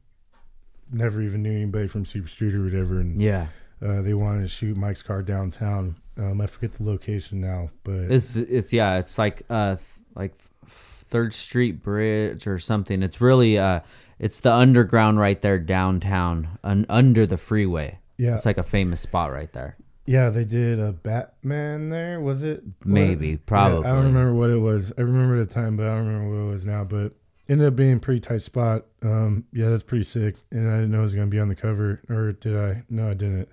Never 0.92 1.22
even 1.22 1.44
knew 1.44 1.52
anybody 1.54 1.86
from 1.86 2.04
Super 2.04 2.26
Street 2.26 2.52
or 2.52 2.64
whatever, 2.64 2.98
and 2.98 3.22
Yeah, 3.22 3.46
uh, 3.80 4.02
they 4.02 4.12
wanted 4.12 4.42
to 4.42 4.48
shoot 4.48 4.76
Mike's 4.76 5.04
car 5.04 5.22
downtown. 5.22 5.94
Um, 6.16 6.40
I 6.40 6.46
forget 6.46 6.72
the 6.74 6.82
location 6.82 7.40
now, 7.40 7.70
but 7.84 8.10
it's 8.10 8.34
it's 8.34 8.72
yeah, 8.72 8.98
it's 8.98 9.16
like 9.16 9.44
uh 9.48 9.76
like 10.16 10.34
Third 10.66 11.32
Street 11.32 11.80
Bridge 11.80 12.48
or 12.48 12.58
something. 12.58 13.04
It's 13.04 13.20
really 13.20 13.56
uh 13.56 13.80
it's 14.20 14.38
the 14.40 14.52
underground 14.52 15.18
right 15.18 15.40
there 15.42 15.58
downtown, 15.58 16.58
un- 16.62 16.86
under 16.88 17.26
the 17.26 17.36
freeway. 17.38 17.98
yeah, 18.18 18.36
It's 18.36 18.46
like 18.46 18.58
a 18.58 18.62
famous 18.62 19.00
spot 19.00 19.32
right 19.32 19.52
there. 19.52 19.76
yeah, 20.06 20.28
they 20.30 20.44
did 20.44 20.78
a 20.78 20.92
Batman 20.92 21.88
there. 21.90 22.20
Was 22.20 22.42
it 22.44 22.62
Maybe, 22.84 23.32
What- 23.32 23.46
probably. 23.46 23.82
Yeah, 23.88 23.92
I 23.92 23.96
don't 23.96 24.06
remember 24.12 24.34
what 24.34 24.50
it 24.50 24.58
was. 24.58 24.92
I 24.96 25.00
remember 25.00 25.38
the 25.38 25.46
time, 25.52 25.76
but 25.76 25.86
I 25.86 25.96
don't 25.96 26.06
remember 26.06 26.36
what 26.44 26.48
it 26.48 26.52
was 26.52 26.66
now. 26.66 26.84
But 26.84 27.12
ended 27.48 27.66
up 27.66 27.74
being 27.76 27.94
a 27.94 27.98
pretty 27.98 28.20
tight 28.20 28.42
spot. 28.42 28.86
Um, 29.02 29.44
yeah, 29.52 29.68
that's 29.70 29.82
pretty 29.82 30.04
sick. 30.04 30.36
And 30.52 30.68
I 30.70 30.76
didn't 30.76 30.90
know 30.92 31.00
it 31.00 31.02
was 31.02 31.14
gonna 31.14 31.26
be 31.28 31.40
on 31.40 31.48
the 31.48 31.56
cover, 31.56 32.00
or 32.08 32.32
did 32.32 32.56
I? 32.56 32.82
No, 32.90 33.10
I 33.10 33.14
didn't. 33.14 33.48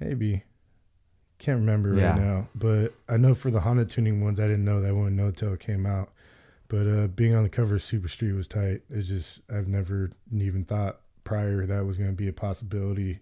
Maybe. 0.00 0.44
Can't 1.38 1.60
remember 1.60 1.94
Yeah. 1.94 2.10
right 2.10 2.20
now, 2.20 2.48
but 2.54 2.94
I 3.08 3.16
know 3.16 3.34
for 3.34 3.50
the 3.50 3.60
Honda 3.60 3.84
tuning 3.84 4.22
ones, 4.24 4.40
I 4.40 4.46
didn't 4.48 4.64
know 4.64 4.80
that. 4.80 4.94
one. 4.94 5.14
No, 5.16 5.30
till 5.30 5.52
it 5.52 5.60
came 5.60 5.86
out. 5.86 6.10
But 6.68 6.86
uh, 6.86 7.06
being 7.08 7.34
on 7.34 7.42
the 7.42 7.48
cover 7.48 7.76
of 7.76 7.82
Super 7.82 8.08
Street 8.08 8.32
was 8.32 8.46
tight. 8.48 8.82
It's 8.90 9.08
just 9.08 9.40
I've 9.50 9.68
never 9.68 10.10
even 10.36 10.64
thought 10.64 11.00
prior 11.24 11.64
that 11.66 11.84
was 11.86 11.96
going 11.96 12.10
to 12.10 12.16
be 12.16 12.28
a 12.28 12.32
possibility. 12.32 13.18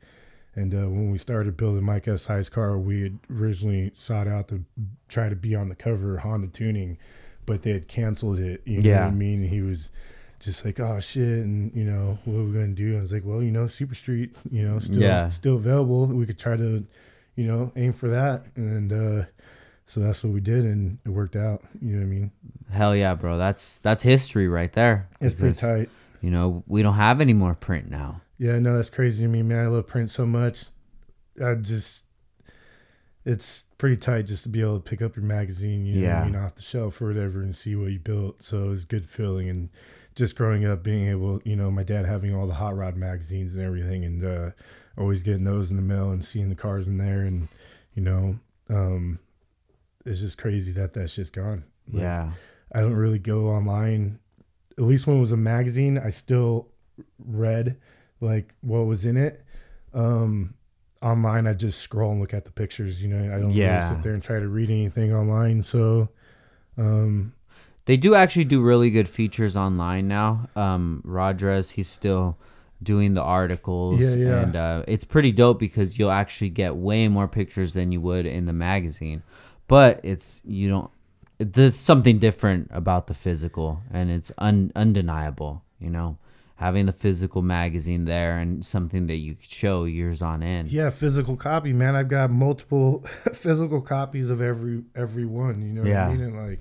And 0.55 0.75
uh, 0.75 0.89
when 0.89 1.11
we 1.11 1.19
started 1.19 1.57
building 1.57 1.85
Mike 1.85 2.07
SI's 2.07 2.49
car, 2.49 2.79
we 2.79 3.03
had 3.03 3.19
originally 3.31 3.91
sought 3.95 4.27
out 4.27 4.49
to 4.49 4.65
try 5.09 5.29
to 5.29 5.37
be 5.37 5.55
on 5.55 5.69
the 5.69 5.75
cover 5.75 6.15
of 6.17 6.23
Honda 6.23 6.47
Tuning, 6.49 6.97
but 7.45 7.63
they 7.63 7.73
had 7.73 7.89
canceled 7.89 8.39
it. 8.39 8.63
You 8.65 8.83
know 8.83 8.89
Yeah. 8.89 9.01
what 9.05 9.09
I 9.09 9.11
mean? 9.11 9.43
He 9.45 9.61
was 9.61 9.91
just 10.41 10.65
like, 10.65 10.81
"Oh 10.81 10.99
shit," 10.99 11.45
and 11.45 11.75
you 11.75 11.85
know 11.85 12.19
what 12.25 12.35
are 12.41 12.45
we 12.45 12.53
going 12.53 12.75
to 12.75 12.83
do? 12.83 12.97
I 12.97 13.01
was 13.01 13.13
like, 13.13 13.23
"Well, 13.25 13.43
you 13.43 13.51
know, 13.53 13.67
Super 13.67 13.95
Street, 13.95 14.35
you 14.51 14.67
know, 14.67 14.79
still 14.81 15.03
Yeah. 15.03 15.29
still 15.29 15.57
available. 15.57 16.07
We 16.07 16.27
could 16.27 16.39
try 16.39 16.57
to, 16.57 16.85
you 17.37 17.47
know, 17.47 17.71
aim 17.77 17.93
for 17.93 18.09
that." 18.09 18.47
And 18.57 18.93
uh, 18.93 19.25
so 19.87 20.01
that's 20.01 20.23
what 20.23 20.33
we 20.33 20.41
did, 20.41 20.65
and 20.65 20.99
it 21.05 21.11
worked 21.11 21.37
out. 21.37 21.63
You 21.81 21.93
know 21.97 21.99
what 21.99 22.07
I 22.07 22.09
mean? 22.09 22.31
Hell 22.71 22.95
yeah, 22.95 23.15
bro. 23.15 23.39
That's 23.39 23.79
that's 23.79 24.03
history 24.03 24.49
right 24.49 24.73
there. 24.73 25.09
It's 25.21 25.35
pretty 25.35 25.59
tight. 25.59 25.91
You 26.21 26.31
know, 26.31 26.65
we 26.67 26.83
don't 26.83 26.95
have 26.95 27.21
any 27.21 27.33
more 27.35 27.55
print 27.55 27.91
now. 27.91 28.21
Yeah, 28.39 28.59
no, 28.59 28.77
that's 28.77 28.89
crazy 28.89 29.25
to 29.25 29.29
me, 29.29 29.43
man. 29.43 29.65
I 29.65 29.69
love 29.69 29.87
print 29.87 30.11
so 30.11 30.27
much. 30.27 30.67
I 31.43 31.55
just, 31.55 32.05
it's 33.25 33.65
pretty 33.79 33.97
tight 33.97 34.23
just 34.23 34.43
to 34.45 34.49
be 34.49 34.61
able 34.61 34.77
to 34.77 34.83
pick 34.83 35.03
up 35.03 35.17
your 35.17 35.25
magazine, 35.25 35.87
you 35.87 35.97
know, 36.01 36.09
Yeah. 36.09 36.23
I 36.23 36.25
mean, 36.25 36.37
off 36.37 36.55
the 36.55 36.63
shelf 36.63 37.01
or 37.01 37.07
whatever, 37.09 37.43
and 37.43 37.55
see 37.55 37.77
what 37.77 37.93
you 37.93 37.99
built. 37.99 38.43
So 38.43 38.73
it's 38.73 38.85
good 38.85 39.09
feeling, 39.09 39.49
and 39.49 39.69
just 40.15 40.35
growing 40.37 40.65
up, 40.65 40.83
being 40.83 41.09
able, 41.09 41.41
you 41.45 41.57
know, 41.57 41.71
my 41.71 41.83
dad 41.83 42.07
having 42.07 42.35
all 42.35 42.47
the 42.47 42.55
hot 42.55 42.77
rod 42.77 42.97
magazines 42.97 43.55
and 43.55 43.65
everything, 43.65 44.05
and 44.05 44.25
uh, 44.25 44.51
always 44.99 45.23
getting 45.23 45.45
those 45.45 45.71
in 45.71 45.77
the 45.77 45.83
mail 45.83 46.11
and 46.11 46.25
seeing 46.25 46.49
the 46.49 46.55
cars 46.55 46.87
in 46.89 46.99
there, 46.99 47.23
and 47.23 47.49
you 47.95 48.03
know, 48.03 48.39
um, 48.71 49.19
it's 50.07 50.21
just 50.21 50.39
crazy 50.39 50.73
that 50.73 50.95
that 50.95 51.11
shit's 51.11 51.31
gone. 51.31 51.65
Like, 51.93 52.03
Yeah. 52.03 52.31
I 52.75 52.81
don't 52.81 52.95
really 52.95 53.19
go 53.19 53.49
online. 53.49 54.19
At 54.79 54.85
least 54.85 55.07
when 55.07 55.17
it 55.17 55.21
was 55.21 55.33
a 55.33 55.37
magazine, 55.37 55.99
I 55.99 56.11
still 56.11 56.69
read 57.19 57.77
like 58.21 58.55
what 58.61 58.87
was 58.87 59.05
in 59.05 59.17
it. 59.17 59.45
Um, 59.95 60.55
online, 61.03 61.47
I 61.47 61.53
just 61.55 61.81
scroll 61.81 62.11
and 62.13 62.21
look 62.21 62.35
at 62.35 62.45
the 62.45 62.51
pictures. 62.53 63.03
You 63.03 63.09
know, 63.09 63.35
I 63.35 63.39
don't 63.39 63.51
Yeah. 63.53 63.77
really 63.77 63.95
sit 63.97 64.03
there 64.03 64.15
and 64.15 64.23
try 64.23 64.39
to 64.41 64.49
read 64.49 64.71
anything 64.71 65.13
online. 65.15 65.63
So, 65.63 66.09
um, 66.77 67.33
They 67.87 67.97
do 67.97 68.15
actually 68.17 68.45
do 68.47 68.61
really 68.61 68.91
good 68.91 69.09
features 69.09 69.57
online 69.57 70.09
now. 70.09 70.49
Um, 70.57 71.03
Rodrez, 71.05 71.71
he's 71.71 71.87
still 71.89 72.37
doing 72.83 73.15
the 73.15 73.23
articles, 73.23 74.01
Yeah, 74.01 74.15
yeah. 74.17 74.43
and 74.43 74.57
uh, 74.57 74.83
it's 74.89 75.05
pretty 75.05 75.31
dope 75.33 75.61
because 75.61 75.99
you'll 75.99 76.11
actually 76.11 76.51
get 76.51 76.75
way 76.77 77.07
more 77.09 77.29
pictures 77.29 77.73
than 77.75 77.93
you 77.93 78.01
would 78.01 78.27
in 78.27 78.47
the 78.47 78.53
magazine. 78.53 79.23
But 79.69 80.01
it's 80.05 80.41
you 80.45 80.69
don't. 80.69 80.91
There's 81.39 81.77
something 81.77 82.19
different 82.19 82.71
about 82.73 83.09
the 83.09 83.15
physical, 83.15 83.83
and 83.93 84.11
it's 84.11 84.33
un, 84.39 84.73
undeniable. 84.77 85.63
You 85.81 85.91
know, 85.91 86.17
having 86.57 86.87
the 86.87 86.93
physical 86.93 87.43
magazine 87.43 88.05
there 88.07 88.39
and 88.39 88.65
something 88.65 89.07
that 89.09 89.17
you 89.17 89.35
could 89.35 89.51
show 89.51 89.85
years 89.85 90.23
on 90.23 90.43
end. 90.43 90.69
yeah, 90.69 90.89
physical 90.91 91.37
copy, 91.37 91.73
man. 91.73 91.95
I've 91.97 92.09
got 92.09 92.31
multiple 92.31 93.01
physical 93.35 93.81
copies 93.83 94.31
of 94.31 94.41
every 94.41 94.85
every 94.95 95.25
one. 95.27 95.61
You 95.63 95.73
know 95.75 95.83
what 95.83 95.93
I 95.97 96.09
mean? 96.13 96.21
And 96.23 96.49
like, 96.49 96.61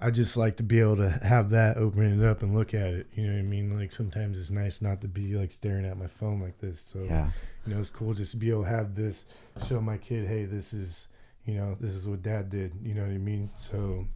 I 0.00 0.10
just 0.10 0.36
like 0.36 0.56
to 0.56 0.62
be 0.62 0.80
able 0.80 0.96
to 0.96 1.10
have 1.10 1.50
that, 1.50 1.76
open 1.76 2.20
it 2.22 2.26
up, 2.26 2.42
and 2.42 2.54
look 2.54 2.72
at 2.74 2.86
it. 2.86 3.06
You 3.14 3.26
know 3.26 3.32
what 3.34 3.38
I 3.40 3.42
mean? 3.42 3.76
Like 3.78 3.92
sometimes 3.92 4.38
it's 4.40 4.50
nice 4.50 4.80
not 4.80 5.00
to 5.02 5.08
be 5.08 5.34
like 5.34 5.50
staring 5.52 5.84
at 5.84 5.98
my 5.98 6.06
phone 6.06 6.40
like 6.40 6.58
this. 6.60 6.80
So 6.80 7.02
Yeah. 7.02 7.30
you 7.66 7.74
know, 7.74 7.80
it's 7.80 7.90
cool 7.90 8.14
just 8.14 8.30
to 8.30 8.36
be 8.38 8.48
able 8.50 8.62
to 8.62 8.68
have 8.70 8.94
this, 8.94 9.24
show 9.66 9.80
my 9.80 9.98
kid, 9.98 10.26
hey, 10.26 10.44
this 10.46 10.72
is, 10.72 11.08
you 11.44 11.54
know, 11.54 11.76
this 11.80 11.92
is 11.94 12.06
what 12.06 12.22
dad 12.22 12.50
did. 12.50 12.72
You 12.82 12.94
know 12.94 13.02
what 13.02 13.10
I 13.10 13.18
mean? 13.18 13.50
So, 13.58 14.06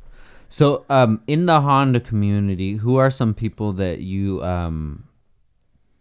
So, 0.48 0.84
um, 0.88 1.22
in 1.26 1.46
the 1.46 1.60
Honda 1.60 2.00
community, 2.00 2.74
who 2.74 2.96
are 2.96 3.10
some 3.10 3.34
people 3.34 3.72
that 3.74 4.00
you 4.00 4.42
um, 4.44 5.04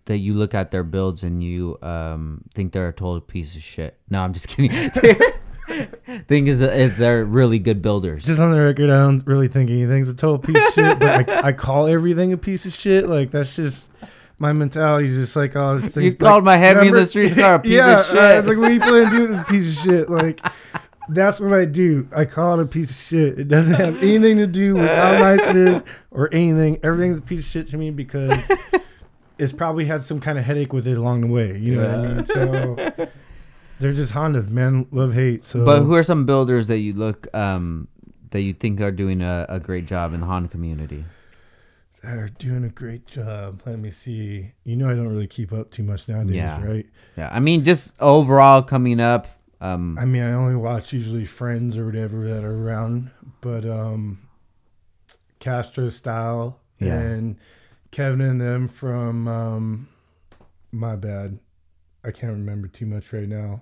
that 0.05 0.17
you 0.17 0.34
look 0.36 0.53
at 0.53 0.71
their 0.71 0.84
builds 0.84 1.23
and 1.23 1.43
you 1.43 1.78
um, 1.82 2.43
think 2.53 2.71
they're 2.73 2.89
a 2.89 2.93
total 2.93 3.21
piece 3.21 3.55
of 3.55 3.63
shit? 3.63 3.97
No, 4.09 4.19
I'm 4.21 4.34
just 4.34 4.47
kidding. 4.47 4.71
Thing 6.28 6.45
is, 6.45 6.61
uh, 6.61 6.91
they're 6.95 7.26
really 7.26 7.57
good 7.57 7.82
builders. 7.82 8.23
just 8.26 8.39
on 8.39 8.51
the 8.51 8.61
record, 8.61 8.91
I 8.91 8.97
don't 9.01 9.26
really 9.26 9.47
think 9.47 9.71
anything's 9.71 10.07
a 10.07 10.13
total 10.13 10.38
piece 10.38 10.55
of 10.67 10.73
shit, 10.76 10.99
but 10.99 11.28
I, 11.28 11.47
I 11.47 11.51
call 11.53 11.88
everything 11.88 12.32
a 12.34 12.38
piece 12.38 12.67
of 12.67 12.73
shit. 12.73 13.09
Like, 13.09 13.32
that's 13.32 13.55
just 13.55 13.89
my 14.38 14.53
mentality. 14.53 15.07
is 15.09 15.17
Just 15.17 15.36
like, 15.36 15.55
oh, 15.55 15.80
this 15.80 15.97
You 15.97 16.13
called 16.13 16.43
my 16.43 16.55
heavy 16.57 16.82
in 16.82 16.86
the 16.86 16.91
remember- 16.91 17.09
streets 17.09 17.36
car 17.36 17.55
a 17.55 17.59
piece 17.59 17.71
yeah, 17.78 17.99
of 18.01 18.05
shit. 18.05 18.17
I 18.17 18.38
was 18.38 18.45
like, 18.47 18.57
what 18.57 18.69
are 18.69 18.73
you 18.76 18.80
planning 18.80 19.09
to 19.09 19.17
do 19.17 19.28
this 19.28 19.43
piece 19.45 19.78
of 19.78 19.84
shit? 19.84 20.09
Like, 20.09 20.39
that's 21.09 21.39
what 21.39 21.53
I 21.53 21.65
do. 21.65 22.07
I 22.15 22.25
call 22.25 22.59
it 22.59 22.63
a 22.63 22.65
piece 22.67 22.89
of 22.91 22.95
shit. 22.97 23.39
It 23.39 23.47
doesn't 23.47 23.73
have 23.73 23.97
anything 24.03 24.37
to 24.37 24.47
do 24.47 24.75
with 24.75 24.89
how 24.89 25.11
nice 25.13 25.41
it 25.49 25.55
is 25.55 25.83
or 26.11 26.33
anything. 26.33 26.79
Everything's 26.83 27.17
a 27.17 27.21
piece 27.21 27.41
of 27.41 27.45
shit 27.45 27.67
to 27.69 27.77
me 27.77 27.91
because 27.91 28.39
it's 29.37 29.53
probably 29.53 29.85
had 29.85 30.01
some 30.01 30.19
kind 30.19 30.37
of 30.37 30.45
headache 30.45 30.73
with 30.73 30.87
it 30.87 30.97
along 30.97 31.21
the 31.21 31.27
way. 31.27 31.57
You 31.57 31.75
know 31.75 31.87
what 31.87 31.95
I 31.95 32.13
mean? 32.13 32.25
So 32.25 33.07
they're 33.79 33.93
just 33.93 34.13
Hondas, 34.13 34.49
man. 34.49 34.87
Love 34.91 35.13
hate. 35.13 35.43
So, 35.43 35.65
but 35.65 35.81
who 35.81 35.93
are 35.95 36.03
some 36.03 36.25
builders 36.25 36.67
that 36.67 36.79
you 36.79 36.93
look 36.93 37.27
um, 37.35 37.87
that 38.31 38.41
you 38.41 38.53
think 38.53 38.81
are 38.81 38.91
doing 38.91 39.21
a, 39.21 39.45
a 39.49 39.59
great 39.59 39.85
job 39.85 40.13
in 40.13 40.21
the 40.21 40.25
Honda 40.27 40.49
community? 40.49 41.05
are 42.03 42.29
doing 42.37 42.63
a 42.63 42.69
great 42.69 43.07
job. 43.07 43.61
Let 43.65 43.79
me 43.79 43.89
see. 43.89 44.51
You 44.63 44.75
know, 44.75 44.89
I 44.89 44.93
don't 44.93 45.07
really 45.07 45.25
keep 45.27 45.51
up 45.51 45.71
too 45.71 45.81
much 45.83 46.07
nowadays, 46.07 46.35
Yeah. 46.35 46.63
right? 46.63 46.85
Yeah, 47.17 47.29
I 47.31 47.39
mean, 47.39 47.63
just 47.63 47.95
overall 47.99 48.61
coming 48.61 48.99
up. 48.99 49.27
Um, 49.74 49.97
I 49.97 50.05
mean, 50.05 50.24
I 50.24 50.34
only 50.34 50.55
watch 50.55 50.93
usually 50.93 51.26
friends 51.26 51.78
or 51.78 51.86
whatever 51.86 52.28
that 52.28 52.43
are 52.43 52.55
around, 52.68 53.09
but 53.41 53.66
um, 53.66 54.20
Castro 55.39 55.89
style 55.89 56.59
Yeah. 56.80 56.99
and 56.99 57.38
Kevin 57.91 58.22
and 58.22 58.41
them 58.41 58.68
from 58.68 59.28
um, 59.28 59.88
my 60.72 60.95
bad. 60.95 61.39
I 62.03 62.11
can't 62.11 62.34
remember 62.34 62.68
too 62.68 62.86
much 62.86 63.11
right 63.13 63.28
now. 63.28 63.61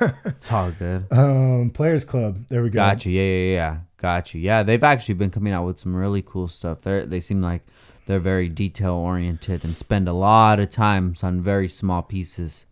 it's 0.26 0.52
all 0.52 0.70
good. 0.72 1.06
Um, 1.10 1.70
Players 1.70 2.04
Club. 2.04 2.38
There 2.48 2.62
we 2.62 2.68
go. 2.68 2.74
Got 2.76 3.06
you. 3.06 3.12
Yeah, 3.12 3.22
yeah, 3.22 3.54
yeah. 3.54 3.76
Got 3.96 4.34
you. 4.34 4.40
Yeah, 4.40 4.62
they've 4.62 4.82
actually 4.82 5.14
been 5.14 5.30
coming 5.30 5.52
out 5.54 5.64
with 5.64 5.78
some 5.78 5.96
really 5.96 6.20
cool 6.20 6.48
stuff. 6.48 6.82
They 6.82 7.06
they 7.06 7.20
seem 7.20 7.40
like 7.40 7.62
they're 8.06 8.18
very 8.20 8.48
detail 8.50 8.94
oriented 8.94 9.64
and 9.64 9.74
spend 9.74 10.08
a 10.08 10.12
lot 10.12 10.60
of 10.60 10.68
times 10.68 11.22
on 11.22 11.40
very 11.40 11.68
small 11.68 12.02
pieces 12.02 12.66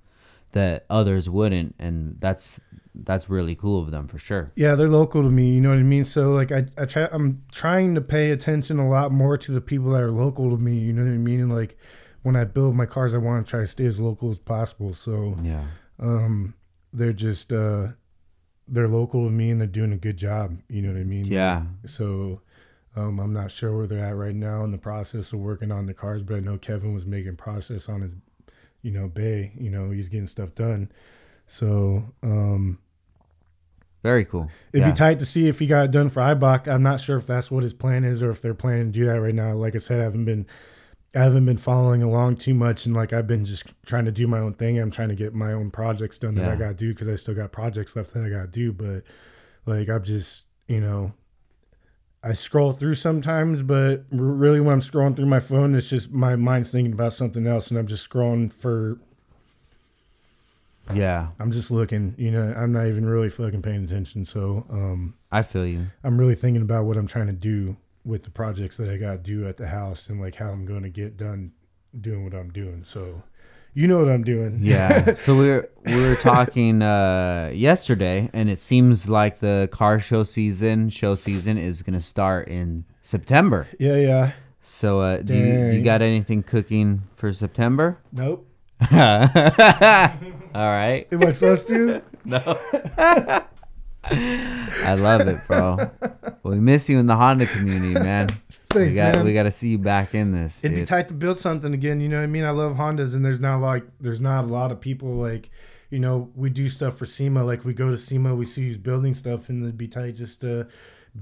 that 0.53 0.85
others 0.91 1.29
wouldn't, 1.29 1.75
and 1.79 2.17
that's 2.21 2.59
that's 2.95 3.31
really 3.31 3.55
cool 3.55 3.81
of 3.83 3.91
them 3.91 4.09
for 4.09 4.19
sure. 4.19 4.53
Yeah, 4.57 4.75
they're 4.75 4.89
local 4.89 5.23
to 5.23 5.31
me. 5.31 5.51
You 5.53 5.61
know 5.61 5.71
what 5.71 5.79
I 5.79 5.83
mean. 5.83 6.05
So 6.05 6.31
like, 6.33 6.51
I, 6.53 6.67
I 6.77 6.85
try. 6.87 7.09
I'm 7.13 7.43
trying 7.53 7.95
to 7.95 8.01
pay 8.01 8.31
attention 8.33 8.79
a 8.79 8.89
lot 8.89 9.13
more 9.13 9.39
to 9.39 9.53
the 9.53 9.61
people 9.61 9.91
that 9.93 10.03
are 10.03 10.11
local 10.11 10.51
to 10.51 10.57
me. 10.63 10.77
You 10.79 10.93
know 10.93 11.03
what 11.05 11.13
I 11.13 11.19
mean. 11.19 11.41
And 11.41 11.53
like, 11.55 11.79
when 12.23 12.37
I 12.37 12.45
build 12.45 12.75
my 12.75 12.87
cars, 12.87 13.15
I 13.15 13.19
want 13.19 13.47
to 13.47 13.51
try 13.51 13.61
to 13.61 13.67
stay 13.67 13.87
as 13.87 14.01
local 14.01 14.31
as 14.31 14.39
possible. 14.39 14.93
So 14.93 15.37
Yeah. 15.43 15.65
um, 16.01 16.55
they're 16.93 17.13
just 17.13 17.53
uh, 17.53 17.89
they're 18.67 18.89
local 18.89 19.25
to 19.25 19.31
me 19.31 19.51
and 19.51 19.61
they're 19.61 19.69
doing 19.69 19.93
a 19.93 19.97
good 19.97 20.17
job. 20.17 20.59
You 20.69 20.83
know 20.83 20.93
what 20.93 21.01
I 21.01 21.05
mean? 21.05 21.27
Yeah. 21.27 21.63
So 21.87 22.41
um, 22.97 23.21
I'm 23.21 23.33
not 23.33 23.51
sure 23.53 23.77
where 23.77 23.87
they're 23.87 24.05
at 24.05 24.17
right 24.17 24.35
now 24.35 24.65
in 24.65 24.73
the 24.73 24.79
process 24.79 25.33
of 25.33 25.39
working 25.39 25.71
on 25.71 25.87
the 25.87 25.95
cars, 25.95 26.23
but 26.25 26.35
I 26.37 26.41
know 26.41 26.59
Kevin 26.59 26.93
was 26.93 27.07
making 27.07 27.37
process 27.37 27.89
on 27.89 28.01
his, 28.03 28.15
you 28.83 28.91
know, 28.91 29.09
bay. 29.09 29.53
You 29.59 29.71
know, 29.71 29.91
he's 29.91 30.09
getting 30.09 30.27
stuff 30.27 30.55
done. 30.55 30.91
So 31.47 32.05
um, 32.23 32.79
Very 34.03 34.25
cool. 34.25 34.51
It'd 34.73 34.87
yeah. 34.87 34.93
be 34.93 34.97
tight 34.97 35.19
to 35.19 35.27
see 35.27 35.49
if 35.49 35.59
he 35.59 35.67
got 35.67 35.85
it 35.87 35.91
done 35.91 36.09
for 36.11 36.21
IBOC. 36.21 36.69
I'm 36.69 36.83
not 36.83 37.01
sure 37.01 37.17
if 37.17 37.27
that's 37.27 37.51
what 37.51 37.63
his 37.63 37.75
plan 37.75 38.05
is 38.05 38.23
or 38.23 38.31
if 38.31 38.41
they're 38.41 38.55
planning 38.55 38.93
to 38.93 38.99
do 38.99 39.05
that 39.07 39.21
right 39.21 39.35
now. 39.35 39.55
Like 39.55 39.75
I 39.75 39.79
said, 39.79 40.01
I 40.01 40.05
haven't 40.05 40.25
been 40.25 40.47
I 41.15 41.19
haven't 41.25 41.45
been 41.45 41.59
following 41.59 42.03
along 42.05 42.37
too 42.37 42.55
much 42.55 42.87
and 42.87 42.95
like 42.95 43.13
I've 43.13 43.27
been 43.27 43.45
just 43.45 43.65
trying 43.85 44.05
to 44.05 44.13
do 44.13 44.27
my 44.29 44.39
own 44.39 44.55
thing. 44.55 44.79
I'm 44.79 44.93
trying 44.93 45.09
to 45.09 45.17
get 45.17 45.35
my 45.35 45.53
own 45.53 45.71
projects 45.73 46.19
done 46.19 46.37
that 46.37 46.47
Yeah. 46.47 46.53
I 46.53 46.57
gotta 46.57 46.75
do 46.75 46.95
because 46.95 47.09
I 47.09 47.17
still 47.17 47.35
got 47.35 47.51
projects 47.53 47.97
left 47.97 48.15
that 48.15 48.25
I 48.25 48.29
gotta 48.31 48.47
do. 48.47 48.73
But 48.73 49.03
like 49.67 49.89
I'm 49.89 50.05
just, 50.05 50.45
you 50.69 50.81
know, 50.81 51.13
I 52.23 52.35
scroll 52.35 52.73
through 52.73 52.97
sometimes, 52.97 53.63
but 53.63 54.05
really 54.11 54.61
when 54.61 54.75
I'm 54.75 54.81
scrolling 54.81 55.17
through 55.17 55.27
my 55.27 55.41
phone, 55.41 55.75
it's 55.75 55.89
just 55.89 56.13
my 56.13 56.37
mind's 56.37 56.71
thinking 56.71 56.93
about 56.93 57.13
something 57.15 57.47
else 57.47 57.71
and 57.71 57.79
I'm 57.79 57.87
just 57.87 58.09
scrolling 58.09 58.53
for 58.53 58.99
Yeah. 60.93 61.29
I'm 61.39 61.51
just 61.51 61.71
looking, 61.71 62.15
you 62.19 62.31
know, 62.31 62.53
I'm 62.57 62.73
not 62.73 62.87
even 62.87 63.09
really 63.09 63.31
fucking 63.31 63.63
paying 63.63 63.85
attention. 63.85 64.25
So 64.25 64.67
um 64.71 65.15
I 65.33 65.43
feel 65.43 65.67
you. 65.67 65.87
I'm 66.05 66.19
really 66.19 66.35
thinking 66.35 66.63
about 66.63 66.85
what 66.85 66.97
I'm 66.97 67.07
trying 67.07 67.29
to 67.29 67.33
do 67.33 67.77
with 68.05 68.23
the 68.23 68.31
projects 68.31 68.77
that 68.79 68.91
I 68.91 68.97
got 68.97 69.13
to 69.13 69.19
do 69.19 69.47
at 69.49 69.57
the 69.57 69.67
house 69.69 70.09
and 70.09 70.21
like 70.21 70.35
how 70.35 70.51
I'm 70.51 70.65
going 70.65 70.83
to 70.83 70.89
get 70.89 71.17
done 71.17 71.53
doing 72.01 72.25
what 72.25 72.35
I'm 72.35 72.51
doing. 72.51 72.85
So, 72.85 73.23
you 73.75 73.87
know 73.87 73.99
what 73.99 74.09
I'm 74.09 74.25
doing. 74.25 74.59
Yeah. 74.63 75.15
so 75.17 75.37
we 75.37 75.49
were 75.49 75.71
we 75.85 75.97
were 76.01 76.17
talking 76.17 76.83
uh, 76.83 77.51
yesterday, 77.55 78.29
and 78.33 78.51
it 78.51 78.59
seems 78.59 79.09
like 79.09 79.41
the 79.41 79.69
car 79.73 79.99
show 80.01 80.25
season 80.25 80.91
show 80.91 81.15
season 81.15 81.59
is 81.59 81.83
gonna 81.83 82.01
start 82.01 82.49
in 82.49 82.85
September. 83.03 83.67
yeah, 83.79 83.97
yeah. 83.97 84.33
So 84.63 85.01
uh, 85.01 85.17
do 85.19 85.35
you, 85.35 85.71
do 85.71 85.77
you 85.77 85.83
got 85.83 86.03
anything 86.03 86.43
cooking 86.43 87.03
for 87.17 87.33
September? 87.33 87.99
Nope. 88.13 88.47
All 88.93 88.99
right. 90.55 91.07
Am 91.11 91.25
I 91.25 91.31
supposed 91.31 91.67
to? 91.69 92.03
No. 92.23 92.59
I 94.05 94.95
love 94.95 95.27
it, 95.27 95.39
bro. 95.47 95.91
We 96.43 96.59
miss 96.59 96.91
you 96.91 96.99
in 96.99 97.07
the 97.07 97.17
Honda 97.17 97.47
community, 97.47 97.95
man. 97.95 98.29
We 98.75 98.95
got 98.95 99.17
man. 99.17 99.25
we 99.25 99.33
got 99.33 99.45
to 99.45 99.51
see 99.51 99.71
you 99.71 99.79
back 99.79 100.15
in 100.15 100.33
this. 100.33 100.65
It'd 100.65 100.77
be 100.77 100.85
tight 100.85 101.09
to 101.09 101.15
build 101.15 101.39
something 101.39 101.75
again. 101.75 102.01
You 102.01 102.09
know 102.09 102.19
what 102.19 102.25
I 102.25 102.29
mean? 102.29 102.45
I 102.45 102.51
love 102.51 102.77
Hondas, 102.77 103.15
and 103.15 103.25
there's 103.25 103.41
not 103.41 103.61
like 103.61 103.85
there's 104.01 104.21
not 104.21 104.45
a 104.45 104.47
lot 104.47 104.73
of 104.73 104.81
people 104.81 105.09
like, 105.09 105.51
you 105.91 105.99
know, 105.99 106.31
we 106.35 106.51
do 106.51 106.69
stuff 106.69 106.97
for 106.97 107.07
SEMA. 107.07 107.45
Like 107.45 107.65
we 107.65 107.75
go 107.75 107.91
to 107.91 107.99
SEMA, 107.99 108.35
we 108.35 108.45
see 108.45 108.69
who's 108.69 108.79
building 108.79 109.15
stuff, 109.15 109.49
and 109.49 109.63
it'd 109.63 109.79
be 109.79 109.89
tight 109.89 110.17
just 110.17 110.41
to 110.43 110.69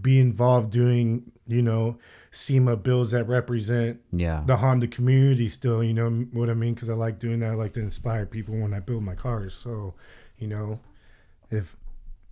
be 0.02 0.20
involved 0.20 0.70
doing, 0.70 1.30
you 1.46 1.62
know, 1.62 1.98
SEMA 2.30 2.76
builds 2.76 3.10
that 3.12 3.24
represent 3.24 4.00
yeah. 4.12 4.42
the 4.46 4.56
Honda 4.56 4.86
community 4.86 5.48
still, 5.48 5.82
you 5.82 5.94
know 5.94 6.10
what 6.32 6.50
I 6.50 6.54
mean? 6.54 6.74
Because 6.74 6.90
I 6.90 6.94
like 6.94 7.18
doing 7.18 7.40
that. 7.40 7.52
I 7.52 7.54
like 7.54 7.72
to 7.74 7.80
inspire 7.80 8.26
people 8.26 8.54
when 8.56 8.74
I 8.74 8.80
build 8.80 9.02
my 9.02 9.14
cars. 9.14 9.54
So, 9.54 9.94
you 10.38 10.48
know, 10.48 10.78
if 11.50 11.76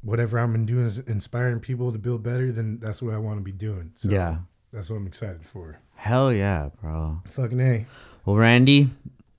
whatever 0.02 0.38
I'm 0.38 0.66
doing 0.66 0.84
is 0.84 0.98
inspiring 1.00 1.60
people 1.60 1.92
to 1.92 1.98
build 1.98 2.22
better, 2.22 2.52
then 2.52 2.78
that's 2.80 3.00
what 3.02 3.14
I 3.14 3.18
want 3.18 3.38
to 3.38 3.42
be 3.42 3.52
doing. 3.52 3.92
So 3.94 4.10
Yeah. 4.10 4.38
That's 4.72 4.90
what 4.90 4.96
I'm 4.96 5.06
excited 5.06 5.44
for. 5.44 5.78
Hell 5.94 6.32
yeah, 6.32 6.68
bro. 6.80 7.20
Fucking 7.30 7.60
A. 7.60 7.86
Well, 8.24 8.36
Randy, 8.36 8.90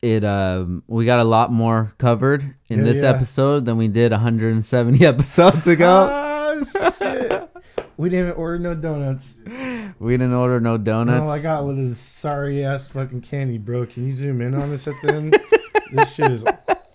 it 0.01 0.23
um 0.23 0.83
we 0.87 1.05
got 1.05 1.19
a 1.19 1.23
lot 1.23 1.51
more 1.51 1.93
covered 1.97 2.55
in 2.69 2.79
Yeah, 2.79 2.85
this 2.85 3.01
yeah. 3.03 3.09
episode 3.09 3.65
than 3.65 3.77
we 3.77 3.87
did 3.87 4.11
170 4.11 5.05
episodes 5.05 5.67
ago. 5.67 6.09
Ah, 6.11 6.91
shit. 6.97 7.49
we 7.97 8.09
didn't 8.09 8.33
order 8.37 8.59
no 8.59 8.73
donuts. 8.75 9.35
we 9.99 10.13
didn't 10.13 10.33
order 10.33 10.59
no 10.59 10.77
donuts. 10.77 11.21
All 11.27 11.29
I 11.35 11.41
got 11.41 11.65
was 11.65 11.77
this 11.77 11.99
sorry 11.99 12.63
ass 12.65 12.87
fucking 12.87 13.21
candy, 13.21 13.57
bro. 13.57 13.85
Can 13.85 14.07
you 14.07 14.13
zoom 14.13 14.41
in 14.41 14.53
on 14.55 14.69
this 14.69 14.87
at 14.87 14.95
the 15.03 15.13
end? 15.13 15.37
this 15.91 16.13
shit 16.13 16.31
is 16.31 16.43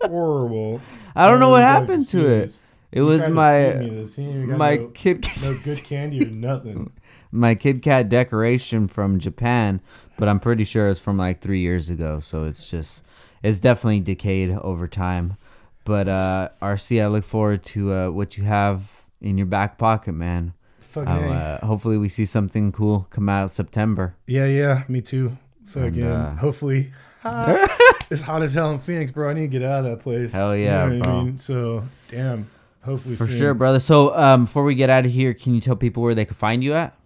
horrible. 0.02 0.80
I 1.14 1.28
don't 1.28 1.40
know 1.40 1.48
Oh, 1.48 1.52
what 1.52 1.62
happened 1.62 2.08
to 2.10 2.26
it. 2.26 2.56
It 2.90 3.00
was 3.02 3.24
tried 3.24 3.26
to 3.26 3.30
feed 3.30 3.34
my 3.34 3.74
me 3.84 3.90
this. 4.04 4.18
You 4.18 4.24
ain't 4.24 4.34
even 4.36 4.48
got 4.50 4.58
my 4.58 4.76
no, 4.76 4.86
kid 4.88 5.26
no 5.42 5.58
good 5.64 5.82
candy 5.84 6.22
or 6.26 6.30
nothing. 6.30 6.92
my 7.32 7.54
Kit 7.54 7.82
Kat 7.82 8.08
decoration 8.08 8.86
from 8.86 9.18
Japan, 9.18 9.80
but 10.18 10.28
I'm 10.28 10.38
pretty 10.38 10.64
sure 10.64 10.88
it's 10.88 11.00
from 11.00 11.16
like 11.16 11.40
three 11.40 11.60
years 11.60 11.90
ago. 11.90 12.20
So 12.20 12.44
it's 12.44 12.70
just 12.70 13.02
it's 13.42 13.58
definitely 13.58 14.00
decayed 14.00 14.50
over 14.50 14.86
time. 14.86 15.36
But 15.84 16.08
uh, 16.08 16.50
RC, 16.60 17.02
I 17.02 17.08
look 17.08 17.24
forward 17.24 17.64
to 17.64 17.92
uh, 17.92 18.10
what 18.10 18.36
you 18.36 18.44
have 18.44 19.02
in 19.20 19.36
your 19.36 19.48
back 19.48 19.78
pocket, 19.78 20.12
man. 20.12 20.52
Fucking 20.80 21.08
I'll, 21.08 21.32
uh, 21.32 21.66
hopefully, 21.66 21.96
we 21.96 22.08
see 22.08 22.26
something 22.26 22.70
cool 22.70 23.08
come 23.10 23.28
out 23.28 23.52
September. 23.54 24.14
Yeah, 24.26 24.46
yeah, 24.46 24.84
me 24.88 25.00
too. 25.00 25.36
Fucking 25.66 26.04
uh, 26.04 26.36
hopefully. 26.36 26.92
it's 27.24 28.20
hot 28.22 28.42
as 28.42 28.52
hell 28.54 28.72
in 28.72 28.78
Phoenix, 28.80 29.10
bro. 29.10 29.30
I 29.30 29.32
need 29.32 29.40
to 29.42 29.48
get 29.48 29.62
out 29.62 29.84
of 29.84 29.90
that 29.90 30.00
place. 30.02 30.32
Hell 30.32 30.54
yeah, 30.54 30.84
what 30.88 31.02
bro. 31.02 31.12
I 31.12 31.24
mean? 31.24 31.38
So, 31.38 31.84
damn. 32.08 32.50
Hopefully, 32.84 33.14
For 33.14 33.26
soon. 33.28 33.38
sure, 33.38 33.54
brother. 33.54 33.78
So, 33.78 34.16
um, 34.16 34.44
before 34.44 34.64
we 34.64 34.74
get 34.74 34.90
out 34.90 35.06
of 35.06 35.12
here, 35.12 35.34
can 35.34 35.54
you 35.54 35.60
tell 35.60 35.76
people 35.76 36.02
where 36.02 36.16
they 36.16 36.24
can 36.24 36.34
find 36.34 36.64
you 36.64 36.74
at? 36.74 36.96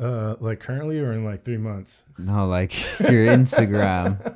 Uh, 0.00 0.34
like 0.40 0.60
currently 0.60 0.98
or 0.98 1.12
in 1.12 1.24
like 1.24 1.44
three 1.44 1.58
months? 1.58 2.02
No, 2.16 2.48
like 2.48 2.72
your 3.00 3.26
Instagram. 3.26 4.34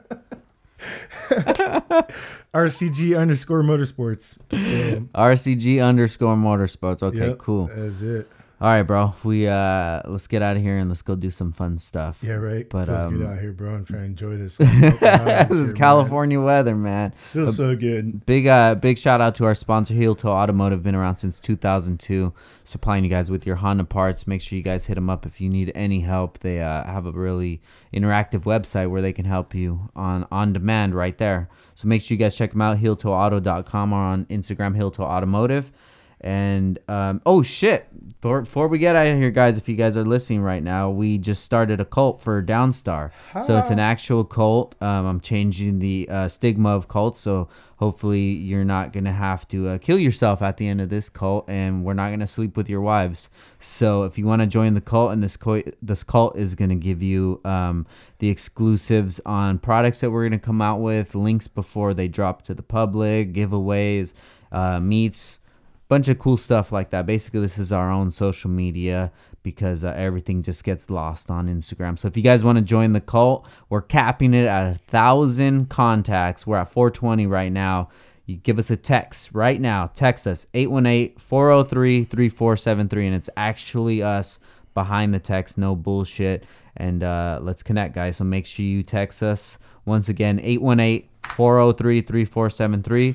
RCG 2.55 3.19
underscore 3.19 3.63
motorsports. 3.63 4.37
So, 4.51 5.09
RCG 5.15 5.83
underscore 5.83 6.37
motorsports. 6.37 7.03
Okay, 7.03 7.29
yep, 7.29 7.39
cool. 7.39 7.71
That's 7.75 8.03
it. 8.03 8.29
All 8.61 8.69
right, 8.69 8.83
bro. 8.83 9.15
We 9.25 9.49
uh 9.49 10.03
let's 10.07 10.29
get 10.29 10.41
out 10.41 10.57
of 10.57 10.63
here 10.63 10.79
and 10.79 10.89
let's 10.89 11.03
go 11.03 11.17
do 11.17 11.31
some 11.31 11.53
fun 11.53 11.77
stuff. 11.77 12.19
Yeah, 12.23 12.35
right. 12.35 12.69
But, 12.69 12.87
Feels 12.87 13.03
um, 13.03 13.19
good 13.19 13.27
out 13.27 13.41
here, 13.41 13.53
bro. 13.53 13.75
I'm 13.75 13.85
trying 13.85 14.01
to 14.01 14.07
enjoy 14.07 14.37
this. 14.37 14.57
this 14.59 15.51
is 15.51 15.75
California 15.75 16.41
weather, 16.41 16.77
man. 16.77 17.13
Feels 17.33 17.57
so 17.57 17.75
good. 17.75 18.25
Big 18.27 18.47
uh 18.47 18.77
big 18.77 18.99
shout 18.99 19.21
out 19.21 19.35
to 19.37 19.45
our 19.45 19.57
sponsor 19.57 19.93
Heel 19.95 20.15
Toe 20.15 20.31
Automotive. 20.31 20.85
Been 20.85 20.95
around 20.95 21.17
since 21.17 21.41
2002, 21.41 22.33
supplying 22.63 23.03
you 23.03 23.11
guys 23.11 23.29
with 23.29 23.45
your 23.45 23.57
Honda 23.57 23.85
parts. 23.85 24.27
Make 24.27 24.41
sure 24.41 24.57
you 24.57 24.63
guys 24.63 24.87
hit 24.87 24.95
them 24.95 25.11
up 25.11 25.27
if 25.27 25.41
you 25.41 25.49
need 25.49 25.73
any 25.75 26.01
help. 26.01 26.39
They 26.39 26.61
uh, 26.61 26.85
have 26.85 27.07
a 27.07 27.13
really 27.13 27.61
interactive 27.93 28.45
website 28.45 28.89
where 28.89 29.03
they 29.03 29.13
can 29.13 29.25
help 29.25 29.53
you 29.53 29.91
on 29.97 30.29
on 30.31 30.53
demand 30.53 30.95
right 30.95 31.19
there. 31.19 31.49
So 31.75 31.89
make 31.89 32.03
sure 32.03 32.15
you 32.15 32.19
guys 32.19 32.37
check 32.37 32.53
them 32.53 32.63
out. 32.63 32.79
HeelToeAuto.com 32.79 33.93
or 33.93 33.99
on 33.99 34.27
Instagram 34.27 34.77
Heel 34.77 34.93
Toe 34.93 35.03
Automotive. 35.03 35.73
And 36.25 36.79
um, 36.89 37.21
oh 37.27 37.43
shit! 37.43 37.87
Before, 38.23 38.41
before 38.41 38.69
we 38.69 38.79
get 38.79 38.97
out 38.97 39.07
of 39.07 39.19
here, 39.19 39.31
guys, 39.31 39.59
if 39.59 39.69
you 39.69 39.77
guys 39.77 39.99
are 39.99 40.05
listening 40.07 40.41
right 40.41 40.63
now, 40.63 40.89
we 40.89 41.19
just 41.19 41.45
started 41.45 41.81
a 41.81 41.85
cult 41.85 42.23
for 42.23 42.43
Downstar. 42.43 43.11
So 43.43 43.59
it's 43.59 43.69
an 43.69 43.79
actual 43.79 44.25
cult. 44.25 44.75
Um, 44.81 45.05
I'm 45.05 45.21
changing 45.21 45.81
the 45.81 46.09
uh, 46.11 46.29
stigma 46.29 46.71
of 46.71 46.89
cults, 46.89 47.21
so 47.21 47.49
hopefully 47.77 48.23
you're 48.23 48.65
not 48.65 48.95
gonna 48.95 49.13
have 49.13 49.47
to 49.49 49.69
uh, 49.69 49.79
kill 49.79 49.99
yourself 49.99 50.41
at 50.41 50.57
the 50.57 50.67
end 50.67 50.81
of 50.81 50.89
this 50.89 51.11
cult, 51.11 51.45
and 51.47 51.85
we're 51.85 51.93
not 51.93 52.09
gonna 52.09 52.27
sleep 52.27 52.57
with 52.57 52.71
your 52.71 52.81
wives. 52.81 53.29
So 53.59 54.05
if 54.05 54.17
you 54.17 54.25
want 54.25 54.41
to 54.41 54.47
join 54.47 54.73
the 54.73 54.81
cult, 54.81 55.13
and 55.13 55.23
this 55.23 55.37
co- 55.37 55.63
this 55.83 56.03
cult 56.03 56.39
is 56.39 56.55
gonna 56.55 56.75
give 56.77 57.03
you 57.03 57.43
um, 57.45 57.87
the 58.21 58.31
exclusives 58.31 59.21
on 59.27 59.59
products 59.59 60.01
that 60.01 60.11
we're 60.11 60.25
gonna 60.25 60.39
come 60.39 60.63
out 60.63 60.81
with, 60.81 61.15
links 61.15 61.49
before 61.49 61.93
they 61.93 62.09
drop 62.09 62.41
to 62.43 62.55
the 62.55 62.63
public, 62.63 63.35
giveaways, 63.35 64.15
uh, 64.51 64.81
meets 64.81 65.41
bunch 65.95 66.09
of 66.09 66.19
cool 66.19 66.37
stuff 66.37 66.73
like 66.73 66.91
that. 66.91 67.07
Basically, 67.07 67.39
this 67.39 67.57
is 67.57 67.71
our 67.71 67.89
own 67.89 68.11
social 68.11 68.51
media 68.51 69.13
because 69.45 69.85
uh, 69.85 69.95
everything 69.97 70.43
just 70.43 70.65
gets 70.65 70.91
lost 70.91 71.31
on 71.31 71.47
Instagram. 71.47 71.97
So 71.97 72.09
if 72.09 72.17
you 72.17 72.23
guys 72.25 72.43
want 72.43 72.59
to 72.59 72.65
join 72.65 72.95
the 72.95 73.01
cult, 73.01 73.47
we're 73.69 73.81
capping 73.81 74.35
it 74.35 74.45
at 74.45 74.73
a 74.73 74.75
thousand 74.89 75.71
contacts. 75.71 76.49
We're 76.49 76.57
at 76.57 76.73
420 76.73 77.29
right 77.29 77.53
now. 77.53 77.91
You 78.27 78.39
give 78.39 78.59
us 78.59 78.71
a 78.71 78.77
text 78.77 79.31
right 79.33 79.61
now. 79.61 79.89
Text 79.95 80.27
us 80.27 80.49
818-403-3473 80.55 83.07
and 83.07 83.15
it's 83.15 83.31
actually 83.37 84.03
us 84.03 84.41
behind 84.75 85.15
the 85.15 85.21
text, 85.21 85.59
no 85.59 85.77
bullshit. 85.77 86.45
And 86.77 87.05
uh, 87.05 87.39
let's 87.41 87.63
connect, 87.63 87.95
guys. 87.95 88.17
So 88.17 88.25
make 88.25 88.47
sure 88.47 88.67
you 88.67 88.83
text 88.83 89.23
us 89.23 89.59
once 89.85 90.09
again 90.09 90.41
818-403-3473 90.41 93.15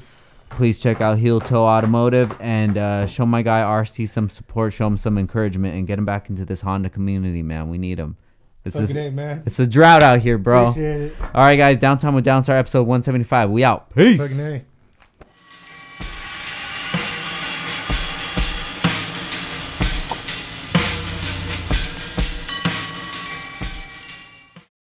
please 0.49 0.79
check 0.79 1.01
out 1.01 1.17
Heel 1.17 1.39
Toe 1.39 1.65
Automotive 1.65 2.35
and 2.39 2.77
uh, 2.77 3.05
show 3.05 3.25
my 3.25 3.41
guy 3.41 3.61
RC 3.61 4.07
some 4.09 4.29
support, 4.29 4.73
show 4.73 4.87
him 4.87 4.97
some 4.97 5.17
encouragement, 5.17 5.75
and 5.75 5.87
get 5.87 5.97
him 5.99 6.05
back 6.05 6.29
into 6.29 6.45
this 6.45 6.61
Honda 6.61 6.89
community, 6.89 7.41
man. 7.43 7.69
We 7.69 7.77
need 7.77 7.99
him. 7.99 8.17
It's, 8.65 8.75
Fucking 8.75 8.87
just, 8.95 8.97
A, 8.97 9.11
man. 9.11 9.43
it's 9.45 9.59
a 9.59 9.67
drought 9.67 10.03
out 10.03 10.19
here, 10.19 10.37
bro. 10.37 10.69
Appreciate 10.69 11.01
it. 11.01 11.15
All 11.33 11.41
right, 11.41 11.55
guys. 11.55 11.77
Downtown 11.79 12.13
with 12.13 12.25
Downstar 12.25 12.59
episode 12.59 12.83
175. 12.83 13.49
We 13.49 13.63
out. 13.63 13.93
Peace. 13.95 14.65